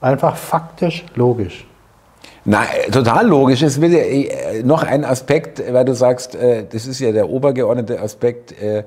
Einfach 0.01 0.35
faktisch 0.35 1.05
logisch. 1.15 1.65
Na, 2.43 2.63
total 2.91 3.27
logisch. 3.27 3.61
Es 3.61 3.79
wird 3.81 3.93
ja 3.93 3.99
äh, 3.99 4.63
noch 4.63 4.83
ein 4.83 5.03
Aspekt, 5.03 5.63
weil 5.71 5.85
du 5.85 5.95
sagst, 5.95 6.35
äh, 6.35 6.65
das 6.69 6.85
ist 6.85 6.99
ja 6.99 7.11
der 7.11 7.29
obergeordnete 7.29 7.99
Aspekt. 8.01 8.53
Äh, 8.61 8.83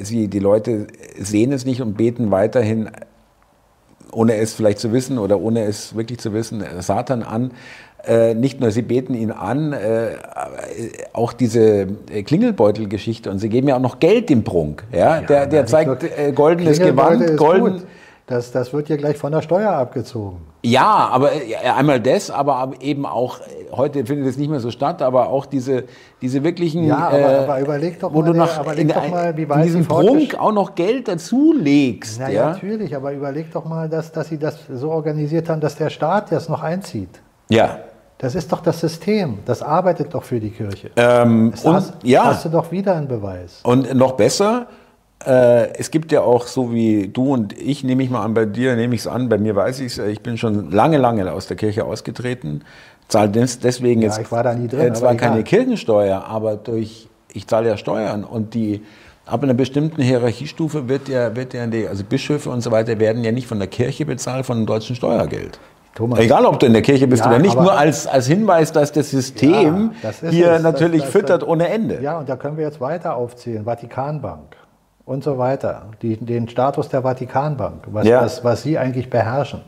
sie, 0.00 0.28
die 0.28 0.38
Leute 0.38 0.86
sehen 1.18 1.50
es 1.50 1.64
nicht 1.64 1.82
und 1.82 1.96
beten 1.96 2.30
weiterhin 2.30 2.90
ohne 4.12 4.36
es 4.36 4.54
vielleicht 4.54 4.78
zu 4.78 4.92
wissen 4.92 5.18
oder 5.18 5.40
ohne 5.40 5.64
es 5.64 5.96
wirklich 5.96 6.18
zu 6.20 6.32
wissen, 6.32 6.64
Satan 6.80 7.22
an. 7.22 7.52
Äh, 8.04 8.34
nicht 8.34 8.60
nur 8.60 8.72
sie 8.72 8.82
beten 8.82 9.14
ihn 9.14 9.30
an, 9.30 9.72
äh, 9.72 10.16
auch 11.12 11.32
diese 11.32 11.86
äh, 12.10 12.24
Klingelbeutelgeschichte 12.24 13.30
und 13.30 13.38
sie 13.38 13.48
geben 13.48 13.68
ja 13.68 13.76
auch 13.76 13.80
noch 13.80 14.00
Geld 14.00 14.28
dem 14.28 14.42
Prunk. 14.42 14.82
Ja? 14.90 15.20
ja 15.20 15.20
der 15.20 15.46
der 15.46 15.66
zeigt 15.66 16.02
äh, 16.02 16.32
goldenes 16.32 16.80
Gewand, 16.80 17.36
golden. 17.36 17.84
Das, 18.32 18.50
das 18.50 18.72
wird 18.72 18.88
ja 18.88 18.96
gleich 18.96 19.18
von 19.18 19.30
der 19.30 19.42
Steuer 19.42 19.72
abgezogen. 19.72 20.38
Ja, 20.62 21.10
aber 21.12 21.34
äh, 21.34 21.54
einmal 21.76 22.00
das, 22.00 22.30
aber 22.30 22.70
eben 22.80 23.04
auch, 23.04 23.40
äh, 23.40 23.42
heute 23.72 24.06
findet 24.06 24.26
es 24.26 24.38
nicht 24.38 24.48
mehr 24.48 24.58
so 24.58 24.70
statt, 24.70 25.02
aber 25.02 25.28
auch 25.28 25.44
diese, 25.44 25.84
diese 26.22 26.42
wirklichen. 26.42 26.84
Ja, 26.84 27.08
aber, 27.08 27.18
äh, 27.18 27.44
aber 27.44 27.60
überleg 27.60 28.00
doch 28.00 28.10
wo 28.10 28.22
mal, 28.22 28.32
du 28.32 28.38
nach, 28.38 28.62
überleg 28.62 28.84
in, 28.84 28.88
doch 28.88 29.08
mal, 29.10 29.36
wie 29.36 29.46
weit 29.46 29.58
in 29.58 29.62
diesem 29.64 29.86
Prunk 29.86 30.40
auch 30.40 30.52
noch 30.52 30.74
Geld 30.74 31.08
dazulegst. 31.08 32.20
Na, 32.20 32.30
ja, 32.30 32.52
natürlich, 32.52 32.96
aber 32.96 33.12
überleg 33.12 33.52
doch 33.52 33.66
mal, 33.66 33.90
dass, 33.90 34.12
dass 34.12 34.28
sie 34.28 34.38
das 34.38 34.56
so 34.72 34.90
organisiert 34.90 35.50
haben, 35.50 35.60
dass 35.60 35.76
der 35.76 35.90
Staat 35.90 36.32
das 36.32 36.48
noch 36.48 36.62
einzieht. 36.62 37.20
Ja. 37.50 37.80
Das 38.16 38.34
ist 38.34 38.50
doch 38.50 38.60
das 38.60 38.80
System. 38.80 39.40
Das 39.44 39.60
arbeitet 39.60 40.14
doch 40.14 40.22
für 40.22 40.40
die 40.40 40.52
Kirche. 40.52 40.90
Ähm, 40.96 41.50
das 41.50 41.64
und, 41.66 41.74
hast, 41.74 41.94
ja. 42.02 42.24
hast 42.24 42.46
du 42.46 42.48
doch 42.48 42.72
wieder 42.72 42.94
einen 42.94 43.08
Beweis. 43.08 43.60
Und 43.62 43.94
noch 43.94 44.12
besser, 44.12 44.68
äh, 45.26 45.72
es 45.78 45.90
gibt 45.90 46.12
ja 46.12 46.22
auch, 46.22 46.46
so 46.46 46.72
wie 46.72 47.08
du 47.08 47.32
und 47.32 47.58
ich, 47.58 47.84
nehme 47.84 48.02
ich 48.02 48.10
mal 48.10 48.22
an, 48.22 48.34
bei 48.34 48.44
dir 48.44 48.76
nehme 48.76 48.94
ich 48.94 49.02
es 49.02 49.06
an, 49.06 49.28
bei 49.28 49.38
mir 49.38 49.56
weiß 49.56 49.80
ich 49.80 49.98
es, 49.98 49.98
ich 49.98 50.20
bin 50.20 50.38
schon 50.38 50.70
lange, 50.70 50.98
lange 50.98 51.30
aus 51.32 51.46
der 51.46 51.56
Kirche 51.56 51.84
ausgetreten, 51.84 52.62
zahle 53.08 53.30
deswegen 53.30 54.02
ja, 54.02 54.08
jetzt 54.08 54.20
ich 54.20 54.32
war 54.32 54.42
da 54.42 54.54
nie 54.54 54.68
drin, 54.68 54.94
zwar 54.94 55.14
keine 55.14 55.44
Kirchensteuer, 55.44 56.24
aber 56.24 56.56
durch, 56.56 57.08
ich 57.32 57.46
zahle 57.46 57.68
ja 57.68 57.76
Steuern 57.76 58.24
und 58.24 58.54
die 58.54 58.82
ab 59.26 59.42
einer 59.42 59.54
bestimmten 59.54 60.02
Hierarchiestufe 60.02 60.88
wird 60.88 61.08
ja, 61.08 61.34
wird 61.36 61.54
ja 61.54 61.66
die, 61.66 61.86
also 61.86 62.04
Bischöfe 62.04 62.50
und 62.50 62.60
so 62.60 62.70
weiter 62.70 62.98
werden 62.98 63.22
ja 63.24 63.32
nicht 63.32 63.46
von 63.46 63.58
der 63.58 63.68
Kirche 63.68 64.04
bezahlt, 64.04 64.46
von 64.46 64.58
dem 64.58 64.66
deutschen 64.66 64.96
Steuergeld. 64.96 65.58
Thomas. 65.94 66.20
Egal, 66.20 66.46
ob 66.46 66.58
du 66.58 66.64
in 66.64 66.72
der 66.72 66.80
Kirche 66.80 67.06
bist 67.06 67.22
ja, 67.22 67.28
oder 67.28 67.38
nicht, 67.38 67.54
nur 67.54 67.76
als, 67.76 68.06
als 68.06 68.26
Hinweis, 68.26 68.72
dass 68.72 68.92
das 68.92 69.10
System 69.10 69.92
ja, 70.02 70.10
das 70.10 70.30
hier 70.30 70.52
es, 70.52 70.62
natürlich 70.62 71.02
das, 71.02 71.12
das, 71.12 71.20
füttert 71.20 71.46
ohne 71.46 71.68
Ende. 71.68 72.00
Ja, 72.00 72.18
und 72.18 72.30
da 72.30 72.36
können 72.36 72.56
wir 72.56 72.64
jetzt 72.64 72.80
weiter 72.80 73.14
aufzählen. 73.14 73.64
Vatikanbank 73.64 74.56
und 75.04 75.24
so 75.24 75.38
weiter, 75.38 75.82
die, 76.00 76.16
den 76.16 76.48
Status 76.48 76.88
der 76.88 77.02
Vatikanbank, 77.02 77.84
was, 77.86 78.06
ja. 78.06 78.22
was, 78.22 78.44
was 78.44 78.62
sie 78.62 78.78
eigentlich 78.78 79.10
beherrschen. 79.10 79.60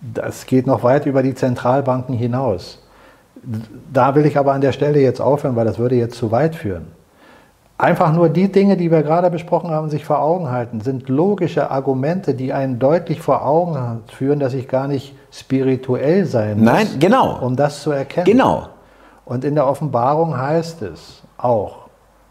Das 0.00 0.46
geht 0.46 0.66
noch 0.66 0.82
weit 0.82 1.06
über 1.06 1.22
die 1.22 1.34
Zentralbanken 1.34 2.14
hinaus. 2.14 2.82
Da 3.92 4.14
will 4.14 4.26
ich 4.26 4.38
aber 4.38 4.52
an 4.52 4.60
der 4.60 4.72
Stelle 4.72 5.00
jetzt 5.00 5.20
aufhören, 5.20 5.56
weil 5.56 5.64
das 5.64 5.78
würde 5.78 5.94
jetzt 5.94 6.16
zu 6.16 6.30
weit 6.30 6.54
führen. 6.54 6.88
Einfach 7.78 8.12
nur 8.12 8.30
die 8.30 8.50
Dinge, 8.50 8.78
die 8.78 8.90
wir 8.90 9.02
gerade 9.02 9.30
besprochen 9.30 9.70
haben, 9.70 9.90
sich 9.90 10.04
vor 10.04 10.20
Augen 10.20 10.50
halten, 10.50 10.80
sind 10.80 11.10
logische 11.10 11.70
Argumente, 11.70 12.34
die 12.34 12.54
einen 12.54 12.78
deutlich 12.78 13.20
vor 13.20 13.44
Augen 13.44 14.02
führen, 14.06 14.40
dass 14.40 14.54
ich 14.54 14.66
gar 14.66 14.88
nicht 14.88 15.14
spirituell 15.30 16.24
sein 16.24 16.58
muss, 16.58 16.72
Nein, 16.72 16.86
genau. 16.98 17.38
um 17.40 17.54
das 17.54 17.82
zu 17.82 17.90
erkennen. 17.90 18.24
Genau. 18.24 18.68
Und 19.26 19.44
in 19.44 19.54
der 19.54 19.66
Offenbarung 19.66 20.38
heißt 20.38 20.80
es 20.82 21.22
auch, 21.36 21.85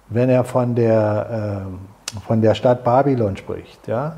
wenn 0.09 0.29
er 0.29 0.43
von 0.43 0.75
der, 0.75 1.65
äh, 2.15 2.19
von 2.21 2.41
der 2.41 2.55
Stadt 2.55 2.83
Babylon 2.83 3.37
spricht. 3.37 3.87
Ja? 3.87 4.17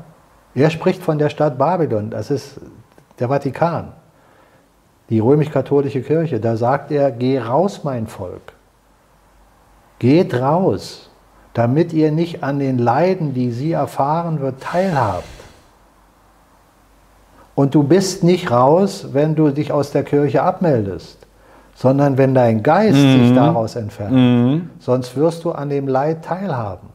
Er 0.54 0.70
spricht 0.70 1.02
von 1.02 1.18
der 1.18 1.28
Stadt 1.28 1.58
Babylon, 1.58 2.10
das 2.10 2.30
ist 2.30 2.60
der 3.18 3.28
Vatikan, 3.28 3.92
die 5.08 5.20
römisch-katholische 5.20 6.02
Kirche. 6.02 6.40
Da 6.40 6.56
sagt 6.56 6.90
er, 6.90 7.10
geh 7.10 7.40
raus, 7.40 7.84
mein 7.84 8.06
Volk. 8.06 8.52
Geht 9.98 10.34
raus, 10.34 11.10
damit 11.54 11.92
ihr 11.92 12.12
nicht 12.12 12.44
an 12.44 12.58
den 12.58 12.78
Leiden, 12.78 13.34
die 13.34 13.50
sie 13.50 13.72
erfahren 13.72 14.40
wird, 14.40 14.60
teilhabt. 14.62 15.24
Und 17.54 17.74
du 17.74 17.82
bist 17.82 18.22
nicht 18.22 18.52
raus, 18.52 19.08
wenn 19.12 19.34
du 19.34 19.50
dich 19.50 19.72
aus 19.72 19.90
der 19.90 20.04
Kirche 20.04 20.42
abmeldest 20.42 21.17
sondern 21.78 22.18
wenn 22.18 22.34
dein 22.34 22.64
Geist 22.64 22.98
mhm. 22.98 23.20
sich 23.20 23.34
daraus 23.36 23.76
entfernt. 23.76 24.12
Mhm. 24.12 24.70
Sonst 24.80 25.16
wirst 25.16 25.44
du 25.44 25.52
an 25.52 25.68
dem 25.68 25.86
Leid 25.86 26.24
teilhaben. 26.24 26.88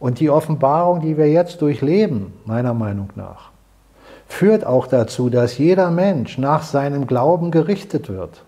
Und 0.00 0.18
die 0.18 0.30
Offenbarung, 0.30 1.00
die 1.00 1.18
wir 1.18 1.30
jetzt 1.30 1.60
durchleben, 1.60 2.32
meiner 2.46 2.72
Meinung 2.72 3.10
nach, 3.16 3.50
führt 4.26 4.64
auch 4.64 4.86
dazu, 4.86 5.28
dass 5.28 5.58
jeder 5.58 5.90
Mensch 5.90 6.38
nach 6.38 6.62
seinem 6.62 7.06
Glauben 7.06 7.50
gerichtet 7.50 8.08
wird. 8.08 8.42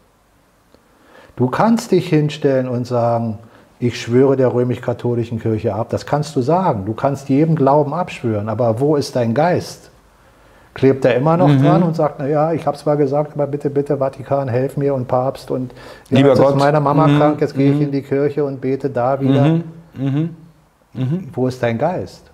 Du 1.36 1.48
kannst 1.48 1.90
dich 1.90 2.08
hinstellen 2.08 2.66
und 2.66 2.86
sagen, 2.86 3.38
ich 3.78 4.00
schwöre 4.00 4.36
der 4.36 4.54
römisch-katholischen 4.54 5.40
Kirche 5.40 5.74
ab. 5.74 5.88
Das 5.90 6.06
kannst 6.06 6.34
du 6.36 6.40
sagen. 6.40 6.86
Du 6.86 6.94
kannst 6.94 7.28
jedem 7.28 7.54
Glauben 7.54 7.92
abschwören. 7.92 8.48
Aber 8.48 8.80
wo 8.80 8.96
ist 8.96 9.14
dein 9.14 9.34
Geist? 9.34 9.89
Klebt 10.74 11.04
er 11.04 11.16
immer 11.16 11.36
noch 11.36 11.48
mhm. 11.48 11.62
dran 11.62 11.82
und 11.82 11.96
sagt, 11.96 12.18
naja, 12.18 12.52
ich 12.52 12.66
habe 12.66 12.76
zwar 12.76 12.96
gesagt, 12.96 13.32
aber 13.34 13.46
bitte, 13.46 13.70
bitte, 13.70 13.98
Vatikan, 13.98 14.48
helf 14.48 14.76
mir 14.76 14.94
und 14.94 15.08
Papst 15.08 15.50
und 15.50 15.72
ja, 16.08 16.18
Lieber 16.18 16.30
jetzt 16.30 16.40
Gott. 16.40 16.54
ist 16.54 16.58
meine 16.58 16.80
Mama 16.80 17.06
mhm. 17.06 17.18
krank, 17.18 17.40
jetzt 17.40 17.56
gehe 17.56 17.70
ich 17.70 17.76
mhm. 17.76 17.82
in 17.82 17.92
die 17.92 18.02
Kirche 18.02 18.44
und 18.44 18.60
bete 18.60 18.90
da 18.90 19.20
wieder. 19.20 19.44
Mhm. 19.44 19.64
Mhm. 19.94 20.36
Mhm. 20.92 21.28
Wo 21.32 21.46
ist 21.46 21.62
dein 21.62 21.78
Geist? 21.78 22.30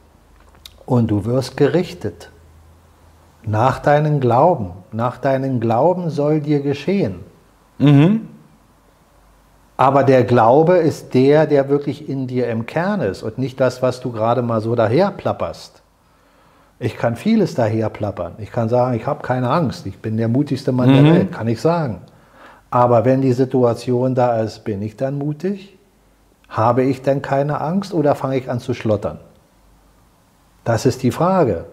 Und 0.85 1.11
du 1.11 1.25
wirst 1.25 1.57
gerichtet. 1.57 2.31
Nach 3.45 3.79
deinem 3.79 4.21
Glauben. 4.21 4.73
Nach 4.93 5.19
deinem 5.19 5.61
Glauben 5.61 6.11
soll 6.11 6.41
dir 6.41 6.61
geschehen. 6.61 7.21
Aber 9.77 10.05
der 10.05 10.25
Glaube 10.25 10.79
ist 10.79 11.13
der, 11.15 11.47
der 11.47 11.69
wirklich 11.69 12.09
in 12.09 12.27
dir 12.27 12.49
im 12.49 12.67
Kern 12.67 13.01
ist 13.03 13.23
und 13.23 13.39
nicht 13.39 13.61
das, 13.61 13.83
was 13.83 14.01
du 14.01 14.11
gerade 14.11 14.43
mal 14.43 14.61
so 14.61 14.75
daher 14.75 15.11
plapperst. 15.11 15.83
Ich 16.78 16.98
kann 16.98 17.16
vieles 17.16 17.55
daher 17.55 17.89
plappern. 17.89 18.35
Ich 18.39 18.53
kann 18.53 18.69
sagen, 18.69 18.97
ich 18.97 19.07
habe 19.07 19.23
keine 19.23 19.51
Angst. 19.51 19.86
Ich 19.86 19.98
bin 19.98 20.16
der 20.16 20.28
mutigste 20.28 20.73
Mann 20.73 20.90
mhm. 20.90 21.05
der 21.05 21.15
Welt, 21.15 21.32
kann 21.32 21.48
ich 21.48 21.61
sagen. 21.61 22.03
Aber 22.70 23.05
wenn 23.05 23.23
die 23.23 23.32
Situation 23.32 24.15
da 24.15 24.40
ist, 24.40 24.65
bin 24.65 24.82
ich 24.82 24.97
dann 24.97 25.16
mutig? 25.16 25.78
Habe 26.48 26.82
ich 26.82 27.03
denn 27.03 27.23
keine 27.23 27.61
Angst 27.61 27.94
oder 27.94 28.15
fange 28.15 28.36
ich 28.36 28.51
an 28.51 28.61
zu 28.61 28.74
schlottern? 28.74 29.19
Das 30.65 30.85
ist 30.85 31.03
die 31.03 31.11
Frage. 31.11 31.65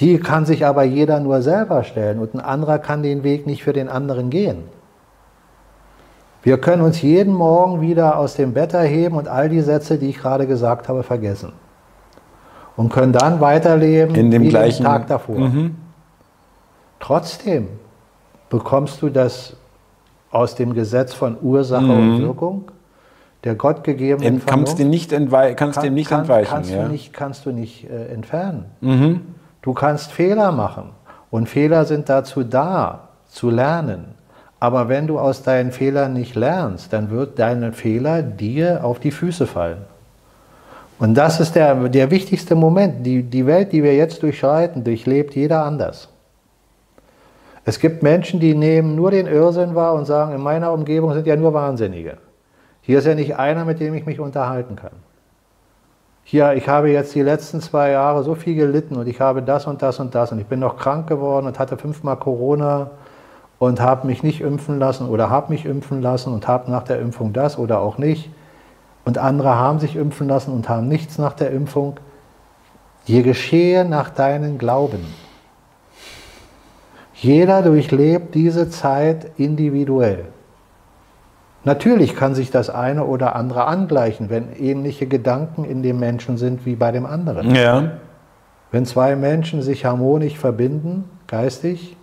Die 0.00 0.18
kann 0.18 0.46
sich 0.46 0.64
aber 0.64 0.84
jeder 0.84 1.20
nur 1.20 1.42
selber 1.42 1.84
stellen 1.84 2.18
und 2.18 2.34
ein 2.34 2.40
anderer 2.40 2.78
kann 2.78 3.02
den 3.02 3.22
Weg 3.22 3.46
nicht 3.46 3.62
für 3.62 3.72
den 3.72 3.88
anderen 3.88 4.30
gehen. 4.30 4.64
Wir 6.42 6.58
können 6.58 6.82
uns 6.82 7.00
jeden 7.02 7.32
Morgen 7.32 7.80
wieder 7.80 8.18
aus 8.18 8.34
dem 8.34 8.54
Bett 8.54 8.74
erheben 8.74 9.16
und 9.16 9.28
all 9.28 9.48
die 9.48 9.60
Sätze, 9.60 9.98
die 9.98 10.10
ich 10.10 10.18
gerade 10.18 10.46
gesagt 10.46 10.88
habe, 10.88 11.02
vergessen 11.02 11.52
und 12.76 12.90
können 12.90 13.12
dann 13.12 13.40
weiterleben 13.40 14.14
in 14.14 14.30
dem 14.30 14.42
wie 14.42 14.48
gleichen 14.48 14.82
den 14.82 14.90
Tag 14.90 15.06
davor. 15.06 15.38
Mhm. 15.38 15.76
Trotzdem 17.00 17.68
bekommst 18.48 19.02
du 19.02 19.08
das 19.08 19.56
aus 20.30 20.54
dem 20.54 20.74
Gesetz 20.74 21.14
von 21.14 21.36
Ursache 21.40 21.84
mhm. 21.84 21.90
und 21.90 22.22
Wirkung, 22.22 22.70
der 23.44 23.54
Gott 23.54 23.84
gegebenen 23.84 24.34
Ent, 24.34 24.46
kannst 24.46 24.78
dem 24.78 24.90
nicht, 24.90 25.10
kannst 25.10 25.56
kann, 25.56 25.84
dem 25.84 25.94
nicht 25.94 26.08
kann, 26.08 26.20
entweichen. 26.20 26.50
Kannst, 26.50 26.70
ja. 26.70 26.82
du 26.82 26.88
nicht, 26.88 27.12
kannst 27.12 27.46
du 27.46 27.52
nicht 27.52 27.88
äh, 27.88 28.06
entfernen. 28.12 28.66
Mhm. 28.80 29.20
Du 29.62 29.72
kannst 29.72 30.12
Fehler 30.12 30.50
machen 30.50 30.90
und 31.30 31.48
Fehler 31.48 31.84
sind 31.84 32.08
dazu 32.08 32.42
da, 32.42 33.08
zu 33.28 33.50
lernen. 33.50 34.14
Aber 34.60 34.88
wenn 34.88 35.06
du 35.06 35.18
aus 35.18 35.42
deinen 35.42 35.72
Fehlern 35.72 36.14
nicht 36.14 36.34
lernst, 36.34 36.92
dann 36.92 37.10
wird 37.10 37.38
deine 37.38 37.72
Fehler 37.72 38.22
dir 38.22 38.84
auf 38.84 38.98
die 38.98 39.10
Füße 39.10 39.46
fallen. 39.46 39.84
Und 41.04 41.12
das 41.16 41.38
ist 41.38 41.54
der, 41.54 41.74
der 41.90 42.10
wichtigste 42.10 42.54
Moment. 42.54 43.04
Die, 43.04 43.22
die 43.22 43.44
Welt, 43.44 43.72
die 43.72 43.82
wir 43.82 43.94
jetzt 43.94 44.22
durchschreiten, 44.22 44.84
durchlebt 44.84 45.34
jeder 45.34 45.62
anders. 45.62 46.08
Es 47.66 47.78
gibt 47.78 48.02
Menschen, 48.02 48.40
die 48.40 48.54
nehmen 48.54 48.96
nur 48.96 49.10
den 49.10 49.26
Irrsinn 49.26 49.74
wahr 49.74 49.92
und 49.92 50.06
sagen, 50.06 50.34
in 50.34 50.40
meiner 50.40 50.72
Umgebung 50.72 51.12
sind 51.12 51.26
ja 51.26 51.36
nur 51.36 51.52
Wahnsinnige. 51.52 52.16
Hier 52.80 53.00
ist 53.00 53.06
ja 53.06 53.14
nicht 53.14 53.36
einer, 53.36 53.66
mit 53.66 53.80
dem 53.80 53.92
ich 53.92 54.06
mich 54.06 54.18
unterhalten 54.18 54.76
kann. 54.76 54.92
Hier, 56.22 56.54
ich 56.54 56.68
habe 56.68 56.88
jetzt 56.88 57.14
die 57.14 57.20
letzten 57.20 57.60
zwei 57.60 57.90
Jahre 57.90 58.24
so 58.24 58.34
viel 58.34 58.54
gelitten 58.54 58.96
und 58.96 59.06
ich 59.06 59.20
habe 59.20 59.42
das 59.42 59.66
und 59.66 59.82
das 59.82 60.00
und 60.00 60.14
das 60.14 60.32
und 60.32 60.38
ich 60.38 60.46
bin 60.46 60.60
noch 60.60 60.78
krank 60.78 61.06
geworden 61.06 61.46
und 61.46 61.58
hatte 61.58 61.76
fünfmal 61.76 62.16
Corona 62.16 62.92
und 63.58 63.78
habe 63.78 64.06
mich 64.06 64.22
nicht 64.22 64.40
impfen 64.40 64.78
lassen 64.78 65.06
oder 65.06 65.28
habe 65.28 65.52
mich 65.52 65.66
impfen 65.66 66.00
lassen 66.00 66.32
und 66.32 66.48
habe 66.48 66.70
nach 66.70 66.84
der 66.84 66.98
Impfung 66.98 67.34
das 67.34 67.58
oder 67.58 67.80
auch 67.80 67.98
nicht 67.98 68.30
und 69.04 69.18
andere 69.18 69.56
haben 69.56 69.78
sich 69.78 69.96
impfen 69.96 70.28
lassen 70.28 70.52
und 70.52 70.68
haben 70.68 70.88
nichts 70.88 71.18
nach 71.18 71.34
der 71.34 71.50
Impfung. 71.50 71.96
Dir 73.06 73.22
geschehe 73.22 73.84
nach 73.84 74.10
deinem 74.10 74.58
Glauben. 74.58 75.04
Jeder 77.14 77.62
durchlebt 77.62 78.34
diese 78.34 78.70
Zeit 78.70 79.30
individuell. 79.36 80.26
Natürlich 81.64 82.14
kann 82.14 82.34
sich 82.34 82.50
das 82.50 82.68
eine 82.68 83.04
oder 83.04 83.36
andere 83.36 83.66
angleichen, 83.66 84.28
wenn 84.28 84.54
ähnliche 84.54 85.06
Gedanken 85.06 85.64
in 85.64 85.82
dem 85.82 85.98
Menschen 85.98 86.36
sind 86.36 86.66
wie 86.66 86.76
bei 86.76 86.92
dem 86.92 87.06
anderen. 87.06 87.54
Ja. 87.54 87.92
Wenn 88.70 88.84
zwei 88.84 89.16
Menschen 89.16 89.62
sich 89.62 89.84
harmonisch 89.84 90.38
verbinden, 90.38 91.04
geistig, 91.26 91.96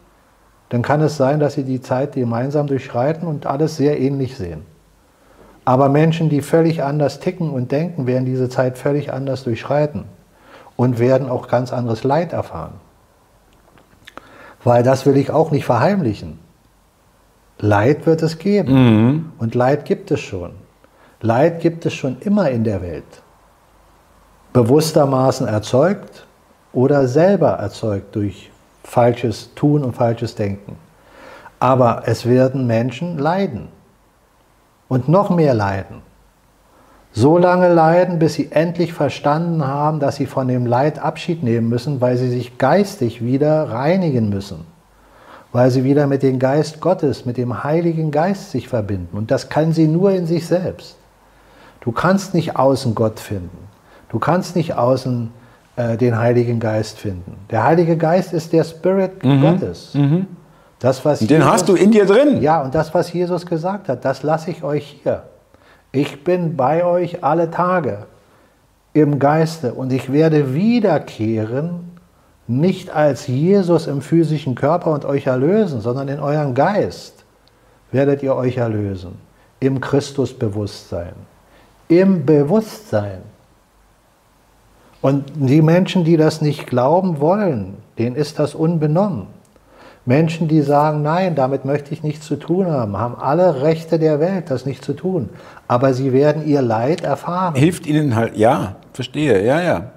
dann 0.69 0.81
kann 0.81 1.01
es 1.01 1.17
sein, 1.17 1.39
dass 1.39 1.53
sie 1.53 1.63
die 1.63 1.81
Zeit 1.81 2.13
gemeinsam 2.13 2.65
durchschreiten 2.65 3.27
und 3.27 3.45
alles 3.45 3.77
sehr 3.77 3.99
ähnlich 3.99 4.37
sehen. 4.37 4.65
Aber 5.63 5.89
Menschen, 5.89 6.29
die 6.29 6.41
völlig 6.41 6.83
anders 6.83 7.19
ticken 7.19 7.51
und 7.51 7.71
denken, 7.71 8.07
werden 8.07 8.25
diese 8.25 8.49
Zeit 8.49 8.77
völlig 8.77 9.13
anders 9.13 9.43
durchschreiten 9.43 10.05
und 10.75 10.99
werden 10.99 11.29
auch 11.29 11.47
ganz 11.47 11.71
anderes 11.71 12.03
Leid 12.03 12.33
erfahren. 12.33 12.73
Weil 14.63 14.83
das 14.83 15.05
will 15.05 15.17
ich 15.17 15.31
auch 15.31 15.51
nicht 15.51 15.65
verheimlichen. 15.65 16.39
Leid 17.59 18.07
wird 18.07 18.23
es 18.23 18.39
geben 18.39 18.73
mhm. 18.73 19.31
und 19.37 19.53
Leid 19.53 19.85
gibt 19.85 20.09
es 20.09 20.19
schon. 20.19 20.53
Leid 21.21 21.59
gibt 21.59 21.85
es 21.85 21.93
schon 21.93 22.17
immer 22.21 22.49
in 22.49 22.63
der 22.63 22.81
Welt. 22.81 23.21
Bewusstermaßen 24.53 25.47
erzeugt 25.47 26.25
oder 26.73 27.07
selber 27.07 27.51
erzeugt 27.51 28.15
durch 28.15 28.49
falsches 28.83 29.53
Tun 29.53 29.83
und 29.83 29.95
falsches 29.95 30.33
Denken. 30.33 30.75
Aber 31.59 32.03
es 32.07 32.25
werden 32.25 32.65
Menschen 32.65 33.19
leiden 33.19 33.67
und 34.91 35.07
noch 35.07 35.29
mehr 35.29 35.53
leiden. 35.53 36.01
So 37.13 37.37
lange 37.37 37.73
leiden, 37.73 38.19
bis 38.19 38.33
sie 38.33 38.51
endlich 38.51 38.91
verstanden 38.91 39.65
haben, 39.65 40.01
dass 40.01 40.17
sie 40.17 40.25
von 40.25 40.49
dem 40.49 40.65
Leid 40.65 40.99
Abschied 40.99 41.43
nehmen 41.43 41.69
müssen, 41.69 42.01
weil 42.01 42.17
sie 42.17 42.27
sich 42.27 42.57
geistig 42.57 43.23
wieder 43.23 43.71
reinigen 43.71 44.27
müssen, 44.27 44.65
weil 45.53 45.71
sie 45.71 45.85
wieder 45.85 46.07
mit 46.07 46.23
dem 46.23 46.39
Geist 46.39 46.81
Gottes, 46.81 47.25
mit 47.25 47.37
dem 47.37 47.63
Heiligen 47.63 48.11
Geist 48.11 48.51
sich 48.51 48.67
verbinden. 48.67 49.15
Und 49.15 49.31
das 49.31 49.47
kann 49.47 49.71
sie 49.71 49.87
nur 49.87 50.11
in 50.11 50.25
sich 50.25 50.45
selbst. 50.45 50.97
Du 51.79 51.93
kannst 51.93 52.33
nicht 52.33 52.57
außen 52.57 52.93
Gott 52.93 53.21
finden. 53.21 53.69
Du 54.09 54.19
kannst 54.19 54.57
nicht 54.57 54.73
außen 54.73 55.31
äh, 55.77 55.95
den 55.95 56.17
Heiligen 56.17 56.59
Geist 56.59 56.99
finden. 56.99 57.37
Der 57.49 57.63
Heilige 57.63 57.95
Geist 57.95 58.33
ist 58.33 58.51
der 58.51 58.65
Spirit 58.65 59.23
mhm. 59.23 59.39
Gottes. 59.39 59.93
Mhm. 59.93 60.27
Das, 60.81 61.05
was 61.05 61.19
den 61.19 61.27
Jesus, 61.29 61.45
hast 61.45 61.69
du 61.69 61.75
in 61.75 61.91
dir 61.91 62.05
drin. 62.05 62.41
Ja, 62.41 62.63
und 62.63 62.73
das, 62.73 62.93
was 62.93 63.13
Jesus 63.13 63.45
gesagt 63.45 63.87
hat, 63.87 64.03
das 64.03 64.23
lasse 64.23 64.49
ich 64.49 64.63
euch 64.63 64.99
hier. 65.03 65.23
Ich 65.91 66.23
bin 66.23 66.57
bei 66.57 66.83
euch 66.83 67.23
alle 67.23 67.51
Tage 67.51 68.07
im 68.93 69.19
Geiste 69.19 69.73
und 69.73 69.93
ich 69.93 70.11
werde 70.11 70.55
wiederkehren, 70.55 71.91
nicht 72.47 72.89
als 72.89 73.27
Jesus 73.27 73.85
im 73.85 74.01
physischen 74.01 74.55
Körper 74.55 74.91
und 74.91 75.05
euch 75.05 75.27
erlösen, 75.27 75.81
sondern 75.81 76.07
in 76.07 76.19
eurem 76.19 76.55
Geist 76.55 77.23
werdet 77.91 78.23
ihr 78.23 78.35
euch 78.35 78.57
erlösen. 78.57 79.19
Im 79.59 79.79
Christusbewusstsein. 79.79 81.13
Im 81.89 82.25
Bewusstsein. 82.25 83.19
Und 85.01 85.25
die 85.35 85.61
Menschen, 85.61 86.03
die 86.03 86.17
das 86.17 86.41
nicht 86.41 86.65
glauben 86.65 87.19
wollen, 87.19 87.77
denen 87.99 88.15
ist 88.15 88.39
das 88.39 88.55
unbenommen. 88.55 89.27
Menschen, 90.05 90.47
die 90.47 90.61
sagen, 90.61 91.01
nein, 91.03 91.35
damit 91.35 91.65
möchte 91.65 91.93
ich 91.93 92.01
nichts 92.01 92.25
zu 92.25 92.35
tun 92.35 92.67
haben, 92.67 92.97
haben 92.97 93.15
alle 93.15 93.61
Rechte 93.61 93.99
der 93.99 94.19
Welt, 94.19 94.49
das 94.49 94.65
nicht 94.65 94.83
zu 94.83 94.93
tun. 94.93 95.29
Aber 95.67 95.93
sie 95.93 96.11
werden 96.11 96.47
ihr 96.47 96.61
Leid 96.61 97.01
erfahren. 97.01 97.55
Hilft 97.55 97.85
ihnen 97.85 98.15
halt, 98.15 98.35
ja, 98.35 98.75
verstehe, 98.93 99.45
ja, 99.45 99.61
ja. 99.61 99.91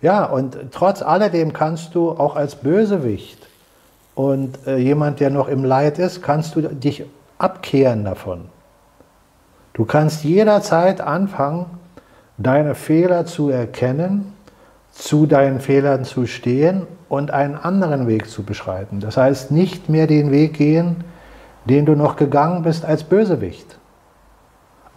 Ja, 0.00 0.24
und 0.24 0.56
trotz 0.70 1.02
alledem 1.02 1.52
kannst 1.52 1.94
du 1.94 2.10
auch 2.10 2.36
als 2.36 2.56
Bösewicht 2.56 3.38
und 4.14 4.58
äh, 4.66 4.76
jemand, 4.76 5.20
der 5.20 5.30
noch 5.30 5.48
im 5.48 5.64
Leid 5.64 5.98
ist, 5.98 6.22
kannst 6.22 6.56
du 6.56 6.62
dich 6.62 7.04
abkehren 7.38 8.04
davon. 8.04 8.46
Du 9.72 9.84
kannst 9.84 10.24
jederzeit 10.24 11.00
anfangen, 11.00 11.66
deine 12.38 12.74
Fehler 12.74 13.26
zu 13.26 13.50
erkennen 13.50 14.34
zu 14.94 15.26
deinen 15.26 15.60
Fehlern 15.60 16.04
zu 16.04 16.26
stehen 16.26 16.86
und 17.14 17.30
einen 17.30 17.56
anderen 17.56 18.06
Weg 18.06 18.28
zu 18.28 18.42
beschreiten. 18.42 19.00
Das 19.00 19.16
heißt, 19.16 19.50
nicht 19.50 19.88
mehr 19.88 20.06
den 20.06 20.30
Weg 20.30 20.54
gehen, 20.54 21.04
den 21.64 21.86
du 21.86 21.94
noch 21.94 22.16
gegangen 22.16 22.62
bist 22.62 22.84
als 22.84 23.04
Bösewicht. 23.04 23.78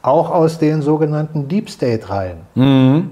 Auch 0.01 0.31
aus 0.31 0.57
den 0.57 0.81
sogenannten 0.81 1.47
Deep 1.47 1.69
State 1.69 2.09
Reihen 2.09 2.39
mhm. 2.55 3.11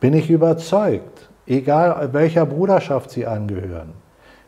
bin 0.00 0.14
ich 0.14 0.30
überzeugt, 0.30 1.28
egal 1.46 2.10
welcher 2.12 2.46
Bruderschaft 2.46 3.10
sie 3.10 3.26
angehören, 3.26 3.92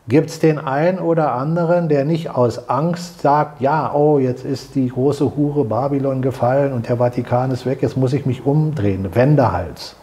gibt 0.07 0.29
es 0.29 0.39
den 0.39 0.59
einen 0.59 0.99
oder 0.99 1.33
anderen, 1.33 1.87
der 1.87 2.05
nicht 2.05 2.29
aus 2.29 2.69
Angst 2.69 3.21
sagt, 3.21 3.61
ja, 3.61 3.93
oh, 3.93 4.19
jetzt 4.19 4.43
ist 4.43 4.75
die 4.75 4.89
große 4.89 5.35
Hure 5.35 5.65
Babylon 5.65 6.21
gefallen 6.21 6.73
und 6.73 6.89
der 6.89 6.97
Vatikan 6.97 7.51
ist 7.51 7.65
weg, 7.65 7.81
jetzt 7.81 7.97
muss 7.97 8.13
ich 8.13 8.25
mich 8.25 8.45
umdrehen, 8.45 9.13
Wendehals. 9.13 9.95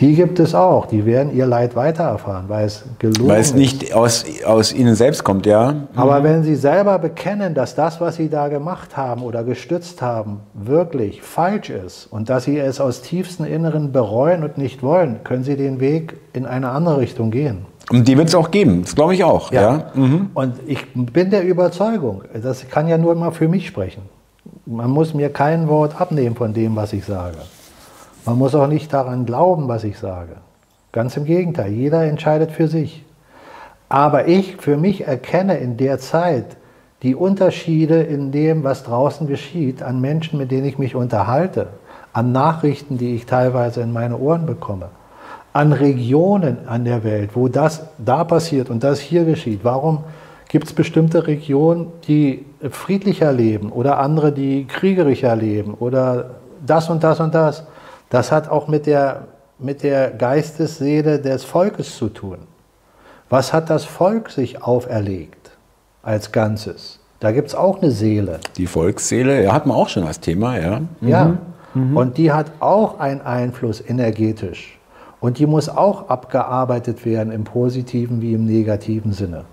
Die 0.00 0.14
gibt 0.14 0.38
es 0.38 0.54
auch. 0.54 0.86
Die 0.86 1.04
werden 1.06 1.34
ihr 1.34 1.46
Leid 1.46 1.74
weiter 1.74 2.04
erfahren, 2.04 2.44
weil 2.46 2.66
es 2.66 2.84
gelogen 3.00 3.28
Weil 3.28 3.40
es 3.40 3.54
nicht 3.54 3.92
aus, 3.94 4.24
aus 4.44 4.72
ihnen 4.72 4.94
selbst 4.94 5.24
kommt, 5.24 5.44
ja. 5.44 5.72
Mhm. 5.72 5.86
Aber 5.96 6.22
wenn 6.22 6.44
sie 6.44 6.54
selber 6.54 6.98
bekennen, 7.00 7.54
dass 7.54 7.74
das, 7.74 8.00
was 8.00 8.16
sie 8.16 8.28
da 8.28 8.46
gemacht 8.46 8.96
haben 8.96 9.22
oder 9.22 9.42
gestützt 9.42 10.00
haben, 10.00 10.40
wirklich 10.54 11.22
falsch 11.22 11.70
ist 11.70 12.06
und 12.06 12.30
dass 12.30 12.44
sie 12.44 12.58
es 12.58 12.80
aus 12.80 13.02
tiefstem 13.02 13.46
Inneren 13.46 13.90
bereuen 13.90 14.44
und 14.44 14.56
nicht 14.56 14.84
wollen, 14.84 15.24
können 15.24 15.42
sie 15.42 15.56
den 15.56 15.80
Weg 15.80 16.16
in 16.32 16.46
eine 16.46 16.70
andere 16.70 16.98
Richtung 16.98 17.32
gehen. 17.32 17.66
Und 17.90 18.06
die 18.06 18.16
wird 18.16 18.28
es 18.28 18.34
auch 18.34 18.50
geben, 18.50 18.82
das 18.82 18.94
glaube 18.94 19.14
ich 19.14 19.24
auch. 19.24 19.50
Ja. 19.50 19.62
ja. 19.62 19.90
Mhm. 19.94 20.30
Und 20.34 20.54
ich 20.66 20.86
bin 20.94 21.30
der 21.30 21.44
Überzeugung, 21.44 22.22
das 22.40 22.68
kann 22.68 22.86
ja 22.86 22.98
nur 22.98 23.16
mal 23.16 23.32
für 23.32 23.48
mich 23.48 23.66
sprechen. 23.66 24.02
Man 24.64 24.90
muss 24.90 25.14
mir 25.14 25.30
kein 25.30 25.68
Wort 25.68 26.00
abnehmen 26.00 26.36
von 26.36 26.52
dem, 26.52 26.76
was 26.76 26.92
ich 26.92 27.04
sage. 27.04 27.38
Man 28.28 28.36
muss 28.36 28.54
auch 28.54 28.66
nicht 28.66 28.92
daran 28.92 29.24
glauben, 29.24 29.68
was 29.68 29.84
ich 29.84 29.98
sage. 29.98 30.36
Ganz 30.92 31.16
im 31.16 31.24
Gegenteil, 31.24 31.72
jeder 31.72 32.04
entscheidet 32.04 32.50
für 32.50 32.68
sich. 32.68 33.02
Aber 33.88 34.28
ich 34.28 34.56
für 34.56 34.76
mich 34.76 35.06
erkenne 35.06 35.56
in 35.56 35.78
der 35.78 35.98
Zeit 35.98 36.44
die 37.02 37.14
Unterschiede 37.14 38.02
in 38.02 38.30
dem, 38.30 38.64
was 38.64 38.84
draußen 38.84 39.28
geschieht, 39.28 39.82
an 39.82 40.02
Menschen, 40.02 40.38
mit 40.38 40.50
denen 40.50 40.66
ich 40.66 40.76
mich 40.76 40.94
unterhalte, 40.94 41.68
an 42.12 42.30
Nachrichten, 42.30 42.98
die 42.98 43.14
ich 43.14 43.24
teilweise 43.24 43.80
in 43.80 43.94
meine 43.94 44.18
Ohren 44.18 44.44
bekomme, 44.44 44.90
an 45.54 45.72
Regionen 45.72 46.68
an 46.68 46.84
der 46.84 47.04
Welt, 47.04 47.30
wo 47.32 47.48
das 47.48 47.80
da 47.96 48.24
passiert 48.24 48.68
und 48.68 48.84
das 48.84 49.00
hier 49.00 49.24
geschieht. 49.24 49.60
Warum 49.62 50.04
gibt 50.50 50.66
es 50.66 50.74
bestimmte 50.74 51.26
Regionen, 51.26 51.86
die 52.06 52.44
friedlicher 52.68 53.32
leben 53.32 53.72
oder 53.72 53.98
andere, 53.98 54.32
die 54.32 54.66
kriegerischer 54.66 55.34
leben 55.34 55.72
oder 55.72 56.32
das 56.66 56.90
und 56.90 57.02
das 57.02 57.20
und 57.20 57.34
das? 57.34 57.64
Das 58.10 58.32
hat 58.32 58.48
auch 58.48 58.68
mit 58.68 58.86
der, 58.86 59.24
mit 59.58 59.82
der 59.82 60.10
Geistesseele 60.10 61.18
des 61.18 61.44
Volkes 61.44 61.96
zu 61.96 62.08
tun. 62.08 62.38
Was 63.28 63.52
hat 63.52 63.68
das 63.68 63.84
Volk 63.84 64.30
sich 64.30 64.62
auferlegt 64.62 65.50
als 66.02 66.32
Ganzes? 66.32 67.00
Da 67.20 67.32
gibt 67.32 67.48
es 67.48 67.54
auch 67.54 67.82
eine 67.82 67.90
Seele. 67.90 68.38
Die 68.56 68.66
Volksseele, 68.66 69.42
ja, 69.42 69.52
hat 69.52 69.66
man 69.66 69.76
auch 69.76 69.88
schon 69.88 70.04
als 70.04 70.20
Thema, 70.20 70.58
ja. 70.58 70.80
Mhm. 71.00 71.08
Ja, 71.08 71.36
mhm. 71.74 71.96
und 71.96 72.16
die 72.16 72.32
hat 72.32 72.46
auch 72.60 73.00
einen 73.00 73.20
Einfluss 73.20 73.82
energetisch. 73.86 74.78
Und 75.20 75.38
die 75.38 75.46
muss 75.46 75.68
auch 75.68 76.08
abgearbeitet 76.08 77.04
werden 77.04 77.32
im 77.32 77.42
positiven 77.42 78.22
wie 78.22 78.34
im 78.34 78.46
negativen 78.46 79.12
Sinne. 79.12 79.44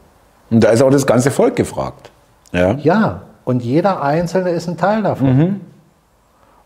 Und 0.51 0.63
da 0.63 0.69
ist 0.69 0.83
auch 0.83 0.91
das 0.91 1.07
ganze 1.07 1.31
Volk 1.31 1.55
gefragt. 1.55 2.11
Ja, 2.51 2.73
ja 2.73 3.21
und 3.45 3.63
jeder 3.63 4.01
Einzelne 4.01 4.51
ist 4.51 4.67
ein 4.67 4.77
Teil 4.77 5.03
davon. 5.03 5.37
Mhm. 5.37 5.61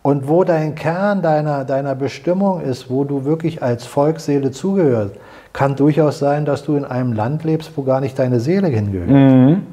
Und 0.01 0.27
wo 0.27 0.43
dein 0.43 0.75
Kern 0.75 1.21
deiner, 1.21 1.65
deiner 1.65 1.93
Bestimmung 1.93 2.61
ist, 2.61 2.89
wo 2.89 3.03
du 3.03 3.25
wirklich 3.25 3.61
als 3.61 3.85
Volksseele 3.85 4.51
zugehörst, 4.51 5.15
kann 5.51 5.75
durchaus 5.75 6.19
sein, 6.19 6.45
dass 6.45 6.63
du 6.63 6.75
in 6.75 6.85
einem 6.85 7.11
Land 7.13 7.43
lebst, 7.43 7.71
wo 7.75 7.83
gar 7.83 7.99
nicht 7.99 8.17
deine 8.17 8.39
Seele 8.39 8.67
hingehört. 8.67 9.09
Mhm. 9.09 9.63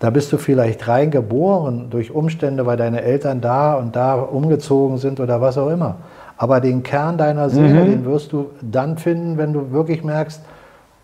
Da 0.00 0.10
bist 0.10 0.32
du 0.32 0.36
vielleicht 0.36 0.88
reingeboren 0.88 1.90
durch 1.90 2.10
Umstände, 2.10 2.66
weil 2.66 2.76
deine 2.76 3.02
Eltern 3.02 3.40
da 3.40 3.74
und 3.74 3.94
da 3.94 4.14
umgezogen 4.14 4.98
sind 4.98 5.20
oder 5.20 5.40
was 5.40 5.56
auch 5.56 5.70
immer. 5.70 5.96
Aber 6.36 6.60
den 6.60 6.82
Kern 6.82 7.18
deiner 7.18 7.50
Seele, 7.50 7.84
mhm. 7.84 7.90
den 7.90 8.04
wirst 8.04 8.32
du 8.32 8.50
dann 8.62 8.98
finden, 8.98 9.38
wenn 9.38 9.52
du 9.52 9.70
wirklich 9.70 10.02
merkst, 10.02 10.42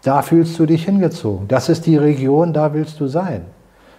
da 0.02 0.22
fühlst 0.22 0.58
du 0.58 0.66
dich 0.66 0.84
hingezogen. 0.84 1.46
Das 1.46 1.68
ist 1.68 1.86
die 1.86 1.96
Region, 1.96 2.52
da 2.52 2.74
willst 2.74 2.98
du 2.98 3.06
sein. 3.06 3.42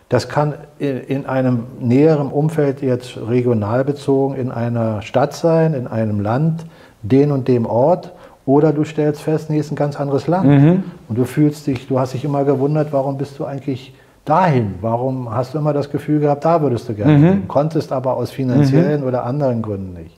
Das 0.10 0.27
kann 0.27 0.56
in 0.80 1.27
einem 1.27 1.65
näheren 1.80 2.30
Umfeld 2.30 2.81
jetzt 2.81 3.15
regional 3.18 3.86
bezogen 3.86 4.36
in 4.36 4.52
einer 4.52 5.03
Stadt 5.03 5.36
sein, 5.36 5.76
in 5.76 5.86
einem 5.86 6.19
Land, 6.19 6.65
den 7.03 7.31
und 7.31 7.48
dem 7.48 7.68
Ort. 7.68 8.14
Oder 8.48 8.73
du 8.73 8.84
stellst 8.84 9.22
fest, 9.22 9.52
nee, 9.52 9.60
ist 9.60 9.72
ein 9.72 9.76
ganz 9.76 9.99
anderes 9.99 10.26
Land. 10.26 10.48
Mhm. 10.48 10.84
Und 11.07 11.18
du 11.18 11.26
fühlst 11.26 11.68
dich, 11.68 11.88
du 11.88 11.99
hast 11.99 12.15
dich 12.15 12.26
immer 12.26 12.44
gewundert, 12.44 12.91
warum 12.91 13.19
bist 13.19 13.38
du 13.38 13.45
eigentlich 13.45 13.94
dahin? 14.26 14.76
Warum 14.81 15.31
hast 15.31 15.53
du 15.53 15.60
immer 15.60 15.73
das 15.73 15.91
Gefühl 15.91 16.19
gehabt, 16.19 16.44
da 16.44 16.60
würdest 16.64 16.90
du 16.90 16.95
gerne 16.95 17.18
mhm. 17.18 17.23
hin? 17.23 17.48
Konntest 17.48 17.91
aber 17.91 18.18
aus 18.18 18.31
finanziellen 18.31 19.02
mhm. 19.02 19.07
oder 19.07 19.26
anderen 19.26 19.61
Gründen 19.61 19.94
nicht. 19.94 20.18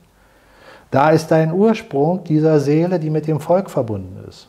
Da 0.90 1.10
ist 1.10 1.30
dein 1.30 1.52
Ursprung 1.52 2.24
dieser 2.24 2.60
Seele, 2.60 2.98
die 2.98 3.10
mit 3.10 3.26
dem 3.26 3.40
Volk 3.40 3.68
verbunden 3.68 4.24
ist. 4.26 4.48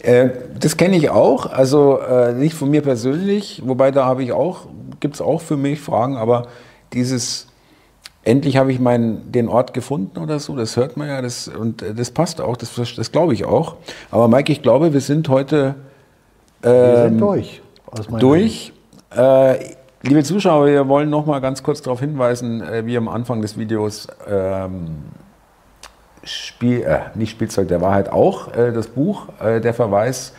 Äh, 0.00 0.30
das 0.58 0.76
kenne 0.76 0.96
ich 0.96 1.10
auch, 1.10 1.46
also 1.46 1.98
äh, 1.98 2.32
nicht 2.32 2.54
von 2.54 2.70
mir 2.70 2.82
persönlich, 2.82 3.62
wobei 3.64 3.90
da 3.90 4.04
habe 4.04 4.22
ich 4.22 4.32
auch, 4.32 4.66
gibt 5.00 5.14
es 5.14 5.20
auch 5.20 5.40
für 5.40 5.56
mich 5.56 5.80
Fragen, 5.80 6.16
aber 6.16 6.46
dieses 6.92 7.48
endlich 8.24 8.56
habe 8.56 8.72
ich 8.72 8.80
meinen, 8.80 9.32
den 9.32 9.48
Ort 9.48 9.72
gefunden 9.74 10.18
oder 10.18 10.38
so, 10.38 10.56
das 10.56 10.76
hört 10.76 10.96
man 10.96 11.08
ja, 11.08 11.22
das, 11.22 11.48
und 11.48 11.82
äh, 11.82 11.94
das 11.94 12.10
passt 12.10 12.40
auch, 12.40 12.56
das, 12.56 12.74
das 12.74 13.12
glaube 13.12 13.34
ich 13.34 13.44
auch. 13.44 13.76
Aber 14.10 14.28
Mike, 14.28 14.52
ich 14.52 14.62
glaube, 14.62 14.92
wir 14.92 15.00
sind 15.00 15.28
heute 15.28 15.76
ähm, 16.62 16.72
wir 16.72 16.96
sind 16.96 17.12
ähm, 17.12 17.18
durch. 17.18 17.62
durch. 18.18 18.72
Äh, 19.16 19.74
liebe 20.02 20.22
Zuschauer, 20.22 20.66
wir 20.66 20.88
wollen 20.88 21.10
noch 21.10 21.26
mal 21.26 21.40
ganz 21.40 21.62
kurz 21.62 21.82
darauf 21.82 22.00
hinweisen, 22.00 22.60
äh, 22.62 22.84
wie 22.84 22.96
am 22.96 23.08
Anfang 23.08 23.40
des 23.42 23.56
Videos 23.58 24.08
ähm, 24.28 24.96
Spiel, 26.30 26.82
äh, 26.82 27.00
nicht 27.14 27.30
Spielzeug 27.30 27.68
der 27.68 27.80
Wahrheit 27.80 28.10
auch, 28.10 28.54
äh, 28.54 28.72
das 28.72 28.88
Buch, 28.88 29.26
äh, 29.40 29.60
der 29.60 29.74
Verweis, 29.74 30.32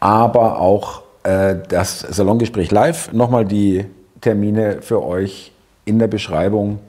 aber 0.00 0.60
auch 0.60 1.02
äh, 1.22 1.56
das 1.68 2.00
Salongespräch 2.00 2.70
live. 2.70 3.12
Nochmal 3.12 3.44
die 3.44 3.86
Termine 4.20 4.82
für 4.82 5.02
euch 5.02 5.52
in 5.84 5.98
der 5.98 6.08
Beschreibung. 6.08 6.80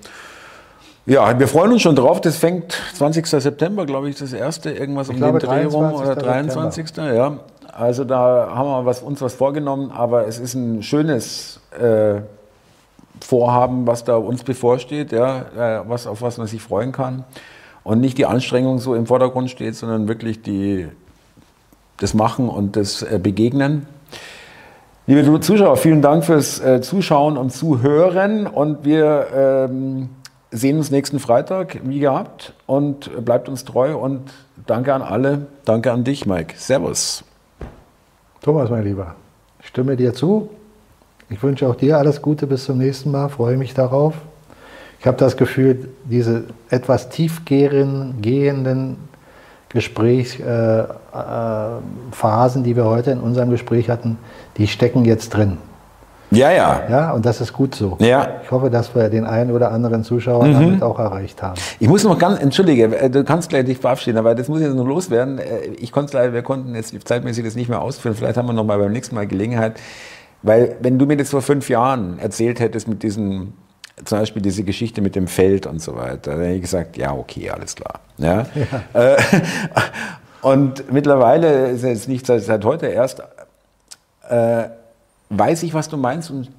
Ja, 1.06 1.40
wir 1.40 1.48
freuen 1.48 1.72
uns 1.72 1.82
schon 1.82 1.96
drauf. 1.96 2.22
Das 2.22 2.38
fängt 2.38 2.80
20. 2.94 3.26
September, 3.26 3.86
glaube 3.86 4.10
ich, 4.10 4.18
das 4.18 4.32
erste, 4.32 4.72
irgendwas 4.72 5.10
Ich 5.10 5.16
um 5.16 5.22
den 5.22 5.40
Dreh 5.40 5.66
rum 5.66 5.91
23. 5.91 6.06
oder 6.06 6.16
23. 6.16 6.98
Ja. 6.98 7.40
Also 7.74 8.04
da 8.04 8.52
haben 8.54 8.68
wir 8.70 8.86
was, 8.86 9.02
uns 9.02 9.22
was 9.22 9.34
vorgenommen, 9.34 9.91
aber 9.91 10.28
es 10.28 10.38
ist 10.38 10.54
ein 10.54 10.84
schönes 10.84 11.60
äh, 11.80 12.22
Vorhaben, 13.22 13.88
was 13.88 14.04
da 14.04 14.18
uns 14.18 14.44
bevorsteht, 14.44 15.12
ja, 15.12 15.40
äh, 15.58 15.82
was, 15.88 16.06
auf 16.06 16.22
was 16.22 16.38
man 16.38 16.48
sich 16.48 16.62
freuen 16.62 16.91
kann. 16.91 17.24
Und 17.90 18.02
nicht 18.02 18.20
die 18.20 18.28
Anstrengung 18.28 18.78
so 18.78 18.94
im 18.94 19.07
Vordergrund 19.07 19.49
steht, 19.49 19.76
sondern 19.76 20.07
wirklich 20.07 20.44
die, 20.44 20.88
das 21.98 22.14
Machen 22.14 22.48
und 22.48 22.76
das 22.76 23.02
äh, 23.02 23.18
Begegnen. 23.18 23.88
Liebe 25.07 25.40
Zuschauer, 25.40 25.76
vielen 25.76 26.03
Dank 26.03 26.24
fürs 26.24 26.60
äh, 26.60 26.82
Zuschauen 26.82 27.36
und 27.36 27.49
Zuhören 27.49 28.45
und 28.45 28.86
wir 28.86 29.26
ähm, 29.34 30.10
sehen 30.52 30.78
uns 30.78 30.91
nächsten 30.91 31.18
Freitag, 31.18 31.80
wie 31.84 31.98
gehabt, 31.98 32.53
und 32.68 33.10
bleibt 33.26 33.49
uns 33.49 33.66
treu 33.66 33.98
und 33.98 34.22
danke 34.68 34.94
an 34.94 35.02
alle. 35.02 35.48
Danke 35.66 35.91
an 35.91 36.03
dich, 36.03 36.28
Mike. 36.28 36.53
Servus. 36.57 37.24
Thomas, 38.44 38.70
mein 38.70 38.84
Lieber, 38.84 39.16
ich 39.61 39.68
stimme 39.70 39.95
dir 39.95 40.14
zu. 40.14 40.52
Ich 41.32 41.41
wünsche 41.41 41.68
auch 41.68 41.76
dir 41.76 41.98
alles 41.98 42.22
Gute 42.22 42.45
bis 42.45 42.66
zum 42.66 42.78
nächsten 42.78 43.10
Mal, 43.10 43.30
freue 43.30 43.57
mich 43.57 43.74
darauf. 43.74 44.14
Ich 45.00 45.08
habe 45.08 45.18
das 45.18 45.38
Gefühl, 45.38 45.90
diese 46.06 46.44
etwas 46.70 47.10
tiefgehenden 47.10 48.98
Gesprächsphasen, 49.70 50.90
äh, 51.14 52.16
Phasen, 52.16 52.64
die 52.64 52.76
wir 52.76 52.86
heute 52.86 53.12
in 53.12 53.20
unserem 53.20 53.50
Gespräch 53.50 53.90
hatten, 53.90 54.18
die 54.58 54.68
stecken 54.68 55.06
jetzt 55.06 55.30
drin. 55.30 55.58
Ja, 56.32 56.52
ja. 56.52 56.82
Ja, 56.90 57.12
und 57.14 57.26
das 57.26 57.42
ist 57.42 57.54
gut 57.54 57.74
so. 57.74 57.98
Ja. 58.00 58.28
Ich 58.44 58.52
hoffe, 58.52 58.70
dass 58.70 58.94
wir 58.94 59.10
den 59.10 59.26
einen 59.26 59.52
oder 59.52 59.72
anderen 59.72 60.04
Zuschauer 60.04 60.48
damit 60.48 60.84
auch 60.84 61.00
erreicht 61.00 61.42
haben. 61.42 61.60
Ich 61.80 61.88
muss 61.88 62.04
noch 62.04 62.20
ganz, 62.20 62.40
entschuldige, 62.40 62.96
äh, 62.96 63.10
du 63.10 63.24
kannst 63.24 63.50
gleich 63.50 63.66
dich 63.66 63.80
verabschieden, 63.80 64.18
aber 64.18 64.36
das 64.36 64.48
muss 64.48 64.62
jetzt 64.62 64.76
noch 64.76 64.86
loswerden. 64.86 65.40
Äh, 65.40 65.70
Ich 65.80 65.92
konnte 65.92 66.18
leider, 66.18 66.34
wir 66.34 66.44
konnten 66.44 66.76
jetzt 66.76 66.96
zeitmäßig 67.08 67.44
das 67.46 67.56
nicht 67.56 67.70
mehr 67.70 67.82
ausführen. 67.82 68.16
Vielleicht 68.16 68.38
haben 68.38 68.48
wir 68.48 68.54
noch 68.54 68.64
mal 68.64 68.78
beim 68.78 68.92
nächsten 68.92 69.16
Mal 69.16 69.26
Gelegenheit. 69.28 69.80
Weil, 70.44 70.76
wenn 70.82 71.00
du 71.00 71.06
mir 71.06 71.18
das 71.18 71.32
vor 71.32 71.42
fünf 71.42 71.68
Jahren 71.70 72.20
erzählt 72.20 72.60
hättest 72.60 72.88
mit 72.88 73.02
diesem, 73.02 73.54
zum 74.06 74.20
Beispiel 74.20 74.42
diese 74.42 74.64
Geschichte 74.64 75.02
mit 75.02 75.16
dem 75.16 75.28
Feld 75.28 75.66
und 75.66 75.82
so 75.82 75.96
weiter, 75.96 76.32
dann 76.32 76.42
hätte 76.42 76.56
ich 76.56 76.62
gesagt, 76.62 76.98
ja, 76.98 77.14
okay, 77.14 77.50
alles 77.50 77.76
klar. 77.76 78.00
Ja? 78.18 78.46
Äh, 78.94 79.18
Und 80.42 80.92
mittlerweile 80.92 81.70
ist 81.70 81.84
es 81.84 82.08
nicht 82.08 82.26
seit, 82.26 82.44
seit 82.44 82.64
heute 82.64 82.88
erst, 82.88 83.22
äh, 84.30 84.64
weiß 85.30 85.64
ich, 85.64 85.74
was 85.74 85.90
du 85.90 85.98
meinst 85.98 86.32
und 86.32 86.50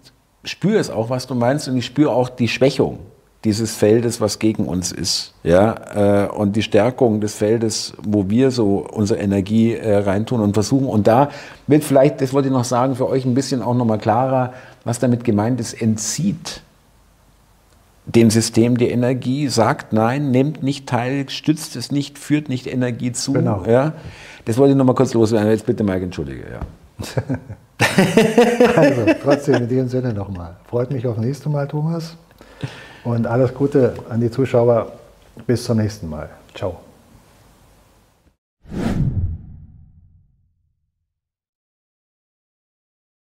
spüre 0.44 0.78
es 0.78 0.90
auch, 0.90 1.10
was 1.10 1.26
du 1.26 1.34
meinst 1.34 1.68
und 1.68 1.76
ich 1.76 1.86
spüre 1.86 2.10
auch 2.10 2.28
die 2.28 2.48
Schwächung 2.48 2.98
dieses 3.44 3.74
Feldes, 3.74 4.20
was 4.20 4.38
gegen 4.38 4.66
uns 4.66 4.92
ist, 4.92 5.32
ja, 5.42 6.26
äh, 6.26 6.28
und 6.28 6.56
die 6.56 6.62
Stärkung 6.62 7.22
des 7.22 7.36
Feldes, 7.36 7.94
wo 8.02 8.28
wir 8.28 8.50
so 8.50 8.86
unsere 8.92 9.18
Energie 9.18 9.72
äh, 9.72 9.96
reintun 9.96 10.40
und 10.40 10.52
versuchen. 10.52 10.86
Und 10.86 11.06
da 11.06 11.30
wird 11.66 11.82
vielleicht, 11.82 12.20
das 12.20 12.34
wollte 12.34 12.48
ich 12.48 12.54
noch 12.54 12.64
sagen, 12.64 12.96
für 12.96 13.08
euch 13.08 13.24
ein 13.24 13.32
bisschen 13.32 13.62
auch 13.62 13.74
nochmal 13.74 13.96
klarer, 13.96 14.52
was 14.84 14.98
damit 14.98 15.24
gemeint 15.24 15.58
ist, 15.58 15.80
entzieht 15.80 16.60
dem 18.06 18.30
System 18.30 18.76
die 18.76 18.88
Energie, 18.88 19.48
sagt 19.48 19.92
nein, 19.92 20.30
nimmt 20.30 20.62
nicht 20.62 20.88
teil, 20.88 21.28
stützt 21.28 21.76
es 21.76 21.92
nicht, 21.92 22.18
führt 22.18 22.48
nicht 22.48 22.66
Energie 22.66 23.12
zu. 23.12 23.32
Genau. 23.32 23.64
Ja? 23.66 23.92
Das 24.44 24.58
wollte 24.58 24.72
ich 24.72 24.76
nochmal 24.76 24.94
kurz 24.94 25.14
loswerden. 25.14 25.50
Jetzt 25.50 25.66
bitte, 25.66 25.84
Mike, 25.84 26.04
entschuldige. 26.04 26.44
Ja. 26.50 26.60
also, 28.76 29.06
trotzdem 29.22 29.54
in 29.56 29.68
diesem 29.68 29.88
Sinne 29.88 30.12
nochmal. 30.12 30.56
Freut 30.68 30.90
mich 30.90 31.06
auf 31.06 31.16
das 31.16 31.24
nächste 31.24 31.48
Mal, 31.48 31.68
Thomas. 31.68 32.16
Und 33.04 33.26
alles 33.26 33.54
Gute 33.54 33.94
an 34.08 34.20
die 34.20 34.30
Zuschauer. 34.30 34.92
Bis 35.46 35.64
zum 35.64 35.78
nächsten 35.78 36.08
Mal. 36.08 36.28
Ciao. 36.54 36.80